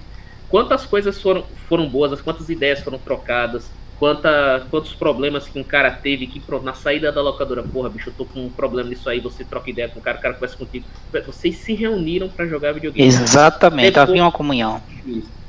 quantas 0.50 0.86
coisas 0.86 1.22
foram, 1.22 1.44
foram 1.68 1.88
boas, 1.88 2.22
quantas 2.22 2.50
ideias 2.50 2.82
foram 2.82 2.98
trocadas, 2.98 3.70
quanta, 4.00 4.66
quantos 4.70 4.94
problemas 4.94 5.48
que 5.48 5.60
um 5.60 5.64
cara 5.64 5.92
teve 5.92 6.28
que 6.28 6.40
pronto, 6.40 6.64
na 6.64 6.74
saída 6.74 7.12
da 7.12 7.22
locadora, 7.22 7.64
porra, 7.64 7.90
bicho, 7.90 8.10
eu 8.10 8.14
tô 8.14 8.26
com 8.26 8.46
um 8.46 8.50
problema 8.50 8.90
nisso 8.90 9.10
aí, 9.10 9.20
você 9.20 9.44
troca 9.44 9.70
ideia 9.70 9.90
com 9.90 10.00
o 10.00 10.02
cara, 10.02 10.18
o 10.18 10.22
cara 10.22 10.34
conversa 10.34 10.58
contigo. 10.58 10.86
Vocês 11.26 11.58
se 11.58 11.74
reuniram 11.74 12.30
para 12.30 12.46
jogar 12.46 12.74
videogame. 12.74 13.08
Exatamente, 13.08 13.92
Depois, 13.92 14.10
havia 14.10 14.24
uma 14.24 14.32
comunhão. 14.32 14.82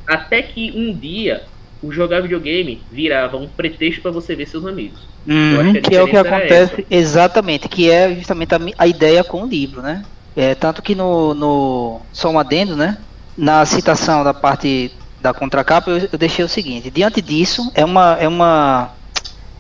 Até 0.07 0.43
que 0.43 0.73
um 0.75 0.93
dia 0.93 1.43
o 1.83 1.93
jogar 1.93 2.21
videogame 2.23 2.83
virava 2.91 3.37
um 3.37 3.47
pretexto 3.47 4.03
para 4.03 4.11
você 4.11 4.35
ver 4.35 4.47
seus 4.47 4.65
amigos. 4.65 5.01
Uhum, 5.27 5.73
que, 5.75 5.81
que 5.83 5.97
é 5.97 6.03
o 6.03 6.09
que 6.09 6.17
acontece, 6.17 6.87
exatamente, 6.91 7.69
que 7.69 7.91
é 7.91 8.15
justamente 8.15 8.55
a, 8.55 8.59
a, 8.79 8.87
ideia 8.87 9.23
com 9.23 9.43
o 9.43 9.47
livro, 9.47 9.83
né? 9.83 10.05
É, 10.37 10.55
tanto 10.55 10.83
que 10.83 10.95
no, 10.95 11.35
no 11.35 12.01
só 12.13 12.31
um 12.31 12.39
adendo, 12.39 12.77
né? 12.77 12.99
Na 13.37 13.64
citação 13.66 14.24
da 14.24 14.32
parte 14.32 14.93
da 15.20 15.34
contracapa, 15.34 15.91
eu, 15.91 16.09
eu 16.12 16.18
deixei 16.18 16.45
o 16.45 16.49
seguinte: 16.49 16.91
diante 16.91 17.20
disso, 17.20 17.70
é 17.74 17.84
uma, 17.84 18.16
é 18.18 18.28
uma, 18.28 18.91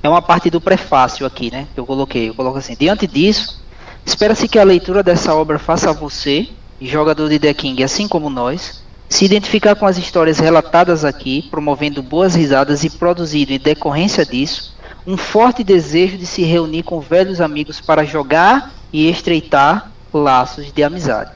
é 0.02 0.08
uma 0.08 0.22
parte 0.22 0.48
do 0.50 0.60
prefácio 0.60 1.26
aqui, 1.26 1.50
né? 1.50 1.66
Que 1.74 1.80
eu 1.80 1.86
coloquei. 1.86 2.28
Eu 2.28 2.34
coloco 2.34 2.58
assim: 2.58 2.76
diante 2.78 3.06
disso, 3.06 3.62
espera-se 4.04 4.48
que 4.48 4.58
a 4.58 4.64
leitura 4.64 5.02
dessa 5.02 5.34
obra 5.34 5.58
faça 5.58 5.92
você, 5.92 6.48
jogador 6.80 7.28
de 7.28 7.38
The 7.38 7.52
King, 7.54 7.82
assim 7.82 8.08
como 8.08 8.30
nós, 8.30 8.82
se 9.08 9.24
identificar 9.24 9.74
com 9.74 9.86
as 9.86 9.98
histórias 9.98 10.38
relatadas 10.38 11.04
aqui, 11.04 11.46
promovendo 11.50 12.02
boas 12.02 12.34
risadas 12.34 12.84
e 12.84 12.90
produzindo, 12.90 13.52
em 13.52 13.58
decorrência 13.58 14.24
disso, 14.24 14.74
um 15.06 15.16
forte 15.16 15.62
desejo 15.62 16.16
de 16.16 16.26
se 16.26 16.42
reunir 16.42 16.82
com 16.82 17.00
velhos 17.00 17.40
amigos 17.40 17.80
para 17.80 18.04
jogar 18.04 18.72
e 18.92 19.08
estreitar 19.08 19.92
laços 20.12 20.72
de 20.72 20.82
amizade. 20.82 21.30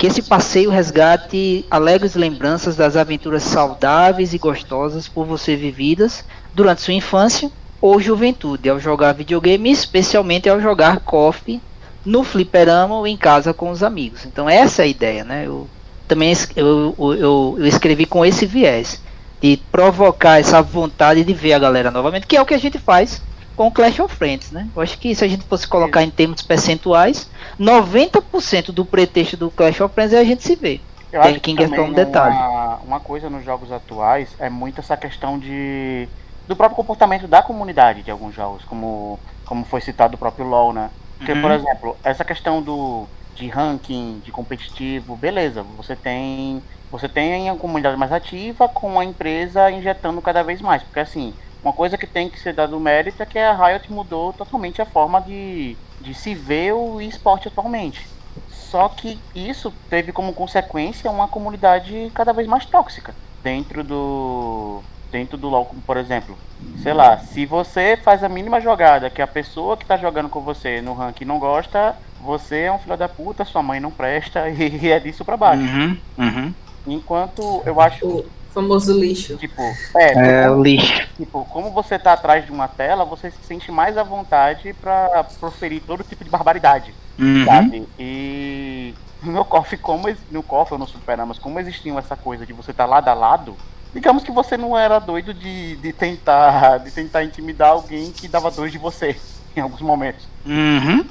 Que 0.00 0.06
esse 0.06 0.22
passeio 0.22 0.70
resgate 0.70 1.66
alegres 1.70 2.14
lembranças 2.14 2.74
das 2.74 2.96
aventuras 2.96 3.42
saudáveis 3.42 4.32
e 4.32 4.38
gostosas 4.38 5.06
por 5.06 5.26
você 5.26 5.54
vividas 5.54 6.24
durante 6.54 6.80
sua 6.80 6.94
infância 6.94 7.52
ou 7.82 8.00
juventude, 8.00 8.70
ao 8.70 8.80
jogar 8.80 9.12
videogame, 9.12 9.70
especialmente 9.70 10.48
ao 10.48 10.58
jogar 10.58 11.00
coffee 11.00 11.60
no 12.02 12.24
fliperama 12.24 12.96
ou 12.96 13.06
em 13.06 13.14
casa 13.14 13.52
com 13.52 13.68
os 13.68 13.82
amigos. 13.82 14.24
Então 14.24 14.48
essa 14.48 14.80
é 14.80 14.84
a 14.86 14.88
ideia, 14.88 15.22
né? 15.22 15.44
Eu 15.46 15.68
também 16.08 16.34
eu, 16.56 16.94
eu, 16.98 17.56
eu 17.58 17.66
escrevi 17.66 18.06
com 18.06 18.24
esse 18.24 18.46
viés 18.46 19.02
de 19.38 19.58
provocar 19.70 20.40
essa 20.40 20.62
vontade 20.62 21.22
de 21.22 21.34
ver 21.34 21.52
a 21.52 21.58
galera 21.58 21.90
novamente, 21.90 22.26
que 22.26 22.38
é 22.38 22.40
o 22.40 22.46
que 22.46 22.54
a 22.54 22.58
gente 22.58 22.78
faz 22.78 23.20
com 23.60 23.70
Clash 23.70 24.00
of 24.00 24.16
Friends, 24.16 24.52
né? 24.52 24.66
Eu 24.74 24.80
acho 24.80 24.96
que 24.96 25.14
se 25.14 25.22
a 25.22 25.28
gente 25.28 25.44
fosse 25.44 25.68
colocar 25.68 26.02
em 26.02 26.08
termos 26.08 26.40
percentuais, 26.40 27.28
90% 27.60 28.72
do 28.72 28.86
pretexto 28.86 29.36
do 29.36 29.50
Clash 29.50 29.82
of 29.82 29.94
Friends 29.94 30.14
é 30.14 30.18
a 30.18 30.24
gente 30.24 30.42
se 30.42 30.56
ver. 30.56 30.80
Eu 31.12 31.20
Tem 31.20 31.32
acho 31.32 31.40
que 31.40 31.62
é 31.62 31.80
um 31.82 31.92
detalhe. 31.92 32.34
Uma, 32.34 32.76
uma 32.76 33.00
coisa 33.00 33.28
nos 33.28 33.44
jogos 33.44 33.70
atuais 33.70 34.30
é 34.38 34.48
muito 34.48 34.80
essa 34.80 34.96
questão 34.96 35.38
de 35.38 36.08
do 36.48 36.56
próprio 36.56 36.74
comportamento 36.74 37.28
da 37.28 37.42
comunidade 37.42 38.02
de 38.02 38.10
alguns 38.10 38.34
jogos, 38.34 38.64
como 38.64 39.20
como 39.44 39.62
foi 39.66 39.82
citado 39.82 40.14
o 40.14 40.18
próprio 40.18 40.46
LoL, 40.46 40.72
né? 40.72 40.88
Porque, 41.18 41.32
Uhum. 41.32 41.42
por 41.42 41.50
exemplo, 41.50 41.96
essa 42.02 42.24
questão 42.24 42.62
do 42.62 43.04
de 43.36 43.46
ranking, 43.48 44.22
de 44.24 44.32
competitivo, 44.32 45.16
beleza, 45.16 45.62
você 45.76 45.94
tem 45.94 46.62
você 46.90 47.10
tem 47.10 47.50
a 47.50 47.54
comunidade 47.54 47.98
mais 47.98 48.10
ativa 48.10 48.66
com 48.70 48.98
a 48.98 49.04
empresa 49.04 49.70
injetando 49.70 50.22
cada 50.22 50.42
vez 50.42 50.62
mais, 50.62 50.82
porque 50.82 51.00
assim, 51.00 51.34
uma 51.62 51.72
coisa 51.72 51.98
que 51.98 52.06
tem 52.06 52.28
que 52.28 52.40
ser 52.40 52.54
dado 52.54 52.78
mérito 52.80 53.22
é 53.22 53.26
que 53.26 53.38
a 53.38 53.52
Riot 53.52 53.92
mudou 53.92 54.32
totalmente 54.32 54.80
a 54.80 54.86
forma 54.86 55.20
de, 55.20 55.76
de 56.00 56.14
se 56.14 56.34
ver 56.34 56.72
o 56.72 57.00
esporte 57.00 57.48
atualmente. 57.48 58.06
Só 58.48 58.88
que 58.88 59.18
isso 59.34 59.72
teve 59.88 60.12
como 60.12 60.32
consequência 60.32 61.10
uma 61.10 61.28
comunidade 61.28 62.10
cada 62.14 62.32
vez 62.32 62.46
mais 62.46 62.64
tóxica 62.64 63.14
dentro 63.42 63.82
do 63.82 64.82
dentro 65.10 65.36
do 65.36 65.48
LoL, 65.48 65.74
por 65.84 65.96
exemplo. 65.96 66.38
Sei 66.82 66.92
lá, 66.92 67.18
se 67.18 67.44
você 67.44 67.96
faz 67.96 68.22
a 68.22 68.28
mínima 68.28 68.60
jogada 68.60 69.10
que 69.10 69.20
a 69.20 69.26
pessoa 69.26 69.76
que 69.76 69.84
tá 69.84 69.96
jogando 69.96 70.28
com 70.28 70.40
você 70.40 70.80
no 70.80 70.94
ranking 70.94 71.24
não 71.24 71.38
gosta, 71.38 71.96
você 72.20 72.60
é 72.62 72.72
um 72.72 72.78
filho 72.78 72.96
da 72.96 73.08
puta, 73.08 73.44
sua 73.44 73.62
mãe 73.62 73.80
não 73.80 73.90
presta 73.90 74.48
e 74.50 74.88
é 74.88 75.00
disso 75.00 75.24
pra 75.24 75.36
baixo. 75.36 75.62
Uhum, 75.62 75.98
uhum. 76.16 76.54
Enquanto 76.86 77.62
eu 77.66 77.80
acho, 77.80 78.24
famoso 78.52 78.92
lixo. 78.98 79.36
tipo, 79.36 79.62
é, 79.96 80.42
É 80.42 80.48
como, 80.48 80.60
o 80.60 80.62
lixo. 80.62 81.08
tipo, 81.16 81.44
como 81.46 81.70
você 81.70 81.98
tá 81.98 82.12
atrás 82.12 82.44
de 82.44 82.52
uma 82.52 82.68
tela, 82.68 83.04
você 83.04 83.30
se 83.30 83.38
sente 83.44 83.70
mais 83.72 83.96
à 83.96 84.02
vontade 84.02 84.72
pra 84.74 85.24
proferir 85.38 85.82
todo 85.86 86.02
tipo 86.04 86.24
de 86.24 86.30
barbaridade, 86.30 86.94
Uhum. 87.18 87.44
sabe? 87.44 87.88
E 87.98 88.94
no 89.22 89.44
KOF, 89.44 89.76
como 89.76 90.08
no 90.30 90.42
KOF 90.42 90.72
ou 90.72 90.78
no 90.78 90.86
Superamas, 90.86 91.38
como 91.38 91.60
existia 91.60 91.92
essa 91.98 92.16
coisa 92.16 92.46
de 92.46 92.52
você 92.52 92.70
estar 92.70 92.86
lado 92.86 93.08
a 93.08 93.14
lado, 93.14 93.54
digamos 93.94 94.22
que 94.24 94.32
você 94.32 94.56
não 94.56 94.76
era 94.76 94.98
doido 94.98 95.34
de, 95.34 95.76
de 95.76 95.92
tentar 95.92 96.78
de 96.78 96.90
tentar 96.90 97.22
intimidar 97.24 97.70
alguém 97.70 98.10
que 98.12 98.26
dava 98.28 98.50
dois 98.50 98.72
de 98.72 98.78
você 98.78 99.16
em 99.56 99.60
alguns 99.60 99.80
momentos. 99.82 100.26
Uhum. 100.46 101.04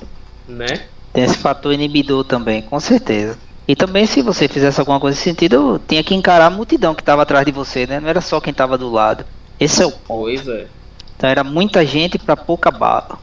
Né? 0.48 0.88
Tem 1.14 1.24
esse 1.24 1.38
fator 1.38 1.74
inibidor 1.74 2.24
também, 2.24 2.62
com 2.62 2.80
certeza. 2.80 3.38
E 3.70 3.76
também 3.76 4.08
se 4.08 4.24
você 4.24 4.48
fizesse 4.48 4.80
alguma 4.80 5.00
coisa 5.00 5.16
nesse 5.16 5.30
sentido, 5.30 5.80
tinha 5.88 6.04
que 6.04 6.16
encarar 6.16 6.48
a 6.48 6.50
multidão 6.50 6.96
que 6.96 7.04
estava 7.04 7.22
atrás 7.22 7.46
de 7.46 7.52
você, 7.52 7.86
né? 7.86 8.00
Não 8.00 8.10
era 8.10 8.20
só 8.20 8.42
quem 8.42 8.50
estava 8.50 8.80
do 8.80 8.90
lado. 8.90 9.24
Esse 9.60 9.84
é 9.84 9.86
o 9.86 9.92
ponto. 9.92 10.22
Pois 10.22 10.48
é. 10.48 10.66
Então 11.16 11.30
era 11.30 11.44
muita 11.44 11.86
gente 11.86 12.18
para 12.18 12.36
pouca 12.36 12.72
bala. 12.72 13.20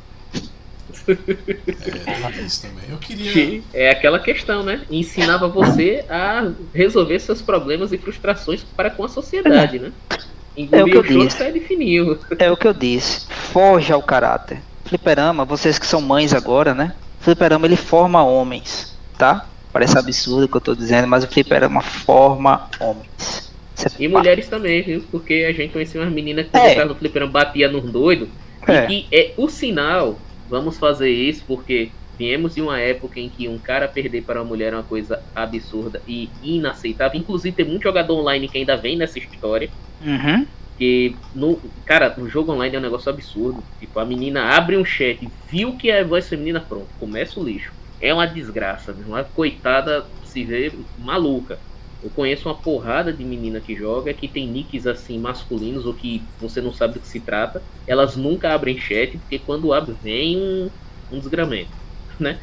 É, 1.09 2.31
tem 2.31 2.47
isso 2.47 2.63
também. 2.63 2.85
Eu 2.89 2.97
queria. 2.99 3.33
Que 3.33 3.65
é 3.75 3.91
aquela 3.91 4.21
questão, 4.21 4.63
né? 4.63 4.83
Ensinava 4.89 5.49
você 5.49 6.05
a 6.09 6.49
resolver 6.73 7.19
seus 7.19 7.43
problemas 7.43 7.93
e 7.93 7.99
frustrações 7.99 8.63
para 8.63 8.89
com 8.89 9.05
a 9.05 9.09
sociedade, 9.09 9.81
né? 9.81 9.91
É 10.11 10.15
o 10.15 10.17
que 10.55 10.63
Engolir 10.63 10.95
eu 10.95 11.01
o 11.01 11.25
disse. 11.27 11.39
sai 11.39 11.51
de 11.51 11.59
fininho. 11.59 12.21
É 12.39 12.53
o 12.53 12.57
que 12.57 12.69
eu 12.69 12.73
disse. 12.73 13.27
Forja 13.29 13.95
ao 13.95 14.03
caráter. 14.03 14.63
Fliperama, 14.85 15.45
vocês 15.45 15.77
que 15.77 15.87
são 15.87 16.01
mães 16.01 16.33
agora, 16.33 16.73
né? 16.73 16.93
Fliperama 17.19 17.67
ele 17.67 17.75
forma 17.77 18.23
homens, 18.23 18.97
tá? 19.19 19.45
Parece 19.77 19.99
absurdo 19.99 20.47
o 20.47 20.49
que 20.49 20.57
eu 20.57 20.61
tô 20.63 20.75
dizendo, 20.75 21.07
mas 21.07 21.23
o 21.23 21.29
fliperama 21.29 21.83
forma 21.83 22.67
homens. 22.81 23.53
É 23.85 24.03
E 24.03 24.09
mulheres 24.09 24.49
também, 24.49 24.81
viu? 24.81 25.05
Porque 25.11 25.47
a 25.47 25.53
gente 25.53 25.71
conhecia 25.71 26.01
umas 26.01 26.11
meninas 26.11 26.47
que 26.47 26.57
É. 26.57 26.79
é. 26.79 26.85
no 26.87 26.95
fliperama 26.95 27.31
batia 27.31 27.69
nos 27.69 27.85
doidos. 27.93 28.27
É. 28.67 28.85
E 28.85 28.87
que 28.87 29.07
é 29.15 29.35
o 29.37 29.51
sinal, 29.51 30.19
vamos 30.49 30.79
fazer 30.79 31.11
isso, 31.11 31.45
porque 31.47 31.91
viemos 32.19 32.55
de 32.55 32.63
uma 32.63 32.81
época 32.81 33.21
em 33.21 33.29
que 33.29 33.49
um 33.49 33.59
cara 33.59 33.87
perder 33.87 34.23
para 34.23 34.41
uma 34.41 34.49
mulher 34.49 34.73
é 34.73 34.77
uma 34.77 34.83
coisa 34.83 35.23
absurda 35.35 36.01
e 36.09 36.31
inaceitável. 36.43 37.21
Inclusive 37.21 37.55
tem 37.55 37.67
muito 37.67 37.83
jogador 37.83 38.19
online 38.19 38.49
que 38.49 38.57
ainda 38.57 38.79
vem 38.79 38.97
nessa 38.97 39.19
história. 39.19 39.69
Uhum. 40.03 40.47
Que 40.79 41.15
no. 41.35 41.61
Cara, 41.85 42.15
no 42.17 42.31
jogo 42.31 42.51
online 42.51 42.77
é 42.77 42.79
um 42.79 42.83
negócio 42.83 43.11
absurdo. 43.11 43.63
Tipo, 43.79 44.01
a 44.01 44.07
menina 44.07 44.57
abre 44.57 44.79
um 44.79 44.87
chat, 44.87 45.29
viu 45.51 45.77
que 45.77 45.91
é 45.91 46.03
voz 46.03 46.27
feminina, 46.27 46.61
pronto, 46.61 46.89
começa 46.99 47.39
o 47.39 47.45
lixo. 47.45 47.76
É 48.01 48.13
uma 48.13 48.27
desgraça. 48.27 48.95
Uma 49.07 49.25
coitada 49.25 50.07
se 50.25 50.45
vê 50.45 50.73
maluca. 50.99 51.59
Eu 52.03 52.11
conheço 52.11 52.49
uma 52.49 52.55
porrada 52.55 53.13
de 53.13 53.25
menina 53.25 53.59
que 53.59 53.75
joga 53.75 54.13
que 54.13 54.29
tem 54.29 54.47
nicks 54.47 54.87
assim 54.87 55.19
masculinos 55.19 55.87
ou 55.87 55.95
que 55.95 56.23
você 56.39 56.61
não 56.61 56.73
sabe 56.73 56.95
do 56.95 57.01
que 57.01 57.09
se 57.09 57.21
trata. 57.21 57.63
Elas 57.87 58.17
nunca 58.17 58.55
abrem 58.55 58.79
chat, 58.79 59.17
porque 59.19 59.39
quando 59.39 59.73
abre 59.73 59.95
vem 60.03 60.37
um, 60.37 60.71
um 61.11 61.19
desgramento, 61.19 61.71
né? 62.21 62.39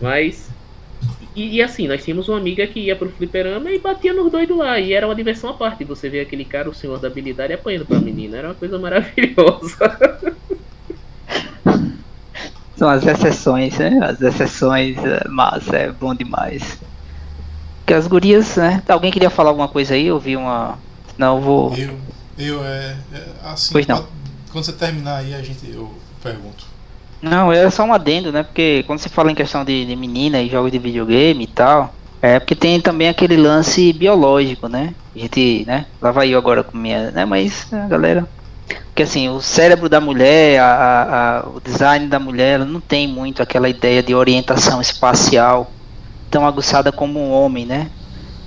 Mas. 0.00 0.50
E, 1.34 1.56
e 1.56 1.62
assim, 1.62 1.86
nós 1.86 2.04
tínhamos 2.04 2.28
uma 2.28 2.38
amiga 2.38 2.66
que 2.66 2.80
ia 2.80 2.96
pro 2.96 3.08
fliperama 3.10 3.70
e 3.70 3.78
batia 3.78 4.12
nos 4.12 4.30
doidos 4.30 4.56
lá. 4.56 4.78
E 4.78 4.92
era 4.92 5.06
uma 5.06 5.14
diversão 5.14 5.50
à 5.50 5.54
parte. 5.54 5.84
Você 5.84 6.08
vê 6.08 6.20
aquele 6.20 6.44
cara, 6.44 6.68
o 6.68 6.74
senhor 6.74 6.98
da 6.98 7.08
habilidade, 7.08 7.52
apanhando 7.52 7.86
pra 7.86 7.98
menina. 7.98 8.36
Era 8.36 8.48
uma 8.48 8.54
coisa 8.54 8.78
maravilhosa. 8.78 10.36
São 12.78 12.88
as 12.88 13.04
exceções, 13.04 13.76
né? 13.76 13.98
As 14.02 14.20
exceções, 14.20 14.96
é, 14.98 15.26
mas 15.28 15.68
é 15.72 15.90
bom 15.90 16.14
demais. 16.14 16.78
Porque 17.80 17.92
as 17.92 18.06
gurias, 18.06 18.56
né? 18.56 18.82
Alguém 18.88 19.10
queria 19.10 19.30
falar 19.30 19.50
alguma 19.50 19.66
coisa 19.66 19.94
aí? 19.94 20.06
Eu 20.06 20.18
vi 20.20 20.36
uma. 20.36 20.78
Não, 21.16 21.36
eu 21.36 21.42
vou. 21.42 21.76
Eu, 21.76 21.96
eu 22.38 22.64
é, 22.64 22.96
é, 23.12 23.24
assim, 23.44 23.72
Pois 23.72 23.86
não. 23.86 24.06
quando 24.52 24.64
você 24.64 24.72
terminar 24.72 25.16
aí, 25.16 25.34
a 25.34 25.42
gente, 25.42 25.68
eu 25.68 25.92
pergunto. 26.22 26.66
Não, 27.20 27.52
é 27.52 27.68
só 27.68 27.82
um 27.82 27.92
adendo, 27.92 28.30
né? 28.30 28.44
Porque 28.44 28.84
quando 28.86 29.00
se 29.00 29.08
fala 29.08 29.32
em 29.32 29.34
questão 29.34 29.64
de, 29.64 29.84
de 29.84 29.96
menina 29.96 30.40
e 30.40 30.48
jogos 30.48 30.70
de 30.70 30.78
videogame 30.78 31.42
e 31.42 31.48
tal, 31.48 31.92
é 32.22 32.38
porque 32.38 32.54
tem 32.54 32.80
também 32.80 33.08
aquele 33.08 33.36
lance 33.36 33.92
biológico, 33.92 34.68
né? 34.68 34.94
A 35.16 35.18
gente, 35.18 35.64
né? 35.66 35.86
Lá 36.00 36.12
vai 36.12 36.28
eu 36.28 36.38
agora 36.38 36.62
com 36.62 36.78
minha, 36.78 37.10
né? 37.10 37.24
Mas, 37.24 37.72
a 37.72 37.88
galera. 37.88 38.28
Porque 38.88 39.02
assim, 39.04 39.28
o 39.28 39.40
cérebro 39.40 39.88
da 39.88 40.00
mulher, 40.00 40.60
a, 40.60 41.40
a- 41.44 41.48
o 41.50 41.60
design 41.60 42.08
da 42.08 42.18
mulher, 42.18 42.56
ela 42.56 42.64
não 42.64 42.80
tem 42.80 43.06
muito 43.06 43.42
aquela 43.42 43.68
ideia 43.68 44.02
de 44.02 44.14
orientação 44.14 44.80
espacial 44.80 45.76
tão 46.30 46.46
aguçada 46.46 46.92
como 46.92 47.20
um 47.20 47.30
homem, 47.32 47.66
né? 47.66 47.90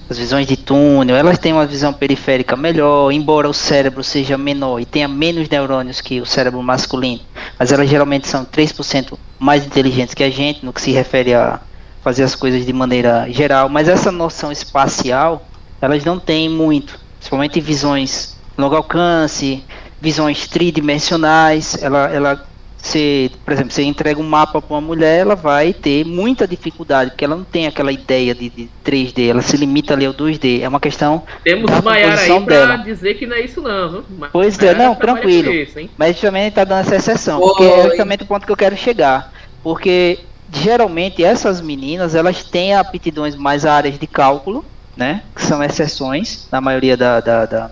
As 0.10 0.18
visões 0.18 0.46
de 0.46 0.58
túnel, 0.58 1.16
elas 1.16 1.40
têm 1.40 1.54
uma 1.54 1.66
visão 1.66 1.94
periférica 1.94 2.56
melhor, 2.58 3.12
embora 3.14 3.50
o 3.50 3.54
cérebro 3.54 4.04
seja 4.04 4.38
menor 4.38 4.80
e 4.82 4.86
tenha 4.86 5.08
menos 5.08 5.48
neurônios 5.50 6.02
que 6.02 6.20
o 6.20 6.26
cérebro 6.26 6.62
masculino 6.62 7.22
mas 7.58 7.72
elas 7.72 7.90
geralmente 7.90 8.28
são 8.28 8.44
3% 8.44 9.18
mais 9.40 9.66
inteligentes 9.66 10.14
que 10.14 10.24
a 10.24 10.30
gente 10.30 10.66
no 10.66 10.74
que 10.74 10.82
se 10.82 10.92
refere 10.92 11.34
a 11.34 11.62
fazer 12.02 12.24
as 12.24 12.36
coisas 12.36 12.66
de 12.66 12.74
maneira 12.74 13.32
geral, 13.32 13.70
mas 13.70 13.88
essa 13.88 14.12
noção 14.12 14.52
espacial 14.52 15.48
elas 15.82 16.04
não 16.04 16.20
têm 16.20 16.50
muito, 16.50 17.00
principalmente 17.18 17.62
visões 17.62 18.38
longo 18.58 18.76
alcance, 18.76 19.66
visões 20.02 20.48
tridimensionais, 20.48 21.78
ela, 21.82 22.10
ela 22.10 22.46
você, 22.78 23.30
por 23.46 23.54
exemplo, 23.54 23.72
você 23.72 23.84
entrega 23.84 24.20
um 24.20 24.24
mapa 24.28 24.60
para 24.60 24.74
uma 24.74 24.82
mulher, 24.82 25.20
ela 25.20 25.36
vai 25.36 25.72
ter 25.72 26.04
muita 26.04 26.48
dificuldade, 26.48 27.12
porque 27.12 27.24
ela 27.24 27.36
não 27.36 27.44
tem 27.44 27.68
aquela 27.68 27.92
ideia 27.92 28.34
de, 28.34 28.50
de 28.50 28.70
3D, 28.84 29.30
ela 29.30 29.44
se 29.44 29.56
limita 29.56 29.94
ali 29.94 30.04
ao 30.04 30.14
2D, 30.16 30.62
é 30.62 30.68
uma 30.68 30.80
questão 30.80 31.22
Temos 31.44 31.70
Da 31.70 31.80
Maiara 31.80 32.20
aí 32.20 32.46
dela. 32.46 32.78
dizer 32.78 33.14
que 33.20 33.28
não 33.28 33.36
é 33.36 33.42
isso 33.42 33.62
não, 33.62 33.90
viu? 33.92 34.06
Pois 34.34 34.58
é, 34.58 34.74
não, 34.74 34.96
trabalha 34.96 35.22
tranquilo. 35.22 35.54
isso? 35.54 35.78
Mas 35.96 36.16
justamente 36.16 36.54
tá 36.56 36.64
dando 36.64 36.80
essa 36.82 36.96
exceção, 36.96 37.40
porque 37.40 37.64
é 37.64 37.68
Oi. 37.84 37.90
justamente 37.90 38.24
o 38.24 38.26
ponto 38.26 38.48
que 38.48 38.52
eu 38.52 38.58
quero 38.58 38.76
chegar. 38.76 39.32
Porque 39.62 40.18
geralmente 40.52 41.24
essas 41.24 41.62
meninas 41.62 42.16
elas 42.16 42.44
têm 42.44 42.74
aptidões 42.74 43.36
mais 43.36 43.64
áreas 43.64 44.00
de 44.00 44.08
cálculo, 44.08 44.66
né? 44.98 45.22
Que 45.36 45.44
são 45.46 45.64
exceções 45.64 46.48
na 46.52 46.60
maioria 46.60 46.98
da, 46.98 47.20
da- 47.20 47.46
da- 47.46 47.72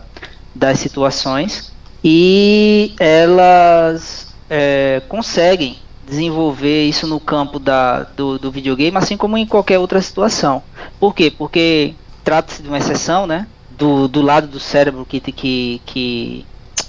das 0.53 0.77
situações. 0.77 1.73
E 2.03 2.93
elas 2.99 4.33
é, 4.49 5.01
conseguem 5.07 5.77
desenvolver 6.07 6.85
isso 6.85 7.05
no 7.05 7.19
campo 7.19 7.59
da, 7.59 8.03
do, 8.03 8.39
do 8.39 8.51
videogame, 8.51 8.97
assim 8.97 9.15
como 9.15 9.37
em 9.37 9.45
qualquer 9.45 9.77
outra 9.77 10.01
situação. 10.01 10.63
Por 10.99 11.13
quê? 11.13 11.29
Porque 11.29 11.93
trata-se 12.23 12.61
de 12.61 12.67
uma 12.67 12.77
exceção, 12.77 13.27
né? 13.27 13.47
Do, 13.69 14.07
do 14.07 14.21
lado 14.21 14.47
do 14.47 14.59
cérebro 14.59 15.05
que, 15.05 15.19
que, 15.19 15.81
que 15.85 16.45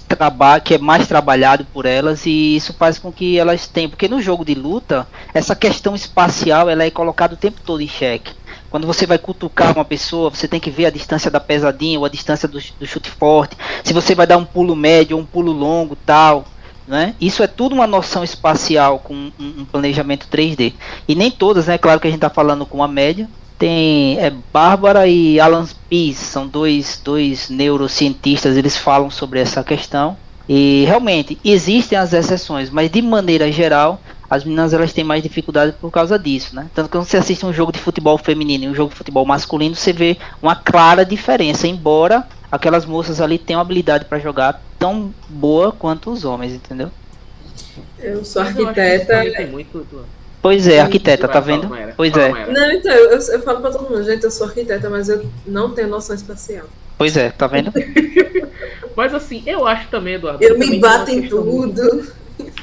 trabalha, 0.07 0.59
que 0.59 0.73
é 0.73 0.77
mais 0.77 1.07
trabalhado 1.07 1.65
por 1.65 1.85
elas 1.85 2.25
e 2.25 2.55
isso 2.55 2.73
faz 2.73 2.99
com 2.99 3.11
que 3.11 3.37
elas 3.37 3.67
tenham, 3.67 3.89
porque 3.89 4.07
no 4.09 4.21
jogo 4.21 4.43
de 4.43 4.53
luta 4.53 5.07
essa 5.33 5.55
questão 5.55 5.95
espacial 5.95 6.69
ela 6.69 6.83
é 6.83 6.91
colocada 6.91 7.33
o 7.33 7.37
tempo 7.37 7.61
todo 7.65 7.81
em 7.81 7.87
xeque. 7.87 8.33
Quando 8.71 8.87
você 8.87 9.05
vai 9.05 9.17
cutucar 9.17 9.75
uma 9.75 9.83
pessoa, 9.83 10.29
você 10.29 10.47
tem 10.47 10.59
que 10.59 10.71
ver 10.71 10.85
a 10.85 10.89
distância 10.89 11.29
da 11.29 11.41
pesadinha 11.41 11.99
ou 11.99 12.05
a 12.05 12.09
distância 12.09 12.47
do, 12.47 12.57
do 12.79 12.87
chute 12.87 13.11
forte. 13.11 13.57
Se 13.83 13.91
você 13.91 14.15
vai 14.15 14.25
dar 14.25 14.37
um 14.37 14.45
pulo 14.45 14.77
médio 14.77 15.17
ou 15.17 15.21
um 15.21 15.25
pulo 15.25 15.51
longo, 15.51 15.93
tal, 16.05 16.45
né? 16.87 17.13
Isso 17.19 17.43
é 17.43 17.47
tudo 17.47 17.75
uma 17.75 17.85
noção 17.85 18.23
espacial 18.23 18.99
com 18.99 19.13
um, 19.13 19.31
um 19.39 19.65
planejamento 19.65 20.25
3D. 20.31 20.73
E 21.05 21.15
nem 21.15 21.29
todas, 21.29 21.67
né? 21.67 21.77
Claro 21.77 21.99
que 21.99 22.07
a 22.07 22.09
gente 22.09 22.19
está 22.19 22.29
falando 22.29 22.65
com 22.65 22.77
uma 22.77 22.87
média. 22.87 23.29
Tem 23.59 24.17
é, 24.19 24.31
Bárbara 24.53 25.05
e 25.05 25.39
Alan 25.39 25.67
Pease, 25.89 26.15
são 26.15 26.47
dois, 26.47 26.99
dois 27.03 27.49
neurocientistas, 27.49 28.57
eles 28.57 28.75
falam 28.77 29.11
sobre 29.11 29.39
essa 29.39 29.63
questão. 29.63 30.17
E 30.49 30.85
realmente 30.87 31.37
existem 31.43 31.97
as 31.97 32.11
exceções, 32.13 32.69
mas 32.69 32.89
de 32.89 33.01
maneira 33.01 33.51
geral, 33.51 34.01
as 34.31 34.45
meninas 34.45 34.73
elas 34.73 34.93
têm 34.93 35.03
mais 35.03 35.21
dificuldade 35.21 35.73
por 35.73 35.91
causa 35.91 36.17
disso, 36.17 36.55
né? 36.55 36.69
Tanto 36.73 36.85
que 36.85 36.93
quando 36.93 37.03
você 37.03 37.17
assiste 37.17 37.45
um 37.45 37.51
jogo 37.51 37.69
de 37.69 37.79
futebol 37.79 38.17
feminino 38.17 38.63
e 38.63 38.67
um 38.69 38.73
jogo 38.73 38.91
de 38.91 38.95
futebol 38.95 39.25
masculino, 39.25 39.75
você 39.75 39.91
vê 39.91 40.17
uma 40.41 40.55
clara 40.55 41.03
diferença, 41.03 41.67
embora 41.67 42.25
aquelas 42.49 42.85
moças 42.85 43.19
ali 43.19 43.37
tenham 43.37 43.59
habilidade 43.59 44.05
para 44.05 44.19
jogar 44.19 44.63
tão 44.79 45.13
boa 45.27 45.73
quanto 45.73 46.09
os 46.09 46.23
homens, 46.23 46.53
entendeu? 46.53 46.89
Eu 47.99 48.23
sou 48.23 48.41
eu 48.41 48.47
arquiteta. 48.47 49.21
tem 49.35 49.47
muito 49.47 49.85
Pois 50.41 50.65
é, 50.65 50.79
arquiteta, 50.79 51.27
tá 51.27 51.41
vendo? 51.41 51.69
Pois 51.97 52.15
é. 52.15 52.31
Não, 52.31 52.71
então, 52.71 52.91
eu, 52.93 53.19
eu 53.19 53.41
falo 53.41 53.59
pra 53.59 53.69
todo 53.69 53.89
mundo, 53.89 54.01
gente, 54.01 54.23
eu 54.23 54.31
sou 54.31 54.47
arquiteta, 54.47 54.89
mas 54.89 55.09
eu 55.09 55.29
não 55.45 55.71
tenho 55.71 55.89
noção 55.89 56.15
espacial. 56.15 56.67
pois 56.97 57.17
é, 57.17 57.31
tá 57.31 57.47
vendo? 57.47 57.71
Mas 58.95 59.13
assim, 59.13 59.41
eu 59.45 59.65
acho 59.65 59.87
também, 59.87 60.15
Eduardo. 60.15 60.43
Eu 60.43 60.57
me 60.57 60.77
bato 60.77 61.11
em 61.11 61.27
tudo. 61.27 62.11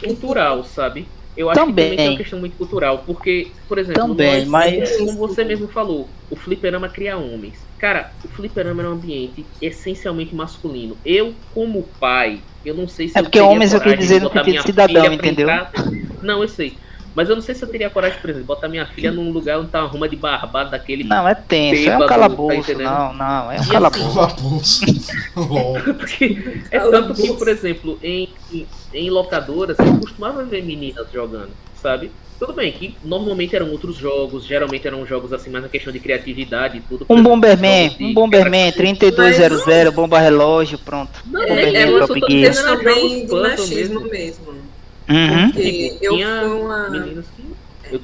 Cultural, 0.01 0.63
sabe? 0.63 1.09
Eu 1.39 1.49
acho 1.49 1.61
que 1.61 1.67
Também. 1.67 1.85
também 1.85 1.97
tem 1.97 2.09
uma 2.09 2.17
questão 2.19 2.41
muito 2.41 2.57
cultural, 2.57 3.05
porque, 3.07 3.47
por 3.69 3.79
exemplo, 3.79 4.09
Também, 4.09 4.41
nós- 4.41 4.49
mas- 4.49 4.97
como 4.97 5.13
você 5.13 5.45
mesmo 5.45 5.69
falou, 5.69 6.09
o 6.29 6.35
fliperama 6.35 6.89
cria 6.89 7.17
homens. 7.17 7.55
Cara, 7.79 8.11
o 8.25 8.29
fliperama 8.29 8.83
é 8.83 8.89
um 8.89 8.93
ambiente 8.95 9.47
essencialmente 9.63 10.35
masculino. 10.35 10.97
Eu, 11.07 11.33
como 11.55 11.85
pai, 12.01 12.41
eu 12.67 12.75
não 12.75 12.89
sei 12.89 13.07
se 13.07 13.17
É 13.17 13.23
porque 13.23 13.39
homens 13.39 13.73
eu 13.73 13.81
quis 13.81 13.97
dizer 13.97 14.21
no 14.21 14.33
sentido 14.33 14.63
cidadão, 14.63 15.13
entendeu? 15.13 15.47
Não, 16.21 16.43
eu 16.43 16.49
sei. 16.49 16.77
Mas 17.19 17.29
eu 17.29 17.35
não 17.35 17.43
sei 17.43 17.53
se 17.53 17.65
eu 17.65 17.69
teria 17.69 17.91
coragem, 17.91 18.17
por 18.21 18.31
exemplo, 18.31 18.45
de 18.45 18.47
botar 18.47 18.69
minha 18.69 18.87
filha 18.87 19.11
num 19.11 19.33
lugar 19.33 19.59
onde 19.59 19.71
tá 19.71 19.81
uma 19.81 19.89
ruma 19.89 20.09
de 20.09 20.15
barbado 20.15 20.71
daquele. 20.71 21.03
Não, 21.03 21.27
é 21.27 21.35
tenso, 21.35 21.75
é 21.75 21.81
um 21.81 21.85
Bêbado, 21.99 22.07
calabouço, 22.07 22.73
tá 22.77 22.79
não, 22.79 23.13
não, 23.13 23.51
é 23.51 23.59
um 23.59 23.65
E 23.65 23.67
calabouço. 23.67 24.85
Porque 25.99 26.61
é 26.71 26.79
tanto 26.79 27.15
que, 27.15 27.33
por 27.33 27.49
exemplo, 27.49 27.99
em, 28.05 28.29
em, 28.53 28.65
em 28.95 29.11
locadoras, 29.11 29.77
eu 29.81 29.99
costumava 29.99 30.45
ver 30.45 30.63
meninas 30.63 31.09
jogando, 31.13 31.51
sabe? 31.83 32.13
Tudo 32.39 32.53
bem 32.53 32.71
que 32.71 32.95
normalmente 33.03 33.57
eram 33.57 33.69
outros 33.73 33.97
jogos, 33.97 34.47
geralmente 34.47 34.87
eram 34.87 35.05
jogos 35.05 35.33
assim, 35.33 35.51
mais 35.51 35.65
na 35.65 35.69
questão 35.69 35.93
de 35.93 35.99
criatividade 35.99 36.79
e 36.79 36.81
tudo. 36.83 37.05
Um 37.11 37.21
Bomberman, 37.21 37.97
um 38.01 38.15
Bomberman, 38.15 38.71
quebra- 38.71 38.95
3200, 38.95 39.93
bomba 39.93 40.21
relógio, 40.21 40.79
pronto. 40.79 41.11
Não, 41.27 41.43
É, 41.43 41.67
nem 41.67 41.77
é 41.77 41.83
é, 41.83 41.87
uma 41.87 41.99
eu 41.99 42.07
tô 42.07 42.15
dizendo 42.15 42.69
era 42.69 42.77
bem 42.77 43.27
puzzle 43.27 43.43
machismo 43.43 44.01
mesmo. 44.03 44.09
mesmo. 44.09 44.78
Uhum. 45.09 45.51
Porque 45.51 45.99
eu 46.01 46.13
fui 46.13 46.61
uma. 46.61 46.89
Eu, 47.91 48.03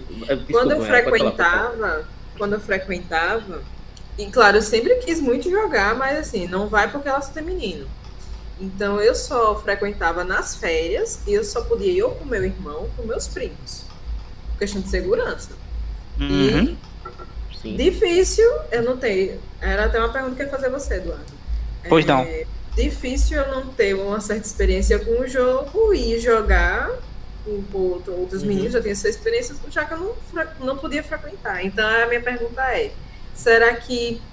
Quando 0.50 0.72
eu 0.72 0.82
frequentava, 0.82 2.08
quando 2.38 2.54
eu 2.54 2.60
frequentava, 2.60 3.62
e 4.16 4.26
claro, 4.26 4.56
eu 4.56 4.62
sempre 4.62 4.94
quis 4.96 5.20
muito 5.20 5.50
jogar, 5.50 5.94
mas 5.94 6.18
assim, 6.18 6.46
não 6.46 6.68
vai 6.68 6.90
porque 6.90 7.08
ela 7.08 7.20
só 7.20 7.32
tem 7.32 7.42
menino. 7.42 7.86
Então 8.60 9.00
eu 9.00 9.14
só 9.14 9.56
frequentava 9.56 10.24
nas 10.24 10.56
férias 10.56 11.20
e 11.26 11.34
eu 11.34 11.44
só 11.44 11.62
podia 11.62 11.92
ir 11.92 12.02
ou 12.02 12.12
com 12.12 12.24
meu 12.24 12.44
irmão, 12.44 12.88
com 12.96 13.02
meus 13.02 13.26
primos. 13.26 13.84
Por 14.52 14.58
questão 14.60 14.80
de 14.80 14.88
segurança. 14.88 15.50
Uhum. 16.18 16.76
Sim. 17.60 17.74
E 17.74 17.76
difícil, 17.76 18.48
eu 18.70 18.82
não 18.82 18.96
tenho. 18.96 19.40
Era 19.60 19.86
até 19.86 19.98
uma 19.98 20.10
pergunta 20.10 20.36
que 20.36 20.42
eu 20.42 20.46
ia 20.46 20.50
fazer 20.52 20.66
a 20.66 20.70
você, 20.70 20.94
Eduardo. 20.94 21.24
Pois 21.88 22.06
não. 22.06 22.26
Difícil 22.76 23.38
eu 23.40 23.50
não 23.54 23.72
ter 23.72 23.94
uma 23.94 24.20
certa 24.20 24.46
experiência 24.46 24.98
com 24.98 25.20
o 25.22 25.28
jogo 25.28 25.94
e 25.94 26.18
jogar 26.18 26.90
com 27.44 28.12
outros 28.12 28.42
Uhum. 28.42 28.48
meninos, 28.48 28.72
já 28.72 28.80
tenho 28.82 28.92
essa 28.92 29.08
experiência, 29.08 29.54
já 29.70 29.84
que 29.84 29.94
eu 29.94 29.98
não, 29.98 30.66
não 30.66 30.78
podia 30.78 31.02
frequentar. 31.04 31.64
Então 31.64 31.86
a 31.86 32.06
minha 32.08 32.22
pergunta 32.22 32.62
é: 32.62 32.96
será 33.32 33.76
que, 33.76 34.26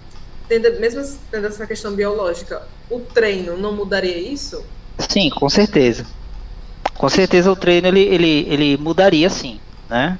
tendo, 0.47 0.79
mesmo 0.79 1.03
tendo 1.29 1.47
essa 1.47 1.67
questão 1.67 1.95
biológica, 1.95 2.67
o 2.89 3.01
treino 3.01 3.57
não 3.57 3.75
mudaria 3.75 4.17
isso? 4.17 4.71
Sim, 4.97 5.29
com 5.31 5.49
certeza. 5.49 6.07
Com 6.97 7.09
certeza 7.09 7.51
o 7.51 7.55
treino 7.55 7.87
ele, 7.87 8.01
ele, 8.01 8.45
ele 8.49 8.77
mudaria 8.77 9.29
sim, 9.29 9.61
né? 9.89 10.19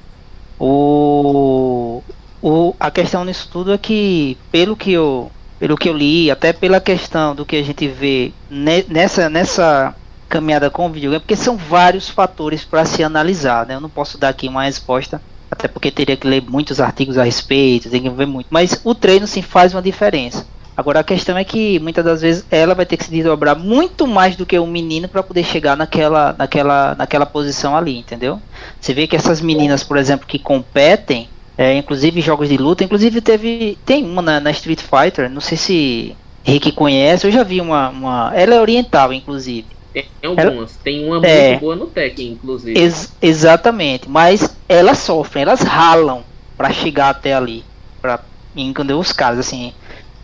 O, 0.58 2.04
o, 2.40 2.76
a 2.78 2.90
questão 2.90 3.24
nisso 3.24 3.48
tudo 3.50 3.72
é 3.72 3.78
que, 3.78 4.38
pelo 4.50 4.76
que 4.76 4.92
eu, 4.92 5.32
pelo 5.62 5.76
que 5.76 5.88
eu 5.88 5.92
li, 5.96 6.28
até 6.28 6.52
pela 6.52 6.80
questão 6.80 7.36
do 7.36 7.46
que 7.46 7.54
a 7.54 7.62
gente 7.62 7.86
vê 7.86 8.32
ne- 8.50 8.84
nessa, 8.88 9.30
nessa 9.30 9.94
caminhada 10.28 10.68
com 10.68 10.86
o 10.86 10.90
videogame, 10.90 11.20
porque 11.20 11.36
são 11.36 11.56
vários 11.56 12.08
fatores 12.08 12.64
para 12.64 12.84
se 12.84 13.04
analisar, 13.04 13.64
né? 13.64 13.76
Eu 13.76 13.80
não 13.80 13.88
posso 13.88 14.18
dar 14.18 14.30
aqui 14.30 14.48
uma 14.48 14.64
resposta, 14.64 15.22
até 15.48 15.68
porque 15.68 15.92
teria 15.92 16.16
que 16.16 16.26
ler 16.26 16.42
muitos 16.42 16.80
artigos 16.80 17.16
a 17.16 17.22
respeito, 17.22 17.88
tem 17.88 18.02
que 18.02 18.10
ver 18.10 18.26
muito. 18.26 18.48
Mas 18.50 18.80
o 18.82 18.92
treino 18.92 19.24
sim 19.24 19.40
faz 19.40 19.72
uma 19.72 19.80
diferença. 19.80 20.44
Agora 20.76 20.98
a 20.98 21.04
questão 21.04 21.38
é 21.38 21.44
que 21.44 21.78
muitas 21.78 22.04
das 22.04 22.22
vezes 22.22 22.44
ela 22.50 22.74
vai 22.74 22.84
ter 22.84 22.96
que 22.96 23.04
se 23.04 23.10
desdobrar 23.12 23.56
muito 23.56 24.04
mais 24.04 24.34
do 24.34 24.44
que 24.44 24.58
o 24.58 24.66
menino 24.66 25.06
para 25.06 25.22
poder 25.22 25.44
chegar 25.44 25.76
naquela, 25.76 26.34
naquela, 26.36 26.96
naquela 26.96 27.26
posição 27.26 27.76
ali, 27.76 27.96
entendeu? 27.96 28.42
Você 28.80 28.92
vê 28.92 29.06
que 29.06 29.14
essas 29.14 29.40
meninas, 29.40 29.84
por 29.84 29.96
exemplo, 29.96 30.26
que 30.26 30.40
competem, 30.40 31.31
é, 31.56 31.76
inclusive 31.76 32.20
jogos 32.20 32.48
de 32.48 32.56
luta, 32.56 32.84
inclusive 32.84 33.20
teve 33.20 33.78
tem 33.84 34.04
uma 34.04 34.22
na, 34.22 34.40
na 34.40 34.50
Street 34.50 34.80
Fighter, 34.80 35.28
não 35.30 35.40
sei 35.40 35.56
se 35.58 36.16
Rick 36.44 36.72
conhece, 36.72 37.26
eu 37.26 37.30
já 37.30 37.42
vi 37.42 37.60
uma, 37.60 37.88
uma 37.90 38.32
ela 38.34 38.54
é 38.54 38.60
oriental, 38.60 39.12
inclusive. 39.12 39.66
Tem 39.92 40.06
algumas. 40.22 40.76
Tem 40.82 41.04
uma 41.04 41.24
É. 41.26 41.48
muito 41.50 41.60
boa 41.60 41.76
no 41.76 41.86
Tekken, 41.86 42.32
inclusive. 42.32 42.78
Ex- 42.78 43.12
exatamente, 43.20 44.08
mas 44.08 44.56
elas 44.68 44.98
sofrem, 44.98 45.42
elas 45.42 45.60
ralam 45.60 46.24
para 46.56 46.72
chegar 46.72 47.10
até 47.10 47.34
ali, 47.34 47.62
para 48.00 48.20
entender 48.56 48.94
os 48.94 49.12
caras 49.12 49.38
assim, 49.38 49.72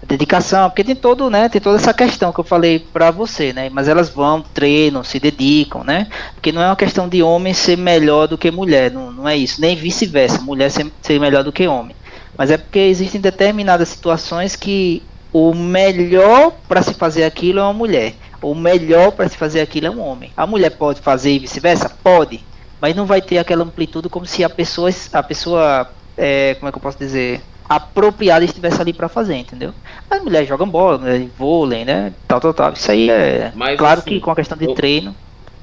dedicação, 0.09 0.71
porque 0.71 0.83
tem 0.83 0.97
todo, 0.97 1.29
né, 1.29 1.51
tem 1.51 1.61
toda 1.61 1.77
essa 1.77 1.93
questão 1.93 2.33
que 2.33 2.41
eu 2.41 2.45
falei 2.45 2.79
para 2.79 3.11
você, 3.11 3.53
né? 3.53 3.69
Mas 3.71 3.89
elas 3.89 4.09
vão, 4.09 4.41
treinam, 4.41 5.05
se 5.05 5.21
dedicam, 5.21 5.85
né? 5.85 6.09
Porque 6.35 6.51
não 6.51 6.63
é 6.63 6.67
uma 6.67 6.77
questão 6.77 7.07
de 7.07 7.23
homem 7.23 7.53
ser 7.53 7.77
melhor 7.77 8.27
do 8.27 8.39
que 8.39 8.51
mulher, 8.51 8.91
não, 8.91 9.13
não 9.13 9.29
é 9.29 9.37
isso, 9.37 9.61
nem 9.61 9.77
vice-versa, 9.77 10.41
mulher 10.41 10.71
ser, 10.71 10.91
ser 11.03 11.21
melhor 11.21 11.45
do 11.45 11.53
que 11.53 11.69
homem. 11.69 11.95
Mas 12.37 12.51
é 12.51 12.57
porque 12.57 12.79
existem 12.79 13.21
determinadas 13.21 13.91
situações 13.91 14.57
que 14.57 15.03
o 15.31 15.53
melhor 15.53 16.53
para 16.67 16.81
se 16.83 16.95
fazer 16.95 17.25
aquilo 17.25 17.59
é 17.59 17.63
uma 17.63 17.75
mulher. 17.75 18.15
O 18.41 18.55
melhor 18.55 19.13
para 19.13 19.29
se 19.29 19.37
fazer 19.37 19.61
aquilo 19.61 19.89
é 19.89 19.91
um 19.91 20.01
homem. 20.01 20.33
A 20.35 20.47
mulher 20.47 20.71
pode 20.71 21.01
fazer 21.01 21.33
e 21.33 21.39
vice-versa? 21.39 21.91
Pode. 22.03 22.43
Mas 22.81 22.97
não 22.97 23.05
vai 23.05 23.21
ter 23.21 23.39
aquela 23.39 23.65
amplitude 23.65 24.09
como 24.09 24.25
se 24.25 24.43
a 24.43 24.49
pessoa, 24.49 24.89
a 25.13 25.23
pessoa 25.23 25.91
é, 26.17 26.55
como 26.55 26.69
é 26.69 26.73
que 26.73 26.79
eu 26.79 26.83
posso 26.83 26.99
dizer, 26.99 27.41
apropriada 27.69 28.45
estivesse 28.45 28.81
ali 28.81 28.93
para 28.93 29.09
fazer, 29.09 29.35
entendeu? 29.36 29.73
As 30.11 30.23
mulheres 30.23 30.49
jogam 30.49 30.69
bola, 30.69 30.99
né, 30.99 31.28
vôlei, 31.36 31.85
né, 31.85 32.12
tal, 32.27 32.40
tal, 32.40 32.55
tal. 32.55 32.73
Isso 32.73 32.90
aí 32.90 33.11
é 33.11 33.53
Mas, 33.55 33.78
claro 33.78 34.01
assim, 34.01 34.11
que 34.11 34.20
com 34.20 34.31
a 34.31 34.36
questão 34.36 34.57
de 34.57 34.65
eu- 34.65 34.74
treino. 34.74 35.15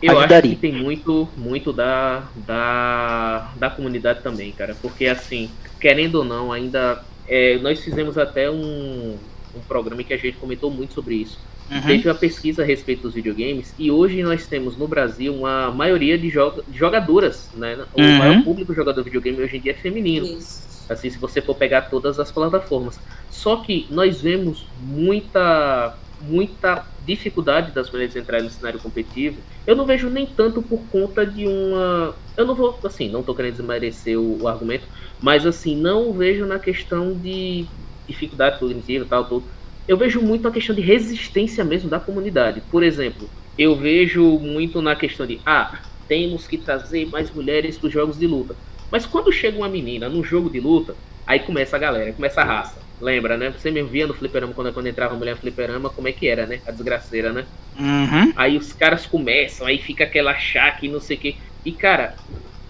Eu 0.02 0.11
acho 0.11 0.19
ajudaria. 0.19 0.52
que 0.52 0.57
tem 0.57 0.73
muito, 0.73 1.27
muito 1.36 1.73
da, 1.73 2.23
da, 2.36 3.49
da 3.56 3.69
comunidade 3.69 4.22
também, 4.22 4.52
cara. 4.52 4.76
Porque 4.82 5.07
assim, 5.07 5.49
querendo 5.80 6.15
ou 6.15 6.23
não, 6.23 6.52
ainda. 6.52 7.02
é, 7.27 7.57
nós 7.60 7.80
fizemos 7.80 8.18
até 8.18 8.52
um, 8.52 9.15
um 9.56 9.60
programa 9.68 10.03
que 10.03 10.14
a 10.14 10.18
gente 10.18 10.38
comentou 10.38 10.69
muito 10.69 10.94
sobre 10.94 11.15
isso. 11.15 11.40
Uhum. 11.72 11.82
Teve 11.82 12.07
uma 12.07 12.14
pesquisa 12.14 12.61
a 12.61 12.65
respeito 12.65 13.02
dos 13.03 13.15
videogames 13.15 13.73
e 13.80 13.90
hoje 13.90 14.22
nós 14.22 14.45
temos 14.45 14.77
no 14.77 14.88
Brasil 14.88 15.34
uma 15.34 15.72
maioria 15.72 16.15
de, 16.19 16.30
jo- 16.30 16.61
de 16.68 16.77
jogadoras, 16.77 17.49
né? 17.56 17.76
O 17.95 17.99
Uhum. 18.02 18.18
maior 18.19 18.44
público 18.44 18.76
jogador 18.76 19.02
de 19.02 19.06
videogame 19.10 19.41
hoje 19.41 19.57
em 19.57 19.61
dia 19.61 19.72
é 19.72 19.76
feminino. 19.76 20.27
Isso. 20.27 20.74
Assim, 20.90 21.10
se 21.10 21.18
você 21.18 21.41
for 21.41 21.56
pegar 21.56 21.84
todas 21.84 22.20
as 22.20 22.32
plataformas. 22.32 22.99
Só 23.30 23.57
que 23.57 23.88
nós 23.90 24.22
vemos 24.22 24.66
muita, 24.80 25.98
muita 26.22 26.86
dificuldade 27.06 27.72
das 27.72 27.90
mulheres 27.91 28.16
entrarem 28.16 28.45
no 28.45 28.52
cenário 28.52 28.80
competitivo. 28.80 29.38
Eu 29.66 29.76
não 29.76 29.86
vejo 29.86 30.10
nem 30.10 30.26
tanto 30.26 30.62
por 30.62 30.80
conta 30.91 31.26
de 31.26 31.48
uma. 31.48 32.16
Eu 32.38 32.45
não 32.45 32.56
vou, 32.56 32.80
assim, 32.84 33.10
não 33.10 33.24
tô 33.24 33.34
querendo 33.34 33.57
desmerecer 33.57 34.20
o, 34.20 34.44
o 34.44 34.48
argumento, 34.48 34.86
mas 35.22 35.45
assim, 35.45 35.76
não 35.76 36.14
vejo 36.14 36.45
na 36.45 36.60
questão 36.60 37.14
de 37.14 37.66
dificuldade 38.07 38.60
cognitiva 38.60 39.06
e 39.06 39.07
tal, 39.07 39.26
tudo. 39.26 39.45
Eu 39.88 39.98
vejo 39.98 40.22
muito 40.22 40.44
na 40.44 40.52
questão 40.52 40.76
de 40.76 40.82
resistência 40.82 41.64
mesmo 41.64 41.90
da 41.90 41.99
comunidade. 41.99 42.62
Por 42.72 42.84
exemplo, 42.84 43.30
eu 43.57 43.76
vejo 43.76 44.24
muito 44.40 44.82
na 44.82 44.95
questão 44.95 45.26
de, 45.26 45.41
ah, 45.45 45.80
temos 46.07 46.48
que 46.48 46.57
trazer 46.57 47.06
mais 47.06 47.32
mulheres 47.32 47.78
para 47.78 47.88
os 47.88 47.94
jogos 47.94 48.18
de 48.18 48.28
luta. 48.28 48.56
Mas 48.91 49.06
quando 49.06 49.32
chega 49.32 49.57
uma 49.57 49.70
menina 49.70 50.10
num 50.10 50.24
jogo 50.24 50.49
de 50.49 50.60
luta, 50.60 50.98
aí 51.26 51.40
começa 51.41 51.76
a 51.76 51.80
galera, 51.80 52.14
começa 52.14 52.41
a 52.41 52.45
raça. 52.45 52.86
Lembra, 52.99 53.38
né? 53.38 53.52
Você 53.52 53.72
mesmo 53.72 53.90
via 53.90 54.07
no 54.07 54.14
fliperama, 54.14 54.53
quando, 54.53 54.74
quando 54.74 54.88
entrava 54.88 55.16
mulher 55.16 55.36
no 55.36 55.41
fliperama, 55.41 55.90
como 55.94 56.07
é 56.07 56.14
que 56.14 56.28
era, 56.28 56.48
né? 56.48 56.62
A 56.66 56.72
desgraceira, 56.72 57.34
né? 57.34 57.48
Uhum. 57.80 58.34
Aí 58.36 58.57
os 58.57 58.74
caras 58.74 59.06
começam, 59.07 59.66
aí 59.68 59.80
fica 59.80 60.03
aquela 60.03 60.36
chaque, 60.38 60.90
não 60.90 60.99
sei 60.99 61.18
o 61.18 61.20
quê. 61.22 61.40
E, 61.64 61.76
cara, 61.78 62.20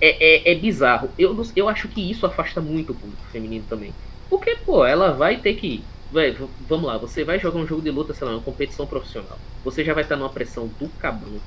é, 0.01 0.51
é, 0.51 0.53
é 0.53 0.59
bizarro. 0.59 1.13
Eu, 1.17 1.35
eu 1.55 1.69
acho 1.69 1.89
que 1.89 2.09
isso 2.11 2.25
afasta 2.25 2.61
muito 2.61 2.93
o 2.93 2.99
público 2.99 3.27
feminino 3.31 3.65
também. 3.67 3.97
Porque, 4.29 4.57
pô, 4.65 4.85
ela 4.85 5.13
vai 5.13 5.41
ter 5.41 5.55
que. 5.55 5.91
Véi, 6.11 6.31
v- 6.33 6.49
vamos 6.59 6.85
lá, 6.87 6.97
você 6.99 7.23
vai 7.25 7.39
jogar 7.39 7.59
um 7.59 7.67
jogo 7.67 7.81
de 7.81 7.89
luta, 7.91 8.13
sei 8.13 8.27
lá, 8.27 8.33
uma 8.35 8.43
competição 8.43 8.87
profissional. 8.87 9.41
Você 9.63 9.83
já 9.83 9.93
vai 9.93 10.03
estar 10.03 10.15
numa 10.17 10.33
pressão 10.33 10.67
do 10.69 10.91
cabrão. 10.95 11.41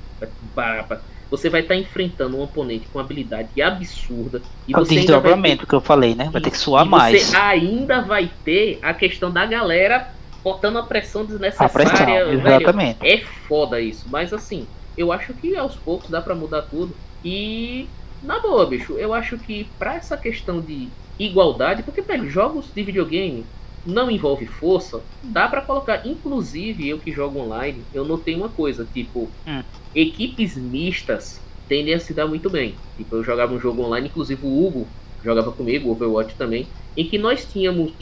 vai-. 0.54 0.86
Você 1.30 1.50
vai 1.50 1.60
estar 1.60 1.76
enfrentando 1.76 2.36
um 2.36 2.42
oponente 2.42 2.86
com 2.92 2.98
habilidade 2.98 3.60
absurda. 3.60 4.40
E 4.66 4.72
É 4.72 4.76
o 4.76 4.80
vai 4.80 4.88
ter 4.88 4.94
desdobramento 4.96 5.66
que 5.66 5.74
eu 5.74 5.80
falei, 5.80 6.14
né? 6.14 6.28
Vai 6.32 6.40
ter 6.40 6.50
que 6.50 6.58
suar 6.58 6.86
e 6.86 6.88
mais. 6.88 7.22
Você 7.22 7.36
ainda 7.36 8.00
vai 8.00 8.30
ter 8.44 8.78
a 8.82 8.94
questão 8.94 9.30
da 9.30 9.44
galera 9.44 10.08
botando 10.42 10.78
a 10.78 10.82
pressão 10.82 11.24
desnecessária. 11.24 11.66
A 11.66 11.72
pressão, 11.72 12.06
velho. 12.06 12.32
exatamente. 12.32 13.06
É 13.06 13.18
foda 13.46 13.80
isso. 13.80 14.06
Mas 14.10 14.32
assim, 14.32 14.66
eu 14.96 15.12
acho 15.12 15.34
que 15.34 15.56
aos 15.56 15.76
poucos 15.76 16.08
dá 16.08 16.20
pra 16.20 16.34
mudar 16.34 16.62
tudo. 16.62 16.94
E 17.24 17.88
na 18.22 18.38
boa, 18.38 18.66
bicho, 18.66 18.94
eu 18.94 19.12
acho 19.12 19.38
que 19.38 19.64
pra 19.78 19.96
essa 19.96 20.16
questão 20.16 20.60
de 20.60 20.88
igualdade, 21.18 21.82
porque, 21.82 22.00
velho, 22.00 22.30
jogos 22.30 22.66
de 22.74 22.82
videogame 22.82 23.44
não 23.88 24.10
envolve 24.10 24.46
força, 24.46 25.00
dá 25.24 25.48
pra 25.48 25.62
colocar. 25.62 26.06
Inclusive, 26.06 26.86
eu 26.86 26.98
que 26.98 27.10
jogo 27.10 27.40
online, 27.40 27.82
eu 27.94 28.04
notei 28.04 28.34
uma 28.34 28.50
coisa, 28.50 28.86
tipo, 28.92 29.30
Hum. 29.46 29.62
equipes 29.94 30.56
mistas 30.56 31.40
tendem 31.66 31.94
a 31.94 31.98
se 31.98 32.12
dar 32.12 32.26
muito 32.26 32.50
bem. 32.50 32.74
Tipo, 32.96 33.16
eu 33.16 33.24
jogava 33.24 33.54
um 33.54 33.60
jogo 33.60 33.82
online, 33.82 34.08
inclusive 34.08 34.44
o 34.44 34.66
Hugo, 34.66 34.86
jogava 35.24 35.50
comigo, 35.52 35.90
Overwatch 35.90 36.34
também, 36.36 36.66
em 36.96 37.06
que 37.06 37.16
nós 37.16 37.46
tínhamos 37.50 37.92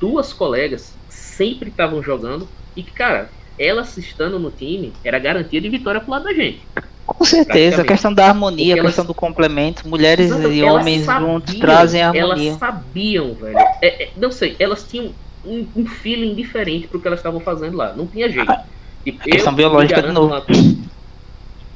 duas 0.00 0.32
colegas 0.32 0.94
que 1.08 1.14
sempre 1.14 1.68
estavam 1.68 2.02
jogando 2.02 2.48
e 2.74 2.82
que, 2.82 2.92
cara, 2.92 3.30
elas 3.58 3.96
estando 3.98 4.38
no 4.38 4.50
time 4.50 4.92
era 5.04 5.18
garantia 5.18 5.60
de 5.60 5.68
vitória 5.68 6.00
pro 6.00 6.10
lado 6.10 6.24
da 6.24 6.32
gente. 6.32 6.62
Com 7.06 7.24
certeza, 7.24 7.82
a 7.82 7.84
questão 7.84 8.12
da 8.12 8.26
harmonia, 8.26 8.74
a 8.74 8.80
questão 8.80 9.04
do 9.04 9.14
complemento, 9.14 9.86
mulheres 9.86 10.30
Exato, 10.30 10.50
e 10.50 10.60
elas 10.60 10.82
homens 10.82 11.04
sabiam, 11.04 11.32
juntos 11.34 11.54
trazem 11.58 12.02
a 12.02 12.08
harmonia. 12.08 12.48
Elas 12.48 12.58
sabiam, 12.58 13.34
velho. 13.34 13.58
É, 13.82 14.04
é, 14.04 14.12
não 14.16 14.32
sei, 14.32 14.56
elas 14.58 14.84
tinham 14.84 15.14
um, 15.46 15.66
um 15.76 15.86
feeling 15.86 16.34
diferente 16.34 16.86
pro 16.88 17.00
que 17.00 17.06
elas 17.06 17.20
estavam 17.20 17.40
fazendo 17.40 17.76
lá. 17.76 17.92
Não 17.94 18.06
tinha 18.06 18.28
jeito. 18.28 18.52
Tipo, 19.04 19.18
questão 19.22 19.52
me 19.52 19.56
biológica 19.58 20.02
de 20.02 20.12
novo. 20.12 20.28
uma- 20.28 20.44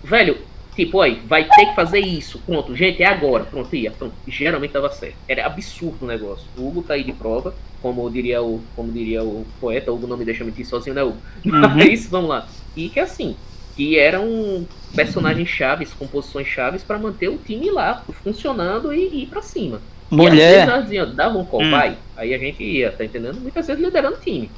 Velho, 0.02 0.38
tipo, 0.74 1.00
aí, 1.00 1.20
vai 1.26 1.44
ter 1.44 1.66
que 1.66 1.74
fazer 1.74 2.00
isso. 2.00 2.38
Pronto, 2.46 2.74
gente, 2.74 3.02
é 3.02 3.06
agora. 3.06 3.44
Pronto, 3.44 3.74
ia. 3.74 3.90
Pronto. 3.90 4.14
E 4.26 4.30
geralmente 4.30 4.72
dava 4.72 4.90
certo. 4.90 5.16
Era 5.28 5.46
absurdo 5.46 5.98
o 6.04 6.06
negócio. 6.06 6.46
O 6.56 6.66
Hugo 6.66 6.82
tá 6.82 6.94
aí 6.94 7.04
de 7.04 7.12
prova, 7.12 7.54
como 7.82 8.08
diria 8.10 8.42
o, 8.42 8.60
como 8.74 8.90
diria 8.90 9.22
o 9.22 9.44
poeta, 9.60 9.90
o 9.92 9.94
Hugo 9.94 10.06
não 10.06 10.16
me 10.16 10.24
deixa 10.24 10.44
mentir 10.44 10.66
sozinho, 10.66 10.94
né, 10.94 11.02
Hugo? 11.02 11.18
Uhum. 11.44 11.60
Mas 11.76 12.06
vamos 12.06 12.30
lá. 12.30 12.46
E 12.76 12.88
que 12.88 13.00
assim, 13.00 13.36
que 13.76 13.98
eram 13.98 14.66
personagens 14.94 15.48
chaves, 15.48 15.92
composições 15.92 16.46
chaves 16.46 16.82
pra 16.82 16.98
manter 16.98 17.28
o 17.28 17.36
time 17.38 17.70
lá 17.70 18.02
funcionando 18.24 18.92
e, 18.94 19.08
e 19.08 19.22
ir 19.24 19.26
pra 19.26 19.42
cima. 19.42 19.80
E 20.16 20.26
às 20.26 20.42
vezes 20.44 20.56
Mulher, 20.56 20.68
elas 20.68 20.84
diziam, 20.84 21.14
dava 21.14 21.38
um 21.38 21.44
call, 21.46 21.62
Hum. 21.62 21.70
vai. 21.70 21.98
Aí 22.16 22.34
a 22.34 22.38
gente 22.38 22.62
ia, 22.62 22.90
tá 22.96 23.04
entendendo? 23.04 23.40
Muitas 23.40 23.66
vezes 23.66 23.82
liderando 23.82 24.16
o 24.16 24.20
time. 24.20 24.50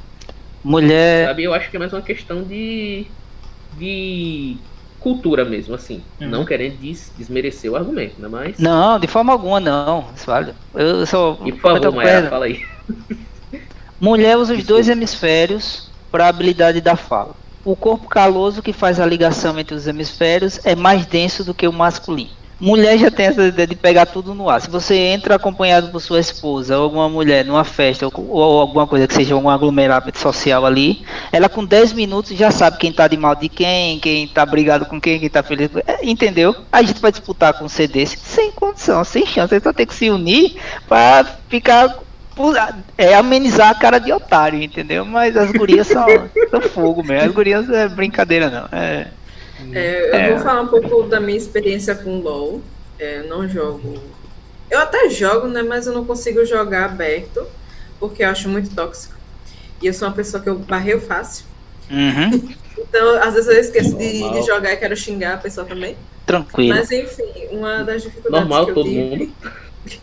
mulher, 0.62 1.26
Sabe? 1.28 1.44
Eu 1.44 1.54
acho 1.54 1.70
que 1.70 1.76
é 1.76 1.78
mais 1.78 1.92
uma 1.92 2.02
questão 2.02 2.42
de. 2.44 3.06
de 3.72 4.64
cultura 4.98 5.44
mesmo, 5.44 5.74
assim. 5.74 6.04
Uhum. 6.20 6.28
Não 6.28 6.44
querendo 6.44 6.78
des- 6.78 7.12
desmerecer 7.16 7.70
o 7.72 7.76
argumento, 7.76 8.20
né? 8.20 8.28
Mas. 8.28 8.58
não, 8.58 8.98
de 8.98 9.06
forma 9.06 9.32
alguma 9.32 9.58
não, 9.60 10.12
vale. 10.26 10.54
Eu 10.74 11.06
sou 11.06 11.40
E 11.46 11.52
por 11.52 11.60
favor, 11.60 11.92
Maia, 11.92 12.28
fala 12.28 12.46
aí. 12.46 12.60
Mulher 14.00 14.36
usa 14.36 14.52
os 14.52 14.58
Desculpa. 14.58 14.74
dois 14.74 14.88
hemisférios 14.88 15.90
para 16.10 16.26
a 16.26 16.28
habilidade 16.28 16.80
da 16.80 16.96
fala. 16.96 17.34
O 17.64 17.76
corpo 17.76 18.08
caloso 18.08 18.62
que 18.62 18.72
faz 18.72 18.98
a 18.98 19.06
ligação 19.06 19.58
entre 19.58 19.74
os 19.74 19.86
hemisférios 19.86 20.58
é 20.64 20.74
mais 20.74 21.06
denso 21.06 21.44
do 21.44 21.54
que 21.54 21.68
o 21.68 21.72
masculino. 21.72 22.30
Mulher 22.60 22.98
já 22.98 23.10
tem 23.10 23.26
essa 23.26 23.46
ideia 23.46 23.66
de 23.66 23.74
pegar 23.74 24.06
tudo 24.06 24.34
no 24.34 24.50
ar. 24.50 24.60
Se 24.60 24.68
você 24.68 24.94
entra 24.94 25.36
acompanhado 25.36 25.88
por 25.88 26.00
sua 26.00 26.20
esposa 26.20 26.76
ou 26.76 26.84
alguma 26.84 27.08
mulher 27.08 27.44
numa 27.44 27.64
festa 27.64 28.06
ou, 28.06 28.12
ou 28.28 28.60
alguma 28.60 28.86
coisa 28.86 29.06
que 29.06 29.14
seja 29.14 29.34
um 29.34 29.48
aglomerado 29.48 30.10
social 30.18 30.66
ali, 30.66 31.02
ela 31.32 31.48
com 31.48 31.64
10 31.64 31.94
minutos 31.94 32.36
já 32.36 32.50
sabe 32.50 32.76
quem 32.76 32.92
tá 32.92 33.08
de 33.08 33.16
mal 33.16 33.34
de 33.34 33.48
quem, 33.48 33.98
quem 33.98 34.28
tá 34.28 34.44
brigado 34.44 34.84
com 34.84 35.00
quem, 35.00 35.18
quem 35.18 35.30
tá 35.30 35.42
feliz. 35.42 35.70
é, 35.86 36.04
Entendeu? 36.06 36.54
A 36.70 36.82
gente 36.82 37.00
vai 37.00 37.10
disputar 37.10 37.54
com 37.54 37.64
um 37.64 37.68
C 37.68 37.88
desse 37.88 38.18
sem 38.18 38.50
condição, 38.52 39.02
sem 39.04 39.24
chance. 39.24 39.54
Ele 39.54 39.64
só 39.64 39.72
tem 39.72 39.86
que 39.86 39.94
se 39.94 40.10
unir 40.10 40.56
para 40.86 41.24
ficar 41.48 41.98
é 42.96 43.14
amenizar 43.14 43.70
a 43.70 43.74
cara 43.74 43.98
de 43.98 44.12
otário, 44.12 44.62
entendeu? 44.62 45.04
Mas 45.04 45.36
as 45.36 45.50
gurias 45.50 45.86
são, 45.86 46.06
são 46.50 46.60
fogo 46.62 47.02
mesmo. 47.02 47.28
As 47.28 47.34
gurias 47.34 47.68
é 47.68 47.88
brincadeira, 47.88 48.48
não. 48.48 48.78
É, 48.78 49.08
É, 49.72 50.10
eu 50.10 50.14
É. 50.14 50.32
vou 50.32 50.40
falar 50.42 50.62
um 50.62 50.68
pouco 50.68 51.02
da 51.04 51.20
minha 51.20 51.36
experiência 51.38 51.94
com 51.94 52.20
LOL. 52.20 52.60
É, 52.98 53.18
eu 53.20 53.28
não 53.28 53.48
jogo. 53.48 54.00
Eu 54.70 54.78
até 54.80 55.08
jogo, 55.08 55.46
né? 55.48 55.62
Mas 55.62 55.86
eu 55.86 55.92
não 55.92 56.04
consigo 56.04 56.44
jogar 56.44 56.84
aberto, 56.86 57.46
porque 57.98 58.22
eu 58.22 58.28
acho 58.28 58.48
muito 58.48 58.74
tóxico. 58.74 59.14
E 59.82 59.86
eu 59.86 59.94
sou 59.94 60.06
uma 60.08 60.14
pessoa 60.14 60.42
que 60.42 60.48
eu 60.48 60.58
barreio 60.58 61.00
fácil. 61.00 61.44
uhum, 61.90 62.50
Então, 62.78 63.22
às 63.22 63.34
vezes 63.34 63.48
eu 63.48 63.60
esqueço 63.60 63.96
de, 63.96 64.30
de 64.32 64.42
jogar 64.42 64.72
e 64.72 64.76
quero 64.76 64.96
xingar 64.96 65.34
a 65.34 65.36
pessoa 65.36 65.66
também. 65.66 65.96
tranquilo. 66.26 66.74
Mas 66.76 66.90
enfim, 66.90 67.48
uma 67.50 67.82
das 67.84 68.02
dificuldades 68.02 68.48
Normal, 68.48 68.64
que 68.64 68.70
eu 68.70 68.74
todo 68.74 68.88
tive 68.88 69.32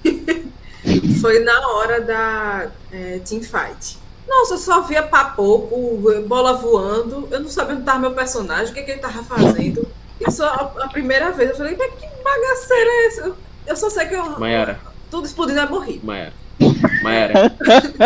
foi 1.21 1.39
na 1.39 1.67
hora 1.69 2.01
da 2.01 2.67
é, 2.91 3.19
teamfight. 3.25 3.97
Nossa, 4.27 4.55
eu 4.55 4.57
só 4.57 4.81
via 4.81 5.03
papoco, 5.03 6.01
bola 6.27 6.53
voando, 6.53 7.27
eu 7.31 7.39
não 7.39 7.49
sabia 7.49 7.73
onde 7.73 7.81
estava 7.81 7.99
meu 7.99 8.11
personagem, 8.11 8.71
o 8.71 8.73
que, 8.73 8.83
que 8.83 8.91
ele 8.91 8.99
tava 8.99 9.23
fazendo. 9.23 9.87
Isso 10.19 10.43
a, 10.43 10.73
a 10.79 10.87
primeira 10.89 11.31
vez, 11.31 11.51
eu 11.51 11.55
falei, 11.55 11.75
mas 11.77 11.93
que 11.93 12.07
bagaceira 12.23 12.89
é 12.89 13.07
essa? 13.07 13.31
Eu 13.65 13.75
só 13.77 13.89
sei 13.89 14.05
que 14.05 14.15
eu, 14.15 14.39
Mayara, 14.39 14.79
tudo 15.09 15.25
explodindo 15.25 15.59
é 15.59 15.65
morri. 15.65 16.01
Mayara. 16.03 16.33
Mayara. 17.01 17.49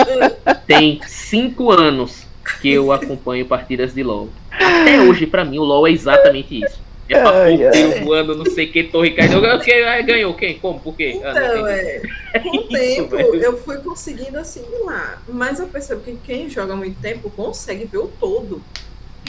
Tem 0.68 1.02
cinco 1.08 1.72
anos 1.72 2.28
que 2.62 2.72
eu 2.72 2.92
acompanho 2.92 3.46
partidas 3.46 3.94
de 3.94 4.04
LoL. 4.04 4.30
Até 4.52 5.02
hoje, 5.02 5.26
pra 5.26 5.46
mim, 5.46 5.60
o 5.60 5.64
LoL 5.64 5.88
é 5.88 5.92
exatamente 5.92 6.64
isso. 6.64 6.80
É 7.14 7.72
tiro 7.72 8.06
voando, 8.06 8.36
não 8.36 8.46
sei 8.46 8.68
que, 8.68 8.84
torre 8.84 9.12
caindo. 9.12 9.42
Quem 9.60 9.84
ah, 9.84 10.02
ganhou? 10.02 10.34
Quem? 10.34 10.58
Como? 10.60 10.80
Por 10.80 10.96
quê? 10.96 11.20
Ah, 11.24 11.34
não 11.34 11.42
Então, 11.42 11.70
entendi. 11.72 12.12
é, 12.34 12.40
com 12.40 12.50
o 12.50 12.56
isso, 12.62 12.68
tempo, 12.70 13.18
velho. 13.18 13.36
eu 13.36 13.58
fui 13.58 13.78
conseguindo 13.78 14.38
assimilar. 14.38 15.22
Mas 15.28 15.60
eu 15.60 15.68
percebo 15.68 16.02
que 16.02 16.18
quem 16.24 16.50
joga 16.50 16.76
muito 16.76 17.00
tempo 17.02 17.30
consegue 17.30 17.86
ver 17.86 17.98
o 18.00 18.08
todo. 18.08 18.62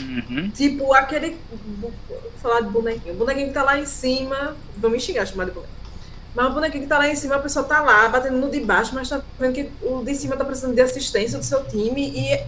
Uhum. 0.00 0.50
Tipo, 0.50 0.94
aquele. 0.94 1.36
Vou 1.80 1.92
falar 2.40 2.60
de 2.62 2.70
bonequinho. 2.70 3.14
O 3.14 3.18
bonequinho 3.18 3.48
que 3.48 3.54
tá 3.54 3.62
lá 3.62 3.78
em 3.78 3.86
cima. 3.86 4.56
Me 4.82 5.00
xingar 5.00 5.26
chamar 5.26 5.44
de 5.44 5.50
bonequinho. 5.52 5.82
Mas 6.34 6.46
o 6.46 6.50
bonequinho 6.54 6.82
que 6.84 6.88
tá 6.88 6.98
lá 6.98 7.08
em 7.08 7.14
cima, 7.14 7.36
a 7.36 7.38
pessoa 7.40 7.64
tá 7.64 7.80
lá, 7.82 8.08
batendo 8.08 8.38
no 8.38 8.50
de 8.50 8.58
baixo, 8.60 8.94
mas 8.94 9.08
tá 9.08 9.20
vendo 9.38 9.52
que 9.52 9.68
o 9.82 10.02
de 10.02 10.14
cima 10.14 10.34
tá 10.34 10.44
precisando 10.44 10.74
de 10.74 10.80
assistência 10.80 11.38
do 11.38 11.44
seu 11.44 11.62
time. 11.64 12.08
E 12.08 12.40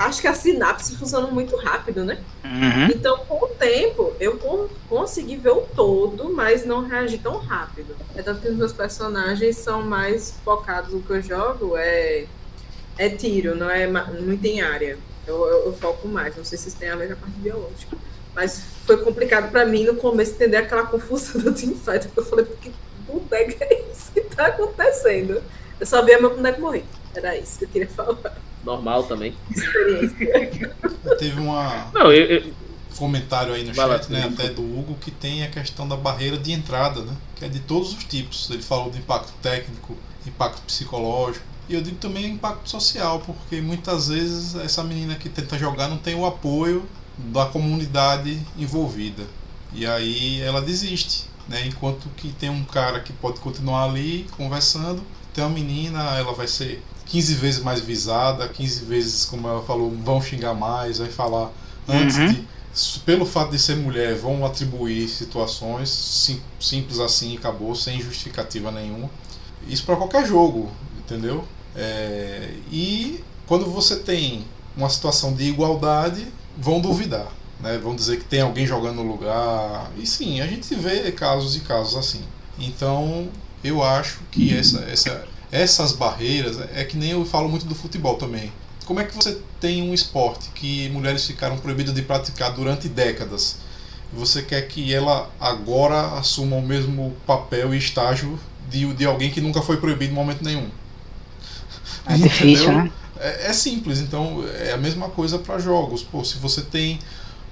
acho 0.00 0.20
que 0.20 0.26
a 0.28 0.34
sinapse 0.34 0.96
funciona 0.96 1.26
muito 1.28 1.54
rápido, 1.56 2.04
né? 2.04 2.18
Uhum. 2.44 2.86
Então, 2.94 3.18
com 3.26 3.44
o 3.44 3.48
tempo, 3.48 4.12
eu 4.18 4.36
con- 4.38 4.68
consegui 4.88 5.36
ver 5.36 5.50
o 5.50 5.60
todo, 5.76 6.32
mas 6.32 6.64
não 6.64 6.86
reagi 6.86 7.18
tão 7.18 7.36
rápido. 7.38 7.94
É 8.16 8.22
tanto 8.22 8.40
que 8.40 8.48
os 8.48 8.56
meus 8.56 8.72
personagens 8.72 9.56
são 9.58 9.82
mais 9.82 10.34
focados 10.44 10.92
no 10.92 11.02
que 11.02 11.10
eu 11.10 11.22
jogo, 11.22 11.76
é, 11.76 12.24
é 12.98 13.08
tiro, 13.10 13.54
não 13.54 13.68
é 13.70 13.86
muito 13.86 14.44
em 14.46 14.60
área. 14.60 14.98
Eu, 15.26 15.46
eu- 15.46 15.66
eu 15.66 15.72
foco 15.74 16.08
mais, 16.08 16.36
não 16.36 16.44
sei 16.44 16.56
se 16.58 16.68
isso 16.68 16.78
tem 16.78 16.88
a 16.90 16.96
ver 16.96 17.08
com 17.08 17.12
a 17.12 17.16
parte 17.16 17.36
biológica. 17.38 17.96
Mas 18.34 18.62
foi 18.86 18.96
complicado 19.04 19.50
pra 19.50 19.66
mim 19.66 19.84
no 19.84 19.96
começo 19.96 20.32
entender 20.32 20.56
aquela 20.56 20.86
confusão 20.86 21.40
do 21.42 21.52
teamfight, 21.52 22.06
porque 22.08 22.20
eu 22.20 22.24
falei, 22.24 22.44
que 22.60 22.72
boneco 23.06 23.56
é 23.62 23.82
isso 23.92 24.12
que 24.12 24.20
tá 24.22 24.46
acontecendo? 24.46 25.42
Eu 25.78 25.86
só 25.86 26.02
via 26.02 26.20
meu 26.20 26.30
boneco 26.34 26.60
morrer. 26.60 26.84
Era 27.14 27.36
isso 27.36 27.58
que 27.58 27.64
eu 27.64 27.68
queria 27.68 27.88
falar. 27.88 28.36
Normal 28.64 29.04
também. 29.04 29.34
Teve 31.18 31.40
uma, 31.40 31.88
Não, 31.94 32.12
eu, 32.12 32.24
eu- 32.26 32.46
um 32.92 32.96
comentário 32.96 33.54
aí 33.54 33.64
no 33.64 33.72
Vai 33.72 33.86
lá, 33.86 33.96
chat, 33.98 34.10
né, 34.12 34.24
até 34.24 34.48
do 34.50 34.62
Hugo, 34.62 34.96
que 35.00 35.10
tem 35.10 35.42
a 35.42 35.48
questão 35.48 35.88
da 35.88 35.96
barreira 35.96 36.36
de 36.36 36.52
entrada, 36.52 37.00
né, 37.02 37.14
que 37.36 37.44
é 37.44 37.48
de 37.48 37.60
todos 37.60 37.92
os 37.94 38.04
tipos. 38.04 38.50
Ele 38.50 38.62
falou 38.62 38.90
de 38.90 38.98
impacto 38.98 39.32
técnico, 39.40 39.96
impacto 40.26 40.60
psicológico, 40.62 41.44
e 41.68 41.74
eu 41.74 41.80
digo 41.80 41.96
também 41.96 42.26
impacto 42.26 42.68
social, 42.68 43.20
porque 43.20 43.60
muitas 43.60 44.08
vezes 44.08 44.54
essa 44.56 44.82
menina 44.82 45.14
que 45.14 45.28
tenta 45.28 45.56
jogar 45.58 45.88
não 45.88 45.96
tem 45.96 46.14
o 46.14 46.26
apoio 46.26 46.84
da 47.16 47.46
comunidade 47.46 48.40
envolvida. 48.58 49.22
E 49.72 49.86
aí 49.86 50.40
ela 50.42 50.60
desiste, 50.60 51.24
né, 51.48 51.64
enquanto 51.66 52.08
que 52.16 52.32
tem 52.32 52.50
um 52.50 52.64
cara 52.64 53.00
que 53.00 53.12
pode 53.12 53.38
continuar 53.40 53.84
ali 53.84 54.26
conversando, 54.36 55.00
tem 55.32 55.44
uma 55.44 55.50
menina, 55.50 56.16
ela 56.18 56.32
vai 56.34 56.48
ser 56.48 56.82
15 57.10 57.34
vezes 57.34 57.62
mais 57.62 57.80
visada, 57.80 58.46
15 58.48 58.84
vezes, 58.84 59.24
como 59.24 59.48
ela 59.48 59.62
falou, 59.62 59.90
vão 60.04 60.20
xingar 60.22 60.54
mais, 60.54 60.98
vai 60.98 61.08
falar 61.08 61.50
antes 61.88 62.16
Uhum. 62.16 62.28
de 62.32 62.44
pelo 63.04 63.26
fato 63.26 63.50
de 63.50 63.58
ser 63.58 63.76
mulher, 63.76 64.14
vão 64.14 64.46
atribuir 64.46 65.08
situações 65.08 65.88
sim- 65.90 66.40
simples 66.60 67.00
assim 67.00 67.36
acabou, 67.36 67.74
sem 67.74 68.00
justificativa 68.00 68.70
nenhuma. 68.70 69.10
Isso 69.66 69.84
para 69.84 69.96
qualquer 69.96 70.24
jogo, 70.24 70.70
entendeu? 70.98 71.44
É, 71.74 72.50
e 72.70 73.24
quando 73.46 73.66
você 73.66 73.96
tem 73.96 74.44
uma 74.76 74.88
situação 74.88 75.32
de 75.34 75.44
igualdade, 75.44 76.26
vão 76.56 76.80
duvidar, 76.80 77.26
né? 77.60 77.76
Vão 77.78 77.96
dizer 77.96 78.18
que 78.18 78.24
tem 78.24 78.40
alguém 78.40 78.64
jogando 78.66 79.02
no 79.02 79.10
lugar. 79.10 79.90
E 79.98 80.06
sim, 80.06 80.40
a 80.40 80.46
gente 80.46 80.72
vê 80.76 81.10
casos 81.10 81.56
e 81.56 81.60
casos 81.60 81.96
assim. 81.96 82.22
Então, 82.56 83.28
eu 83.64 83.82
acho 83.82 84.20
que 84.30 84.56
essa, 84.56 84.78
essa, 84.88 85.24
essas 85.52 85.92
barreiras 85.92 86.58
é 86.74 86.84
que 86.84 86.96
nem 86.96 87.10
eu 87.10 87.24
falo 87.24 87.48
muito 87.48 87.66
do 87.66 87.74
futebol 87.74 88.16
também. 88.16 88.52
Como 88.84 89.00
é 89.00 89.04
que 89.04 89.14
você 89.14 89.38
tem 89.60 89.82
um 89.82 89.94
esporte 89.94 90.48
que 90.54 90.88
mulheres 90.90 91.26
ficaram 91.26 91.58
proibidas 91.58 91.94
de 91.94 92.02
praticar 92.02 92.52
durante 92.52 92.88
décadas? 92.88 93.56
E 94.12 94.18
você 94.18 94.42
quer 94.42 94.62
que 94.62 94.92
ela 94.92 95.30
agora 95.40 96.18
assuma 96.18 96.56
o 96.56 96.62
mesmo 96.62 97.14
papel 97.26 97.74
e 97.74 97.78
estágio 97.78 98.38
de, 98.68 98.92
de 98.94 99.04
alguém 99.04 99.30
que 99.30 99.40
nunca 99.40 99.62
foi 99.62 99.76
proibido 99.76 100.12
em 100.12 100.14
momento 100.14 100.42
nenhum? 100.42 100.68
É 102.06 102.16
difícil, 102.16 102.72
né? 102.72 102.90
É, 103.18 103.50
é 103.50 103.52
simples, 103.52 104.00
então 104.00 104.44
é 104.58 104.72
a 104.72 104.76
mesma 104.76 105.08
coisa 105.10 105.38
para 105.38 105.58
jogos. 105.58 106.02
Pô, 106.02 106.24
se 106.24 106.38
você 106.38 106.62
tem 106.62 106.98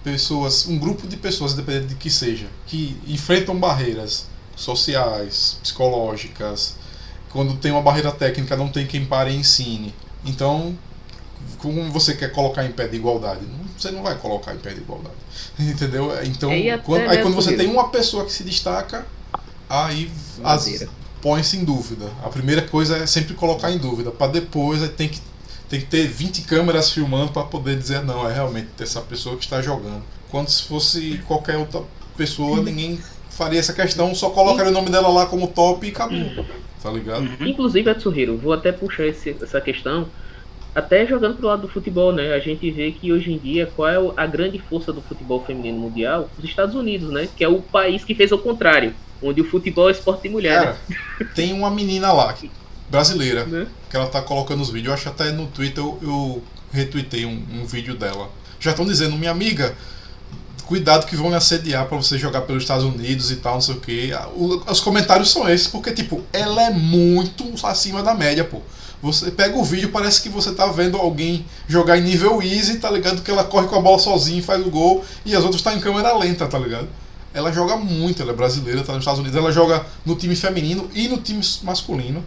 pessoas, 0.02 0.66
um 0.66 0.78
grupo 0.78 1.06
de 1.06 1.16
pessoas, 1.16 1.52
independente 1.52 1.88
de 1.88 1.94
que 1.96 2.10
seja, 2.10 2.46
que 2.66 2.96
enfrentam 3.06 3.54
barreiras 3.56 4.26
sociais, 4.56 5.58
psicológicas, 5.62 6.76
quando 7.32 7.56
tem 7.56 7.72
uma 7.72 7.82
barreira 7.82 8.10
técnica, 8.12 8.56
não 8.56 8.68
tem 8.68 8.86
quem 8.86 9.04
pare 9.04 9.30
e 9.30 9.36
ensine. 9.36 9.94
Então, 10.24 10.76
como 11.58 11.90
você 11.90 12.14
quer 12.14 12.32
colocar 12.32 12.64
em 12.64 12.72
pé 12.72 12.86
de 12.88 12.96
igualdade? 12.96 13.40
Você 13.76 13.90
não 13.90 14.02
vai 14.02 14.16
colocar 14.16 14.54
em 14.54 14.58
pé 14.58 14.72
de 14.74 14.80
igualdade. 14.80 15.14
Entendeu? 15.58 16.12
Então, 16.24 16.52
E 16.52 16.70
até 16.70 16.82
quando, 16.82 17.02
aí 17.02 17.08
mesmo 17.08 17.22
quando 17.22 17.34
você 17.34 17.56
tem 17.56 17.68
uma 17.70 17.88
pessoa 17.88 18.24
que 18.24 18.32
se 18.32 18.42
destaca, 18.42 19.06
aí 19.68 20.10
põe-se 21.20 21.56
em 21.56 21.64
dúvida. 21.64 22.10
A 22.24 22.28
primeira 22.28 22.62
coisa 22.62 22.96
é 22.96 23.06
sempre 23.06 23.34
colocar 23.34 23.70
em 23.70 23.78
dúvida, 23.78 24.10
para 24.10 24.32
depois 24.32 24.82
aí 24.82 24.88
tem 24.88 25.08
que, 25.08 25.20
tem 25.68 25.80
que 25.80 25.86
ter 25.86 26.06
20 26.06 26.42
câmeras 26.42 26.90
filmando 26.90 27.32
para 27.32 27.42
poder 27.44 27.76
dizer 27.78 28.02
não, 28.02 28.28
é 28.28 28.32
realmente 28.32 28.68
essa 28.80 29.00
pessoa 29.00 29.36
que 29.36 29.44
está 29.44 29.60
jogando. 29.60 30.02
Quando 30.30 30.48
se 30.48 30.62
fosse 30.64 31.18
qualquer 31.26 31.56
outra 31.56 31.82
pessoa, 32.16 32.62
ninguém 32.62 33.00
faria 33.30 33.60
essa 33.60 33.72
questão, 33.72 34.14
só 34.14 34.30
colocaria 34.30 34.70
o 34.70 34.74
nome 34.74 34.90
dela 34.90 35.08
lá 35.08 35.26
como 35.26 35.46
top 35.48 35.86
e 35.86 35.90
acabou. 35.90 36.18
Tá 36.82 36.90
ligado? 36.90 37.26
Inclusive, 37.40 37.90
Atsuhiro, 37.90 38.36
vou 38.36 38.52
até 38.52 38.70
puxar 38.72 39.06
esse- 39.06 39.36
essa 39.42 39.60
questão. 39.60 40.06
Até 40.74 41.04
jogando 41.06 41.36
pro 41.36 41.48
lado 41.48 41.62
do 41.62 41.68
futebol, 41.68 42.12
né? 42.12 42.34
A 42.34 42.38
gente 42.38 42.70
vê 42.70 42.92
que 42.92 43.12
hoje 43.12 43.32
em 43.32 43.38
dia, 43.38 43.66
qual 43.74 43.88
é 43.88 44.12
a 44.16 44.26
grande 44.26 44.58
força 44.60 44.92
do 44.92 45.00
futebol 45.00 45.44
feminino 45.44 45.78
mundial? 45.78 46.30
Os 46.38 46.44
Estados 46.44 46.74
Unidos, 46.74 47.10
né? 47.10 47.28
Que 47.36 47.42
é 47.42 47.48
o 47.48 47.60
país 47.60 48.04
que 48.04 48.14
fez 48.14 48.30
o 48.30 48.38
contrário. 48.38 48.94
Onde 49.20 49.40
o 49.40 49.44
futebol 49.44 49.88
é 49.88 49.92
esporte 49.92 50.22
de 50.22 50.28
mulher, 50.28 50.60
Cara, 50.60 50.76
tem 51.34 51.52
uma 51.52 51.70
menina 51.70 52.12
lá, 52.12 52.32
que- 52.32 52.50
brasileira, 52.88 53.44
né? 53.44 53.66
que 53.90 53.96
ela 53.96 54.06
tá 54.06 54.22
colocando 54.22 54.60
os 54.60 54.68
vídeos. 54.70 54.88
Eu 54.88 54.94
acho 54.94 55.08
até 55.08 55.32
no 55.32 55.46
Twitter 55.48 55.82
eu, 55.82 55.98
eu 56.02 56.42
retuitei 56.72 57.24
um, 57.26 57.42
um 57.54 57.66
vídeo 57.66 57.96
dela. 57.96 58.30
Já 58.60 58.70
estão 58.70 58.86
dizendo, 58.86 59.16
minha 59.16 59.30
amiga, 59.32 59.74
cuidado 60.68 61.06
que 61.06 61.16
vão 61.16 61.30
lhe 61.30 61.34
assediar 61.34 61.86
pra 61.86 61.96
você 61.96 62.18
jogar 62.18 62.42
pelos 62.42 62.62
Estados 62.62 62.84
Unidos 62.84 63.30
e 63.32 63.36
tal, 63.36 63.54
não 63.54 63.60
sei 63.60 63.74
o 63.74 63.80
que. 63.80 64.10
Os 64.70 64.80
comentários 64.80 65.30
são 65.30 65.48
esses, 65.48 65.66
porque, 65.66 65.90
tipo, 65.92 66.22
ela 66.32 66.62
é 66.62 66.70
muito 66.70 67.44
acima 67.66 68.02
da 68.02 68.14
média, 68.14 68.44
pô. 68.44 68.60
Você 69.02 69.30
pega 69.30 69.56
o 69.56 69.64
vídeo, 69.64 69.88
parece 69.90 70.20
que 70.20 70.28
você 70.28 70.52
tá 70.52 70.66
vendo 70.66 70.96
alguém 70.98 71.46
jogar 71.66 71.96
em 71.98 72.02
nível 72.02 72.42
easy, 72.42 72.78
tá 72.78 72.90
ligado? 72.90 73.22
Que 73.22 73.30
ela 73.30 73.44
corre 73.44 73.66
com 73.66 73.76
a 73.76 73.80
bola 73.80 73.98
sozinha 73.98 74.40
e 74.40 74.42
faz 74.42 74.64
o 74.64 74.68
gol, 74.70 75.02
e 75.24 75.34
as 75.34 75.42
outras 75.42 75.62
tá 75.62 75.72
em 75.72 75.80
câmera 75.80 76.16
lenta, 76.18 76.46
tá 76.46 76.58
ligado? 76.58 76.86
Ela 77.32 77.50
joga 77.52 77.76
muito, 77.76 78.20
ela 78.22 78.32
é 78.32 78.34
brasileira, 78.34 78.82
tá 78.82 78.92
nos 78.92 79.00
Estados 79.02 79.20
Unidos, 79.20 79.36
ela 79.38 79.50
joga 79.52 79.86
no 80.04 80.16
time 80.16 80.34
feminino 80.36 80.88
e 80.94 81.08
no 81.08 81.16
time 81.18 81.40
masculino, 81.62 82.22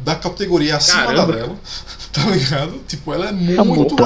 da 0.00 0.14
categoria 0.16 0.76
acima 0.76 1.06
Caramba. 1.06 1.32
da 1.32 1.38
dela, 1.38 1.56
tá 2.12 2.22
ligado? 2.26 2.80
Tipo, 2.86 3.14
ela 3.14 3.28
é 3.28 3.32
um 3.32 3.64
muito. 3.64 3.96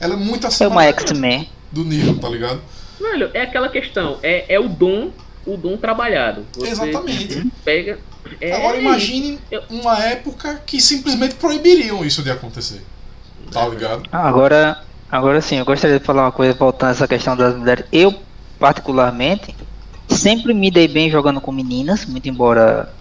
ela 0.00 0.14
é 0.14 0.16
muito 0.16 0.44
É 0.44 0.48
acima 0.48 0.70
uma 0.70 0.82
da- 0.82 0.88
X-Men. 0.88 1.48
do 1.72 1.84
nível, 1.84 2.18
tá 2.18 2.28
ligado? 2.28 2.60
Velho, 3.00 3.30
é 3.34 3.42
aquela 3.42 3.68
questão. 3.68 4.18
É, 4.22 4.44
é 4.54 4.58
o 4.60 4.68
dom, 4.68 5.10
o 5.46 5.56
dom 5.56 5.76
trabalhado. 5.76 6.44
Você 6.54 6.70
Exatamente. 6.70 7.42
Pega. 7.64 7.98
É 8.40 8.52
Agora 8.52 8.76
imagine 8.76 9.38
Eu- 9.50 9.62
uma 9.70 9.98
época 10.04 10.60
que 10.66 10.80
simplesmente 10.80 11.34
proibiriam 11.36 12.04
isso 12.04 12.22
de 12.22 12.30
acontecer. 12.30 12.82
Tá 13.50 13.66
ligado? 13.66 14.02
Agora, 14.12 14.82
agora 15.10 15.40
sim, 15.40 15.56
eu 15.56 15.64
gostaria 15.64 15.98
de 15.98 16.04
falar 16.04 16.24
uma 16.24 16.32
coisa 16.32 16.52
voltando 16.52 16.88
a 16.90 16.92
essa 16.92 17.08
questão 17.08 17.34
das 17.36 17.56
mulheres. 17.56 17.84
Eu, 17.90 18.14
particularmente, 18.58 19.54
sempre 20.08 20.52
me 20.52 20.70
dei 20.70 20.86
bem 20.88 21.10
jogando 21.10 21.40
com 21.40 21.50
meninas, 21.52 22.04
muito 22.04 22.28
embora. 22.28 22.92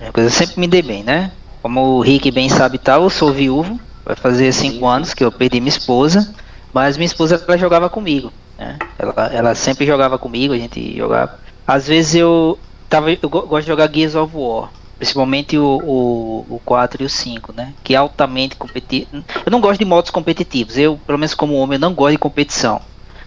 é, 0.00 0.10
coisa, 0.10 0.28
sempre 0.30 0.58
me 0.58 0.66
dei 0.66 0.82
bem, 0.82 1.04
né? 1.04 1.30
Como 1.62 1.80
o 1.80 2.00
Rick 2.00 2.30
bem 2.32 2.48
sabe 2.48 2.76
e 2.76 2.78
tal, 2.78 3.04
eu 3.04 3.10
sou 3.10 3.32
viúvo, 3.32 3.78
vai 4.04 4.16
fazer 4.16 4.52
cinco 4.52 4.86
anos 4.86 5.14
que 5.14 5.24
eu 5.24 5.30
perdi 5.30 5.60
minha 5.60 5.68
esposa, 5.68 6.34
mas 6.72 6.96
minha 6.96 7.06
esposa 7.06 7.42
ela 7.46 7.56
jogava 7.56 7.88
comigo, 7.88 8.32
né? 8.64 8.78
Ela, 8.98 9.14
ela 9.32 9.54
sempre 9.54 9.86
jogava 9.86 10.18
comigo, 10.18 10.54
a 10.54 10.58
gente 10.58 10.96
jogava. 10.96 11.38
Às 11.66 11.86
vezes 11.88 12.14
eu 12.16 12.58
tava, 12.88 13.10
eu 13.12 13.28
go- 13.28 13.42
gosto 13.46 13.62
de 13.62 13.70
jogar 13.70 13.90
Gears 13.92 14.14
of 14.14 14.34
War. 14.36 14.70
Principalmente 14.96 15.58
o, 15.58 15.64
o, 15.84 16.46
o 16.56 16.60
4 16.64 17.02
e 17.02 17.06
o 17.06 17.10
5, 17.10 17.52
né? 17.52 17.74
Que 17.82 17.94
é 17.94 17.96
altamente 17.96 18.56
competitivo. 18.56 19.08
Eu 19.44 19.50
não 19.50 19.60
gosto 19.60 19.78
de 19.80 19.84
modos 19.84 20.10
competitivos. 20.10 20.78
Eu, 20.78 20.98
pelo 21.06 21.18
menos 21.18 21.34
como 21.34 21.54
homem, 21.54 21.76
eu 21.76 21.80
não 21.80 21.92
gosto 21.92 22.12
de 22.12 22.18
competição. 22.18 22.80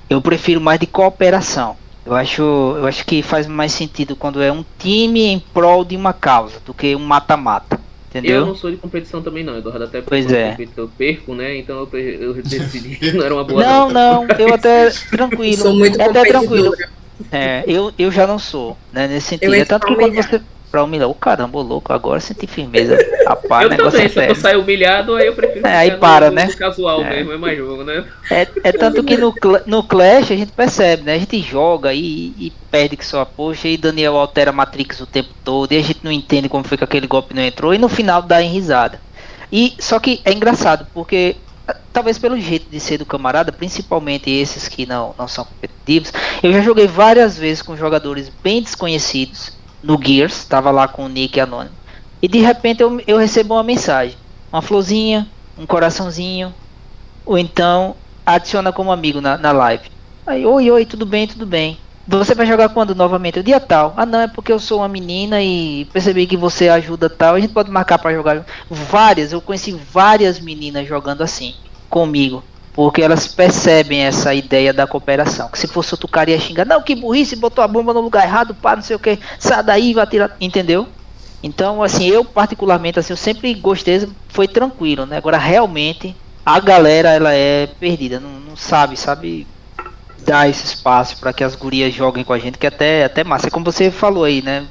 Eu 0.10 0.22
prefiro 0.22 0.62
mais 0.62 0.80
de 0.80 0.88
cooperação. 0.88 1.76
Eu 2.06 2.16
acho, 2.16 2.42
eu 2.42 2.88
acho 2.88 3.06
que 3.06 3.22
faz 3.22 3.46
mais 3.48 3.74
sentido 3.74 4.16
quando 4.16 4.42
é 4.42 4.50
um 4.50 4.64
time 4.80 5.26
em 5.28 5.40
prol 5.40 5.84
de 5.84 5.98
uma 5.98 6.14
causa 6.14 6.62
do 6.66 6.74
que 6.74 6.96
um 6.96 7.00
mata-mata. 7.00 7.78
Eu 8.18 8.22
Entendeu? 8.22 8.46
não 8.48 8.56
sou 8.56 8.72
de 8.72 8.78
competição 8.78 9.22
também, 9.22 9.44
não, 9.44 9.58
Eduardo. 9.58 9.84
Até 9.84 10.02
porque 10.02 10.10
Pois 10.10 10.32
é. 10.32 10.56
eu 10.60 10.84
eu 10.84 10.90
perco, 10.98 11.36
né? 11.36 11.58
Então 11.58 11.88
eu, 11.92 12.00
eu 12.00 12.34
decidi 12.34 12.96
que 12.96 13.12
não 13.12 13.24
era 13.26 13.34
uma 13.34 13.44
boa. 13.44 13.64
Não, 13.64 13.90
não, 13.90 14.28
eu 14.40 14.54
até 14.54 14.90
tranquilo. 15.12 15.58
Sou 15.58 15.74
muito 15.76 16.00
é 16.00 16.06
até 16.06 16.26
tranquilo. 16.26 16.74
É, 17.32 17.64
eu, 17.68 17.92
eu 17.98 18.12
já 18.12 18.28
não 18.28 18.38
sou, 18.38 18.78
né, 18.94 19.08
nesse 19.08 19.28
sentido. 19.28 19.54
Eu 19.54 19.62
É 19.62 19.66
tanto 19.66 19.88
que 19.88 19.96
quando 19.96 20.16
você. 20.16 20.42
Pra 20.70 20.84
humilhar, 20.84 21.08
ô 21.10 21.14
caramba, 21.14 21.60
ô 21.60 21.62
louco, 21.62 21.94
agora 21.94 22.20
senti 22.20 22.46
firmeza. 22.46 22.98
Rapaz, 23.26 23.64
Eu 23.64 23.68
o 23.68 23.72
negócio 23.72 23.92
também, 23.92 24.06
é 24.06 24.10
se 24.10 24.32
eu 24.32 24.36
sair 24.36 24.58
humilhado, 24.58 25.16
aí 25.16 25.28
eu 25.28 25.34
prefiro 25.34 25.66
É, 25.66 25.78
aí 25.78 25.92
para, 25.98 26.30
no, 26.30 26.36
né? 26.36 26.46
no 26.46 26.58
casual 26.58 27.02
É. 27.04 27.10
mesmo, 27.18 27.32
é 27.32 27.38
mais 27.38 27.58
jogo, 27.58 27.84
né? 27.86 28.04
É, 28.30 28.48
é 28.64 28.72
tanto 28.74 29.04
que 29.04 29.16
no, 29.18 29.34
no 29.66 29.84
Clash 29.84 30.32
a 30.32 30.36
gente 30.36 30.52
percebe, 30.52 31.04
né? 31.04 31.14
A 31.16 31.20
gente 31.20 31.40
joga 31.42 31.94
e, 31.94 32.34
e 32.38 32.54
perde 32.70 32.98
que 32.98 33.06
só, 33.06 33.24
poxa, 33.24 33.68
e 33.68 33.78
Daniel 33.78 34.18
altera 34.18 34.50
a 34.50 34.54
Matrix 34.54 35.00
o 35.00 35.06
tempo 35.06 35.30
todo, 35.44 35.72
e 35.72 35.78
a 35.78 35.82
gente 35.82 36.00
não 36.04 36.12
entende 36.12 36.50
como 36.50 36.64
foi 36.66 36.78
que 36.78 36.84
aquele 36.84 37.08
golpe 37.08 37.34
não 37.34 37.44
entrou, 37.44 37.74
e 37.74 37.78
no 37.78 37.88
final 37.88 38.22
dá 38.22 38.42
em 38.42 38.52
risada. 38.52 39.00
E 39.52 39.74
só 39.80 40.00
que 40.00 40.22
é 40.26 40.34
engraçado, 40.34 40.86
porque 40.94 41.38
ah, 41.68 41.76
talvez 41.94 42.18
pelo 42.18 42.38
jeito 42.40 42.70
de 42.70 42.80
ser 42.80 42.98
do 42.98 43.06
camarada, 43.06 43.52
principalmente 43.54 44.30
esses 44.30 44.68
que 44.68 44.86
não, 44.86 45.16
não 45.18 45.28
são 45.30 45.46
competitivos, 45.46 46.12
eu 46.44 46.52
já 46.52 46.62
joguei 46.62 46.88
várias 46.88 47.38
vezes 47.38 47.62
com 47.62 47.76
jogadores 47.78 48.30
bem 48.44 48.62
desconhecidos 48.62 49.57
no 49.84 50.00
Gears, 50.02 50.46
tava 50.46 50.72
lá 50.72 50.88
com 50.88 51.06
o 51.06 51.10
Nick 51.10 51.40
Anônimo, 51.40 51.76
e 52.22 52.28
de 52.28 52.40
repente 52.40 52.82
eu, 52.82 53.02
eu 53.06 53.18
recebo 53.18 53.54
uma 53.54 53.64
mensagem, 53.64 54.18
uma 54.52 54.62
florzinha, 54.62 55.28
um 55.58 55.66
coraçãozinho, 55.66 56.54
ou 57.26 57.38
então 57.38 57.96
adiciona 58.26 58.72
como 58.72 58.92
amigo 58.92 59.22
na, 59.22 59.38
na 59.38 59.52
live. 59.52 59.90
Aí, 60.26 60.46
oi, 60.46 60.70
oi, 60.70 60.86
tudo 60.86 61.06
bem, 61.06 61.28
tudo 61.28 61.46
bem. 61.46 61.78
Você 62.06 62.34
vai 62.34 62.46
jogar 62.46 62.70
quando 62.70 62.96
novamente? 62.96 63.40
O 63.40 63.44
dia 63.44 63.60
tal. 63.60 63.94
Ah, 63.98 64.06
não, 64.06 64.22
é 64.22 64.28
porque 64.28 64.52
eu 64.52 64.60
sou 64.60 64.80
uma 64.80 64.88
menina 64.88 65.42
e 65.42 65.86
percebi 65.92 66.26
que 66.26 66.38
você 66.38 66.70
ajuda 66.70 67.10
tal. 67.10 67.36
A 67.36 67.40
gente 67.40 67.54
pode 67.54 67.70
marcar 67.70 67.98
pra 68.00 68.14
jogar. 68.14 68.46
Várias, 68.70 69.34
eu 69.34 69.42
conheci 69.42 69.74
várias 69.74 70.40
meninas 70.40 70.88
jogando 70.88 71.22
assim, 71.22 71.54
comigo. 71.90 72.44
Porque 72.78 73.02
elas 73.02 73.26
percebem 73.26 74.02
essa 74.02 74.36
ideia 74.36 74.72
da 74.72 74.86
cooperação. 74.86 75.50
Que 75.50 75.58
se 75.58 75.68
fosse 75.68 75.96
outro 75.96 76.08
cara 76.08 76.30
ia 76.30 76.40
xingar, 76.40 76.64
não, 76.64 76.80
que 76.80 76.94
burrice, 76.94 77.36
botou 77.36 77.64
a 77.64 77.68
bomba 77.68 77.92
no 77.92 78.02
lugar 78.02 78.24
errado, 78.24 78.54
pá, 78.54 78.76
não 78.76 78.84
sei 78.84 78.96
o 78.96 79.00
que, 79.00 79.18
sai 79.40 79.64
daí, 79.64 79.96
vai 79.96 80.06
tirar. 80.06 80.38
Entendeu? 80.40 80.88
Então, 81.42 81.82
assim, 81.82 82.06
eu 82.06 82.24
particularmente, 82.24 83.00
assim, 83.00 83.14
eu 83.14 83.18
sempre 83.18 83.52
gostei, 83.56 84.08
foi 84.30 84.48
tranquilo, 84.48 85.08
né? 85.08 85.18
Agora, 85.18 85.40
realmente, 85.40 86.16
a 86.46 86.60
galera, 86.60 87.10
ela 87.10 87.34
é 87.34 87.66
perdida, 87.66 88.20
não, 88.20 88.30
não 88.30 88.56
sabe, 88.56 88.96
sabe 88.96 89.48
dar 90.20 90.48
esse 90.48 90.66
espaço 90.68 91.18
para 91.18 91.34
que 91.34 91.44
as 91.44 91.56
gurias 91.56 91.92
joguem 91.92 92.24
com 92.24 92.34
a 92.34 92.38
gente, 92.38 92.60
que 92.60 92.68
até, 92.68 93.06
até 93.06 93.24
massa. 93.24 93.48
É 93.48 93.50
como 93.50 93.66
você 93.66 93.90
falou 93.90 94.24
aí, 94.24 94.44
né? 94.44 94.68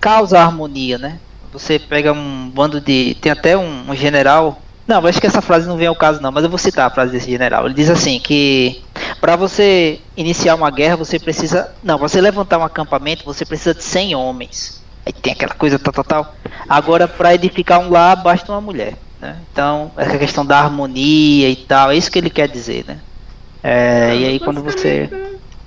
Causa 0.00 0.38
harmonia, 0.38 0.96
né? 0.96 1.18
Você 1.52 1.76
pega 1.76 2.12
um 2.12 2.48
bando 2.48 2.80
de. 2.80 3.16
Tem 3.20 3.32
até 3.32 3.56
um, 3.56 3.90
um 3.90 3.96
general. 3.96 4.62
Não, 4.86 5.06
acho 5.06 5.20
que 5.20 5.26
essa 5.26 5.40
frase 5.40 5.68
não 5.68 5.76
vem 5.76 5.86
ao 5.86 5.94
caso, 5.94 6.20
não, 6.20 6.32
mas 6.32 6.42
eu 6.42 6.50
vou 6.50 6.58
citar 6.58 6.86
a 6.86 6.90
frase 6.90 7.12
desse 7.12 7.30
general. 7.30 7.66
Ele 7.66 7.74
diz 7.74 7.88
assim: 7.88 8.18
que 8.18 8.82
para 9.20 9.36
você 9.36 10.00
iniciar 10.16 10.54
uma 10.54 10.70
guerra, 10.70 10.96
você 10.96 11.18
precisa. 11.18 11.72
Não, 11.82 11.98
pra 11.98 12.08
você 12.08 12.20
levantar 12.20 12.58
um 12.58 12.64
acampamento, 12.64 13.24
você 13.24 13.44
precisa 13.44 13.74
de 13.74 13.84
100 13.84 14.14
homens. 14.14 14.82
Aí 15.04 15.12
tem 15.12 15.32
aquela 15.32 15.54
coisa 15.54 15.78
tal, 15.78 15.92
tal, 15.92 16.04
tal. 16.04 16.34
Agora, 16.68 17.06
para 17.06 17.34
edificar 17.34 17.80
um 17.80 17.90
lar, 17.90 18.16
basta 18.16 18.50
uma 18.50 18.60
mulher. 18.60 18.94
Né? 19.20 19.36
Então, 19.52 19.90
essa 19.96 20.18
questão 20.18 20.44
da 20.44 20.58
harmonia 20.58 21.48
e 21.48 21.56
tal, 21.56 21.90
é 21.90 21.96
isso 21.96 22.10
que 22.10 22.18
ele 22.18 22.30
quer 22.30 22.48
dizer, 22.48 22.84
né? 22.86 22.98
É, 23.62 24.16
e 24.16 24.24
aí 24.24 24.40
quando 24.40 24.62
você. 24.62 25.10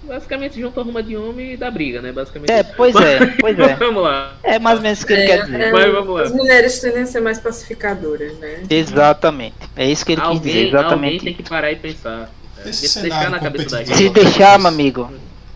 Basicamente, 0.06 0.60
junta 0.60 0.82
a 0.82 0.84
ruma 0.84 1.02
de 1.02 1.16
homem 1.16 1.54
e 1.54 1.58
dá 1.58 1.72
briga, 1.72 2.02
né? 2.02 2.12
Basicamente. 2.12 2.52
É, 2.52 2.62
pois 2.64 2.94
é, 2.96 3.26
pois 3.40 3.58
é. 3.58 3.76
vamos 3.76 4.04
lá. 4.04 4.34
É 4.44 4.60
mais 4.60 4.78
ou 4.78 4.84
menos 4.84 4.98
isso 5.00 5.08
que 5.08 5.14
ele 5.14 5.22
É, 5.24 5.26
quer 5.28 5.46
dizer. 5.46 5.62
é, 5.62 5.72
Mas 5.72 5.92
vamos 5.94 6.16
lá. 6.16 6.22
As 6.24 6.32
mulheres 6.34 6.80
tendem 6.80 7.04
a 7.04 7.06
ser 7.06 7.22
mais 7.22 7.40
pacificadoras, 7.40 8.38
né? 8.40 8.64
Exatamente. 8.70 9.56
É 9.76 9.86
isso 9.90 10.06
que 10.06 10.12
ele 10.14 10.22
quis 10.22 10.42
dizer, 10.42 10.50
Alguém, 10.50 10.64
alguém 10.66 10.68
exatamente. 10.80 11.24
tem 11.26 11.34
que 11.34 11.44
parar 11.44 11.72
e 11.72 11.76
pensar. 11.78 12.30
É, 12.66 12.70
Esse 12.70 13.02
deixar 13.02 13.30
na 13.30 13.40
cabeça 13.40 13.70
da 13.78 13.84
gente. 13.84 13.98
Se 13.98 14.10
deixar, 14.10 14.60
meu 14.60 14.68
amigo. 14.68 15.12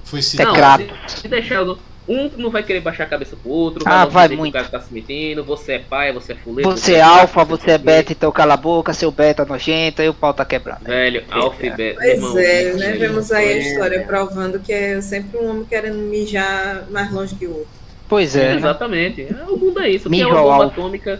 Foi 0.05 0.19
É 0.19 0.21
citado. 0.21 0.53
crato. 0.53 0.85
se, 1.07 1.17
se 1.21 1.27
deixar 1.27 1.63
um 2.07 2.29
não 2.37 2.49
vai 2.49 2.63
querer 2.63 2.79
baixar 2.81 3.03
a 3.03 3.07
cabeça 3.07 3.35
pro 3.35 3.51
outro, 3.51 3.83
Ah, 3.85 4.05
não 4.05 4.11
vai 4.11 4.29
que 4.29 4.35
muito. 4.35 4.49
o 4.51 4.53
cara 4.57 4.67
tá 4.69 4.79
se 4.79 4.93
metendo, 4.93 5.43
você 5.43 5.73
é 5.73 5.79
pai, 5.79 6.13
você 6.13 6.33
é 6.33 6.35
fuleiro. 6.35 6.71
Você 6.71 6.93
é 6.95 7.01
alfa, 7.01 7.43
você 7.43 7.71
é 7.71 7.77
beta, 7.77 8.11
então 8.13 8.31
cala 8.31 8.53
a 8.53 8.57
boca, 8.57 8.93
seu 8.93 9.11
beta 9.11 9.43
nojento, 9.45 10.01
aí 10.01 10.07
o 10.09 10.13
pau 10.13 10.33
tá 10.33 10.45
quebrando. 10.45 10.83
Velho, 10.83 11.23
alfa 11.29 11.65
e 11.65 11.69
beta. 11.69 11.99
Pois 11.99 12.13
irmão, 12.15 12.37
é, 12.37 12.73
né? 12.73 12.91
Vemos 12.93 13.31
aí 13.31 13.53
a 13.53 13.57
história 13.57 14.03
provando 14.03 14.59
que 14.59 14.71
é 14.71 15.01
sempre 15.01 15.37
um 15.37 15.49
homem 15.49 15.65
querendo 15.65 15.97
mijar 15.97 16.85
mais 16.89 17.11
longe 17.11 17.35
que 17.35 17.45
o 17.45 17.51
outro. 17.51 17.67
Pois 18.09 18.35
é, 18.37 18.51
né? 18.51 18.55
Exatamente. 18.55 19.23
É, 19.23 19.43
O 19.51 19.57
mundo 19.57 19.79
é 19.81 19.89
isso. 19.89 20.07
O 20.07 20.11
que 20.11 20.21
é 20.21 20.23
Mijo 20.23 20.29
uma 20.35 20.41
bomba 20.41 20.53
alfa. 20.63 20.65
atômica? 20.67 21.19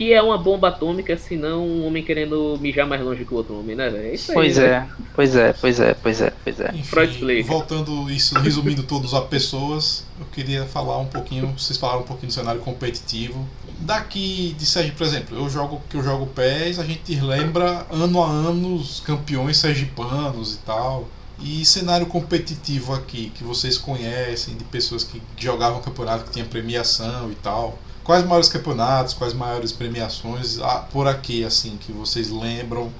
Que 0.00 0.14
é 0.14 0.22
uma 0.22 0.38
bomba 0.38 0.68
atômica, 0.68 1.14
se 1.18 1.36
não 1.36 1.62
um 1.62 1.86
homem 1.86 2.02
querendo 2.02 2.56
mijar 2.58 2.86
mais 2.86 3.02
longe 3.02 3.22
que 3.22 3.34
o 3.34 3.36
outro 3.36 3.60
homem, 3.60 3.76
né, 3.76 3.90
velho? 3.90 4.06
É 4.06 4.14
isso 4.14 4.30
aí. 4.30 4.34
Pois 4.34 4.56
né? 4.56 4.64
é, 4.64 4.86
pois 5.14 5.36
é, 5.36 5.52
pois 5.52 5.78
é, 5.78 5.92
pois 5.92 6.20
é, 6.22 6.32
pois 6.42 6.60
é. 6.60 6.72
Freud 6.84 7.22
Enfim, 7.22 7.42
voltando 7.42 8.10
isso, 8.10 8.34
resumindo 8.38 8.82
todos 8.82 9.12
a 9.12 9.20
pessoas, 9.20 10.06
eu 10.18 10.24
queria 10.32 10.64
falar 10.64 10.96
um 10.96 11.04
pouquinho, 11.04 11.48
vocês 11.48 11.78
falaram 11.78 12.00
um 12.00 12.04
pouquinho 12.04 12.28
do 12.28 12.32
cenário 12.32 12.62
competitivo. 12.62 13.46
Daqui 13.78 14.56
de 14.58 14.64
Sergipe, 14.64 14.96
por 14.96 15.06
exemplo, 15.06 15.36
eu 15.36 15.50
jogo 15.50 15.82
que 15.90 15.98
eu 15.98 16.02
jogo 16.02 16.26
PES, 16.28 16.78
a 16.78 16.84
gente 16.86 17.14
lembra 17.16 17.84
ano 17.90 18.22
a 18.22 18.26
ano 18.26 18.76
os 18.76 19.00
campeões 19.00 19.58
sergipanos 19.58 20.54
e 20.54 20.58
tal. 20.60 21.10
E 21.42 21.62
cenário 21.62 22.06
competitivo 22.06 22.94
aqui, 22.94 23.30
que 23.34 23.44
vocês 23.44 23.76
conhecem, 23.76 24.56
de 24.56 24.64
pessoas 24.64 25.04
que 25.04 25.20
jogavam 25.36 25.82
campeonato 25.82 26.24
que 26.24 26.30
tinha 26.30 26.44
premiação 26.46 27.30
e 27.30 27.34
tal. 27.34 27.78
Quais 28.04 28.24
maiores 28.24 28.48
campeonatos, 28.48 29.14
quais 29.14 29.32
maiores 29.32 29.72
premiações 29.72 30.58
ah, 30.60 30.86
por 30.90 31.06
aqui, 31.06 31.44
assim, 31.44 31.76
que 31.78 31.92
vocês 31.92 32.30
lembram, 32.30 32.92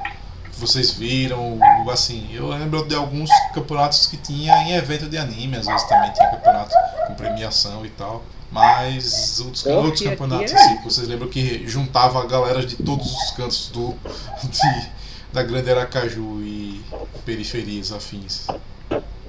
que 0.52 0.58
vocês 0.58 0.92
viram, 0.92 1.58
assim, 1.90 2.28
eu 2.32 2.48
lembro 2.48 2.86
de 2.86 2.94
alguns 2.94 3.30
campeonatos 3.54 4.06
que 4.06 4.16
tinha 4.16 4.54
em 4.64 4.72
evento 4.72 5.08
de 5.08 5.18
anime, 5.18 5.56
às 5.56 5.66
vezes 5.66 5.88
também 5.88 6.12
tinha 6.12 6.30
campeonato 6.30 6.74
com 7.06 7.14
premiação 7.14 7.84
e 7.84 7.90
tal. 7.90 8.22
Mas 8.52 9.40
outros, 9.40 9.66
outros 9.66 10.02
campeonatos, 10.02 10.52
é... 10.52 10.56
assim, 10.56 10.78
vocês 10.82 11.06
lembram 11.06 11.28
que 11.28 11.66
juntava 11.68 12.20
a 12.20 12.26
galera 12.26 12.66
de 12.66 12.76
todos 12.76 13.12
os 13.12 13.30
cantos 13.30 13.70
do, 13.72 13.94
de, 14.42 14.88
da 15.32 15.42
Grande 15.42 15.70
Aracaju 15.70 16.40
e 16.42 16.84
periferias 17.24 17.92
afins? 17.92 18.46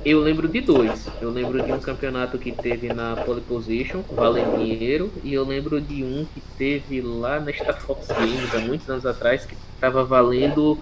Eu 0.04 0.20
lembro 0.20 0.48
de 0.48 0.62
dois. 0.62 1.08
Eu 1.22 1.30
lembro 1.30 1.62
de 1.62 1.72
um 1.72 1.80
campeonato 1.80 2.38
que 2.38 2.52
teve 2.52 2.92
na 2.94 3.16
Pole 3.16 3.42
Position, 3.42 4.02
valendo 4.12 4.58
dinheiro, 4.58 5.12
e 5.24 5.34
eu 5.34 5.46
lembro 5.46 5.80
de 5.80 6.04
um 6.04 6.26
que 6.34 6.42
teve 6.58 7.02
lá 7.02 7.40
na 7.40 7.54
Star 7.54 7.80
Fox 7.80 8.08
Games 8.08 8.54
há 8.56 8.60
muitos 8.60 8.90
anos 8.90 9.06
atrás, 9.06 9.46
que 9.46 9.56
estava 9.76 10.04
valendo. 10.04 10.78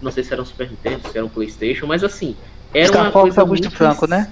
Não 0.00 0.10
sei 0.10 0.24
se 0.24 0.32
era 0.32 0.42
um 0.42 0.44
Super 0.44 0.68
Nintendo, 0.68 1.08
se 1.08 1.16
era 1.16 1.24
um 1.24 1.28
PlayStation, 1.28 1.86
mas 1.86 2.02
assim. 2.02 2.34
Era 2.74 2.86
Star 2.86 3.02
uma 3.02 3.12
Fox 3.12 3.22
coisa 3.22 3.40
Augusto 3.42 3.62
muito 3.64 3.76
Franco, 3.76 4.06
né? 4.08 4.28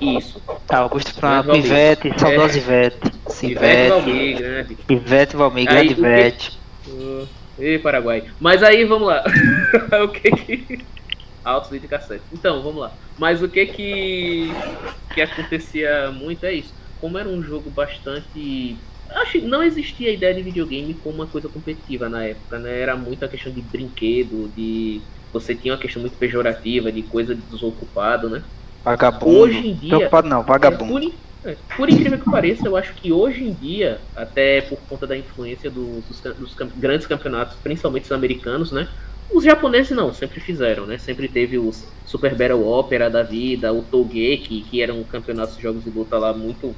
Isso. 0.00 0.42
Ah, 0.68 0.78
Augusto 0.78 1.14
Franco, 1.14 1.56
Ivete, 1.56 2.12
saudosa 2.18 2.58
É. 2.58 2.60
Ivete. 2.62 3.12
Ivete 3.42 3.88
Valmir, 3.88 4.36
grande. 4.38 4.78
Ivete 4.90 5.36
Valmir, 5.36 5.64
grande 5.66 5.92
o 5.92 5.94
que- 5.94 6.00
Ivete. 6.00 6.58
Uh, 6.86 7.28
e 7.58 7.78
Paraguai. 7.78 8.24
Mas 8.38 8.62
aí, 8.62 8.84
vamos 8.84 9.08
lá. 9.08 9.24
o 10.04 10.08
que 10.08 10.30
que. 10.30 10.80
Altos 11.44 11.70
vídeo 11.70 11.88
cassete. 11.88 12.26
Então, 12.32 12.62
vamos 12.62 12.80
lá. 12.80 12.96
Mas 13.16 13.42
o 13.42 13.48
que 13.48 13.66
que. 13.66 14.52
que 15.14 15.20
acontecia 15.20 16.10
muito 16.12 16.44
é 16.44 16.52
isso. 16.54 16.74
Como 16.96 17.18
era 17.18 17.28
um 17.28 17.42
jogo 17.42 17.70
bastante. 17.70 18.88
Acho 19.10 19.32
que 19.32 19.40
não 19.42 19.62
existia 19.62 20.10
a 20.10 20.12
ideia 20.12 20.34
de 20.34 20.42
videogame 20.42 20.94
como 21.00 21.16
uma 21.16 21.30
coisa 21.30 21.48
competitiva 21.48 22.08
na 22.08 22.24
época, 22.26 22.58
né? 22.58 22.80
Era 22.80 22.96
muito 22.96 23.24
a 23.24 23.28
questão 23.28 23.52
de 23.52 23.62
brinquedo, 23.62 24.48
de. 24.54 25.08
Você 25.32 25.54
tinha 25.54 25.74
uma 25.74 25.80
questão 25.80 26.00
muito 26.02 26.18
pejorativa, 26.18 26.90
de 26.92 27.02
coisa 27.04 27.34
de 27.34 27.42
desocupado, 27.42 28.28
né? 28.30 28.44
Vagabundo. 28.84 29.38
Hoje 29.40 29.68
em 29.68 29.74
dia- 29.74 29.88
Preocupado 29.90 30.28
não, 30.28 30.40
É, 30.40 30.44
vagabundo. 30.44 30.92
por, 30.92 31.02
in- 31.02 31.18
é, 31.44 31.54
por 31.76 31.88
incrível 31.90 32.18
que 32.18 32.24
pareça, 32.30 32.66
eu 32.66 32.76
acho 32.76 32.94
que 32.94 33.12
hoje 33.12 33.44
em 33.44 33.54
dia, 33.54 34.06
até 34.14 34.62
por 34.62 34.86
conta 34.86 35.06
da 35.06 35.16
influência 35.16 35.70
dos, 35.70 36.06
dos 36.06 36.54
grandes 36.76 37.06
campeonatos, 37.06 37.56
principalmente 37.56 38.04
os 38.04 38.12
americanos, 38.12 38.72
né? 38.72 38.88
Os 39.30 39.44
japoneses 39.44 39.96
não, 39.96 40.12
sempre 40.12 40.40
fizeram, 40.40 40.86
né? 40.86 40.98
Sempre 40.98 41.28
teve 41.28 41.58
os 41.58 41.84
Super 42.06 42.34
Battle 42.34 42.66
Opera 42.66 43.10
da 43.10 43.22
vida, 43.22 43.72
o 43.72 43.82
Togeki, 43.82 44.62
que 44.62 44.82
eram 44.82 45.02
campeonatos 45.04 45.56
de 45.56 45.62
jogos 45.62 45.84
de 45.84 45.90
luta 45.90 46.18
lá 46.18 46.32
muito 46.32 46.74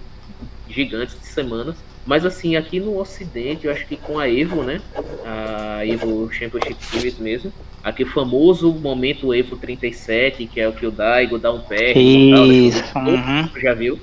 gigantes 0.68 1.18
de 1.18 1.26
semanas. 1.26 1.76
Mas 2.04 2.24
assim, 2.24 2.56
aqui 2.56 2.80
no 2.80 2.98
ocidente, 2.98 3.66
eu 3.66 3.72
acho 3.72 3.86
que 3.86 3.96
com 3.96 4.18
a 4.18 4.28
Evo, 4.28 4.62
né? 4.62 4.80
A 5.24 5.86
Evo 5.86 6.30
Championship 6.32 6.84
Series 6.84 7.18
mesmo. 7.18 7.52
Aqui 7.84 8.02
o 8.02 8.10
famoso 8.10 8.72
momento 8.72 9.32
Evo 9.32 9.56
37, 9.56 10.46
que 10.46 10.60
é 10.60 10.68
o 10.68 10.72
que 10.72 10.86
o 10.86 10.90
Daigo 10.90 11.38
dá 11.38 11.52
um 11.52 11.60
pé. 11.60 11.92
Isso. 11.92 12.82
Uhum. 12.98 13.48
já 13.60 13.74
viu? 13.74 13.98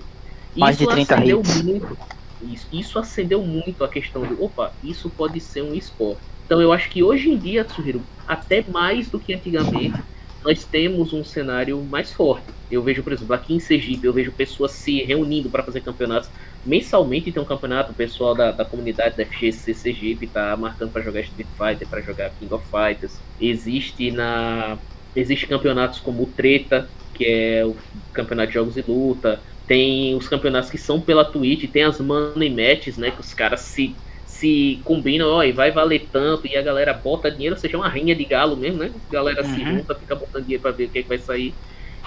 Mais 0.55 0.77
de 0.77 0.87
30 0.87 1.15
acendeu 1.15 1.39
hits. 1.41 1.61
muito. 1.63 1.97
Isso, 2.41 2.67
isso 2.71 2.99
acendeu 2.99 3.41
muito 3.41 3.83
a 3.83 3.89
questão 3.89 4.25
de, 4.25 4.35
opa, 4.39 4.71
isso 4.83 5.09
pode 5.09 5.39
ser 5.39 5.63
um 5.63 5.73
esporte. 5.73 6.21
Então 6.45 6.61
eu 6.61 6.71
acho 6.71 6.89
que 6.89 7.03
hoje 7.03 7.29
em 7.29 7.37
dia, 7.37 7.63
Tsuhiro, 7.63 8.01
até 8.27 8.63
mais 8.67 9.09
do 9.09 9.19
que 9.19 9.33
antigamente, 9.33 9.97
nós 10.43 10.63
temos 10.63 11.13
um 11.13 11.23
cenário 11.23 11.81
mais 11.83 12.11
forte. 12.13 12.45
Eu 12.69 12.81
vejo, 12.81 13.03
por 13.03 13.13
exemplo, 13.13 13.33
aqui 13.33 13.53
em 13.53 13.59
Sergipe, 13.59 14.05
eu 14.05 14.13
vejo 14.13 14.31
pessoas 14.31 14.71
se 14.71 15.01
reunindo 15.03 15.49
para 15.49 15.63
fazer 15.63 15.81
campeonatos. 15.81 16.29
Mensalmente 16.65 17.31
tem 17.31 17.41
um 17.41 17.45
campeonato, 17.45 17.91
o 17.91 17.95
pessoal 17.95 18.35
da, 18.35 18.51
da 18.51 18.65
comunidade 18.65 19.17
da 19.17 19.25
FGC 19.25 19.73
Sergipe 19.73 20.27
tá 20.27 20.55
marcando 20.57 20.91
para 20.91 21.01
jogar 21.01 21.21
Street 21.21 21.47
Fighter, 21.57 21.87
para 21.87 22.01
jogar 22.01 22.29
King 22.39 22.53
of 22.53 22.65
Fighters. 22.69 23.17
Existe 23.39 24.11
na 24.11 24.77
existe 25.15 25.47
campeonatos 25.47 25.99
como 25.99 26.23
o 26.23 26.27
Treta, 26.27 26.87
que 27.13 27.25
é 27.25 27.65
o 27.65 27.75
campeonato 28.13 28.49
de 28.49 28.53
jogos 28.53 28.75
de 28.75 28.83
luta. 28.87 29.39
Tem 29.65 30.15
os 30.15 30.29
campeonatos 30.29 30.69
que 30.69 30.77
são 30.77 31.01
pela 31.01 31.25
Twitch, 31.25 31.69
tem 31.69 31.83
as 31.83 31.99
money 31.99 32.49
matches, 32.49 32.97
né, 32.97 33.11
que 33.11 33.19
os 33.19 33.33
caras 33.33 33.61
se 33.61 33.93
se 34.39 34.81
combinam, 34.85 35.29
ó, 35.29 35.43
e 35.43 35.51
vai 35.51 35.71
valer 35.71 36.09
tanto, 36.11 36.47
e 36.47 36.55
a 36.57 36.61
galera 36.61 36.93
bota 36.93 37.31
dinheiro, 37.31 37.55
ou 37.55 37.59
seja, 37.59 37.77
uma 37.77 37.89
rinha 37.89 38.15
de 38.15 38.25
galo 38.25 38.57
mesmo, 38.57 38.79
né? 38.79 38.93
A 39.09 39.13
galera 39.13 39.43
se 39.43 39.65
Uhum. 39.65 39.65
junta, 39.65 39.95
fica 39.99 40.15
botando 40.15 40.43
dinheiro 40.45 40.61
pra 40.61 40.71
ver 40.71 40.85
o 40.85 40.91
que, 40.91 40.99
é 40.99 41.03
que 41.03 41.07
vai 41.09 41.17
sair. 41.19 41.57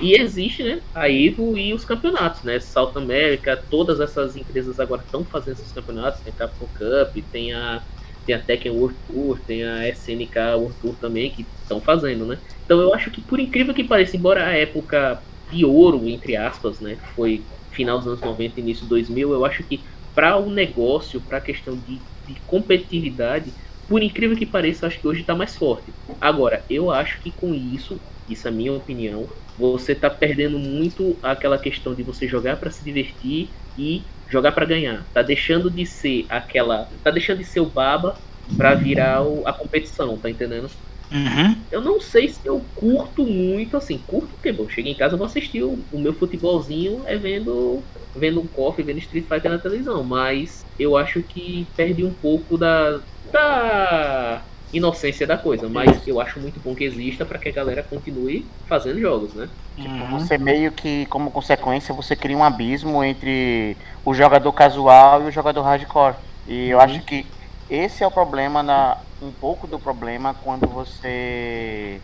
E 0.00 0.14
existe, 0.18 0.62
né, 0.62 0.82
a 0.94 1.10
Evo 1.10 1.56
e 1.58 1.74
os 1.74 1.84
campeonatos, 1.84 2.42
né? 2.42 2.58
South 2.60 2.94
America, 2.96 3.56
todas 3.70 4.00
essas 4.00 4.34
empresas 4.36 4.80
agora 4.80 5.02
estão 5.02 5.26
fazendo 5.26 5.54
esses 5.54 5.72
campeonatos, 5.72 6.22
tem 6.22 6.32
a 6.32 6.36
Capcom 6.36 6.68
Cup, 6.68 7.16
tem 7.30 7.52
a, 7.52 7.84
tem 8.24 8.34
a 8.34 8.42
Tekken 8.42 8.72
World 8.72 8.98
Tour, 9.06 9.40
tem 9.44 9.62
a 9.64 9.88
SNK 9.88 10.56
World 10.56 10.78
Tour 10.78 10.96
também, 10.98 11.30
que 11.30 11.50
estão 11.60 11.82
fazendo, 11.82 12.24
né? 12.26 12.40
Então 12.64 12.80
eu 12.80 12.94
acho 12.94 13.10
que, 13.10 13.20
por 13.22 13.38
incrível 13.40 13.74
que 13.74 13.84
pareça, 13.84 14.16
embora 14.16 14.46
a 14.46 14.56
época 14.56 15.22
de 15.50 15.64
ouro, 15.64 16.08
entre 16.08 16.36
aspas, 16.36 16.80
né, 16.80 16.98
foi 17.14 17.48
final 17.70 17.98
dos 17.98 18.06
anos 18.06 18.22
90 18.22 18.60
início 18.60 18.86
2000, 18.88 19.32
eu 19.32 19.44
acho 19.44 19.64
que 19.64 19.84
para 20.14 20.36
o 20.38 20.50
negócio, 20.50 21.20
para 21.22 21.38
a 21.38 21.40
questão 21.40 21.78
de, 21.78 22.04
de 22.34 22.40
competitividade, 22.42 23.54
por 23.86 24.02
incrível 24.02 24.36
que 24.36 24.46
pareça, 24.46 24.86
acho 24.86 25.00
que 25.00 25.06
hoje 25.06 25.20
está 25.22 25.34
mais 25.34 25.56
forte. 25.56 25.94
Agora, 26.20 26.64
eu 26.68 26.90
acho 26.90 27.20
que 27.22 27.32
com 27.32 27.54
isso, 27.54 28.02
isso 28.26 28.46
é 28.48 28.50
minha 28.50 28.72
opinião, 28.72 29.32
você 29.56 29.94
tá 29.94 30.08
perdendo 30.10 30.58
muito 30.58 31.18
aquela 31.22 31.58
questão 31.60 31.94
de 31.94 32.02
você 32.02 32.26
jogar 32.28 32.58
para 32.58 32.70
se 32.70 32.84
divertir 32.84 33.56
e 33.76 34.12
jogar 34.28 34.52
para 34.52 34.66
ganhar. 34.66 35.08
Tá 35.12 35.22
deixando 35.22 35.70
de 35.70 35.84
ser 35.86 36.26
aquela, 36.28 36.92
tá 37.02 37.10
deixando 37.10 37.38
de 37.38 37.44
ser 37.44 37.60
o 37.60 37.70
baba 37.70 38.22
para 38.56 38.74
virar 38.74 39.22
o- 39.26 39.46
a 39.46 39.52
competição, 39.52 40.20
tá 40.20 40.30
entendendo? 40.30 40.70
Uhum. 41.12 41.70
Eu 41.70 41.80
não 41.80 42.00
sei 42.00 42.28
se 42.28 42.40
eu 42.44 42.60
curto 42.74 43.24
muito, 43.24 43.76
assim, 43.76 44.02
curto 44.04 44.34
porque, 44.34 44.52
bom, 44.52 44.68
chego 44.68 44.88
em 44.88 44.96
casa 44.96 45.14
e 45.14 45.18
vou 45.18 45.26
assistir 45.26 45.62
o, 45.62 45.86
o 45.90 46.00
meu 46.00 46.12
futebolzinho 46.14 47.06
é 47.06 47.16
vendo, 47.16 47.88
vendo 48.14 48.40
um 48.42 48.48
coffee, 48.48 48.84
vendo 48.84 48.98
Street 48.98 49.26
Fighter 49.28 49.50
na 49.52 49.58
televisão, 49.60 50.02
mas 50.02 50.62
eu 50.78 50.96
acho 50.96 51.22
que 51.22 51.72
perde 51.76 52.04
um 52.04 52.12
pouco 52.12 52.58
da, 52.58 53.04
da 53.22 54.48
inocência 54.72 55.26
da 55.28 55.38
coisa, 55.38 55.68
mas 55.68 56.06
eu 56.08 56.18
acho 56.20 56.40
muito 56.40 56.60
bom 56.60 56.74
que 56.74 56.82
exista 56.84 57.24
para 57.24 57.38
que 57.38 57.48
a 57.48 57.52
galera 57.52 57.84
continue 57.84 58.52
fazendo 58.68 59.00
jogos, 59.00 59.34
né? 59.34 59.52
Tipo, 59.78 60.06
Uhum. 60.06 60.08
você 60.08 60.36
meio 60.36 60.72
que, 60.72 61.06
como 61.06 61.30
consequência, 61.30 61.94
você 61.94 62.14
cria 62.14 62.36
um 62.36 62.44
abismo 62.44 63.02
entre 63.02 63.78
o 64.04 64.12
jogador 64.12 64.52
casual 64.52 65.22
e 65.22 65.26
o 65.28 65.30
jogador 65.30 65.62
hardcore. 65.62 66.18
E 66.46 66.68
eu 66.68 66.78
Uhum. 66.78 66.80
acho 66.80 67.02
que 67.04 67.30
esse 67.70 68.02
é 68.02 68.06
o 68.06 68.10
problema, 68.10 68.62
na, 68.62 68.98
um 69.22 69.30
pouco 69.30 69.66
do 69.66 69.78
problema 69.78 70.34
quando 70.42 70.68
você 70.68 72.00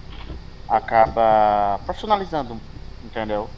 acaba 0.69 1.81
profissionalizando, 1.85 2.61
entendeu? 3.05 3.51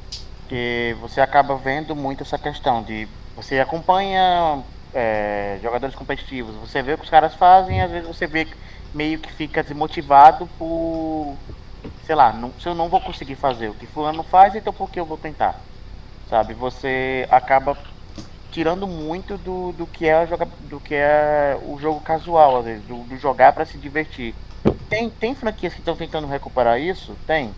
Que 0.48 0.97
você 1.01 1.20
acaba 1.20 1.56
vendo 1.56 1.94
muito 1.94 2.22
essa 2.22 2.39
questão 2.39 2.82
de 2.82 3.06
você 3.36 3.60
acompanha 3.60 4.62
é, 4.94 5.59
jogadores 5.62 5.94
competitivos, 5.94 6.55
você 6.56 6.82
vê 6.82 6.94
o 6.94 6.98
que 6.98 7.05
os 7.05 7.10
caras 7.10 7.35
fazem, 7.35 7.82
às 7.82 7.90
vezes 7.90 8.09
você 8.09 8.26
vê 8.26 8.44
que 8.47 8.55
meio 8.94 9.18
que 9.18 9.30
fica 9.32 9.62
desmotivado 9.62 10.48
por 10.59 11.36
sei 12.05 12.14
lá, 12.14 12.32
não, 12.32 12.51
se 12.59 12.66
eu 12.66 12.74
não 12.74 12.89
vou 12.89 13.02
conseguir 13.02 13.35
fazer 13.35 13.68
o 13.68 13.74
que 13.74 13.86
fulano 13.86 14.22
faz, 14.22 14.55
então 14.55 14.72
por 14.72 14.90
que 14.90 14.98
eu 14.98 15.05
vou 15.05 15.18
tentar? 15.18 15.60
Sabe, 16.28 16.55
você 16.55 17.26
acaba 17.30 17.76
tirando 18.50 18.86
muito 18.88 19.38
do, 19.38 19.72
do 19.72 19.86
que 19.88 20.06
é 20.06 20.26
joga, 20.26 20.46
do 20.60 20.80
que 20.80 20.94
é 20.94 21.58
o 21.62 21.78
jogo 21.78 22.00
casual, 22.02 22.58
às 22.58 22.64
vezes, 22.64 22.86
do, 22.86 23.04
do 23.06 23.16
jogar 23.16 23.52
para 23.52 23.64
se 23.66 23.78
divertir. 23.78 24.36
Tem, 24.88 25.10
tem 25.10 25.34
franquias 25.34 25.74
que 25.74 25.80
estão 25.80 25.96
tentando 25.96 26.26
recuperar 26.26 26.80
isso? 26.80 27.16
Tem. 27.26 27.56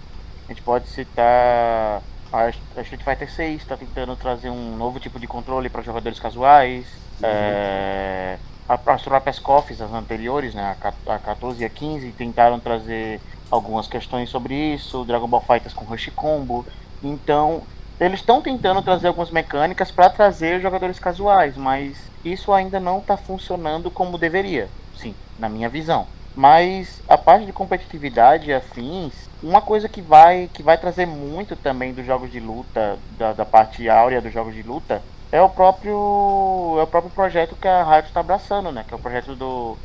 A 0.49 0.53
gente 0.53 0.63
pode 0.63 0.89
citar 0.89 2.03
a, 2.33 2.47
a 2.77 2.81
Street 2.83 3.03
Fighter 3.05 3.31
6 3.33 3.63
está 3.63 3.77
tentando 3.77 4.17
trazer 4.17 4.51
um 4.51 4.77
novo 4.77 4.99
tipo 5.01 5.19
de 5.21 5.27
controle 5.29 5.71
para 5.71 5.83
jogadores 5.83 6.19
casuais. 6.19 7.01
É, 7.23 8.41
a- 8.69 8.81
as 8.95 9.03
próprias 9.03 9.39
COFs, 9.39 9.81
as 9.81 9.93
anteriores, 9.93 10.55
né, 10.55 10.77
a 10.81 11.15
a 11.15 11.19
14 11.21 11.63
e 11.63 11.67
a 11.67 11.71
15, 11.71 12.13
tentaram 12.15 12.61
trazer 12.61 13.23
algumas 13.51 13.87
questões 13.89 14.31
sobre 14.31 14.55
isso, 14.75 15.05
Dragon 15.05 15.29
Ball 15.29 15.43
Fighters 15.45 15.75
com 15.75 15.85
Rush 15.85 16.11
Combo. 16.15 16.67
Então, 17.03 17.67
eles 18.01 18.21
estão 18.21 18.41
tentando 18.41 18.81
trazer 18.81 19.09
algumas 19.09 19.31
mecânicas 19.31 19.91
para 19.91 20.09
trazer 20.09 20.61
jogadores 20.61 20.99
casuais, 20.99 21.55
mas 21.57 21.99
isso 22.25 22.51
ainda 22.51 22.81
não 22.81 22.99
está 22.99 23.17
funcionando 23.17 23.91
como 23.91 24.17
deveria, 24.17 24.69
sim, 24.97 25.15
na 25.39 25.51
minha 25.51 25.69
visão. 25.69 26.07
Mas 26.35 27.03
a 27.07 27.19
parte 27.19 27.45
de 27.45 27.53
competitividade 27.53 28.49
e 28.49 28.55
afins, 28.55 29.13
uma 29.43 29.61
coisa 29.61 29.89
que 29.89 30.01
vai 30.01 30.49
que 30.53 30.63
vai 30.63 30.79
trazer 30.79 31.07
muito 31.07 31.55
também 31.57 31.93
dos 31.93 32.07
jogos 32.07 32.31
de 32.33 32.41
luta, 32.41 32.99
da, 33.19 33.33
da 33.35 33.45
parte 33.45 33.89
áurea 33.89 34.21
dos 34.23 34.33
jogos 34.33 34.55
de 34.55 34.63
luta, 34.63 35.03
é 35.31 35.43
o 35.43 35.49
próprio 35.49 36.77
é 36.79 36.83
o 36.83 36.87
próprio 36.87 37.13
projeto 37.13 37.57
que 37.57 37.69
a 37.69 37.85
Riot 37.85 38.09
está 38.09 38.21
abraçando, 38.21 38.73
né? 38.73 38.85
Que 38.87 38.95
é 38.95 38.97
o 38.97 39.01
projeto 39.01 39.35
do 39.35 39.77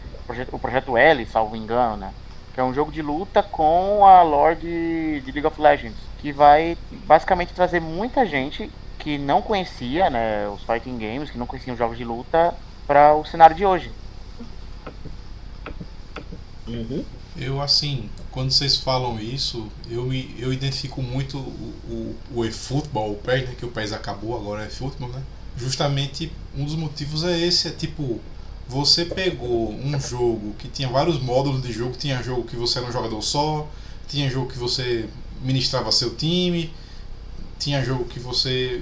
o 0.52 0.60
projeto 0.60 0.98
L, 0.98 1.26
salvo 1.26 1.56
engano, 1.56 1.98
né? 1.98 2.14
Que 2.54 2.60
é 2.60 2.64
um 2.64 2.74
jogo 2.74 2.92
de 2.92 3.02
luta 3.02 3.44
com 3.44 4.06
a 4.06 4.22
lore 4.22 4.56
de, 4.56 5.22
de 5.22 5.32
League 5.32 5.48
of 5.48 5.60
Legends, 5.60 5.98
que 6.22 6.32
vai 6.32 6.78
basicamente 7.06 7.54
trazer 7.54 7.80
muita 7.80 8.26
gente 8.26 8.72
que 9.00 9.18
não 9.18 9.42
conhecia, 9.42 10.10
né, 10.10 10.48
os 10.50 10.64
fighting 10.64 10.98
games, 10.98 11.30
que 11.30 11.38
não 11.38 11.46
conheciam 11.46 11.78
jogos 11.78 11.98
de 11.98 12.04
luta 12.04 12.56
para 12.88 13.14
o 13.16 13.26
cenário 13.26 13.56
de 13.56 13.66
hoje. 13.66 13.92
Uhum. 16.68 17.06
Eu, 17.38 17.62
assim, 17.62 18.10
quando 18.32 18.52
vocês 18.52 18.78
falam 18.78 19.20
isso, 19.20 19.68
eu, 19.90 20.04
me, 20.06 20.34
eu 20.40 20.54
identifico 20.54 21.02
muito 21.02 21.38
o, 21.38 21.74
o, 21.88 22.16
o 22.34 22.46
eFootball, 22.46 23.12
o 23.12 23.16
PES, 23.16 23.50
né, 23.50 23.56
que 23.58 23.66
o 23.66 23.70
PES 23.70 23.94
acabou, 23.94 24.36
agora 24.36 24.64
é 24.64 24.68
eFootball, 24.68 25.10
né? 25.10 25.22
Justamente 25.58 26.32
um 26.58 26.66
dos 26.66 26.76
motivos 26.76 27.24
é 27.24 27.38
esse, 27.38 27.68
é 27.68 27.72
tipo, 27.72 28.20
você 28.68 29.06
pegou 29.06 29.72
um 29.72 30.00
jogo 30.00 30.56
que 30.58 30.68
tinha 30.68 30.88
vários 30.88 31.22
módulos 31.22 31.62
de 31.62 31.72
jogo, 31.72 31.96
tinha 31.96 32.24
jogo 32.24 32.44
que 32.44 32.56
você 32.56 32.80
era 32.80 32.88
um 32.88 32.92
jogador 32.92 33.22
só, 33.22 33.68
tinha 34.08 34.30
jogo 34.30 34.50
que 34.52 34.58
você 34.58 35.08
ministrava 35.46 35.92
seu 35.92 36.16
time, 36.16 36.74
tinha 37.60 37.84
jogo 37.84 38.06
que 38.06 38.20
você 38.20 38.82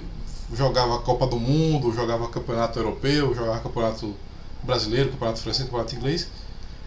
jogava 0.56 1.00
Copa 1.00 1.28
do 1.28 1.38
Mundo, 1.38 1.94
jogava 1.94 2.28
Campeonato 2.30 2.80
Europeu, 2.80 3.36
jogava 3.36 3.60
Campeonato 3.60 4.16
Brasileiro, 4.64 5.12
Campeonato 5.12 5.40
Francês, 5.42 5.66
Campeonato 5.66 5.96
Inglês. 5.96 6.28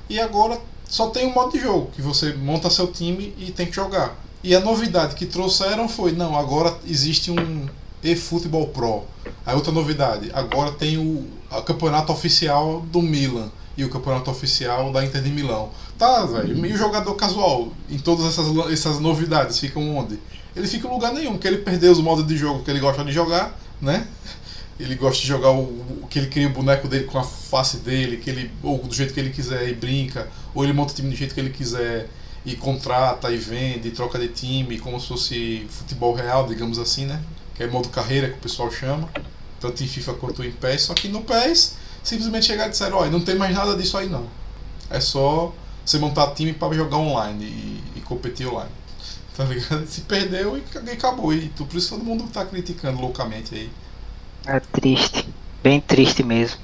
E 0.09 0.19
agora 0.19 0.61
só 0.89 1.11
tem 1.11 1.27
um 1.27 1.35
modo 1.35 1.53
de 1.53 1.61
jogo, 1.61 1.91
que 1.93 2.01
você 2.01 2.33
monta 2.33 2.71
seu 2.71 2.87
time 2.87 3.35
e 3.39 3.51
tem 3.51 3.67
que 3.67 3.73
jogar. 3.73 4.17
E 4.43 4.55
a 4.55 4.61
novidade 4.61 5.15
que 5.15 5.27
trouxeram 5.27 5.89
foi, 5.89 6.13
não, 6.13 6.37
agora 6.37 6.77
existe 6.87 7.31
um 7.31 7.67
eFootball 8.03 8.69
Pro. 8.69 9.05
A 9.45 9.55
outra 9.55 9.73
novidade, 9.73 10.31
agora 10.33 10.73
tem 10.73 10.99
o, 10.99 11.27
campeonato 11.65 12.13
oficial 12.13 12.81
do 12.83 13.01
Milan 13.01 13.51
e 13.77 13.85
o 13.85 13.91
campeonato 13.91 14.31
oficial 14.31 14.91
da 14.93 15.05
Inter 15.05 15.23
de 15.23 15.31
Milão. 15.31 15.71
Tá, 15.99 16.25
velho, 16.25 16.67
e 16.67 16.73
o 16.73 16.77
jogador 16.77 17.15
casual, 17.15 17.73
em 17.91 17.99
todas 17.99 18.27
essas, 18.27 18.73
essas 18.73 19.01
novidades, 19.01 19.59
ficam 19.59 19.97
onde? 19.97 20.19
Ele 20.55 20.67
fica 20.67 20.89
em 20.89 20.91
lugar 20.91 21.13
nenhum, 21.13 21.33
porque 21.33 21.47
ele 21.47 21.59
perdeu 21.59 21.93
os 21.93 22.01
modos 22.01 22.27
de 22.27 22.37
jogo 22.37 22.63
que 22.65 22.71
ele 22.71 22.81
gosta 22.81 23.05
de 23.05 23.13
jogar, 23.13 23.59
né? 23.81 24.07
Ele 24.81 24.95
gosta 24.95 25.21
de 25.21 25.29
jogar 25.29 25.51
o, 25.51 25.63
o 26.03 26.07
que 26.09 26.19
ele 26.19 26.29
cria 26.29 26.47
o 26.47 26.51
boneco 26.51 26.89
dele 26.89 27.05
com 27.05 27.19
a 27.19 27.25
face 27.25 27.79
dele, 27.79 28.17
que 28.17 28.31
ele, 28.31 28.51
ou 28.63 28.79
do 28.79 28.95
jeito 28.95 29.13
que 29.13 29.21
ele 29.21 29.31
quiser 29.31 29.69
e 29.69 29.75
brinca, 29.75 30.29
ou 30.55 30.65
ele 30.65 30.73
monta 30.73 30.93
o 30.93 30.97
time 30.97 31.11
do 31.11 31.17
jeito 31.17 31.35
que 31.35 31.41
ele 31.41 31.51
quiser 31.51 32.09
e 32.45 32.55
contrata 32.55 33.31
e 33.31 33.37
vende, 33.37 33.89
e 33.89 33.91
troca 33.91 34.19
de 34.19 34.29
time, 34.29 34.79
como 34.79 35.01
se 35.01 35.09
fosse 35.09 35.67
futebol 35.69 36.15
real, 36.15 36.47
digamos 36.47 36.79
assim, 36.79 37.05
né? 37.05 37.21
Que 37.55 37.65
é 37.65 37.67
modo 37.67 37.89
carreira 37.89 38.29
que 38.29 38.35
o 38.35 38.41
pessoal 38.41 38.71
chama, 38.71 39.09
tanto 39.61 39.83
em 39.83 39.87
FIFA 39.87 40.15
quanto 40.15 40.45
em 40.45 40.53
PES. 40.53 40.83
Só 40.83 40.95
que 40.95 41.09
no 41.09 41.23
PES, 41.23 41.75
simplesmente 42.07 42.47
chegar 42.47 42.67
e 42.67 42.71
dizer: 42.71 42.93
olha, 42.93 43.11
não 43.11 43.21
tem 43.21 43.35
mais 43.35 43.55
nada 43.55 43.77
disso 43.77 43.99
aí 43.99 44.09
não. 44.09 44.27
É 44.89 45.01
só 45.01 45.53
você 45.85 45.99
montar 45.99 46.33
time 46.35 46.53
para 46.53 46.75
jogar 46.75 46.99
online 46.99 47.45
e, 47.45 47.99
e, 47.99 48.01
competir 48.01 48.47
online. 48.47 48.71
Tá 49.37 49.45
ligado? 49.45 49.87
Se 49.87 50.01
perdeu 50.01 50.57
e 50.57 50.91
acabou. 50.91 51.31
E 51.31 51.51
por 51.51 51.77
isso 51.77 51.91
todo 51.91 52.03
mundo 52.03 52.25
tá 52.33 52.43
criticando 52.47 53.03
loucamente 53.03 53.55
aí. 53.55 53.71
É 54.47 54.59
triste. 54.61 55.29
Bem 55.63 55.79
triste 55.79 56.23
mesmo. 56.23 56.59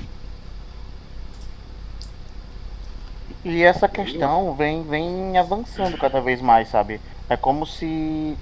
E 3.45 3.63
essa 3.63 3.87
questão 3.87 4.55
vem, 4.55 4.85
vem 4.85 5.37
avançando 5.37 5.99
cada 5.99 6.19
vez 6.23 6.41
mais, 6.41 6.69
sabe? 6.69 6.99
É 7.29 7.37
como 7.37 7.67
se 7.67 8.39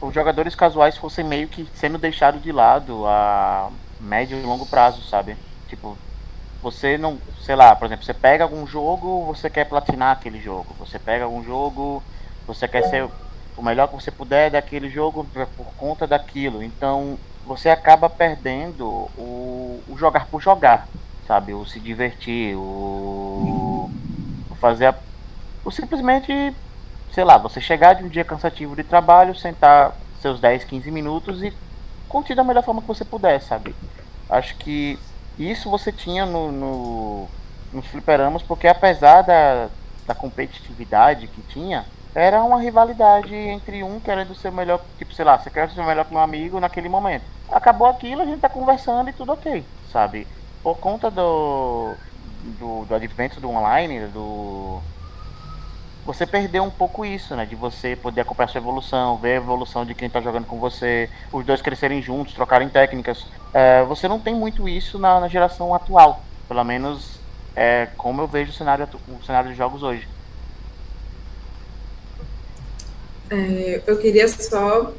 os 0.00 0.14
jogadores 0.14 0.54
casuais 0.54 0.96
fossem 0.96 1.24
meio 1.24 1.46
que 1.46 1.68
sendo 1.74 1.98
deixados 1.98 2.42
de 2.42 2.52
lado 2.52 3.04
a 3.06 3.70
médio 4.00 4.38
e 4.38 4.42
longo 4.42 4.64
prazo, 4.64 5.02
sabe? 5.02 5.36
Tipo, 5.68 5.98
você 6.66 6.98
não, 6.98 7.16
sei 7.42 7.54
lá, 7.54 7.76
por 7.76 7.86
exemplo, 7.86 8.04
você 8.04 8.12
pega 8.12 8.42
algum 8.42 8.66
jogo, 8.66 9.24
você 9.26 9.48
quer 9.48 9.66
platinar 9.66 10.10
aquele 10.10 10.40
jogo. 10.40 10.74
Você 10.80 10.98
pega 10.98 11.24
algum 11.24 11.40
jogo, 11.44 12.02
você 12.44 12.66
quer 12.66 12.82
ser 12.82 13.08
o 13.56 13.62
melhor 13.62 13.86
que 13.86 13.94
você 13.94 14.10
puder 14.10 14.50
daquele 14.50 14.90
jogo 14.90 15.24
por 15.56 15.66
conta 15.76 16.08
daquilo. 16.08 16.64
Então, 16.64 17.16
você 17.46 17.68
acaba 17.70 18.10
perdendo 18.10 18.84
o, 18.84 19.80
o 19.88 19.96
jogar 19.96 20.26
por 20.26 20.42
jogar, 20.42 20.88
sabe? 21.24 21.54
O 21.54 21.64
se 21.64 21.78
divertir, 21.78 22.56
o, 22.56 23.88
o 24.50 24.54
fazer. 24.56 24.86
A, 24.86 24.94
o 25.64 25.70
simplesmente, 25.70 26.52
sei 27.12 27.22
lá, 27.22 27.38
você 27.38 27.60
chegar 27.60 27.92
de 27.92 28.02
um 28.02 28.08
dia 28.08 28.24
cansativo 28.24 28.74
de 28.74 28.82
trabalho, 28.82 29.36
sentar 29.36 29.96
seus 30.20 30.40
10, 30.40 30.64
15 30.64 30.90
minutos 30.90 31.44
e 31.44 31.52
curtir 32.08 32.34
da 32.34 32.42
melhor 32.42 32.64
forma 32.64 32.80
que 32.80 32.88
você 32.88 33.04
puder, 33.04 33.40
sabe? 33.40 33.72
Acho 34.28 34.56
que 34.56 34.98
isso 35.38 35.70
você 35.70 35.92
tinha 35.92 36.24
no, 36.24 36.50
no, 36.50 37.28
nos 37.72 37.86
fliperamas, 37.86 38.42
porque 38.42 38.66
apesar 38.66 39.22
da, 39.22 39.68
da 40.06 40.14
competitividade 40.14 41.26
que 41.26 41.42
tinha, 41.42 41.84
era 42.16 42.42
uma 42.42 42.58
rivalidade 42.58 43.34
entre 43.34 43.82
um 43.82 44.00
querendo 44.00 44.34
ser 44.34 44.50
melhor, 44.50 44.80
tipo, 44.96 45.12
sei 45.12 45.22
lá, 45.22 45.38
você 45.38 45.50
quer 45.50 45.68
ser 45.68 45.84
melhor 45.84 46.06
que 46.06 46.14
um 46.14 46.18
amigo 46.18 46.58
naquele 46.58 46.88
momento. 46.88 47.24
Acabou 47.52 47.86
aquilo, 47.86 48.22
a 48.22 48.24
gente 48.24 48.40
tá 48.40 48.48
conversando 48.48 49.10
e 49.10 49.12
tudo 49.12 49.32
ok, 49.32 49.62
sabe? 49.92 50.26
Por 50.62 50.78
conta 50.78 51.10
do, 51.10 51.94
do, 52.58 52.86
do 52.86 52.94
advento 52.94 53.38
do 53.38 53.50
online, 53.50 54.06
do. 54.06 54.80
Você 56.06 56.24
perdeu 56.24 56.62
um 56.62 56.70
pouco 56.70 57.04
isso, 57.04 57.36
né? 57.36 57.44
De 57.44 57.54
você 57.54 57.94
poder 57.94 58.22
acompanhar 58.22 58.48
sua 58.48 58.60
evolução, 58.60 59.18
ver 59.18 59.32
a 59.32 59.36
evolução 59.36 59.84
de 59.84 59.94
quem 59.94 60.08
tá 60.08 60.20
jogando 60.20 60.46
com 60.46 60.58
você, 60.58 61.10
os 61.30 61.44
dois 61.44 61.60
crescerem 61.60 62.00
juntos, 62.00 62.32
trocarem 62.32 62.68
técnicas. 62.68 63.26
É, 63.58 63.82
você 63.84 64.06
não 64.06 64.20
tem 64.20 64.34
muito 64.34 64.68
isso 64.68 64.98
na, 64.98 65.18
na 65.18 65.28
geração 65.28 65.74
atual. 65.74 66.22
Pelo 66.46 66.62
menos 66.62 67.18
é 67.56 67.88
como 67.96 68.20
eu 68.20 68.26
vejo 68.26 68.50
o 68.50 68.54
cenário, 68.54 68.86
o 69.08 69.24
cenário 69.24 69.50
de 69.50 69.56
jogos 69.56 69.82
hoje. 69.82 70.06
É, 73.30 73.80
eu 73.86 73.96
queria 73.96 74.28
só 74.28 74.92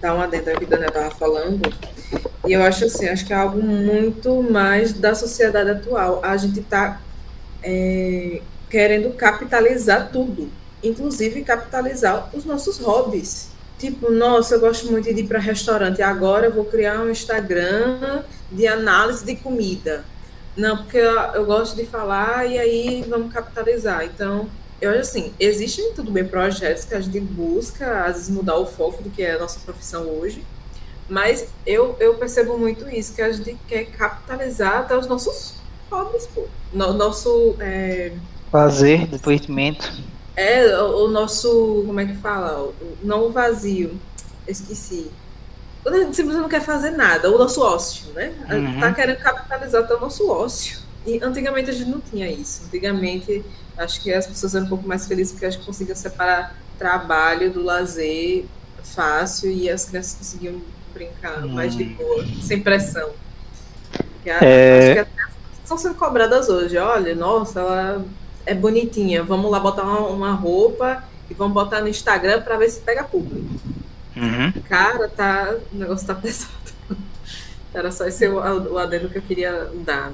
dar 0.00 0.14
uma 0.14 0.22
adendo 0.22 0.50
ao 0.50 0.56
que 0.56 0.72
a 0.72 0.86
estava 0.86 1.10
falando. 1.10 1.62
E 2.46 2.52
eu 2.52 2.62
acho 2.62 2.84
assim, 2.84 3.08
acho 3.08 3.26
que 3.26 3.32
é 3.32 3.36
algo 3.36 3.60
muito 3.60 4.40
mais 4.40 4.92
da 4.92 5.12
sociedade 5.12 5.70
atual. 5.70 6.20
A 6.24 6.36
gente 6.36 6.60
está 6.60 7.00
é, 7.60 8.40
querendo 8.70 9.12
capitalizar 9.14 10.10
tudo, 10.12 10.48
inclusive 10.80 11.42
capitalizar 11.42 12.30
os 12.32 12.44
nossos 12.44 12.78
hobbies. 12.78 13.53
Tipo, 13.78 14.10
nossa, 14.10 14.54
eu 14.54 14.60
gosto 14.60 14.90
muito 14.90 15.12
de 15.12 15.20
ir 15.20 15.26
para 15.26 15.38
restaurante. 15.38 16.00
Agora 16.02 16.46
eu 16.46 16.52
vou 16.52 16.64
criar 16.64 17.00
um 17.00 17.10
Instagram 17.10 18.22
de 18.50 18.66
análise 18.66 19.24
de 19.24 19.36
comida. 19.36 20.04
Não, 20.56 20.76
porque 20.76 20.98
eu, 20.98 21.12
eu 21.34 21.44
gosto 21.44 21.74
de 21.76 21.84
falar 21.84 22.46
e 22.46 22.58
aí 22.58 23.04
vamos 23.08 23.32
capitalizar. 23.32 24.04
Então, 24.04 24.48
eu 24.80 24.90
acho 24.90 25.00
assim, 25.00 25.32
existem 25.40 25.92
tudo 25.94 26.10
bem 26.10 26.26
projetos 26.26 26.84
que 26.84 26.94
a 26.94 27.00
gente 27.00 27.18
busca, 27.20 28.04
às 28.04 28.16
vezes, 28.16 28.28
mudar 28.30 28.56
o 28.56 28.66
foco 28.66 29.02
do 29.02 29.10
que 29.10 29.22
é 29.22 29.34
a 29.34 29.38
nossa 29.38 29.58
profissão 29.60 30.06
hoje, 30.06 30.44
mas 31.08 31.46
eu, 31.66 31.96
eu 32.00 32.14
percebo 32.14 32.56
muito 32.58 32.88
isso, 32.88 33.14
que 33.14 33.22
a 33.22 33.30
gente 33.30 33.56
quer 33.68 33.84
capitalizar 33.86 34.80
até 34.80 34.96
os 34.96 35.06
nossos 35.06 35.54
hobbies, 35.90 36.26
pô. 36.26 36.44
No, 36.72 36.92
nosso. 36.92 37.56
É... 37.60 38.12
Fazer, 38.50 39.06
divertimento. 39.06 39.92
É, 40.36 40.76
o, 40.80 41.04
o, 41.04 41.08
nosso. 41.08 41.84
Como 41.86 42.00
é 42.00 42.06
que 42.06 42.16
fala? 42.16 42.60
O, 42.62 42.74
não 43.02 43.26
o 43.26 43.30
vazio. 43.30 43.98
esqueci. 44.46 45.10
Quando 45.82 45.96
a 45.96 45.98
gente 45.98 46.16
simplesmente 46.16 46.42
não 46.42 46.48
quer 46.48 46.62
fazer 46.62 46.90
nada, 46.90 47.30
o 47.30 47.38
nosso 47.38 47.60
ócio, 47.62 48.12
né? 48.14 48.32
A 48.48 48.58
gente 48.58 48.80
tá 48.80 48.88
uhum. 48.88 48.94
querendo 48.94 49.18
capitalizar 49.18 49.82
até 49.82 49.94
o 49.94 50.00
nosso 50.00 50.28
ócio. 50.30 50.78
E 51.06 51.22
antigamente 51.22 51.70
a 51.70 51.72
gente 51.74 51.90
não 51.90 52.00
tinha 52.00 52.30
isso. 52.30 52.64
Antigamente 52.64 53.44
Acho 53.76 54.00
que 54.00 54.12
as 54.12 54.26
pessoas 54.26 54.54
eram 54.54 54.66
um 54.66 54.68
pouco 54.68 54.86
mais 54.86 55.06
felizes 55.06 55.32
porque 55.32 55.46
acho 55.46 55.58
que 55.58 55.66
conseguiam 55.66 55.96
separar 55.96 56.56
trabalho 56.78 57.50
do 57.50 57.62
lazer 57.62 58.44
fácil 58.82 59.50
e 59.50 59.68
as 59.68 59.84
crianças 59.84 60.14
conseguiam 60.14 60.60
brincar 60.92 61.44
hum. 61.44 61.48
mais 61.48 61.76
de 61.76 61.84
boa, 61.84 62.24
sem 62.42 62.60
pressão. 62.60 63.10
é... 64.24 64.78
Acho 64.78 64.92
que 64.92 64.98
as 64.98 65.08
crianças 65.08 65.34
estão 65.62 65.78
sendo 65.78 65.94
cobradas 65.96 66.48
hoje. 66.48 66.76
Olha, 66.76 67.14
nossa, 67.14 67.60
ela 67.60 68.04
é 68.46 68.54
bonitinha. 68.54 69.22
Vamos 69.22 69.50
lá 69.50 69.60
botar 69.60 69.82
uma, 69.82 70.00
uma 70.08 70.32
roupa 70.32 71.04
e 71.30 71.34
vamos 71.34 71.54
botar 71.54 71.80
no 71.80 71.88
Instagram 71.88 72.42
para 72.42 72.56
ver 72.56 72.68
se 72.68 72.80
pega 72.80 73.04
público. 73.04 73.54
Uhum. 74.16 74.52
Cara, 74.68 75.08
tá, 75.08 75.54
o 75.72 75.76
negócio 75.76 76.06
tá 76.06 76.14
pesado. 76.16 76.52
Era 77.72 77.90
só 77.90 78.06
esse 78.06 78.28
o, 78.28 78.72
o 78.72 78.78
adendo 78.78 79.08
que 79.08 79.18
eu 79.18 79.22
queria 79.22 79.68
dar 79.84 80.12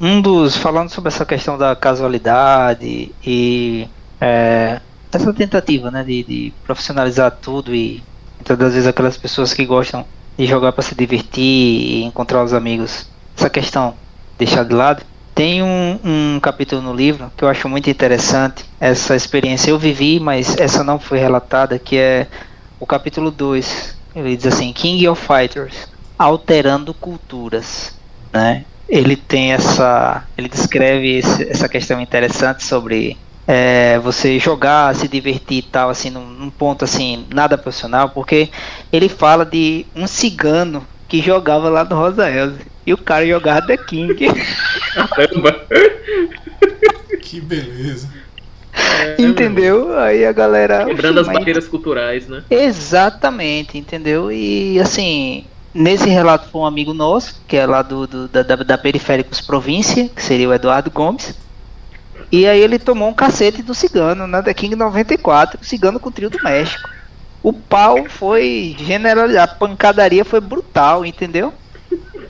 um 0.00 0.20
dos 0.20 0.56
falando 0.56 0.90
sobre 0.90 1.08
essa 1.08 1.24
questão 1.24 1.56
da 1.56 1.74
casualidade 1.76 3.12
e 3.24 3.88
é, 4.20 4.80
essa 5.10 5.32
tentativa 5.32 5.90
né, 5.90 6.02
de, 6.02 6.22
de, 6.24 6.52
profissionalizar 6.64 7.30
tudo 7.40 7.74
e 7.74 8.02
muitas 8.36 8.58
das 8.58 8.74
vezes 8.74 8.88
aquelas 8.88 9.16
pessoas 9.16 9.54
que 9.54 9.64
gostam 9.64 10.04
de 10.36 10.46
jogar 10.46 10.72
para 10.72 10.82
se 10.82 10.94
divertir 10.94 11.42
e 11.42 12.02
encontrar 12.02 12.42
os 12.42 12.52
amigos 12.52 13.08
essa 13.36 13.48
questão 13.48 13.94
deixar 14.36 14.64
de 14.64 14.74
lado 14.74 15.04
tem 15.34 15.62
um, 15.62 15.98
um 16.04 16.40
capítulo 16.40 16.80
no 16.80 16.94
livro 16.94 17.32
que 17.36 17.44
eu 17.44 17.48
acho 17.48 17.68
muito 17.68 17.90
interessante 17.90 18.64
essa 18.80 19.16
experiência 19.16 19.70
eu 19.70 19.78
vivi 19.78 20.20
mas 20.20 20.56
essa 20.56 20.84
não 20.84 20.98
foi 20.98 21.18
relatada 21.18 21.78
que 21.78 21.96
é 21.96 22.26
o 22.78 22.86
capítulo 22.86 23.30
2 23.30 23.96
ele 24.14 24.36
diz 24.36 24.46
assim 24.46 24.72
King 24.72 25.08
of 25.08 25.20
Fighters 25.26 25.88
alterando 26.18 26.94
culturas 26.94 27.96
né 28.32 28.64
ele 28.88 29.16
tem 29.16 29.52
essa. 29.52 30.24
Ele 30.36 30.48
descreve 30.48 31.18
esse, 31.18 31.48
essa 31.48 31.68
questão 31.68 32.00
interessante 32.00 32.62
sobre 32.64 33.16
é, 33.46 33.98
você 33.98 34.38
jogar, 34.38 34.94
se 34.94 35.08
divertir 35.08 35.58
e 35.58 35.62
tal, 35.62 35.90
assim, 35.90 36.10
num, 36.10 36.26
num, 36.26 36.50
ponto 36.50 36.84
assim, 36.84 37.26
nada 37.32 37.58
profissional, 37.58 38.10
porque 38.10 38.50
ele 38.92 39.08
fala 39.08 39.44
de 39.44 39.86
um 39.94 40.06
cigano 40.06 40.86
que 41.08 41.20
jogava 41.20 41.68
lá 41.68 41.84
no 41.84 41.96
Rosa 41.96 42.30
Elze. 42.30 42.60
E 42.86 42.92
o 42.92 42.98
cara 42.98 43.26
jogava 43.26 43.66
The 43.66 43.76
King. 43.78 44.14
Caramba. 44.94 45.66
Que 47.20 47.40
beleza. 47.40 48.08
É, 48.72 49.16
Entendeu? 49.22 49.96
Aí 49.98 50.24
a 50.24 50.32
galera. 50.32 50.84
Quebrando 50.86 51.20
as 51.20 51.26
Mas- 51.26 51.38
barreiras 51.38 51.68
culturais, 51.68 52.28
né? 52.28 52.42
Exatamente, 52.50 53.78
entendeu? 53.78 54.30
E 54.32 54.78
assim, 54.80 55.44
nesse 55.72 56.08
relato 56.08 56.48
foi 56.50 56.60
um 56.62 56.66
amigo 56.66 56.92
nosso, 56.92 57.40
que 57.46 57.56
é 57.56 57.66
lá 57.66 57.82
do, 57.82 58.06
do- 58.06 58.28
da, 58.28 58.42
da, 58.42 58.56
da 58.56 58.78
Periféricos 58.78 59.40
Província, 59.40 60.08
que 60.08 60.22
seria 60.22 60.48
o 60.48 60.54
Eduardo 60.54 60.90
Gomes. 60.90 61.34
E 62.32 62.46
aí 62.46 62.60
ele 62.60 62.78
tomou 62.78 63.08
um 63.08 63.14
cacete 63.14 63.62
do 63.62 63.74
cigano, 63.74 64.26
na 64.26 64.42
The 64.42 64.52
King 64.54 64.74
94, 64.74 65.60
o 65.60 65.64
cigano 65.64 66.00
com 66.00 66.08
o 66.08 66.12
trio 66.12 66.30
do 66.30 66.42
México. 66.42 66.88
O 67.42 67.52
pau 67.52 68.04
foi 68.08 68.74
generalizado, 68.78 69.52
a 69.52 69.54
pancadaria 69.54 70.24
foi 70.24 70.40
brutal, 70.40 71.04
entendeu? 71.04 71.52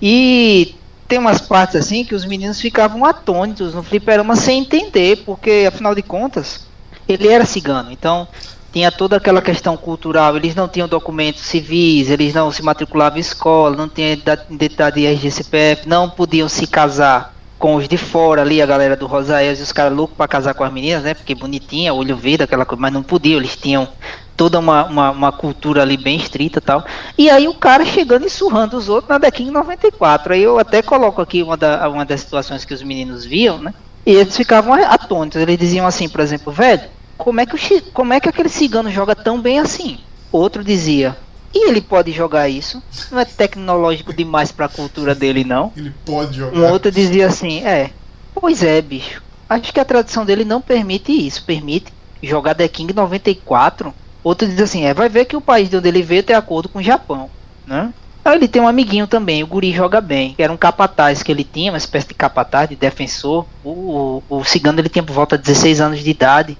E 0.03 0.75
tem 1.07 1.19
umas 1.19 1.41
partes 1.41 1.77
assim 1.77 2.05
que 2.05 2.15
os 2.15 2.25
meninos 2.25 2.61
ficavam 2.61 3.05
atônitos 3.05 3.75
no 3.75 3.83
fliperama 3.83 4.37
sem 4.37 4.61
entender, 4.61 5.23
porque 5.25 5.65
afinal 5.69 5.95
de 5.95 6.03
contas, 6.03 6.67
ele 7.09 7.29
era 7.29 7.45
cigano, 7.45 7.91
então 7.93 8.27
tinha 8.73 8.91
toda 8.91 9.17
aquela 9.17 9.41
questão 9.41 9.77
cultural, 9.77 10.37
eles 10.37 10.55
não 10.55 10.67
tinham 10.67 10.89
documentos 10.89 11.43
civis, 11.43 12.11
eles 12.11 12.35
não 12.35 12.51
se 12.51 12.63
matriculavam 12.63 13.19
em 13.19 13.21
escola, 13.21 13.77
não 13.77 13.89
tinham 13.89 14.15
ida- 14.15 14.47
identidade 14.51 15.01
de 15.01 15.07
RG 15.07 15.31
CPF, 15.31 15.89
não 15.89 16.11
podiam 16.11 16.49
se 16.49 16.67
casar 16.67 17.33
com 17.57 17.77
os 17.77 17.87
de 17.87 17.97
fora 17.97 18.43
ali, 18.43 18.61
a 18.61 18.67
galera 18.67 18.97
do 18.97 19.07
Rosael 19.07 19.55
e 19.55 19.63
os 19.63 19.73
caras 19.73 19.97
loucos 19.97 20.17
pra 20.17 20.27
casar 20.27 20.55
com 20.55 20.65
as 20.65 20.73
meninas, 20.73 21.05
né? 21.05 21.15
Porque 21.15 21.35
bonitinha, 21.37 21.95
olho 21.95 22.17
verde, 22.17 22.43
aquela 22.43 22.67
coisa, 22.67 22.83
mas 22.83 22.93
não 22.93 23.03
podiam, 23.03 23.39
eles 23.39 23.57
tinham 23.57 23.89
toda 24.37 24.59
uma, 24.59 24.85
uma, 24.85 25.11
uma 25.11 25.33
cultura 25.33 25.83
ali 25.83 25.97
bem 25.97 26.17
estrita 26.17 26.59
e 26.59 26.63
tal. 26.63 26.85
E 27.17 27.31
aí 27.31 27.47
o 27.49 27.55
cara 27.55 27.85
chegando 27.85 28.27
e 28.27 28.31
surrando 28.31 28.77
os 28.77 28.89
outros 28.89 29.09
na 29.09 29.19
Dequim 29.19 29.51
94. 29.51 30.35
Aí 30.35 30.43
eu 30.43 30.59
até 30.59 30.83
coloco 30.83 31.21
aqui 31.21 31.43
uma, 31.43 31.57
da, 31.57 31.89
uma 31.89 32.05
das 32.05 32.21
situações 32.21 32.65
que 32.65 32.75
os 32.75 32.83
meninos 32.83 33.25
viam, 33.25 33.59
né? 33.59 33.75
E 34.05 34.13
eles 34.13 34.37
ficavam 34.37 34.75
atônitos. 34.75 35.41
Eles 35.41 35.59
diziam 35.59 35.87
assim, 35.87 36.09
por 36.09 36.21
exemplo, 36.21 36.53
velho, 36.53 36.83
como 37.17 37.41
é 37.41 37.47
que, 37.47 37.55
o, 37.55 37.83
como 37.93 38.13
é 38.13 38.21
que 38.21 38.29
aquele 38.29 38.49
cigano 38.49 38.91
joga 38.91 39.15
tão 39.15 39.41
bem 39.41 39.59
assim? 39.59 39.99
Outro 40.31 40.65
dizia, 40.65 41.17
e 41.55 41.69
ele 41.69 41.81
pode 41.81 42.11
jogar 42.11 42.49
isso? 42.49 42.83
Não 43.13 43.21
é 43.21 43.25
tecnológico 43.25 44.13
demais 44.13 44.51
pra 44.51 44.69
cultura 44.69 45.15
dele, 45.15 45.45
não? 45.45 45.73
Ele 45.77 45.95
pode 46.05 46.37
jogar. 46.39 46.59
Um 46.59 46.69
outro 46.69 46.91
dizia 46.91 47.29
assim, 47.29 47.65
é, 47.65 47.91
pois 48.35 48.63
é, 48.63 48.83
bicho. 48.83 49.23
Acho 49.49 49.73
que 49.73 49.79
a 49.79 49.85
tradição 49.85 50.25
dele 50.25 50.45
não 50.45 50.61
permite 50.61 51.13
isso. 51.13 51.45
Permite 51.45 51.93
jogar 52.21 52.55
The 52.55 52.67
King 52.67 52.93
94. 52.93 53.95
Outro 54.25 54.49
diz 54.49 54.59
assim, 54.61 54.85
é, 54.85 54.95
vai 54.95 55.09
ver 55.09 55.27
que 55.27 55.37
o 55.37 55.41
país 55.41 55.69
de 55.69 55.77
onde 55.77 55.87
ele 55.87 56.03
veio 56.03 56.23
tem 56.23 56.35
acordo 56.35 56.69
com 56.69 56.79
o 56.79 56.83
Japão, 56.83 57.29
né? 57.67 57.93
Aí 58.25 58.37
ele 58.37 58.49
tem 58.49 58.63
um 58.63 58.67
amiguinho 58.67 59.07
também, 59.07 59.43
o 59.43 59.47
Guri 59.47 59.71
joga 59.71 60.01
bem, 60.01 60.33
que 60.33 60.43
era 60.43 60.51
um 60.51 60.57
capataz 60.57 61.23
que 61.23 61.31
ele 61.31 61.45
tinha, 61.45 61.71
uma 61.71 61.77
espécie 61.77 62.09
de 62.09 62.15
capataz, 62.15 62.71
de 62.71 62.75
defensor. 62.75 63.45
O, 63.63 64.23
o, 64.31 64.39
o 64.39 64.45
cigano 64.45 64.81
ele 64.81 64.89
tinha 64.89 65.03
por 65.03 65.13
volta 65.13 65.37
de 65.37 65.45
16 65.45 65.81
anos 65.83 66.01
de 66.01 66.11
idade. 66.11 66.57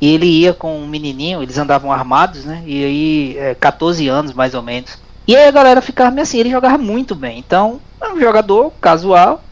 E 0.00 0.14
ele 0.14 0.26
ia 0.26 0.54
com 0.54 0.78
um 0.78 0.86
menininho, 0.86 1.42
eles 1.42 1.58
andavam 1.58 1.90
armados, 1.90 2.44
né? 2.44 2.62
E 2.64 2.84
aí, 2.84 3.36
é, 3.36 3.54
14 3.56 4.06
anos 4.06 4.32
mais 4.32 4.54
ou 4.54 4.62
menos. 4.62 4.96
E 5.26 5.34
aí 5.34 5.48
a 5.48 5.50
galera 5.50 5.82
ficava 5.82 6.12
meio 6.12 6.22
assim, 6.22 6.38
ele 6.38 6.50
jogava 6.50 6.78
muito 6.78 7.16
bem. 7.16 7.36
Então, 7.36 7.80
é 8.00 8.08
um 8.10 8.20
jogador 8.20 8.72
casual, 8.80 9.42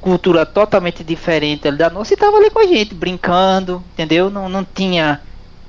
cultura 0.00 0.44
totalmente 0.44 1.04
diferente 1.04 1.70
da 1.70 1.88
nossa, 1.88 2.12
e 2.12 2.16
tava 2.16 2.36
ali 2.38 2.50
com 2.50 2.58
a 2.58 2.66
gente, 2.66 2.92
brincando, 2.92 3.84
entendeu? 3.92 4.28
Não, 4.28 4.48
não 4.48 4.64
tinha 4.64 5.20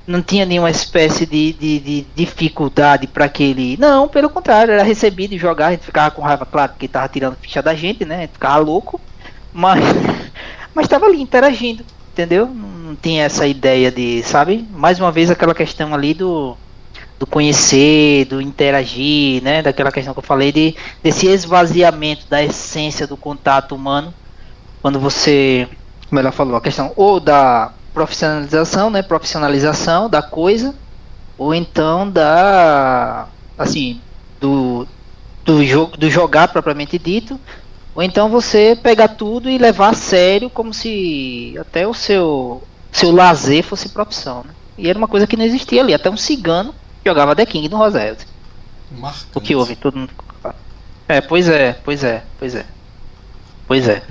não 0.06 0.22
tinha 0.22 0.46
nenhuma 0.46 0.70
espécie 0.70 1.26
de, 1.26 1.52
de, 1.52 1.80
de 1.80 2.06
dificuldade 2.14 3.06
para 3.06 3.28
que 3.28 3.42
ele. 3.42 3.76
Não, 3.78 4.08
pelo 4.08 4.30
contrário, 4.30 4.72
era 4.72 4.82
recebido 4.82 5.34
e 5.34 5.38
jogar, 5.38 5.68
a 5.68 5.70
gente 5.72 5.84
ficava 5.84 6.10
com 6.10 6.22
raiva, 6.22 6.46
claro, 6.46 6.72
porque 6.72 6.88
tava 6.88 7.08
tirando 7.08 7.36
ficha 7.36 7.62
da 7.62 7.74
gente, 7.74 8.04
né? 8.04 8.16
A 8.16 8.20
gente 8.20 8.32
ficava 8.32 8.58
louco, 8.58 9.00
mas 9.52 9.80
mas 10.74 10.88
tava 10.88 11.06
ali 11.06 11.20
interagindo, 11.20 11.84
entendeu? 12.12 12.46
Não 12.46 12.76
não 12.86 12.94
tinha 12.94 13.24
essa 13.24 13.46
ideia 13.46 13.90
de, 13.90 14.22
sabe? 14.22 14.66
Mais 14.72 15.00
uma 15.00 15.10
vez 15.10 15.30
aquela 15.30 15.54
questão 15.54 15.92
ali 15.92 16.14
do 16.14 16.56
do 17.18 17.26
conhecer, 17.26 18.26
do 18.26 18.42
interagir, 18.42 19.42
né? 19.42 19.62
Daquela 19.62 19.90
questão 19.90 20.12
que 20.12 20.18
eu 20.18 20.22
falei 20.22 20.52
de 20.52 20.76
desse 21.02 21.26
esvaziamento 21.26 22.26
da 22.28 22.42
essência 22.42 23.06
do 23.06 23.16
contato 23.16 23.74
humano 23.74 24.12
quando 24.82 25.00
você, 25.00 25.66
como 26.08 26.20
ela 26.20 26.30
falou, 26.30 26.56
a 26.56 26.60
questão 26.60 26.92
ou 26.94 27.18
da 27.18 27.72
profissionalização, 27.96 28.90
né? 28.90 29.00
Profissionalização 29.00 30.10
da 30.10 30.20
coisa, 30.20 30.74
ou 31.38 31.54
então 31.54 32.10
da 32.10 33.26
assim 33.56 33.98
do 34.38 34.86
do 35.42 35.64
jogo 35.64 35.96
do 35.96 36.10
jogar 36.10 36.48
propriamente 36.48 36.98
dito, 36.98 37.40
ou 37.94 38.02
então 38.02 38.28
você 38.28 38.76
pegar 38.76 39.08
tudo 39.08 39.48
e 39.48 39.56
levar 39.56 39.88
a 39.92 39.94
sério 39.94 40.50
como 40.50 40.74
se 40.74 41.56
até 41.58 41.86
o 41.86 41.94
seu 41.94 42.62
seu 42.92 43.10
lazer 43.10 43.64
fosse 43.64 43.88
profissão, 43.88 44.44
né? 44.44 44.50
E 44.76 44.90
era 44.90 44.98
uma 44.98 45.08
coisa 45.08 45.26
que 45.26 45.36
não 45.36 45.44
existia 45.46 45.80
ali, 45.80 45.94
até 45.94 46.10
um 46.10 46.18
cigano 46.18 46.74
jogava 47.02 47.34
The 47.34 47.46
King 47.46 47.70
no. 47.70 47.78
Marcante. 47.78 48.26
O 49.34 49.40
que 49.40 49.56
houve? 49.56 49.74
Todo 49.74 49.96
mundo. 49.96 50.12
É, 51.08 51.22
pois 51.22 51.48
é, 51.48 51.72
pois 51.82 52.04
é, 52.04 52.22
pois 52.38 52.54
é. 52.54 52.66
Pois 53.66 53.88
é. 53.88 54.02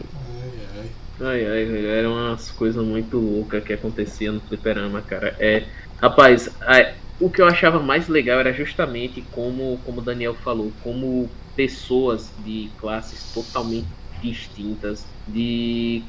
Ai, 1.20 1.46
ai. 1.46 1.66
Velho, 1.66 1.88
eram 1.88 2.14
umas 2.14 2.52
coisas 2.52 2.84
muito 2.84 3.18
loucas 3.18 3.64
que 3.64 3.74
acontecia 3.74 4.32
no 4.32 4.42
fliperama, 4.42 5.02
cara. 5.02 5.36
É, 5.40 5.64
rapaz, 6.02 6.50
o 7.20 7.30
que 7.30 7.42
eu 7.42 7.48
achava 7.48 7.80
mais 7.80 8.08
legal 8.08 8.40
era 8.40 8.54
justamente 8.54 9.22
como, 9.32 9.80
como 9.86 10.02
o 10.02 10.04
Daniel 10.04 10.36
falou, 10.36 10.72
como 10.82 11.30
pessoas 11.56 12.32
de 12.44 12.70
classes 12.78 13.32
totalmente 13.34 13.88
distintas, 14.22 15.06
de 15.28 16.04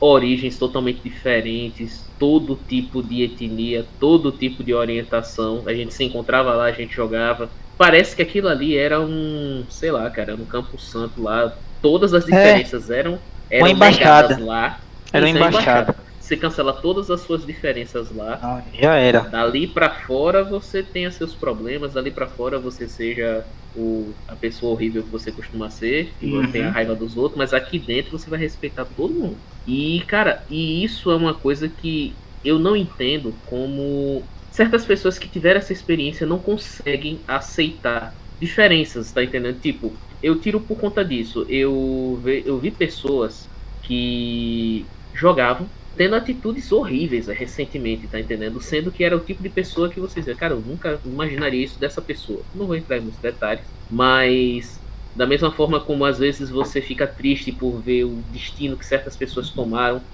origens 0.00 0.58
totalmente 0.58 1.00
diferentes, 1.02 2.04
todo 2.18 2.58
tipo 2.68 3.02
de 3.02 3.22
etnia, 3.22 3.86
todo 4.00 4.32
tipo 4.32 4.64
de 4.64 4.74
orientação. 4.74 5.62
A 5.66 5.72
gente 5.72 5.94
se 5.94 6.02
encontrava 6.02 6.52
lá, 6.54 6.64
a 6.64 6.72
gente 6.72 6.94
jogava. 6.94 7.48
Parece 7.76 8.16
que 8.16 8.22
aquilo 8.22 8.48
ali 8.48 8.76
era 8.76 9.00
um, 9.00 9.64
sei 9.70 9.92
lá, 9.92 10.10
cara, 10.10 10.36
no 10.36 10.46
Campo 10.46 10.80
Santo 10.80 11.22
lá. 11.22 11.56
Todas 11.80 12.12
as 12.12 12.24
diferenças 12.24 12.90
eram, 12.90 13.20
eram 13.50 13.66
Uma 13.66 13.70
embaixada. 13.72 14.44
lá. 14.44 14.78
Era 15.12 15.24
uma 15.26 15.28
é 15.28 15.30
embaixada. 15.48 15.96
Você 16.20 16.36
cancela 16.36 16.74
todas 16.74 17.10
as 17.10 17.20
suas 17.22 17.46
diferenças 17.46 18.14
lá. 18.14 18.38
Não, 18.42 18.62
já 18.80 18.96
era. 18.96 19.20
Dali 19.20 19.66
pra 19.66 19.88
fora 19.88 20.44
você 20.44 20.82
tenha 20.82 21.10
seus 21.10 21.34
problemas, 21.34 21.94
dali 21.94 22.10
pra 22.10 22.26
fora 22.26 22.58
você 22.58 22.86
seja 22.86 23.46
o, 23.74 24.12
a 24.26 24.36
pessoa 24.36 24.72
horrível 24.72 25.02
que 25.02 25.08
você 25.10 25.32
costuma 25.32 25.70
ser, 25.70 26.12
que 26.20 26.26
Uhum. 26.26 26.50
tem 26.52 26.64
a 26.64 26.70
raiva 26.70 26.94
dos 26.94 27.16
outros, 27.16 27.38
mas 27.38 27.54
aqui 27.54 27.78
dentro 27.78 28.18
você 28.18 28.28
vai 28.28 28.38
respeitar 28.38 28.84
todo 28.84 29.14
mundo. 29.14 29.36
E, 29.66 30.02
cara, 30.06 30.42
e 30.50 30.84
isso 30.84 31.10
é 31.10 31.16
uma 31.16 31.32
coisa 31.32 31.66
que 31.68 32.14
eu 32.44 32.58
não 32.58 32.76
entendo 32.76 33.34
como 33.46 34.22
certas 34.50 34.84
pessoas 34.84 35.18
que 35.18 35.28
tiveram 35.28 35.58
essa 35.58 35.72
experiência 35.72 36.26
não 36.26 36.38
conseguem 36.38 37.20
aceitar 37.26 38.14
diferenças, 38.40 39.12
tá 39.12 39.22
entendendo? 39.24 39.60
Tipo, 39.60 39.92
eu 40.22 40.40
tiro 40.40 40.60
por 40.60 40.78
conta 40.80 41.04
disso. 41.04 41.44
Eu, 41.48 42.20
ve- 42.22 42.42
eu 42.46 42.58
vi 42.60 42.70
pessoas 42.70 43.50
que 43.82 44.92
jogavam 45.12 45.70
tendo 45.96 46.14
atitudes 46.14 46.70
horríveis 46.72 47.28
eh, 47.28 47.32
recentemente, 47.34 48.08
tá 48.08 48.20
entendendo? 48.20 48.60
Sendo 48.60 48.92
que 48.92 49.02
era 49.04 49.16
o 49.16 49.24
tipo 49.24 49.42
de 49.42 49.50
pessoa 49.50 49.90
que 49.90 49.98
vocês 50.00 50.26
cara, 50.36 50.54
eu 50.54 50.60
nunca 50.62 51.00
imaginaria 51.04 51.64
isso 51.64 51.80
dessa 51.80 52.00
pessoa. 52.02 52.46
Não 52.54 52.66
vou 52.66 52.76
entrar 52.76 53.00
nos 53.00 53.18
detalhes, 53.18 53.74
mas 53.88 54.84
da 55.14 55.26
mesma 55.26 55.50
forma 55.52 55.84
como 55.84 56.04
às 56.04 56.18
vezes 56.18 56.50
você 56.50 56.80
fica 56.80 57.06
triste 57.06 57.50
por 57.52 57.82
ver 57.82 58.04
o 58.04 58.22
destino 58.28 58.76
que 58.78 58.86
certas 58.86 59.16
pessoas 59.16 59.50
tomaram. 59.50 60.06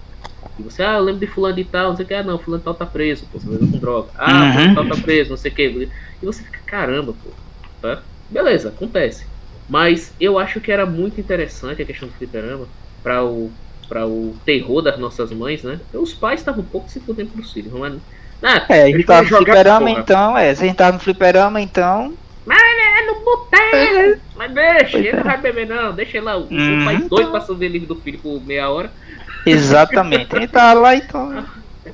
E 0.59 0.63
você, 0.63 0.83
ah, 0.83 0.95
eu 0.99 1.03
lembro 1.05 1.21
de 1.21 1.27
fulano 1.27 1.57
de 1.57 1.65
tal, 1.65 1.91
não 1.91 1.97
sei 1.97 2.05
o 2.05 2.09
que, 2.09 2.15
ah, 2.15 2.23
não, 2.23 2.39
fulano 2.39 2.61
de 2.61 2.65
tal 2.65 2.75
tá 2.77 2.87
preso, 2.87 3.29
pô, 3.31 3.41
você 3.41 3.49
com 3.69 3.79
droga. 3.81 4.13
Ah, 4.17 4.47
Uhum. 4.47 4.53
fulano 4.53 4.69
de 4.69 4.75
tal 4.75 4.89
tá 4.89 4.97
preso, 4.97 5.31
não 5.31 5.37
sei 5.37 5.51
o 5.53 5.55
que. 5.55 5.91
E 6.23 6.27
você 6.27 6.45
fica, 6.45 6.61
caramba, 6.67 7.15
pô, 7.15 7.37
tá? 7.81 8.07
Beleza, 8.29 8.71
acontece. 8.71 9.34
Mas 9.69 10.13
eu 10.21 10.39
acho 10.39 10.61
que 10.61 10.71
era 10.71 10.85
muito 10.85 11.21
interessante 11.21 11.83
a 11.83 11.85
questão 11.85 12.09
do 12.09 12.15
fliperama 12.15 12.67
para 13.03 13.25
o 13.25 13.51
para 13.89 14.07
o 14.07 14.35
terror 14.47 14.81
das 14.81 14.99
nossas 14.99 15.31
mães, 15.31 15.63
né? 15.63 15.79
Os 15.93 16.15
pais 16.15 16.41
estavam 16.41 16.63
um 16.63 16.67
pouco 16.67 16.89
se 16.89 17.01
fudendo 17.01 17.31
pros 17.31 17.53
filhos, 17.53 17.71
mas 17.73 17.95
ah, 18.43 18.65
É, 18.69 18.85
a 18.85 18.87
gente 18.87 19.05
tava 19.05 19.23
no 19.23 19.37
fliperama 19.37 19.89
porra. 19.89 20.01
então, 20.01 20.39
é, 20.39 20.55
se 20.55 20.63
a 20.63 20.67
gente 20.67 20.77
tava 20.77 20.93
no 20.93 21.01
fliperama 21.01 21.61
então. 21.61 22.15
É 22.51 23.07
no 23.07 23.21
boteco, 23.21 24.21
mas 24.37 24.53
deixa, 24.53 24.99
ele 24.99 25.09
é. 25.09 25.17
não 25.17 25.25
vai 25.25 25.39
beber 25.39 25.67
não, 25.67 25.93
deixa 25.93 26.19
ele 26.19 26.27
lá. 26.27 26.37
O 26.37 26.45
o 26.45 26.85
pai 26.85 26.99
doido 27.09 27.31
passando 27.31 27.61
o 27.61 27.65
livro 27.65 27.89
do 27.89 27.97
filho 27.97 28.19
por 28.19 28.43
meia 28.45 28.71
hora. 28.71 28.91
Exatamente. 29.47 30.35
Gente 30.35 30.49
tava 30.49 30.81
lá 30.81 30.95
então. 30.95 31.45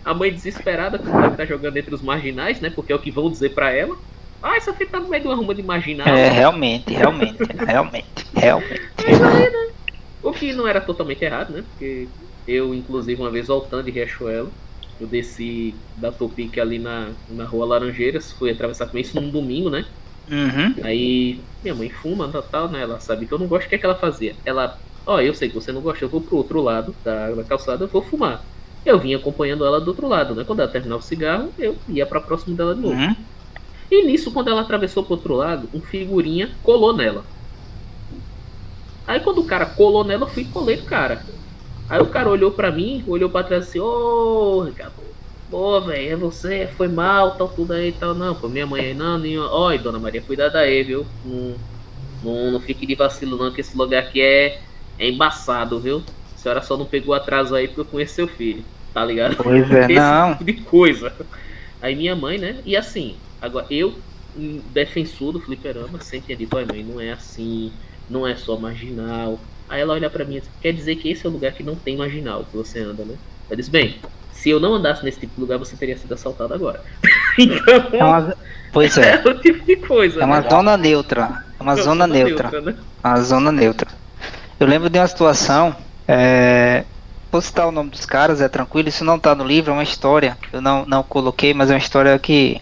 A 0.04 0.14
mãe 0.14 0.32
desesperada 0.32 0.98
que 0.98 1.04
deve 1.04 1.28
estar 1.28 1.46
jogando 1.46 1.76
entre 1.76 1.94
os 1.94 2.02
marginais, 2.02 2.60
né? 2.60 2.70
Porque 2.70 2.92
é 2.92 2.96
o 2.96 2.98
que 2.98 3.10
vão 3.10 3.30
dizer 3.30 3.50
pra 3.50 3.70
ela. 3.70 3.96
Ah, 4.42 4.56
essa 4.56 4.72
filha 4.74 4.90
tá 4.90 5.00
no 5.00 5.08
meio 5.08 5.22
de 5.22 5.28
uma 5.28 5.36
ruma 5.36 5.54
de 5.54 5.62
marginal. 5.62 6.08
É, 6.08 6.28
realmente, 6.28 6.92
realmente, 6.92 7.38
realmente, 7.66 8.26
realmente. 8.34 8.90
O 10.22 10.32
que 10.32 10.52
não 10.52 10.66
era 10.66 10.80
totalmente 10.80 11.24
errado, 11.24 11.52
né? 11.52 11.62
Porque 11.62 12.08
eu, 12.46 12.74
inclusive, 12.74 13.20
uma 13.20 13.30
vez 13.30 13.48
voltando 13.48 13.84
de 13.84 13.90
Riachuelo, 13.90 14.50
eu 14.98 15.06
desci 15.06 15.74
da 15.96 16.10
Topic 16.10 16.58
ali 16.58 16.78
na, 16.78 17.08
na 17.28 17.44
rua 17.44 17.66
Laranjeiras, 17.66 18.32
fui 18.32 18.50
atravessar 18.50 18.86
com 18.86 18.98
isso 18.98 19.20
num 19.20 19.30
domingo, 19.30 19.70
né? 19.70 19.84
Uhum. 20.30 20.74
Aí 20.84 21.40
minha 21.62 21.74
mãe 21.74 21.90
fuma, 21.90 22.28
tal, 22.28 22.42
tal, 22.42 22.68
né? 22.68 22.82
Ela 22.82 23.00
sabe 23.00 23.26
que 23.26 23.32
eu 23.32 23.38
não 23.38 23.46
gosto, 23.46 23.66
o 23.66 23.68
que, 23.68 23.74
é 23.74 23.78
que 23.78 23.84
ela 23.84 23.96
fazia? 23.96 24.36
Ela 24.44 24.78
ó, 25.06 25.20
eu 25.20 25.34
sei 25.34 25.48
que 25.48 25.54
você 25.54 25.72
não 25.72 25.80
gosta, 25.80 26.04
eu 26.04 26.08
vou 26.08 26.20
pro 26.20 26.36
outro 26.36 26.60
lado 26.60 26.94
da, 27.04 27.30
da 27.30 27.44
calçada, 27.44 27.84
eu 27.84 27.88
vou 27.88 28.02
fumar. 28.02 28.44
Eu 28.84 28.98
vim 28.98 29.14
acompanhando 29.14 29.64
ela 29.64 29.80
do 29.80 29.88
outro 29.88 30.08
lado, 30.08 30.34
né? 30.34 30.44
Quando 30.44 30.60
ela 30.60 30.70
terminava 30.70 31.00
o 31.00 31.04
cigarro, 31.04 31.52
eu 31.58 31.76
ia 31.88 32.06
pra 32.06 32.20
próximo 32.20 32.56
dela 32.56 32.74
de 32.74 32.80
novo. 32.80 32.94
Uhum. 32.94 33.16
E 33.90 34.04
nisso, 34.04 34.30
quando 34.30 34.48
ela 34.48 34.60
atravessou 34.60 35.02
pro 35.02 35.14
outro 35.14 35.34
lado, 35.34 35.68
um 35.74 35.80
figurinha 35.80 36.50
colou 36.62 36.94
nela. 36.94 37.24
Aí 39.06 39.18
quando 39.18 39.40
o 39.40 39.46
cara 39.46 39.66
colou 39.66 40.04
nela, 40.04 40.22
eu 40.22 40.28
fui 40.28 40.44
e 40.44 40.46
colei 40.46 40.76
no 40.76 40.84
cara. 40.84 41.24
Aí 41.88 42.00
o 42.00 42.06
cara 42.06 42.30
olhou 42.30 42.52
pra 42.52 42.70
mim, 42.70 43.02
olhou 43.08 43.28
pra 43.28 43.42
trás 43.42 43.68
assim, 43.68 43.80
ô 43.80 44.62
Ricardo, 44.62 44.92
pô, 45.50 45.80
velho, 45.80 46.12
é 46.12 46.14
você, 46.14 46.68
foi 46.76 46.86
mal, 46.86 47.32
tal, 47.32 47.48
tudo 47.48 47.72
aí 47.72 47.88
e 47.88 47.92
tal. 47.92 48.14
Não, 48.14 48.36
foi 48.36 48.48
minha 48.48 48.66
mãe 48.66 48.86
aí, 48.86 48.94
não, 48.94 49.18
nenhuma. 49.18 49.52
Oi, 49.52 49.78
dona 49.78 49.98
Maria, 49.98 50.22
cuidado 50.22 50.54
aí, 50.54 50.84
viu? 50.84 51.04
Não, 51.24 51.54
não, 52.22 52.52
não 52.52 52.60
fique 52.60 52.86
de 52.86 52.94
vacilo 52.94 53.36
não, 53.36 53.50
que 53.50 53.60
esse 53.60 53.76
lugar 53.76 54.04
aqui 54.04 54.20
é, 54.20 54.60
é 54.96 55.10
embaçado, 55.10 55.80
viu? 55.80 56.04
A 56.32 56.38
senhora 56.38 56.62
só 56.62 56.76
não 56.76 56.86
pegou 56.86 57.12
atraso 57.12 57.56
aí 57.56 57.66
porque 57.66 57.80
eu 57.80 57.84
conheço 57.84 58.14
seu 58.14 58.28
filho, 58.28 58.64
tá 58.94 59.04
ligado? 59.04 59.36
Pois 59.42 59.68
é, 59.72 59.86
Esse 59.90 59.94
não. 59.94 60.30
tipo 60.32 60.44
de 60.44 60.52
coisa. 60.60 61.12
Aí 61.82 61.96
minha 61.96 62.14
mãe, 62.14 62.38
né? 62.38 62.60
E 62.64 62.76
assim, 62.76 63.16
agora 63.40 63.66
eu, 63.70 63.94
defensor 64.72 65.32
do 65.32 65.40
fliperama, 65.40 66.00
sempre 66.00 66.36
dito, 66.36 66.56
olha 66.56 66.66
mãe, 66.66 66.84
não 66.84 67.00
é 67.00 67.12
assim, 67.12 67.72
não 68.08 68.26
é 68.26 68.36
só 68.36 68.56
marginal. 68.56 69.38
Aí 69.68 69.80
ela 69.80 69.94
olha 69.94 70.10
pra 70.10 70.24
mim 70.24 70.36
e 70.36 70.40
diz, 70.40 70.50
quer 70.60 70.72
dizer 70.72 70.96
que 70.96 71.08
esse 71.10 71.24
é 71.24 71.28
o 71.28 71.32
lugar 71.32 71.52
que 71.52 71.62
não 71.62 71.76
tem 71.76 71.96
marginal 71.96 72.44
que 72.44 72.56
você 72.56 72.80
anda, 72.80 73.04
né? 73.04 73.14
Eu 73.48 73.56
disse, 73.56 73.70
bem, 73.70 73.96
se 74.32 74.50
eu 74.50 74.58
não 74.58 74.74
andasse 74.74 75.04
nesse 75.04 75.20
tipo 75.20 75.34
de 75.34 75.40
lugar, 75.40 75.58
você 75.58 75.76
teria 75.76 75.96
sido 75.96 76.14
assaltado 76.14 76.54
agora. 76.54 76.82
então, 77.38 77.86
É 77.92 78.04
uma... 78.04 78.34
Pois 78.72 78.96
é 78.96 79.14
é. 79.24 79.28
o 79.28 79.34
tipo 79.34 79.64
de 79.64 79.76
coisa. 79.76 80.20
É 80.20 80.24
uma 80.24 80.40
né? 80.40 80.48
zona 80.48 80.76
neutra. 80.76 81.44
É 81.58 81.62
uma 81.62 81.76
zona 81.76 82.06
neutra. 82.06 82.60
né? 82.60 82.76
Uma 83.02 83.20
zona 83.20 83.52
neutra. 83.52 83.88
Eu 84.58 84.66
lembro 84.66 84.88
de 84.88 84.98
uma 84.98 85.06
situação. 85.06 85.74
É... 86.06 86.84
Vou 87.30 87.40
citar 87.40 87.68
o 87.68 87.72
nome 87.72 87.90
dos 87.90 88.04
caras, 88.04 88.40
é 88.40 88.48
tranquilo. 88.48 88.88
Isso 88.88 89.04
não 89.04 89.18
tá 89.18 89.34
no 89.34 89.44
livro, 89.44 89.70
é 89.70 89.74
uma 89.74 89.82
história. 89.82 90.36
Eu 90.52 90.60
não, 90.60 90.84
não 90.84 91.02
coloquei, 91.02 91.54
mas 91.54 91.70
é 91.70 91.74
uma 91.74 91.78
história 91.78 92.18
que. 92.18 92.60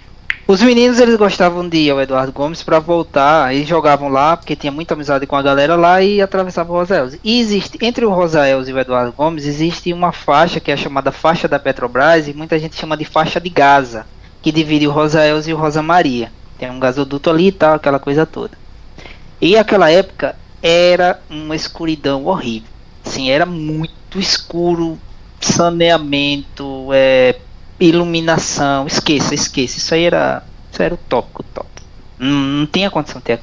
Os 0.51 0.63
meninos 0.63 0.99
eles 0.99 1.17
gostavam 1.17 1.69
de 1.69 1.77
ir 1.77 1.91
ao 1.91 2.01
Eduardo 2.01 2.33
Gomes 2.33 2.63
pra 2.63 2.79
voltar. 2.79 3.55
Eles 3.55 3.69
jogavam 3.69 4.09
lá, 4.09 4.35
porque 4.35 4.57
tinha 4.57 4.73
muita 4.73 4.95
amizade 4.95 5.27
com 5.27 5.37
a 5.37 5.43
galera 5.43 5.77
lá 5.77 6.01
e 6.01 6.23
atravessavam 6.23 6.75
o 6.75 6.79
Rosa 6.79 6.97
Elze. 6.97 7.21
E 7.23 7.39
existe, 7.39 7.77
entre 7.83 8.07
o 8.07 8.11
Rosa 8.11 8.49
Elze 8.49 8.71
e 8.71 8.73
o 8.73 8.79
Eduardo 8.79 9.13
Gomes, 9.13 9.45
existe 9.45 9.93
uma 9.93 10.11
faixa 10.11 10.59
que 10.59 10.71
é 10.71 10.77
chamada 10.77 11.13
faixa 11.13 11.47
da 11.47 11.59
Petrobras 11.59 12.29
e 12.29 12.33
muita 12.33 12.59
gente 12.59 12.77
chama 12.77 12.97
de 12.97 13.05
faixa 13.05 13.39
de 13.39 13.51
Gaza, 13.51 14.07
que 14.41 14.51
divide 14.51 14.89
o 14.89 14.91
Rosa 14.91 15.23
Elze 15.23 15.51
e 15.51 15.53
o 15.53 15.59
Rosa 15.59 15.83
Maria. 15.83 16.33
Tem 16.59 16.71
um 16.71 16.81
gasoduto 16.81 17.29
ali 17.29 17.49
e 17.49 17.53
tal, 17.53 17.75
aquela 17.75 17.99
coisa 17.99 18.25
toda. 18.25 18.57
E 19.43 19.55
aquela 19.55 19.91
época 19.91 20.35
era 20.63 21.21
uma 21.29 21.57
escuridão 21.57 22.25
horrível. 22.25 22.71
Assim, 23.05 23.29
era 23.29 23.45
muito 23.45 24.19
escuro, 24.19 24.99
saneamento, 25.43 26.89
é, 26.95 27.37
iluminação. 27.81 28.87
Esqueça, 28.87 29.35
esqueça. 29.35 29.79
Isso 29.79 29.95
aí 29.95 30.05
era, 30.05 30.43
isso 30.71 30.83
era 30.83 30.95
o 30.95 30.99
tópico, 30.99 31.43
tópico. 31.55 31.87
Não, 32.19 32.31
não 32.31 32.67
tinha 32.67 32.91
condição 32.91 33.21
ter. 33.21 33.41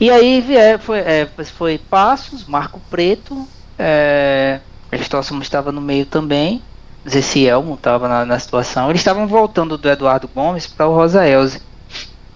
E 0.00 0.10
aí 0.10 0.40
vier, 0.40 0.78
foi, 0.78 0.98
é, 0.98 1.28
foi 1.56 1.78
Passos, 1.78 2.44
Marco 2.44 2.80
Preto, 2.88 3.46
é, 3.78 4.60
Cristóstomo 4.90 5.42
estava 5.42 5.72
no 5.72 5.80
meio 5.80 6.06
também. 6.06 6.62
Zé 7.08 7.40
Elmo 7.40 7.74
estava 7.74 8.08
na, 8.08 8.24
na 8.24 8.38
situação. 8.38 8.88
Eles 8.88 9.00
estavam 9.00 9.26
voltando 9.26 9.76
do 9.76 9.90
Eduardo 9.90 10.28
Gomes 10.28 10.66
para 10.66 10.88
o 10.88 10.94
Rosa 10.94 11.26
Elze. 11.26 11.60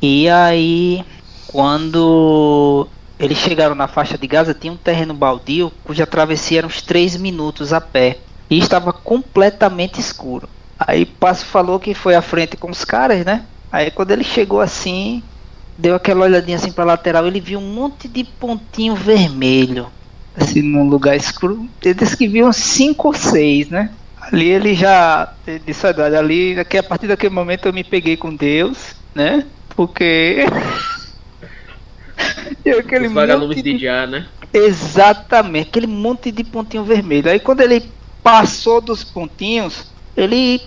E 0.03 0.29
aí, 0.29 1.05
quando 1.47 2.87
eles 3.19 3.39
chegaram 3.39 3.75
na 3.75 3.89
faixa 3.89 4.19
de 4.19 4.27
Gaza, 4.27 4.55
tinha 4.55 4.73
um 4.73 4.77
terreno 4.77 5.15
baldio 5.15 5.73
cuja 5.85 6.07
travessia 6.07 6.59
era 6.59 6.67
uns 6.67 6.83
3 6.83 7.17
minutos 7.17 7.73
a 7.73 7.81
pé. 7.81 8.19
E 8.51 8.59
estava 8.59 8.93
completamente 8.93 10.01
escuro. 10.01 10.49
Aí 10.79 11.05
Passo 11.05 11.45
falou 11.45 11.81
que 11.81 11.95
foi 11.95 12.15
à 12.15 12.23
frente 12.23 12.57
com 12.57 12.71
os 12.71 12.85
caras, 12.85 13.25
né? 13.25 13.45
Aí 13.71 13.91
quando 13.91 14.13
ele 14.13 14.25
chegou 14.25 14.61
assim, 14.61 15.23
deu 15.77 15.95
aquela 15.95 16.25
olhadinha 16.25 16.57
assim 16.57 16.73
pra 16.73 16.85
lateral, 16.85 17.27
ele 17.27 17.41
viu 17.41 17.59
um 17.59 17.75
monte 17.75 18.09
de 18.09 18.25
pontinho 18.25 18.95
vermelho. 18.95 19.89
Assim, 20.37 20.63
num 20.63 20.89
lugar 20.89 21.17
escuro. 21.17 21.69
Ele 21.83 21.95
disse 21.95 22.17
que 22.17 22.29
viu 22.29 22.47
uns 22.47 22.57
5 22.57 23.09
ou 23.09 23.15
6, 23.15 23.71
né? 23.71 23.91
Ali 24.21 24.49
ele 24.49 24.75
já 24.75 25.33
ele 25.47 25.63
disse, 25.67 25.87
olha, 25.87 26.19
ali, 26.19 26.55
daqui, 26.55 26.79
a 26.79 26.83
partir 26.83 27.07
daquele 27.07 27.35
momento 27.35 27.67
eu 27.67 27.73
me 27.73 27.83
peguei 27.83 28.17
com 28.17 28.35
Deus, 28.35 28.95
né? 29.15 29.45
Porque. 29.71 30.45
E 32.65 32.71
aquele 32.71 33.07
Os 33.07 33.13
vagalumes 33.13 33.63
de 33.63 33.79
já, 33.79 34.07
né? 34.07 34.27
Exatamente, 34.53 35.69
aquele 35.69 35.87
monte 35.87 36.33
de 36.33 36.43
pontinho 36.43 36.83
vermelho. 36.83 37.31
Aí 37.31 37.39
quando 37.39 37.61
ele 37.61 37.89
passou 38.23 38.81
dos 38.81 39.05
pontinhos, 39.05 39.87
ele 40.19 40.61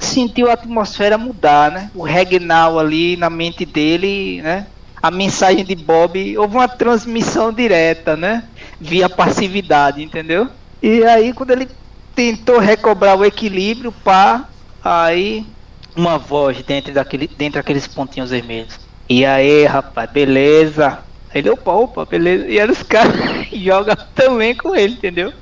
sentiu 0.00 0.50
a 0.50 0.54
atmosfera 0.54 1.16
mudar, 1.16 1.70
né? 1.70 1.90
O 1.94 2.02
regnal 2.02 2.78
ali 2.78 3.16
na 3.16 3.30
mente 3.30 3.64
dele, 3.64 4.42
né? 4.42 4.66
A 5.00 5.10
mensagem 5.10 5.64
de 5.64 5.76
Bob, 5.76 6.36
houve 6.36 6.56
uma 6.56 6.68
transmissão 6.68 7.52
direta, 7.52 8.16
né? 8.16 8.44
Via 8.80 9.08
passividade, 9.08 10.02
entendeu? 10.02 10.48
E 10.82 11.04
aí 11.04 11.32
quando 11.32 11.52
ele 11.52 11.68
tentou 12.16 12.58
recobrar 12.58 13.16
o 13.16 13.24
equilíbrio, 13.24 13.92
pá, 13.92 14.48
aí 14.82 15.46
uma 15.94 16.18
voz 16.18 16.60
dentro 16.62 16.92
daquele, 16.92 17.28
dentro 17.28 17.60
daqueles 17.60 17.86
pontinhos 17.86 18.30
vermelhos. 18.30 18.80
E 19.08 19.24
aí, 19.24 19.64
rapaz, 19.66 20.10
beleza? 20.10 20.98
Ele, 21.32 21.50
opa, 21.50 21.72
opa, 21.72 22.04
beleza. 22.04 22.46
E 22.48 22.60
aí 22.60 22.70
os 22.70 22.82
caras 22.82 23.14
jogam 23.52 23.96
também 24.14 24.54
com 24.54 24.74
ele, 24.74 24.94
entendeu? 24.94 25.32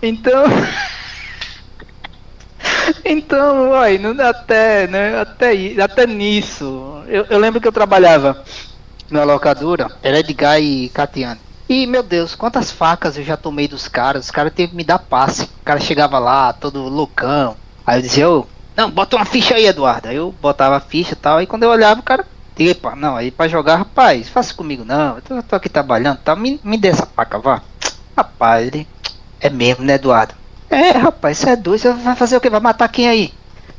Então. 0.00 0.44
então, 3.04 3.70
não, 4.00 4.26
até, 4.26 4.86
né, 4.86 5.20
até, 5.20 5.52
até 5.82 6.06
nisso. 6.06 7.02
Eu, 7.06 7.26
eu 7.30 7.38
lembro 7.38 7.60
que 7.60 7.68
eu 7.68 7.72
trabalhava 7.72 8.42
na 9.10 9.24
locadora, 9.24 9.90
era 10.02 10.18
Edgar 10.18 10.60
e 10.60 10.88
Catiane. 10.88 11.40
E, 11.68 11.86
meu 11.86 12.02
Deus, 12.02 12.34
quantas 12.34 12.70
facas 12.70 13.16
eu 13.16 13.24
já 13.24 13.36
tomei 13.36 13.66
dos 13.66 13.88
caras. 13.88 14.26
Os 14.26 14.30
caras 14.30 14.52
teve 14.52 14.70
que 14.70 14.76
me 14.76 14.84
dar 14.84 14.98
passe. 14.98 15.44
O 15.44 15.64
cara 15.64 15.80
chegava 15.80 16.18
lá, 16.18 16.52
todo 16.52 16.88
loucão. 16.88 17.56
Aí 17.86 17.98
eu 17.98 18.02
dizia, 18.02 18.28
ô, 18.28 18.46
não, 18.76 18.90
bota 18.90 19.16
uma 19.16 19.24
ficha 19.24 19.54
aí, 19.54 19.66
Eduardo. 19.66 20.08
Aí 20.08 20.16
eu 20.16 20.34
botava 20.42 20.76
a 20.76 20.80
ficha 20.80 21.12
e 21.12 21.16
tal. 21.16 21.38
Aí 21.38 21.46
quando 21.46 21.62
eu 21.62 21.70
olhava, 21.70 22.00
o 22.00 22.02
cara, 22.02 22.26
epa, 22.58 22.94
não, 22.94 23.16
aí 23.16 23.30
pra 23.30 23.48
jogar, 23.48 23.76
rapaz, 23.76 24.28
faça 24.28 24.52
comigo 24.52 24.84
não. 24.84 25.16
Eu 25.16 25.42
tô, 25.42 25.56
aqui 25.56 25.68
trabalhando, 25.68 26.18
tá? 26.18 26.36
Me, 26.36 26.60
me 26.62 26.76
dê 26.76 26.88
essa 26.88 27.06
faca, 27.06 27.38
vá. 27.38 27.62
Rapaz, 28.16 28.66
ele, 28.66 28.86
é 29.40 29.48
mesmo, 29.48 29.84
né, 29.84 29.94
Eduardo? 29.94 30.34
É, 30.74 30.90
rapaz, 30.90 31.38
você 31.38 31.50
é 31.50 31.56
doido, 31.56 31.94
vai 32.02 32.16
fazer 32.16 32.36
o 32.36 32.40
quê? 32.40 32.50
Vai 32.50 32.58
matar 32.58 32.88
quem 32.88 33.08
aí? 33.08 33.32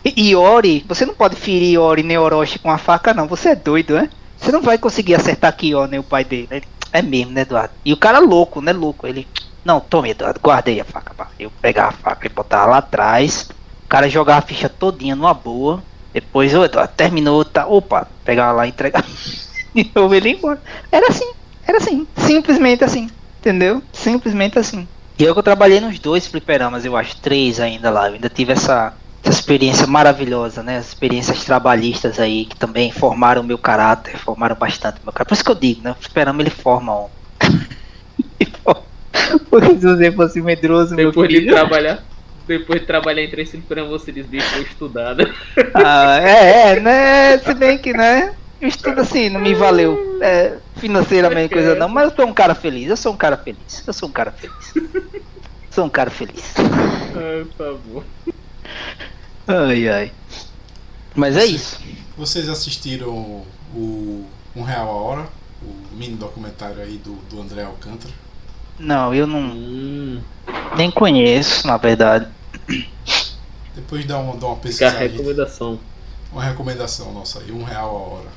E, 0.06 0.30
e 0.30 0.36
Ori, 0.36 0.86
você 0.88 1.06
não 1.06 1.14
pode 1.14 1.36
ferir 1.36 1.78
Ori 1.78 2.02
nem 2.04 2.18
Orochi 2.18 2.58
com 2.58 2.72
a 2.72 2.78
faca, 2.78 3.14
não. 3.14 3.28
Você 3.28 3.50
é 3.50 3.56
doido, 3.56 3.96
né? 3.96 4.10
Você 4.38 4.50
não 4.50 4.62
vai 4.62 4.78
conseguir 4.78 5.14
acertar 5.14 5.54
Kyo 5.58 5.88
nem 5.88 6.00
o 6.00 6.04
pai 6.04 6.24
dele. 6.24 6.48
Ele, 6.50 6.64
é 6.94 7.02
mesmo, 7.02 7.34
né, 7.34 7.42
Eduardo? 7.42 7.74
E 7.84 7.92
o 7.92 7.98
cara 7.98 8.20
louco, 8.20 8.62
né, 8.62 8.72
louco? 8.72 9.06
Ele, 9.06 9.28
não, 9.66 9.82
tome, 9.82 10.12
Eduardo, 10.12 10.40
guardei 10.40 10.80
a 10.80 10.86
faca. 10.86 11.14
pá. 11.14 11.28
Eu 11.38 11.52
pegava 11.62 11.90
a 11.90 11.92
faca 11.92 12.28
e 12.28 12.30
botava 12.30 12.68
lá 12.68 12.78
atrás. 12.78 13.50
O 13.84 13.90
cara 13.90 14.10
jogava 14.10 14.40
a 14.40 14.48
ficha 14.48 14.70
todinha 14.70 15.18
numa 15.18 15.34
boa. 15.34 15.84
Depois, 16.14 16.56
ô, 16.56 16.64
Eduardo, 16.64 16.94
terminou, 16.96 17.44
tá? 17.44 17.68
Opa, 17.68 18.08
pegava 18.24 18.54
lá 18.54 18.66
e 18.66 18.70
entregava. 18.70 19.06
e 19.76 19.92
eu 19.94 20.14
ele 20.14 20.30
embora. 20.30 20.62
Era 20.90 21.10
assim, 21.10 21.30
era 21.68 21.78
assim. 21.78 22.08
Simplesmente 22.16 22.86
assim. 22.86 23.10
Entendeu? 23.42 23.84
Simplesmente 23.92 24.58
assim. 24.58 24.88
E 25.18 25.24
eu 25.24 25.34
que 25.34 25.40
eu 25.40 25.44
trabalhei 25.44 25.80
nos 25.80 25.98
dois 25.98 26.28
fliperamas, 26.28 26.84
eu 26.84 26.96
acho, 26.98 27.16
três 27.18 27.60
ainda 27.60 27.90
lá. 27.90 28.08
Eu 28.08 28.16
ainda 28.16 28.30
tive 28.30 28.52
essa, 28.52 28.94
essa 29.24 29.40
experiência 29.40 29.88
maravilhosa, 29.88 30.62
né? 30.62 30.78
As 30.78 30.90
experiências 30.90 31.44
trabalhistas 31.46 32.20
aí, 32.20 32.46
que 32.46 32.56
também 32.56 32.92
formaram 32.92 33.42
o 33.42 33.46
meu 33.46 33.58
caráter, 33.58 34.18
formaram 34.18 34.56
bastante 34.56 34.98
o 35.02 35.06
meu 35.06 35.14
caráter. 35.14 35.30
Por 35.30 35.36
isso 35.36 35.44
que 35.44 35.52
eu 35.52 35.56
digo, 35.56 35.82
né? 35.84 35.92
O 35.92 35.96
fliperama 35.96 36.42
ele 36.42 36.50
forma 36.50 37.06
um. 37.06 37.08
Porque 39.50 39.76
se 39.76 39.86
você 39.86 40.12
fosse 40.12 40.42
medroso, 40.42 40.96
meu 40.96 41.10
Depois 41.10 41.30
de 41.30 41.46
trabalhar. 41.46 42.04
Depois 42.46 42.82
de 42.82 42.86
trabalhar 42.86 43.24
em 43.24 43.30
três 43.30 43.50
fliperama, 43.50 43.90
você 43.90 44.12
diz, 44.12 44.28
deixa 44.28 44.58
eu 44.58 44.64
estudar, 44.64 45.16
né? 45.16 45.34
Ah, 45.74 46.20
é, 46.22 46.72
é, 46.72 46.80
né? 46.82 47.38
Se 47.38 47.54
bem 47.54 47.78
que, 47.78 47.94
né? 47.94 48.34
O 48.62 48.66
estudo 48.66 49.02
assim 49.02 49.30
não 49.30 49.40
me 49.40 49.54
valeu 49.54 50.20
é, 50.22 50.58
financeiramente 50.76 51.52
coisa 51.54 51.76
não, 51.76 51.90
mas 51.90 52.10
eu 52.12 52.16
sou 52.16 52.28
um 52.28 52.34
cara 52.34 52.56
feliz, 52.56 52.90
eu 52.90 52.98
sou 52.98 53.14
um 53.14 53.18
cara 53.18 53.38
feliz, 53.38 53.84
eu 53.88 53.94
sou 53.94 54.10
um 54.10 54.12
cara 54.12 54.32
feliz. 54.32 54.76
Sou 55.72 55.86
um 55.86 55.90
cara 55.90 56.10
feliz. 56.10 56.66
Ai, 57.14 57.46
por 57.46 57.56
favor. 57.58 58.06
Ai 59.48 59.88
ai. 59.90 60.12
Mas 61.14 61.36
é 61.38 61.46
isso. 61.46 61.80
Vocês 62.16 62.48
assistiram 62.50 63.46
o 63.74 64.32
Um 64.56 64.64
Real 64.64 64.90
a 64.90 64.94
Hora, 64.94 65.30
o 65.62 65.88
mini 65.92 66.16
documentário 66.18 66.82
aí 66.82 66.98
do, 66.98 67.16
do 67.26 67.42
André 67.42 67.64
Alcântara? 67.64 68.14
Não, 68.78 69.14
eu 69.14 69.26
não 69.28 69.42
Hum, 69.42 70.24
nem 70.72 70.92
conheço, 70.92 71.66
na 71.68 71.78
verdade. 71.78 72.28
Depois 73.74 74.06
dá 74.06 74.18
uma, 74.20 74.38
dá 74.38 74.48
uma 74.48 74.60
fica 74.62 74.88
a 74.90 74.92
pesquisada, 74.92 75.12
aí, 75.12 75.12
recomendação. 75.12 75.80
uma 76.32 76.44
recomendação 76.44 77.12
nossa 77.14 77.40
aí, 77.42 77.52
Um 77.52 77.64
Real 77.64 77.90
a 77.90 78.00
Hora. 78.00 78.32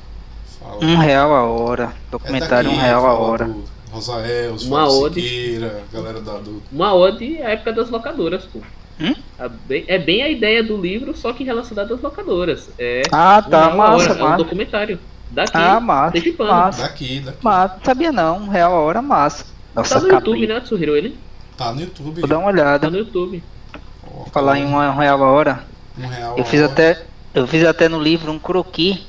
Fala. 0.59 0.77
Um 0.83 0.97
real 0.97 1.33
a 1.33 1.43
hora. 1.43 1.83
É 1.85 2.11
Documentário 2.11 2.69
daqui, 2.69 2.79
um 2.81 2.81
real 2.83 3.05
a 3.05 3.13
hora. 3.13 3.45
do- 3.45 3.63
Rosael, 3.91 4.55
Uma 4.65 4.87
ode. 4.87 5.19
Siqueira, 5.21 5.83
galera 5.91 6.21
da, 6.21 6.33
do. 6.37 6.61
Uma 6.71 6.93
ode 6.93 7.41
à 7.41 7.49
época 7.49 7.73
das 7.73 7.89
locadoras, 7.89 8.45
pô. 8.45 8.59
Hum? 9.01 9.15
É 9.87 9.97
bem, 9.97 10.21
é 10.21 10.25
a 10.25 10.29
ideia 10.29 10.63
do 10.63 10.77
livro, 10.77 11.15
só 11.17 11.33
que 11.33 11.43
relacionada 11.43 11.95
às 11.95 12.01
locadoras. 12.01 12.69
É 12.77 13.01
Ah, 13.11 13.41
tá, 13.41 13.67
a 13.71 13.75
massa, 13.75 14.11
hora, 14.11 14.19
é 14.19 14.23
um 14.23 14.25
massa. 14.27 14.37
documentário. 14.37 14.99
Daqui, 15.31 15.51
Ah, 15.55 15.79
massa, 15.79 16.11
Sergipano. 16.11 16.49
massa, 16.51 16.81
Daqui, 16.83 17.19
daqui. 17.21 17.37
massa. 17.43 17.75
Não 17.77 17.83
sabia 17.85 18.11
não, 18.11 18.37
um 18.37 18.49
real 18.49 18.73
a 18.73 18.79
hora, 18.79 19.01
massa. 19.01 19.45
Nossa, 19.73 19.95
Tá 19.95 20.01
no. 20.05 20.13
YouTube, 20.13 20.47
né, 20.47 20.59
Tsuhiro? 20.59 20.95
Ele 20.95 21.17
Tá 21.57 21.71
no 21.71 21.81
YouTube. 21.81 22.19
Vou 22.21 22.29
dar 22.29 22.37
uma 22.37 22.45
tá 22.45 22.51
olhada. 22.51 22.89
no 22.89 22.97
YouTube. 22.97 23.43
Falar 24.31 24.57
em 24.59 24.65
um 24.65 24.95
real 24.95 25.23
a 25.23 25.31
hora. 25.31 25.63
Um 25.97 26.07
real. 26.07 26.35
Eu 26.37 26.43
a 26.43 26.45
fiz 26.45 26.61
hora. 26.61 26.71
até, 26.71 27.01
eu 27.33 27.47
fiz 27.47 27.65
até 27.65 27.87
no 27.89 27.99
livro 27.99 28.31
um 28.31 28.39
croqui 28.39 29.03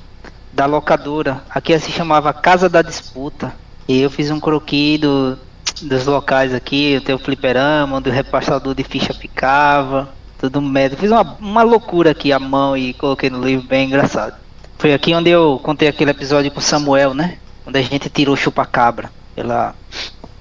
da 0.53 0.67
locadora. 0.67 1.43
Aqui 1.49 1.79
se 1.79 1.91
chamava 1.91 2.33
Casa 2.33 2.69
da 2.69 2.83
Disputa. 2.83 3.53
E 3.89 4.01
eu 4.01 4.11
fiz 4.11 4.31
um 4.31 4.41
croqui 4.41 4.99
do, 4.99 5.39
dos 5.83 6.07
locais 6.07 6.55
aqui. 6.55 7.03
O 7.13 7.19
fliperama, 7.19 7.97
onde 7.97 8.11
o 8.11 8.13
repassador 8.13 8.75
de 8.75 8.85
ficha 8.85 9.13
ficava. 9.13 10.09
Tudo 10.39 10.61
merda. 10.61 10.97
Fiz 10.97 11.11
uma, 11.11 11.23
uma 11.39 11.63
loucura 11.63 12.11
aqui 12.11 12.33
à 12.33 12.39
mão 12.39 12.77
e 12.77 12.95
coloquei 12.95 13.31
no 13.31 13.43
livro, 13.45 13.67
bem 13.67 13.87
engraçado. 13.87 14.37
Foi 14.79 14.95
aqui 14.95 15.15
onde 15.15 15.29
eu 15.29 15.61
contei 15.63 15.89
aquele 15.89 16.11
episódio 16.11 16.51
com 16.51 16.59
o 16.59 16.63
Samuel, 16.63 17.13
né? 17.13 17.37
Onde 17.67 17.79
a 17.79 17.83
gente 17.83 18.09
tirou 18.09 18.35
chupa-cabra 18.37 19.11
pela, 19.35 19.75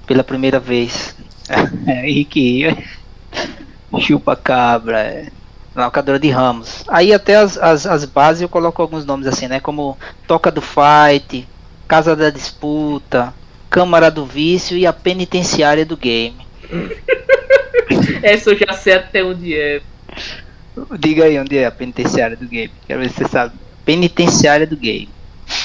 pela 0.06 0.24
primeira 0.24 0.58
vez. 0.58 1.14
É, 1.88 2.08
Henrique, 2.08 2.62
chupa-cabra, 3.98 5.00
é 5.00 5.32
na 5.74 5.84
locadora 5.86 6.18
de 6.18 6.28
Ramos. 6.30 6.84
Aí 6.88 7.12
até 7.12 7.36
as, 7.36 7.56
as, 7.58 7.86
as 7.86 8.04
bases 8.04 8.42
eu 8.42 8.48
coloco 8.48 8.80
alguns 8.82 9.04
nomes 9.04 9.26
assim, 9.26 9.46
né? 9.46 9.60
Como 9.60 9.96
Toca 10.26 10.50
do 10.50 10.60
Fight, 10.60 11.46
Casa 11.86 12.14
da 12.16 12.30
Disputa, 12.30 13.32
Câmara 13.68 14.10
do 14.10 14.26
Vício 14.26 14.76
e 14.76 14.86
a 14.86 14.92
Penitenciária 14.92 15.84
do 15.86 15.96
Game. 15.96 16.36
Essa 18.22 18.50
eu 18.50 18.58
já 18.58 18.72
sei 18.74 18.94
até 18.94 19.24
onde 19.24 19.56
é. 19.56 19.80
Diga 20.98 21.24
aí 21.24 21.38
onde 21.38 21.56
é 21.58 21.66
a 21.66 21.70
Penitenciária 21.70 22.36
do 22.36 22.46
Game. 22.46 22.72
Quero 22.86 23.00
ver 23.00 23.08
se 23.10 23.16
você 23.16 23.28
sabe. 23.28 23.54
Penitenciária 23.84 24.66
do 24.66 24.76
Game. 24.76 25.08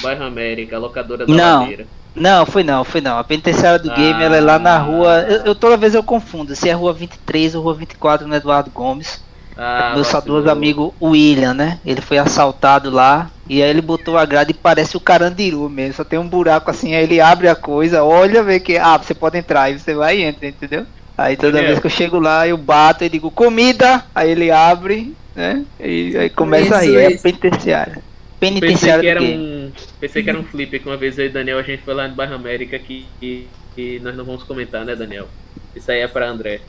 Bairro 0.02 0.24
América, 0.24 0.78
locadora 0.78 1.26
da 1.26 1.34
Não. 1.34 1.62
Madeira. 1.62 1.86
Não, 2.16 2.46
foi 2.46 2.64
não, 2.64 2.84
foi 2.86 3.02
não. 3.02 3.18
A 3.20 3.24
penitenciária 3.26 3.78
do 3.78 3.92
Ah. 3.92 3.96
game 3.96 4.24
ela 4.24 4.38
é 4.38 4.40
lá 4.42 4.58
na 4.58 4.78
rua. 4.78 5.26
Eu, 5.28 5.48
eu- 5.48 5.56
toda 5.56 5.76
vez 5.76 5.94
eu 5.94 6.02
confundo 6.02 6.56
se 6.56 6.70
é 6.70 6.72
rua 6.72 6.94
23 6.94 7.54
ou 7.56 7.62
rua 7.62 7.74
24 7.74 8.26
no 8.26 8.34
Eduardo 8.34 8.72
Gomes. 8.72 9.22
Ah, 9.58 9.94
meu 9.96 10.04
saudoso 10.04 10.50
amigo 10.50 10.94
William, 11.02 11.54
né? 11.54 11.80
Ele 11.86 12.02
foi 12.02 12.18
assaltado 12.18 12.90
lá 12.90 13.32
e 13.48 13.64
aí 13.64 13.70
ele 13.70 13.82
botou 13.82 14.18
a 14.18 14.26
grade 14.26 14.52
e 14.52 14.54
parece 14.54 14.98
o 14.98 15.00
Carandiru 15.00 15.70
mesmo. 15.70 15.94
Só 15.94 16.04
tem 16.04 16.20
um 16.20 16.28
buraco 16.28 16.70
assim, 16.70 16.94
aí 16.94 17.04
ele 17.04 17.22
abre 17.22 17.48
a 17.48 17.56
coisa, 17.56 18.04
olha, 18.04 18.44
vê 18.44 18.60
que. 18.60 18.78
Ah, 18.78 18.98
você 18.98 19.14
pode 19.14 19.38
entrar, 19.38 19.64
aí 19.64 19.80
você 19.80 19.94
vai 19.94 20.20
e 20.20 20.24
entra, 20.24 20.48
entendeu? 20.48 20.86
Aí 21.18 21.38
toda 21.38 21.62
vez 21.62 21.80
que 21.80 21.88
eu 21.88 21.92
chego 21.92 22.20
lá, 22.20 22.46
eu 22.46 22.58
bato 22.58 23.06
e 23.06 23.10
digo 23.10 23.32
comida, 23.32 24.04
aí 24.14 24.32
ele 24.32 24.52
abre, 24.52 25.16
né? 25.34 25.64
E 25.80 26.18
aí 26.18 26.30
começa 26.30 26.66
Isso, 26.66 26.74
aí, 26.76 26.96
é 26.96 27.06
a 27.06 27.12
isso. 27.12 27.24
penitenciária. 27.24 28.04
Pensei 28.38 28.60
Penitenciária 28.60 29.02
que 29.02 29.08
era 29.08 29.24
um. 29.24 29.72
Pensei 30.00 30.24
que 30.24 30.30
era 30.30 30.40
um 30.40 30.44
flip 30.44 30.78
que 30.78 30.86
uma 30.86 30.98
vez 30.98 31.18
eu 31.18 31.26
e 31.26 31.30
Daniel 31.30 31.58
a 31.58 31.64
gente 31.64 31.84
foi 31.84 31.94
lá 31.94 32.08
no 32.08 32.16
Bairro 32.16 32.36
América 32.36 32.78
que, 32.78 33.06
que, 33.20 33.48
que 33.74 34.00
nós 34.00 34.16
não 34.16 34.26
vamos 34.26 34.44
comentar, 34.44 34.84
né, 34.84 34.94
Daniel? 34.94 35.30
Isso 35.74 35.90
aí 35.90 36.02
é 36.02 36.08
pra 36.08 36.28
André. 36.28 36.60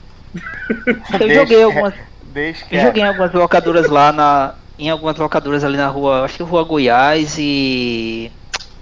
Eu 1.21 1.35
joguei 1.35 1.63
algumas. 1.63 1.95
Eu 2.65 2.69
que 2.69 2.81
joguei 2.81 3.03
em 3.03 3.07
algumas 3.07 3.33
locadoras 3.33 3.89
lá 3.89 4.13
na. 4.13 4.55
Em 4.79 4.91
algumas 4.91 5.17
locadoras 5.17 5.65
ali 5.65 5.79
na 5.79 5.89
rua, 5.89 6.25
acho 6.25 6.37
que 6.37 6.43
rua 6.43 6.63
Goiás 6.63 7.37
e 7.39 8.31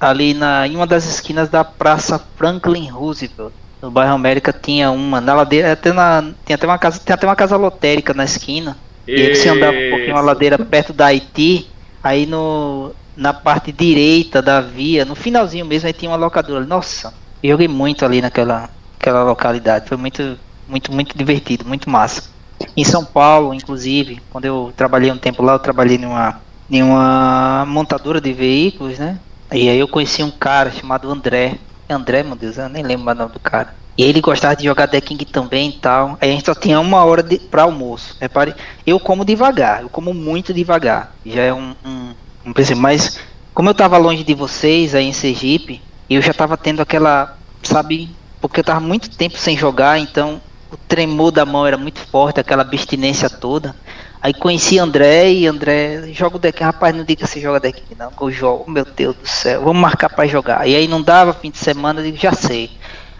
ali 0.01 0.35
na, 0.35 0.66
em 0.66 0.74
uma 0.74 0.86
das 0.86 1.05
esquinas 1.05 1.48
da 1.48 1.62
Praça 1.62 2.20
Franklin 2.36 2.89
Roosevelt. 2.89 3.52
No 3.81 3.90
bairro 3.90 4.14
América 4.14 4.52
tinha 4.52 4.90
uma, 4.90 5.20
na 5.20 5.35
ladeira, 5.35 5.72
até 5.72 5.93
na, 5.93 6.32
tem 6.44 6.55
até 6.55 6.66
uma 6.66 6.78
casa, 6.78 6.98
tem 6.98 7.14
até 7.14 7.26
uma 7.26 7.36
casa 7.36 7.56
lotérica 7.56 8.12
na 8.12 8.24
esquina. 8.24 8.76
E 9.06 9.14
aí 9.14 9.35
você 9.35 9.48
andava 9.48 9.76
um 9.76 9.90
pouquinho 9.90 10.16
a 10.16 10.18
Isso. 10.18 10.26
ladeira 10.26 10.59
perto 10.59 10.93
da 10.93 11.06
Haiti, 11.06 11.70
aí 12.02 12.26
no, 12.26 12.93
na 13.16 13.32
parte 13.32 13.70
direita 13.70 14.43
da 14.43 14.60
via, 14.60 15.05
no 15.05 15.14
finalzinho 15.14 15.66
mesmo, 15.66 15.86
aí 15.86 15.93
tinha 15.93 16.10
uma 16.10 16.16
locadora. 16.16 16.64
Nossa, 16.64 17.12
eu 17.43 17.51
joguei 17.51 17.68
muito 17.68 18.05
ali 18.05 18.20
naquela, 18.20 18.70
aquela 18.98 19.22
localidade. 19.22 19.89
Foi 19.89 19.97
muito, 19.97 20.39
muito, 20.66 20.90
muito 20.93 21.16
divertido, 21.16 21.64
muito 21.64 21.89
massa. 21.89 22.34
Em 22.76 22.85
São 22.85 23.05
Paulo, 23.05 23.55
inclusive, 23.55 24.20
quando 24.31 24.44
eu 24.44 24.72
trabalhei 24.76 25.10
um 25.10 25.18
tempo 25.18 25.43
lá, 25.43 25.55
eu 25.55 25.59
trabalhei 25.59 25.98
numa, 25.98 26.40
em 26.70 26.82
uma 26.82 27.64
montadora 27.66 28.20
de 28.20 28.32
veículos, 28.32 28.98
né? 28.98 29.18
E 29.52 29.68
aí 29.68 29.78
eu 29.78 29.89
conheci 29.89 30.22
um 30.22 30.31
cara 30.31 30.70
chamado 30.70 31.10
André. 31.10 31.59
André, 31.89 32.22
meu 32.22 32.35
Deus, 32.35 32.59
eu 32.59 32.68
nem 32.68 32.82
lembro 32.82 33.10
o 33.10 33.14
nome 33.14 33.32
do 33.32 33.39
cara. 33.39 33.74
E 33.97 34.02
ele 34.02 34.20
gostava 34.20 34.56
de 34.56 34.64
jogar 34.64 34.89
The 34.89 35.01
King 35.01 35.24
também 35.24 35.68
e 35.68 35.72
tal. 35.74 36.18
Aí 36.20 36.31
a 36.31 36.32
gente 36.32 36.47
só 36.47 36.55
tinha 36.55 36.81
uma 36.81 37.05
hora 37.05 37.24
pra 37.51 37.62
almoço. 37.62 38.16
Repare, 38.20 38.55
eu 38.85 38.98
como 38.98 39.24
devagar, 39.24 39.82
eu 39.82 39.89
como 39.89 40.12
muito 40.12 40.52
devagar. 40.52 41.14
Já 41.24 41.43
é 41.43 41.55
um, 41.55 41.74
um, 41.85 42.14
um 42.47 42.52
princípio. 42.52 42.82
Mas 42.82 43.20
como 43.55 43.70
eu 43.70 43.74
tava 43.74 43.97
longe 43.97 44.24
de 44.24 44.35
vocês 44.35 44.94
aí 44.97 45.06
em 45.06 45.12
Sergipe, 45.12 45.81
eu 46.10 46.20
já 46.20 46.35
tava 46.35 46.56
tendo 46.56 46.82
aquela, 46.82 47.36
sabe, 47.62 48.10
porque 48.40 48.60
eu 48.60 48.64
tava 48.64 48.81
muito 48.81 49.09
tempo 49.10 49.39
sem 49.39 49.56
jogar, 49.56 49.98
então 49.98 50.40
o 50.74 50.78
tremor 50.88 51.30
da 51.30 51.46
mão 51.46 51.66
era 51.66 51.76
muito 51.76 52.01
forte, 52.01 52.40
aquela 52.40 52.62
abstinência 52.62 53.30
toda. 53.30 53.74
Aí 54.20 54.32
conheci 54.32 54.78
André 54.78 55.32
e 55.32 55.46
André 55.46 56.10
joga 56.12 56.36
o 56.36 56.38
deck, 56.38 56.62
rapaz, 56.62 56.94
não 56.94 57.05
diga 57.05 57.24
que 57.24 57.30
você 57.30 57.40
joga 57.40 57.60
deck 57.60 57.82
não, 57.98 58.10
que 58.10 58.22
eu 58.22 58.30
jogo, 58.30 58.70
meu 58.70 58.84
Deus 58.84 59.14
do 59.16 59.28
céu, 59.28 59.62
vamos 59.62 59.80
marcar 59.80 60.09
pra 60.09 60.26
jogar. 60.26 60.66
E 60.66 60.74
aí 60.74 60.88
não 60.88 61.02
dava 61.02 61.34
fim 61.34 61.51
de 61.51 61.59
semana, 61.59 62.01
eu 62.01 62.05
digo, 62.05 62.16
já 62.16 62.32
sei. 62.32 62.70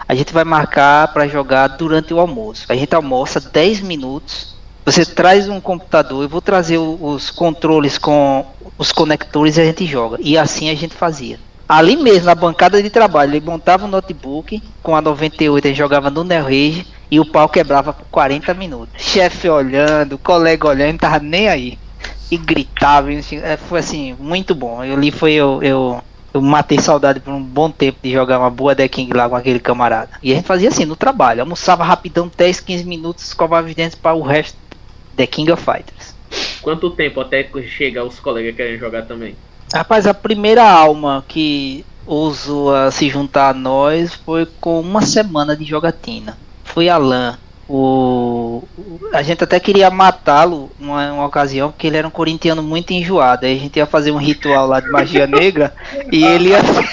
A 0.09 0.15
gente 0.15 0.33
vai 0.33 0.45
marcar 0.45 1.09
pra 1.13 1.29
jogar 1.29 1.69
durante 1.69 2.13
o 2.13 2.21
almoço. 2.21 2.67
A 2.69 2.75
gente 2.75 2.95
almoça 2.95 3.41
10 3.41 3.81
minutos. 3.81 4.55
Você 4.85 5.05
traz 5.05 5.49
um 5.49 5.61
computador, 5.61 6.23
eu 6.23 6.29
vou 6.29 6.43
trazer 6.43 6.77
os 6.79 7.31
controles 7.31 7.97
com 7.97 8.45
os 8.77 8.93
conectores 8.93 9.57
e 9.57 9.63
a 9.63 9.65
gente 9.65 9.87
joga. 9.87 10.19
E 10.21 10.37
assim 10.37 10.69
a 10.69 10.75
gente 10.75 10.95
fazia. 10.95 11.39
Ali 11.67 11.97
mesmo, 11.97 12.27
na 12.27 12.35
bancada 12.35 12.83
de 12.83 12.91
trabalho, 12.91 13.31
ele 13.35 13.45
montava 13.45 13.87
o 13.87 13.89
notebook 13.89 14.63
com 14.83 14.95
a 14.95 15.01
98, 15.01 15.67
ele 15.67 15.75
jogava 15.75 16.11
no 16.11 16.23
Neo 16.23 16.45
Rage 16.45 16.87
e 17.15 17.21
o 17.21 17.25
pau 17.25 17.49
quebrava 17.49 17.93
por 17.93 18.05
40 18.07 18.53
minutos. 18.55 19.01
Chefe 19.01 19.49
olhando, 19.49 20.19
colega 20.19 20.67
olhando, 20.67 20.91
não 20.91 20.99
tava 20.99 21.21
nem 21.21 21.49
aí. 21.49 21.79
E 22.29 22.37
gritava, 22.37 23.13
e 23.13 23.19
assim, 23.19 23.37
é, 23.37 23.57
foi 23.57 23.79
assim, 23.79 24.17
muito 24.19 24.53
bom. 24.53 24.83
Eu 24.83 24.97
ali 24.97 25.13
foi 25.13 25.33
eu, 25.35 25.63
eu, 25.63 26.03
eu 26.33 26.41
matei 26.41 26.81
saudade 26.81 27.21
por 27.21 27.33
um 27.33 27.41
bom 27.41 27.71
tempo 27.71 28.01
de 28.03 28.11
jogar 28.11 28.41
uma 28.41 28.51
boa 28.51 28.75
The 28.75 28.89
King 28.89 29.13
lá 29.13 29.29
com 29.29 29.37
aquele 29.37 29.61
camarada. 29.61 30.11
E 30.21 30.33
a 30.33 30.35
gente 30.35 30.45
fazia 30.45 30.71
assim, 30.71 30.85
no 30.85 30.97
trabalho, 30.97 31.43
almoçava 31.43 31.85
rapidão, 31.85 32.29
10, 32.37 32.59
15 32.59 32.85
minutos, 32.85 33.25
escovava 33.29 33.69
os 33.69 33.75
dentes 33.77 33.95
para 33.95 34.17
o 34.17 34.23
resto 34.23 34.59
The 35.15 35.29
King 35.29 35.53
of 35.53 35.63
Fighters. 35.63 36.17
Quanto 36.63 36.91
tempo 36.91 37.21
até 37.21 37.49
chegar 37.63 38.03
os 38.03 38.19
colegas 38.19 38.57
querendo 38.57 38.81
jogar 38.81 39.03
também? 39.03 39.37
Rapaz, 39.73 40.05
a 40.05 40.15
primeira 40.15 40.69
alma 40.69 41.25
que 41.29 41.87
ousou 42.05 42.75
a 42.75 42.91
se 42.91 43.09
juntar 43.09 43.51
a 43.51 43.55
nós 43.55 44.15
foi 44.15 44.47
com 44.61 44.81
uma 44.81 45.03
semana 45.03 45.57
de 45.57 45.65
jogatina. 45.65 46.37
Foi 46.75 46.89
Alan. 46.89 47.39
O, 47.67 48.63
a 49.13 49.23
gente 49.23 49.43
até 49.43 49.59
queria 49.59 49.89
matá-lo 49.91 50.71
uma, 50.79 51.13
uma 51.13 51.25
ocasião, 51.27 51.71
porque 51.71 51.87
ele 51.87 51.97
era 51.97 52.07
um 52.07 52.11
corintiano 52.11 52.63
muito 52.63 52.93
enjoado. 52.93 53.47
Aí 53.47 53.57
a 53.57 53.61
gente 53.61 53.77
ia 53.79 53.87
fazer 53.87 54.11
um 54.11 54.19
ritual 54.19 54.67
lá 54.67 54.81
de 54.81 54.91
magia 54.91 55.27
negra 55.27 55.73
e 56.13 56.23
ele 56.25 56.51
ia 56.51 56.63
ser, 56.63 56.89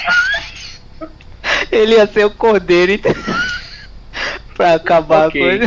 ele 1.70 1.94
ia 1.96 2.06
ser 2.06 2.24
o 2.24 2.30
cordeiro 2.30 2.92
ent- 2.92 3.04
pra 4.56 4.74
acabar 4.74 5.28
Ok. 5.28 5.40
com 5.40 5.46
ele. 5.46 5.66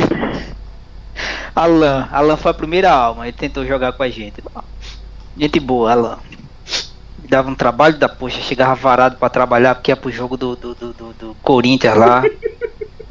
Alan, 1.55 2.07
Alan 2.11 2.37
foi 2.37 2.51
a 2.51 2.55
primeira 2.55 2.91
alma, 2.91 3.27
ele 3.27 3.37
tentou 3.37 3.63
jogar 3.65 3.91
com 3.93 4.01
a 4.01 4.09
gente. 4.09 4.41
Gente 5.37 5.59
boa, 5.59 5.91
Alan 5.91 6.17
dava 7.27 7.49
um 7.49 7.55
trabalho 7.55 7.97
da 7.97 8.07
poxa, 8.07 8.39
chegava 8.39 8.75
varado 8.75 9.17
pra 9.17 9.29
trabalhar 9.29 9.73
porque 9.75 9.91
ia 9.91 9.95
pro 9.97 10.11
jogo 10.11 10.37
do, 10.37 10.55
do, 10.55 10.75
do, 10.75 10.93
do- 10.93 11.13
do 11.13 11.37
Corinthians 11.41 11.95
lá. 11.97 12.23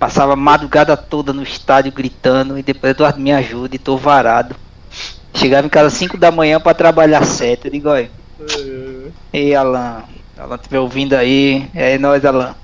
Passava 0.05 0.35
a 0.35 0.37
madrugada 0.37 0.99
toda 0.99 1.33
no 1.33 1.43
estádio 1.43 1.91
gritando 1.91 2.59
e 2.59 2.63
depois 2.63 2.91
Eduardo 2.91 3.19
me 3.19 3.33
ajuda 3.33 3.75
e 3.75 3.79
tô 3.79 3.97
varado. 3.97 4.55
Chegava 5.33 5.67
em 5.67 5.71
casa 5.71 5.89
5 5.89 6.19
da 6.19 6.31
manhã 6.31 6.61
pra 6.61 6.75
trabalhar 6.75 7.25
7. 7.25 7.65
Eu 7.65 7.71
digo, 7.71 7.89
olha. 7.89 8.11
Ei, 9.33 9.55
Alan. 9.55 10.05
Alan 10.37 10.57
estiver 10.57 10.79
ouvindo 10.79 11.15
aí. 11.15 11.71
É 11.75 11.97
nóis, 11.97 12.23
Alan. 12.23 12.55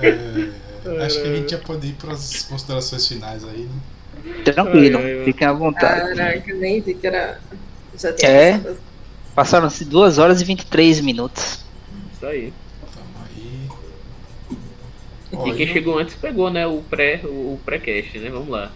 É, 0.00 1.04
acho 1.04 1.20
que 1.20 1.28
a 1.28 1.34
gente 1.36 1.50
já 1.50 1.58
pode 1.58 1.88
ir 1.88 1.92
para 1.92 2.14
as 2.14 2.44
considerações 2.44 3.06
finais 3.06 3.44
aí, 3.44 3.68
né? 3.68 4.42
Tranquilo, 4.42 5.00
Ai, 5.00 5.18
ai, 5.18 5.24
fiquem 5.26 5.46
à 5.46 5.52
vontade. 5.52 6.16
Caraca, 6.16 6.54
nem 6.54 6.80
vi 6.80 6.94
que 6.94 7.06
era. 7.06 7.38
Já 7.94 8.10
tinha 8.14 8.30
É? 8.30 8.60
Passaram-se 9.34 9.84
2 9.84 10.16
horas 10.16 10.40
e 10.40 10.44
23 10.46 11.02
minutos. 11.02 11.62
Isso 12.14 12.24
aí. 12.24 12.54
E 15.46 15.54
quem 15.54 15.66
chegou 15.68 15.98
antes 15.98 16.14
pegou, 16.14 16.50
né, 16.50 16.66
o 16.66 16.82
pré 16.82 17.20
o 17.24 17.58
pré-cast, 17.64 18.18
né? 18.18 18.30
Vamos 18.30 18.48
lá. 18.48 18.72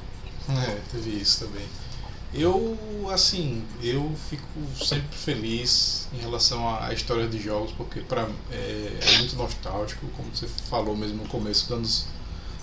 É, 0.48 0.78
teve 0.90 1.10
isso 1.10 1.46
também. 1.46 1.64
Eu, 2.34 2.78
assim, 3.12 3.62
eu 3.82 4.10
fico 4.30 4.46
sempre 4.74 5.14
feliz 5.14 6.08
em 6.14 6.18
relação 6.18 6.66
à 6.82 6.92
história 6.92 7.28
de 7.28 7.38
jogos, 7.38 7.72
porque 7.72 8.00
pra, 8.00 8.26
é, 8.50 8.92
é 9.00 9.18
muito 9.18 9.36
nostálgico, 9.36 10.06
como 10.16 10.34
você 10.34 10.46
falou 10.46 10.96
mesmo 10.96 11.22
no 11.22 11.28
começo 11.28 11.68
dos 11.68 11.76
anos, 11.76 12.06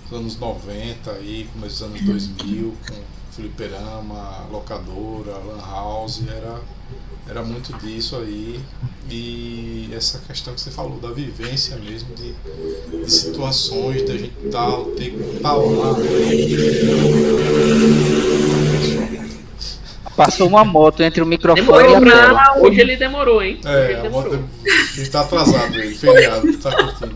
dos 0.10 0.20
anos 0.20 0.38
90, 0.38 1.12
aí, 1.12 1.48
começo 1.54 1.84
dos 1.84 1.84
anos 1.84 2.02
2000, 2.02 2.76
com 2.88 2.96
fliperama, 3.32 4.48
locadora, 4.52 5.38
lan 5.38 5.62
house, 5.62 6.24
era, 6.28 6.60
era 7.30 7.44
muito 7.44 7.72
disso 7.78 8.16
aí. 8.18 8.60
E 9.12 9.90
essa 9.96 10.20
questão 10.20 10.54
que 10.54 10.62
você 10.62 10.70
falou 10.72 11.00
da 11.00 11.10
vivência 11.12 11.76
mesmo, 11.78 12.10
de, 12.16 12.34
de 13.04 13.12
situações, 13.12 14.04
da 14.04 14.14
gente 14.14 14.34
tá, 14.52 14.68
ter 14.96 15.12
tá 15.42 15.54
lá. 15.54 15.96
Passou 20.16 20.48
uma 20.48 20.66
moto 20.66 21.02
entre 21.02 21.22
o 21.24 21.26
microfone 21.26 21.66
Demorou 21.66 21.92
e 21.92 21.96
a 21.96 22.02
pra... 22.02 22.12
tela. 22.12 22.58
Hoje 22.60 22.82
ele 22.82 22.98
demorou, 22.98 23.42
hein? 23.42 23.60
Hoje 23.64 23.74
É, 23.74 23.86
ele 23.86 23.94
a 23.96 24.02
demorou. 24.02 24.34
moto, 24.34 24.50
ele 24.98 25.08
tá 25.10 25.22
atrasado, 25.22 25.76
ele, 25.80 25.96
feriado, 25.96 26.58
tá 26.58 26.72
curtindo. 26.76 27.16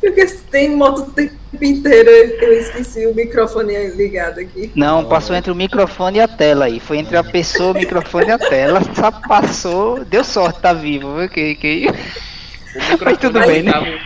Porque 0.00 0.26
tem 0.50 0.70
moto 0.76 1.00
o 1.02 1.10
tempo 1.10 1.34
inteiro, 1.60 2.08
eu 2.08 2.52
esqueci 2.60 3.06
o 3.06 3.14
microfone 3.14 3.88
ligado 3.88 4.38
aqui. 4.40 4.70
Não, 4.74 5.04
passou 5.04 5.34
entre 5.34 5.50
o 5.50 5.54
microfone 5.54 6.18
e 6.18 6.20
a 6.20 6.28
tela 6.28 6.66
aí. 6.66 6.78
Foi 6.78 6.98
entre 6.98 7.16
a 7.16 7.24
pessoa, 7.24 7.72
o 7.72 7.74
microfone 7.74 8.26
e 8.28 8.30
a 8.30 8.38
tela. 8.38 8.80
Só 8.94 9.10
passou. 9.10 10.04
Deu 10.04 10.22
sorte, 10.22 10.60
tá 10.60 10.72
vivo, 10.72 11.16
viu? 11.16 11.28
Que, 11.28 11.54
que... 11.56 11.86
O 11.88 12.78
microfone 12.92 12.98
Mas 13.04 13.18
tudo 13.18 13.40
bem, 13.40 13.62
né? 13.64 14.00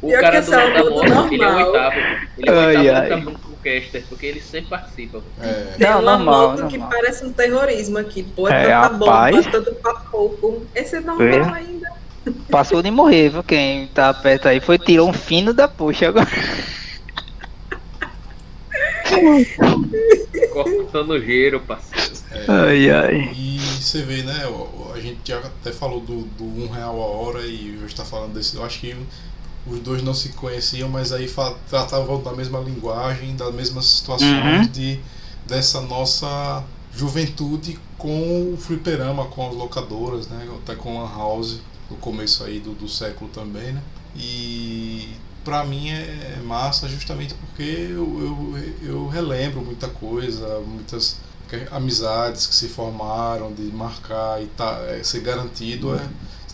O 0.00 0.06
Pior 0.08 0.20
cara 0.20 0.40
que 0.42 0.46
do, 0.46 0.54
é 0.54 0.72
da 0.74 0.84
o 0.84 0.90
moto, 0.90 1.08
normal. 1.08 1.28
ele 1.32 1.42
é 1.42 1.48
o 1.48 1.56
oitavo. 1.66 1.96
Ele 2.38 2.48
é 2.48 2.52
o 2.52 2.66
oitavo 3.02 3.30
ai. 3.64 3.80
caster, 3.80 4.04
porque 4.08 4.26
ele 4.26 4.40
sempre 4.40 4.70
participa. 4.70 5.20
É, 5.42 5.52
Tem 5.76 5.88
Não, 5.88 6.00
uma 6.00 6.16
normal, 6.18 6.50
moto 6.50 6.66
que 6.68 6.78
normal. 6.78 6.88
parece 6.90 7.24
um 7.24 7.32
terrorismo 7.32 7.98
aqui. 7.98 8.22
Pô, 8.22 8.48
é, 8.48 8.64
É, 8.66 8.80
tanta 8.80 8.88
bomba, 8.90 9.12
rapaz. 9.12 9.46
tanto 9.46 9.74
pra 9.76 9.94
pouco. 9.94 10.64
Esse 10.74 10.96
é 10.96 11.00
normal 11.00 11.26
É. 11.26 11.58
ainda. 11.58 11.88
Passou 12.50 12.82
de 12.82 12.90
morrer, 12.90 13.30
viu? 13.30 13.42
Quem 13.42 13.86
tá 13.88 14.12
perto 14.14 14.48
aí 14.48 14.60
foi 14.60 14.78
tirou 14.78 15.08
um 15.08 15.12
fino 15.12 15.52
da 15.52 15.68
puxa 15.68 16.08
agora. 16.08 16.28
Cortando 20.52 21.10
o 21.10 21.20
giro, 21.20 21.60
parceiro. 21.60 22.08
Ai, 22.48 22.90
ai. 22.90 23.32
E 23.34 23.58
você 23.58 24.02
vê, 24.02 24.22
né? 24.22 24.44
A 24.94 25.00
gente 25.00 25.18
já 25.24 25.38
até 25.38 25.72
falou 25.72 26.00
do, 26.00 26.22
do 26.22 26.44
um 26.44 26.68
real 26.68 27.00
a 27.00 27.06
hora 27.06 27.40
e 27.46 27.76
hoje 27.76 27.86
está 27.86 28.04
falando 28.04 28.34
desse. 28.34 28.56
Eu 28.56 28.64
acho 28.64 28.80
que 28.80 28.96
os 29.66 29.80
dois 29.80 30.02
não 30.02 30.14
se 30.14 30.30
conheciam, 30.30 30.88
mas 30.88 31.12
aí 31.12 31.30
tratavam 31.68 32.22
da 32.22 32.32
mesma 32.32 32.58
linguagem, 32.60 33.36
das 33.36 33.54
mesmas 33.54 33.86
situações 33.86 34.66
Uhum. 34.66 34.66
de 34.72 34.98
dessa 35.46 35.80
nossa 35.80 36.62
juventude 36.94 37.78
com 37.96 38.52
o 38.52 38.56
fliperama, 38.58 39.24
com 39.26 39.48
as 39.48 39.54
locadoras, 39.54 40.28
né? 40.28 40.46
Até 40.62 40.74
com 40.74 41.02
a 41.02 41.08
house 41.08 41.60
no 41.90 41.96
começo 41.96 42.44
aí 42.44 42.60
do, 42.60 42.72
do 42.72 42.88
século 42.88 43.30
também, 43.30 43.72
né? 43.72 43.82
E 44.16 45.08
pra 45.44 45.64
mim 45.64 45.90
é 45.90 46.38
massa 46.44 46.88
justamente 46.88 47.34
porque 47.34 47.62
eu, 47.62 48.52
eu, 48.82 48.88
eu 48.88 49.08
relembro 49.08 49.60
muita 49.60 49.88
coisa, 49.88 50.60
muitas 50.60 51.20
amizades 51.70 52.46
que 52.46 52.54
se 52.54 52.68
formaram, 52.68 53.52
de 53.52 53.62
marcar 53.72 54.42
e 54.42 54.46
tá, 54.46 54.78
é, 54.88 55.02
ser 55.02 55.20
garantido. 55.20 55.94
É, 55.94 56.00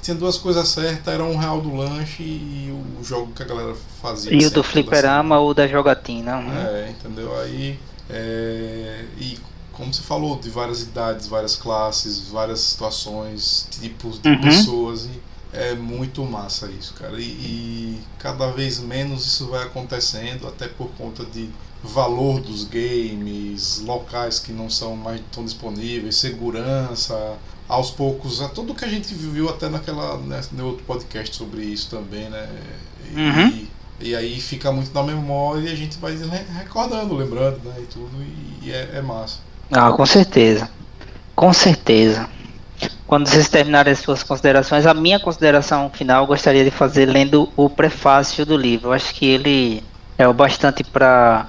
tinha 0.00 0.14
duas 0.14 0.36
coisas 0.36 0.68
certas, 0.68 1.12
era 1.12 1.24
um 1.24 1.36
real 1.36 1.60
do 1.60 1.74
lanche 1.74 2.22
e 2.22 2.70
o 3.00 3.02
jogo 3.02 3.32
que 3.32 3.42
a 3.42 3.46
galera 3.46 3.74
fazia. 4.00 4.32
E 4.32 4.46
o 4.46 4.50
do 4.50 4.62
fliperama 4.62 5.38
ou 5.38 5.54
da 5.54 5.66
jogatina? 5.66 6.36
hum. 6.36 6.52
é, 6.52 6.90
entendeu? 6.90 7.36
Aí. 7.40 7.78
é, 8.10 9.04
e 9.18 9.38
como 9.76 9.92
você 9.92 10.02
falou, 10.02 10.38
de 10.38 10.48
várias 10.50 10.82
idades, 10.82 11.26
várias 11.26 11.56
classes, 11.56 12.28
várias 12.28 12.60
situações, 12.60 13.66
tipos 13.80 14.20
de 14.20 14.28
Uhum. 14.28 14.40
pessoas. 14.40 15.06
E 15.06 15.20
é 15.52 15.74
muito 15.74 16.22
massa 16.24 16.68
isso, 16.70 16.94
cara. 16.94 17.18
E, 17.20 17.24
e 17.24 18.00
cada 18.18 18.50
vez 18.50 18.78
menos 18.80 19.24
isso 19.26 19.46
vai 19.48 19.62
acontecendo, 19.64 20.46
até 20.48 20.66
por 20.68 20.88
conta 20.98 21.24
de 21.24 21.48
valor 21.82 22.40
dos 22.40 22.64
games, 22.64 23.80
locais 23.84 24.38
que 24.38 24.52
não 24.52 24.68
são 24.70 24.96
mais 24.96 25.20
tão 25.32 25.44
disponíveis, 25.44 26.16
segurança. 26.16 27.36
Aos 27.66 27.90
poucos, 27.90 28.40
é 28.42 28.48
tudo 28.48 28.74
que 28.74 28.84
a 28.84 28.88
gente 28.88 29.14
viu 29.14 29.48
até 29.48 29.68
naquela, 29.70 30.18
né, 30.18 30.40
no 30.52 30.66
outro 30.66 30.84
podcast 30.84 31.34
sobre 31.34 31.62
isso 31.64 31.88
também, 31.88 32.28
né? 32.28 32.46
E, 33.10 33.18
Uhum. 33.18 33.66
e 34.00 34.14
aí 34.14 34.38
fica 34.38 34.70
muito 34.70 34.92
na 34.92 35.02
memória 35.02 35.68
e 35.68 35.72
a 35.72 35.74
gente 35.74 35.96
vai 35.98 36.14
re- 36.14 36.44
recordando, 36.58 37.14
lembrando, 37.14 37.58
né? 37.64 37.74
E 37.78 37.86
tudo, 37.86 38.10
e 38.62 38.70
é, 38.70 38.96
é 38.96 39.00
massa. 39.02 39.38
Ah, 39.70 39.92
com 39.92 40.06
certeza. 40.06 40.68
Com 41.34 41.52
certeza. 41.52 42.28
Quando 43.06 43.28
vocês 43.28 43.48
terminarem 43.48 43.92
as 43.92 43.98
suas 43.98 44.22
considerações, 44.22 44.86
a 44.86 44.94
minha 44.94 45.18
consideração 45.20 45.90
final 45.90 46.22
eu 46.22 46.26
gostaria 46.26 46.64
de 46.64 46.70
fazer 46.70 47.06
lendo 47.06 47.48
o 47.56 47.68
prefácio 47.68 48.44
do 48.44 48.56
livro. 48.56 48.88
Eu 48.88 48.92
acho 48.92 49.14
que 49.14 49.26
ele 49.26 49.82
é 50.18 50.26
o 50.26 50.32
bastante 50.32 50.82
para 50.82 51.46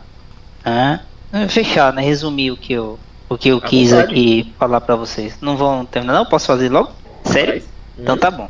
fechar, 1.49 1.93
né? 1.93 2.01
Resumir 2.01 2.51
o 2.51 2.57
que 2.57 2.73
eu, 2.73 2.99
o 3.29 3.37
que 3.37 3.49
eu 3.49 3.61
quis 3.61 3.91
vontade. 3.91 4.11
aqui 4.11 4.53
falar 4.57 4.81
para 4.81 4.95
vocês. 4.95 5.37
Não 5.41 5.55
vão 5.55 5.85
terminar, 5.85 6.13
não? 6.13 6.25
Posso 6.25 6.47
fazer 6.47 6.69
logo? 6.69 6.91
Sério? 7.23 7.63
Então 7.97 8.17
tá 8.17 8.29
bom. 8.29 8.49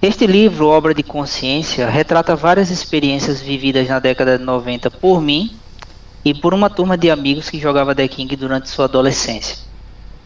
Este 0.00 0.26
livro, 0.26 0.66
Obra 0.66 0.92
de 0.92 1.02
Consciência, 1.02 1.88
retrata 1.88 2.34
várias 2.34 2.70
experiências 2.70 3.40
vividas 3.40 3.88
na 3.88 3.98
década 4.00 4.36
de 4.36 4.44
90 4.44 4.90
por 4.90 5.20
mim 5.20 5.54
e 6.24 6.32
por 6.32 6.54
uma 6.54 6.70
turma 6.70 6.96
de 6.96 7.10
amigos 7.10 7.50
que 7.50 7.58
jogava 7.58 7.94
The 7.94 8.08
King 8.08 8.36
durante 8.36 8.68
sua 8.68 8.84
adolescência. 8.84 9.58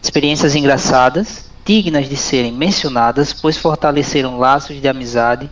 Experiências 0.01 0.55
engraçadas, 0.55 1.49
dignas 1.65 2.07
de 2.07 2.15
serem 2.15 2.51
mencionadas, 2.51 3.33
pois 3.33 3.57
fortaleceram 3.57 4.37
laços 4.37 4.79
de 4.79 4.87
amizade 4.87 5.49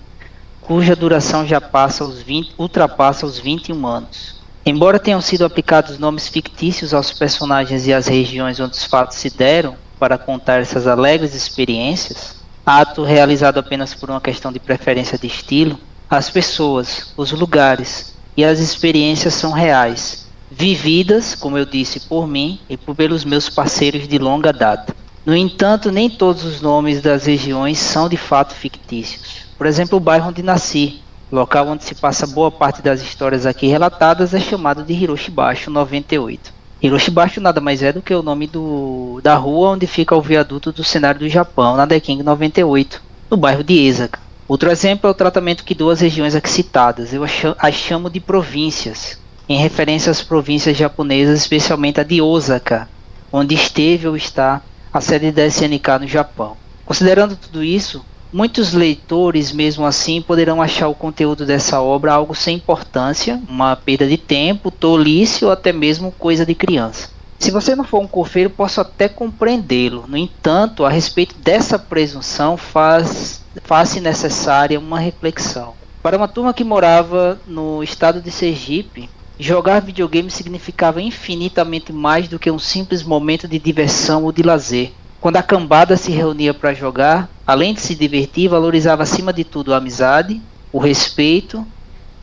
cuja 0.62 0.96
duração 0.96 1.46
já 1.46 1.62
passa 1.62 2.04
os 2.04 2.22
20, 2.22 2.56
ultrapassa 2.58 3.26
os 3.26 3.38
21 3.38 3.86
anos. 3.86 4.36
Embora 4.66 4.98
tenham 4.98 5.22
sido 5.22 5.46
aplicados 5.46 6.00
nomes 6.00 6.28
fictícios 6.28 6.94
aos 6.94 7.12
personagens 7.12 7.86
e 7.86 7.94
às 7.94 8.08
regiões 8.08 8.60
onde 8.60 8.76
os 8.76 8.84
fatos 8.84 9.18
se 9.18 9.30
deram 9.30 9.76
para 10.00 10.18
contar 10.18 10.62
essas 10.62 10.88
alegres 10.88 11.36
experiências, 11.36 12.38
ato 12.66 13.04
realizado 13.04 13.60
apenas 13.60 13.94
por 13.94 14.10
uma 14.10 14.20
questão 14.20 14.52
de 14.52 14.60
preferência 14.60 15.20
de 15.20 15.28
estilo, 15.28 15.80
as 16.10 16.32
pessoas, 16.32 17.14
os 17.16 17.32
lugares 17.32 18.16
e 18.36 18.44
as 18.44 18.60
experiências 18.60 19.36
são 19.36 19.52
reais, 19.52 20.25
vividas, 20.58 21.36
como 21.36 21.58
eu 21.58 21.66
disse, 21.66 22.00
por 22.00 22.26
mim 22.26 22.60
e 22.70 22.78
pelos 22.78 23.26
meus 23.26 23.50
parceiros 23.50 24.08
de 24.08 24.18
longa 24.18 24.54
data. 24.54 24.96
No 25.26 25.36
entanto, 25.36 25.92
nem 25.92 26.10
todos 26.10 26.46
os 26.46 26.62
nomes 26.62 27.02
das 27.02 27.26
regiões 27.26 27.78
são 27.78 28.08
de 28.08 28.16
fato 28.16 28.54
fictícios. 28.54 29.46
Por 29.58 29.68
exemplo, 29.68 29.98
o 29.98 30.00
bairro 30.00 30.30
onde 30.30 30.42
nasci, 30.42 31.02
local 31.30 31.68
onde 31.68 31.84
se 31.84 31.94
passa 31.96 32.26
boa 32.26 32.50
parte 32.50 32.82
das 32.82 33.02
histórias 33.02 33.46
aqui 33.46 33.68
relatadas, 33.68 34.34
é 34.34 34.40
chamado 34.40 34.84
de 34.84 34.94
Hiroshibashi 34.94 35.70
98. 35.70 36.54
Hiroshibashi 36.82 37.42
nada 37.42 37.60
mais 37.60 37.84
é 37.84 37.92
do 37.92 38.02
que 38.02 38.14
o 38.14 38.24
nome 38.24 38.48
do, 38.48 39.20
da 39.22 39.36
rua 39.36 39.72
onde 39.72 39.88
fica 39.88 40.16
o 40.16 40.22
viaduto 40.22 40.72
do 40.72 40.84
cenário 40.86 41.20
do 41.20 41.30
Japão, 41.30 41.76
na 41.76 41.86
Deking 41.86 42.22
98, 42.22 43.02
no 43.30 43.36
bairro 43.36 43.64
de 43.64 43.74
Ezaka. 43.74 44.20
Outro 44.48 44.70
exemplo 44.72 45.08
é 45.08 45.12
o 45.12 45.16
tratamento 45.16 45.66
que 45.66 45.76
dou 45.76 45.90
às 45.90 46.00
regiões 46.00 46.36
aqui 46.36 46.50
citadas. 46.50 47.14
Eu 47.14 47.24
as 47.24 47.74
chamo 47.74 48.10
de 48.10 48.20
províncias, 48.20 49.20
em 49.48 49.58
referência 49.58 50.12
às 50.12 50.22
províncias 50.22 50.76
japonesas, 50.76 51.40
especialmente 51.40 52.00
a 52.00 52.04
de 52.04 52.22
Osaka, 52.22 52.90
onde 53.32 53.54
esteve 53.56 54.08
ou 54.08 54.16
está 54.16 54.62
a 54.92 55.02
sede 55.02 55.32
da 55.32 55.46
SNK 55.46 56.00
no 56.02 56.08
Japão. 56.08 56.58
Considerando 56.86 57.36
tudo 57.36 57.64
isso, 57.64 58.04
muitos 58.32 58.74
leitores, 58.74 59.52
mesmo 59.52 59.86
assim, 59.86 60.22
poderão 60.22 60.62
achar 60.62 60.88
o 60.88 60.96
conteúdo 60.96 61.46
dessa 61.46 61.82
obra 61.82 62.14
algo 62.14 62.34
sem 62.34 62.58
importância, 62.58 63.42
uma 63.48 63.76
perda 63.76 64.08
de 64.08 64.18
tempo, 64.18 64.72
tolice 64.72 65.46
ou 65.46 65.52
até 65.52 65.72
mesmo 65.72 66.12
coisa 66.12 66.46
de 66.46 66.56
criança. 66.56 67.10
Se 67.38 67.52
você 67.52 67.76
não 67.76 67.84
for 67.84 68.02
um 68.02 68.08
cofeiro, 68.08 68.50
posso 68.50 68.80
até 68.82 69.10
compreendê-lo. 69.10 70.06
No 70.08 70.18
entanto, 70.18 70.86
a 70.86 70.90
respeito 70.90 71.36
dessa 71.38 71.78
presunção, 71.78 72.56
faz, 72.56 73.42
faz-se 73.64 74.00
necessária 74.00 74.80
uma 74.80 75.00
reflexão. 75.00 75.74
Para 76.02 76.18
uma 76.18 76.28
turma 76.28 76.54
que 76.54 76.64
morava 76.64 77.40
no 77.46 77.84
estado 77.84 78.22
de 78.22 78.32
Sergipe, 78.32 79.10
jogar 79.40 79.82
videogame 79.82 80.30
significava 80.30 81.02
infinitamente 81.02 81.92
mais 81.92 82.28
do 82.28 82.40
que 82.40 82.50
um 82.50 82.60
simples 82.60 83.04
momento 83.04 83.48
de 83.48 83.60
diversão 83.60 84.24
ou 84.24 84.32
de 84.32 84.42
lazer. 84.42 84.94
Quando 85.20 85.38
a 85.38 85.44
cambada 85.44 85.98
se 85.98 86.12
reunia 86.12 86.54
para 86.54 86.74
jogar, 86.74 87.30
além 87.46 87.74
de 87.74 87.82
se 87.82 87.96
divertir, 87.96 88.48
valorizava 88.48 89.04
acima 89.04 89.34
de 89.34 89.44
tudo 89.44 89.74
a 89.74 89.78
amizade, 89.78 90.42
o 90.72 90.80
respeito 90.80 91.66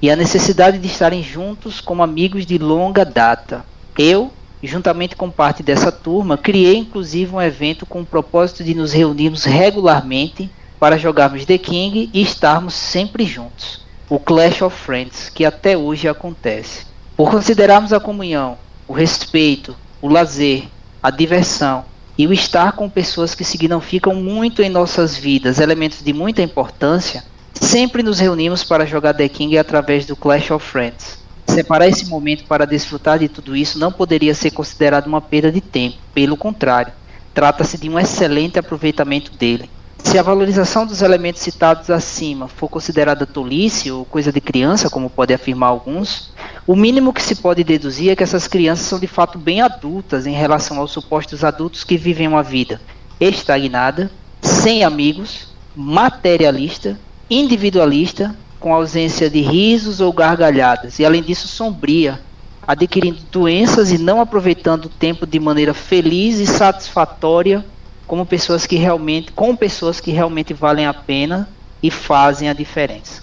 e 0.00 0.10
a 0.10 0.16
necessidade 0.16 0.78
de 0.78 0.86
estarem 0.86 1.22
juntos 1.22 1.80
como 1.80 2.02
amigos 2.02 2.46
de 2.46 2.58
longa 2.58 3.04
data. 3.04 3.64
Eu, 3.98 4.32
juntamente 4.62 5.16
com 5.16 5.30
parte 5.30 5.62
dessa 5.62 5.92
turma, 5.92 6.38
criei 6.38 6.76
inclusive 6.76 7.34
um 7.34 7.42
evento 7.42 7.84
com 7.84 8.00
o 8.00 8.06
propósito 8.06 8.62
de 8.62 8.74
nos 8.74 8.92
reunirmos 8.92 9.44
regularmente 9.44 10.50
para 10.78 10.98
jogarmos 10.98 11.44
The 11.44 11.58
King 11.58 12.10
e 12.12 12.22
estarmos 12.22 12.74
sempre 12.74 13.24
juntos. 13.24 13.84
O 14.08 14.18
Clash 14.18 14.62
of 14.62 14.76
Friends, 14.76 15.28
que 15.28 15.44
até 15.44 15.76
hoje 15.76 16.08
acontece. 16.08 16.91
Por 17.22 17.30
considerarmos 17.30 17.92
a 17.92 18.00
comunhão, 18.00 18.58
o 18.88 18.92
respeito, 18.92 19.76
o 20.00 20.08
lazer 20.08 20.64
a 21.00 21.08
diversão 21.08 21.84
e 22.18 22.26
o 22.26 22.32
estar 22.32 22.72
com 22.72 22.90
pessoas 22.90 23.32
que 23.32 23.44
significam 23.44 24.12
muito 24.16 24.60
em 24.60 24.68
nossas 24.68 25.16
vidas, 25.16 25.60
elementos 25.60 26.02
de 26.02 26.12
muita 26.12 26.42
importância, 26.42 27.22
sempre 27.54 28.02
nos 28.02 28.18
reunimos 28.18 28.64
para 28.64 28.84
jogar 28.84 29.14
The 29.14 29.28
King 29.28 29.56
através 29.56 30.04
do 30.04 30.16
Clash 30.16 30.50
of 30.50 30.66
Friends. 30.66 31.16
Separar 31.46 31.86
esse 31.86 32.06
momento 32.06 32.44
para 32.48 32.66
desfrutar 32.66 33.20
de 33.20 33.28
tudo 33.28 33.54
isso 33.54 33.78
não 33.78 33.92
poderia 33.92 34.34
ser 34.34 34.50
considerado 34.50 35.06
uma 35.06 35.20
perda 35.20 35.52
de 35.52 35.60
tempo, 35.60 35.98
pelo 36.12 36.36
contrário, 36.36 36.92
trata-se 37.32 37.78
de 37.78 37.88
um 37.88 38.00
excelente 38.00 38.58
aproveitamento 38.58 39.30
dele. 39.30 39.70
Se 40.04 40.18
a 40.18 40.22
valorização 40.22 40.84
dos 40.84 41.00
elementos 41.00 41.40
citados 41.40 41.88
acima 41.88 42.46
for 42.46 42.68
considerada 42.68 43.24
tolice 43.24 43.90
ou 43.90 44.04
coisa 44.04 44.30
de 44.30 44.40
criança, 44.40 44.90
como 44.90 45.08
pode 45.08 45.32
afirmar 45.32 45.70
alguns, 45.70 46.32
o 46.66 46.76
mínimo 46.76 47.12
que 47.14 47.22
se 47.22 47.36
pode 47.36 47.64
deduzir 47.64 48.10
é 48.10 48.16
que 48.16 48.22
essas 48.22 48.46
crianças 48.46 48.86
são 48.86 48.98
de 48.98 49.06
fato 49.06 49.38
bem 49.38 49.62
adultas 49.62 50.26
em 50.26 50.34
relação 50.34 50.78
aos 50.78 50.90
supostos 50.90 51.42
adultos 51.42 51.82
que 51.82 51.96
vivem 51.96 52.28
uma 52.28 52.42
vida 52.42 52.80
estagnada, 53.18 54.10
sem 54.42 54.84
amigos, 54.84 55.48
materialista, 55.74 56.98
individualista, 57.30 58.36
com 58.60 58.74
ausência 58.74 59.30
de 59.30 59.40
risos 59.40 60.00
ou 60.00 60.12
gargalhadas, 60.12 60.98
e 60.98 61.06
além 61.06 61.22
disso 61.22 61.48
sombria, 61.48 62.20
adquirindo 62.66 63.20
doenças 63.30 63.90
e 63.90 63.98
não 63.98 64.20
aproveitando 64.20 64.86
o 64.86 64.90
tempo 64.90 65.26
de 65.26 65.40
maneira 65.40 65.72
feliz 65.72 66.38
e 66.38 66.46
satisfatória 66.46 67.64
como 68.12 68.26
pessoas 68.26 68.66
que 68.66 68.76
realmente, 68.76 69.32
com 69.32 69.56
pessoas 69.56 69.98
que 69.98 70.10
realmente 70.10 70.52
valem 70.52 70.84
a 70.84 70.92
pena 70.92 71.48
e 71.82 71.90
fazem 71.90 72.46
a 72.46 72.52
diferença. 72.52 73.22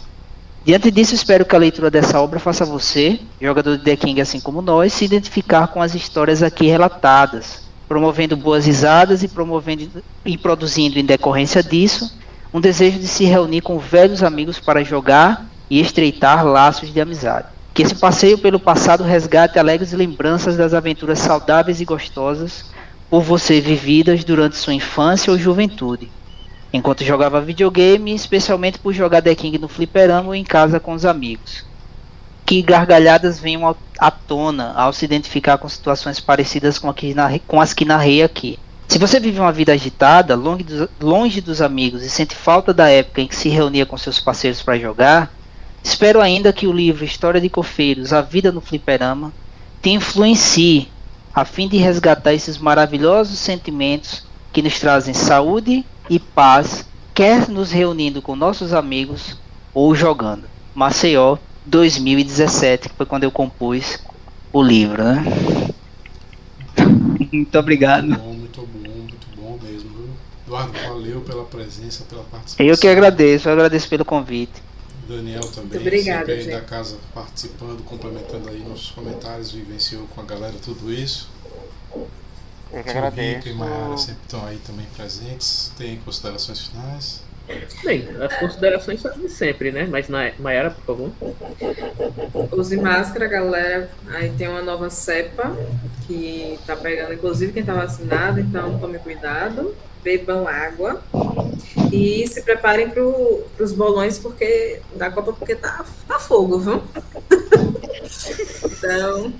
Diante 0.65 0.89
disso, 0.89 1.13
espero 1.13 1.45
que 1.45 1.55
a 1.55 1.59
leitura 1.59 1.91
dessa 1.91 2.19
obra 2.19 2.39
faça 2.39 2.65
você, 2.65 3.19
jogador 3.39 3.77
de 3.77 3.83
The 3.83 3.95
King 3.95 4.19
assim 4.19 4.39
como 4.39 4.63
nós, 4.63 4.91
se 4.91 5.05
identificar 5.05 5.67
com 5.67 5.79
as 5.79 5.93
histórias 5.93 6.41
aqui 6.41 6.65
relatadas, 6.65 7.69
promovendo 7.87 8.35
boas 8.35 8.65
risadas 8.65 9.21
e 9.21 9.27
promovendo 9.27 10.03
e 10.25 10.35
produzindo 10.35 10.97
em 10.97 11.05
decorrência 11.05 11.61
disso 11.61 12.11
um 12.51 12.59
desejo 12.59 12.97
de 12.97 13.07
se 13.07 13.25
reunir 13.25 13.61
com 13.61 13.77
velhos 13.77 14.23
amigos 14.23 14.59
para 14.59 14.83
jogar 14.83 15.45
e 15.69 15.79
estreitar 15.79 16.43
laços 16.43 16.91
de 16.91 16.99
amizade. 16.99 17.45
Que 17.75 17.83
esse 17.83 17.93
passeio 17.93 18.39
pelo 18.39 18.59
passado 18.59 19.03
resgate 19.03 19.59
alegres 19.59 19.93
lembranças 19.93 20.57
das 20.57 20.73
aventuras 20.73 21.19
saudáveis 21.19 21.79
e 21.79 21.85
gostosas 21.85 22.65
por 23.09 23.23
você 23.23 23.59
vividas 23.59 24.23
durante 24.23 24.55
sua 24.55 24.73
infância 24.73 25.31
ou 25.31 25.39
juventude, 25.39 26.11
enquanto 26.71 27.03
jogava 27.03 27.41
videogame, 27.41 28.13
especialmente 28.13 28.77
por 28.77 28.93
jogar 28.93 29.21
The 29.21 29.33
King 29.33 29.57
no 29.57 29.67
fliperama 29.67 30.27
ou 30.27 30.35
em 30.35 30.43
casa 30.43 30.79
com 30.79 30.93
os 30.93 31.05
amigos. 31.05 31.65
Que 32.45 32.61
gargalhadas 32.61 33.39
venham 33.39 33.75
à 33.97 34.11
tona 34.11 34.73
ao 34.73 34.93
se 34.93 35.05
identificar 35.05 35.57
com 35.57 35.67
situações 35.67 36.19
parecidas 36.19 36.77
com, 36.77 36.93
com 37.47 37.61
as 37.61 37.73
que 37.73 37.85
narrei 37.85 38.23
aqui. 38.23 38.59
Se 38.87 38.97
você 38.97 39.19
vive 39.19 39.39
uma 39.39 39.51
vida 39.51 39.71
agitada, 39.71 40.35
longe 40.35 40.63
dos, 40.63 40.89
longe 40.99 41.41
dos 41.41 41.61
amigos 41.61 42.03
e 42.03 42.09
sente 42.09 42.35
falta 42.35 42.73
da 42.73 42.89
época 42.89 43.21
em 43.21 43.27
que 43.27 43.35
se 43.35 43.47
reunia 43.49 43.85
com 43.85 43.95
seus 43.97 44.19
parceiros 44.19 44.63
para 44.63 44.79
jogar, 44.79 45.31
espero 45.83 46.19
ainda 46.19 46.51
que 46.51 46.65
o 46.65 46.73
livro 46.73 47.05
História 47.05 47.39
de 47.39 47.49
Cofeiros, 47.49 48.13
A 48.13 48.21
Vida 48.21 48.51
no 48.51 48.61
Fliperama, 48.61 49.31
te 49.79 49.91
influencie 49.91 50.89
a 51.33 51.45
fim 51.45 51.67
de 51.67 51.77
resgatar 51.77 52.33
esses 52.33 52.57
maravilhosos 52.57 53.39
sentimentos 53.39 54.25
que 54.51 54.61
nos 54.61 54.79
trazem 54.79 55.13
saúde 55.13 55.85
e 56.09 56.19
paz, 56.19 56.85
quer 57.13 57.47
nos 57.47 57.71
reunindo 57.71 58.21
com 58.21 58.35
nossos 58.35 58.73
amigos 58.73 59.37
ou 59.73 59.93
jogando. 59.93 60.45
Maceió 60.73 61.37
2017, 61.65 62.89
que 62.89 62.95
foi 62.95 63.05
quando 63.05 63.23
eu 63.23 63.31
compus 63.31 63.99
o 64.51 64.61
livro, 64.61 65.03
né? 65.03 65.23
Muito 67.31 67.59
obrigado. 67.59 68.07
Muito 68.07 68.21
bom, 68.21 68.33
muito 68.33 68.61
bom, 68.61 68.89
muito 68.89 69.27
bom 69.35 69.59
mesmo. 69.61 69.89
Eduardo, 70.47 70.73
valeu 70.87 71.21
pela 71.21 71.43
presença, 71.43 72.03
pela 72.09 72.23
participação. 72.23 72.65
Eu 72.65 72.77
que 72.77 72.87
agradeço, 72.87 73.47
eu 73.47 73.53
agradeço 73.53 73.87
pelo 73.87 74.03
convite. 74.03 74.63
Daniel 75.09 75.41
também, 75.41 75.69
Muito 75.69 75.77
obrigada, 75.81 76.19
sempre 76.19 76.33
aí 76.33 76.41
gente. 76.43 76.53
da 76.53 76.61
casa 76.61 76.97
participando, 77.13 77.83
complementando 77.83 78.49
aí 78.49 78.59
nossos 78.59 78.91
comentários, 78.91 79.51
vivenciou 79.51 80.07
com 80.13 80.21
a 80.21 80.23
galera 80.23 80.53
tudo 80.63 80.91
isso. 80.91 81.29
Eu 82.71 82.83
que 82.83 82.89
agradeço. 82.89 83.37
Rica 83.37 83.49
e 83.49 83.53
Mayara 83.53 83.97
sempre 83.97 84.21
estão 84.23 84.45
aí 84.45 84.57
também 84.57 84.85
presentes. 84.95 85.71
Tem 85.77 85.97
considerações 85.99 86.67
finais? 86.67 87.23
Bem, 87.83 88.07
as 88.21 88.35
considerações 88.37 89.01
são 89.01 89.11
de 89.11 89.27
sempre, 89.27 89.71
né? 89.71 89.87
Mas 89.89 90.07
na 90.07 90.31
Mayara, 90.37 90.69
por 90.69 90.83
favor. 90.85 91.11
Use 92.51 92.77
máscara, 92.77 93.27
galera. 93.27 93.89
Aí 94.11 94.31
tem 94.37 94.47
uma 94.47 94.61
nova 94.61 94.87
cepa 94.91 95.57
que 96.05 96.59
tá 96.67 96.75
pegando, 96.75 97.13
inclusive, 97.13 97.51
quem 97.51 97.63
tá 97.63 97.73
vacinado, 97.73 98.39
então 98.39 98.77
tome 98.77 98.99
cuidado. 98.99 99.75
Bebam 100.03 100.47
água. 100.47 101.01
E 101.91 102.27
se 102.27 102.41
preparem 102.43 102.89
para 102.89 103.03
os 103.03 103.73
bolões 103.73 104.19
porque 104.19 104.81
da 104.95 105.09
Copa, 105.09 105.33
porque 105.33 105.55
tá, 105.55 105.85
tá 106.07 106.19
fogo, 106.19 106.59
viu? 106.59 106.83
então, 108.65 109.33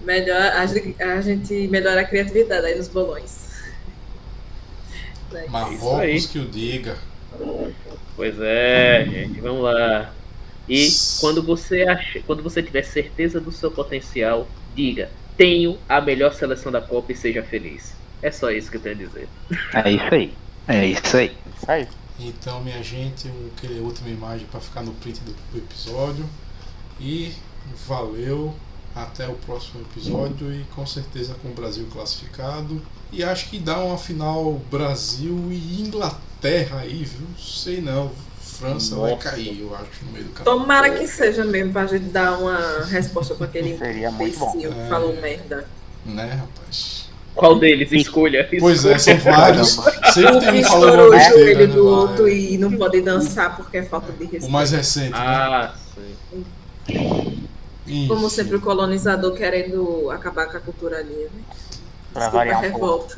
melhor 0.00 0.52
a, 0.52 0.66
gente- 0.66 1.02
a 1.02 1.20
gente 1.20 1.68
melhora 1.68 2.02
a 2.02 2.04
criatividade 2.04 2.66
aí 2.66 2.76
nos 2.76 2.88
bolões. 2.88 3.48
É. 5.32 5.46
Marrocos 5.48 6.26
que 6.26 6.38
o 6.38 6.46
diga. 6.46 6.96
Pois 8.16 8.34
é, 8.40 9.06
gente, 9.08 9.40
vamos 9.40 9.62
lá. 9.62 10.12
E 10.68 10.88
quando 11.20 11.42
você 11.42 11.82
acha, 11.82 12.20
quando 12.26 12.42
você 12.42 12.62
tiver 12.62 12.82
certeza 12.82 13.40
do 13.40 13.50
seu 13.50 13.70
potencial, 13.70 14.46
diga: 14.74 15.10
tenho 15.36 15.78
a 15.88 16.00
melhor 16.00 16.34
seleção 16.34 16.70
da 16.70 16.80
Copa 16.80 17.12
e 17.12 17.16
seja 17.16 17.42
feliz. 17.42 17.94
É 18.22 18.30
só 18.30 18.50
isso 18.50 18.70
que 18.70 18.76
eu 18.76 18.80
tenho 18.80 18.96
a 18.96 18.98
dizer. 18.98 19.28
É 19.74 19.90
isso 19.90 20.14
aí. 20.14 20.34
É 20.68 20.86
isso 20.86 21.16
aí. 21.16 21.36
Isso 21.56 21.70
aí. 21.70 21.88
Então, 22.18 22.60
minha 22.60 22.82
gente, 22.82 23.28
um, 23.28 23.50
aquele 23.56 23.80
última 23.80 24.10
imagem 24.10 24.46
para 24.50 24.60
ficar 24.60 24.82
no 24.82 24.92
print 24.92 25.20
do, 25.20 25.32
do 25.52 25.58
episódio. 25.58 26.24
E 27.00 27.32
valeu. 27.86 28.54
Até 28.94 29.28
o 29.28 29.34
próximo 29.34 29.82
episódio 29.82 30.52
e 30.52 30.64
com 30.74 30.84
certeza 30.84 31.34
com 31.40 31.48
o 31.48 31.52
Brasil 31.52 31.86
classificado. 31.92 32.82
E 33.12 33.22
acho 33.22 33.48
que 33.48 33.58
dá 33.58 33.78
uma 33.78 33.96
final 33.96 34.60
Brasil 34.68 35.48
e 35.50 35.80
Inglaterra 35.80 36.80
aí, 36.80 37.04
viu? 37.04 37.26
Sei 37.38 37.80
não. 37.80 38.10
França 38.40 38.96
vai 38.96 39.12
Nossa. 39.12 39.30
cair, 39.30 39.60
eu 39.60 39.74
acho, 39.74 40.04
no 40.04 40.12
meio 40.12 40.24
do 40.24 40.32
campeonato. 40.32 40.62
Tomara 40.62 40.90
que 40.90 41.06
seja 41.06 41.44
mesmo 41.44 41.72
pra 41.72 41.86
gente 41.86 42.06
dar 42.06 42.38
uma 42.38 42.84
resposta 42.84 43.34
para 43.34 43.46
aquele 43.46 43.78
Seria 43.78 44.10
muito 44.10 44.38
bom. 44.38 44.54
É. 44.60 44.88
falou 44.88 45.16
merda. 45.20 45.66
Né, 46.04 46.34
rapaz? 46.34 47.09
Qual 47.34 47.58
deles? 47.58 47.90
Escolha. 47.92 48.46
Pois 48.58 48.84
é, 48.84 48.98
são 48.98 49.16
vários. 49.18 49.70
Sempre 50.12 50.36
O 50.36 50.40
tem 50.40 50.60
um 50.60 50.64
falando 50.64 51.06
o 51.06 51.10
besteira. 51.10 51.38
joelho 51.54 51.68
né, 51.68 51.74
do 51.74 51.86
outro 51.86 52.28
é. 52.28 52.32
e 52.34 52.58
não 52.58 52.72
pode 52.72 53.00
dançar 53.00 53.56
porque 53.56 53.78
é 53.78 53.82
falta 53.82 54.12
de 54.12 54.18
O 54.24 54.28
respeito. 54.28 54.50
mais 54.50 54.70
recente. 54.72 55.10
né? 55.10 55.16
Ah, 55.18 55.74
sim. 55.94 57.36
Isso. 57.86 58.08
Como 58.08 58.28
sempre, 58.30 58.56
o 58.56 58.60
colonizador 58.60 59.32
querendo 59.32 60.10
acabar 60.10 60.46
com 60.46 60.56
a 60.56 60.60
cultura 60.60 60.98
ali, 60.98 61.12
né? 61.34 61.40
Pra 62.12 62.22
Desculpa 62.22 62.26
a 62.26 62.30
variar 62.30 62.58
um 62.58 62.78
pouco. 62.78 63.08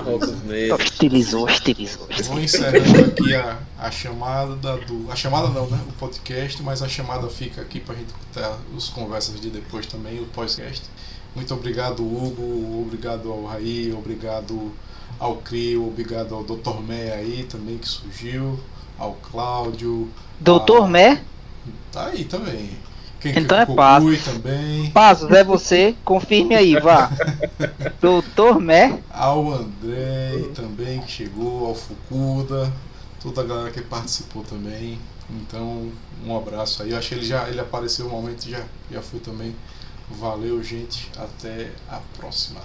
revolta. 0.00 0.26
Mesmo. 0.46 0.74
Hostilizou, 0.74 1.44
hostilizou. 1.44 2.08
Vou 2.24 2.40
encerrando 2.40 3.04
aqui 3.10 3.34
a, 3.34 3.58
a 3.78 3.90
chamada 3.90 4.54
do. 4.54 5.10
A 5.10 5.16
chamada 5.16 5.48
não, 5.48 5.66
né? 5.68 5.78
O 5.88 5.92
podcast, 5.92 6.62
mas 6.62 6.82
a 6.82 6.88
chamada 6.88 7.28
fica 7.28 7.60
aqui 7.60 7.78
pra 7.80 7.94
gente 7.94 8.08
ter 8.32 8.46
os 8.74 8.88
conversas 8.88 9.38
de 9.40 9.50
depois 9.50 9.86
também, 9.86 10.18
o 10.20 10.24
podcast. 10.26 10.82
Muito 11.36 11.52
obrigado, 11.54 12.02
Hugo, 12.02 12.82
obrigado 12.82 13.30
ao 13.30 13.44
Raí, 13.44 13.92
obrigado 13.92 14.72
ao 15.20 15.36
Crio, 15.36 15.86
obrigado 15.86 16.34
ao 16.34 16.42
Dr. 16.42 16.80
Mé 16.80 17.12
aí 17.12 17.44
também 17.44 17.76
que 17.76 17.86
surgiu, 17.86 18.58
ao 18.98 19.12
Cláudio. 19.14 20.10
Doutor 20.40 20.84
Ah. 20.84 20.88
Mé, 20.88 21.22
Tá 21.92 22.06
aí 22.06 22.24
também. 22.24 22.70
Quem 23.20 23.38
Então 23.38 23.58
é 23.58 23.66
Passos. 23.66 24.24
também. 24.24 24.90
Passos, 24.92 25.30
é 25.30 25.44
você? 25.44 25.94
Confirme 26.04 26.54
aí, 26.54 26.80
vá. 26.80 27.10
Doutor 28.00 28.58
Mé, 28.60 28.98
Ao 29.10 29.52
André 29.52 30.48
também 30.54 31.00
que 31.02 31.10
chegou, 31.10 31.66
ao 31.66 31.74
Fukuda, 31.74 32.72
toda 33.22 33.42
a 33.42 33.44
galera 33.44 33.70
que 33.70 33.82
participou 33.82 34.42
também. 34.42 34.98
Então, 35.30 35.90
um 36.24 36.36
abraço 36.36 36.82
aí. 36.82 36.92
Eu 36.92 36.98
acho 36.98 37.08
que 37.08 37.14
ele 37.16 37.26
já 37.26 37.48
ele 37.48 37.60
apareceu 37.60 38.06
um 38.06 38.10
momento 38.10 38.46
e 38.46 38.50
já, 38.52 38.64
já 38.90 39.02
foi 39.02 39.20
também. 39.20 39.54
Valeu, 40.10 40.62
gente. 40.62 41.10
Até 41.16 41.72
a 41.88 42.00
próxima. 42.16 42.60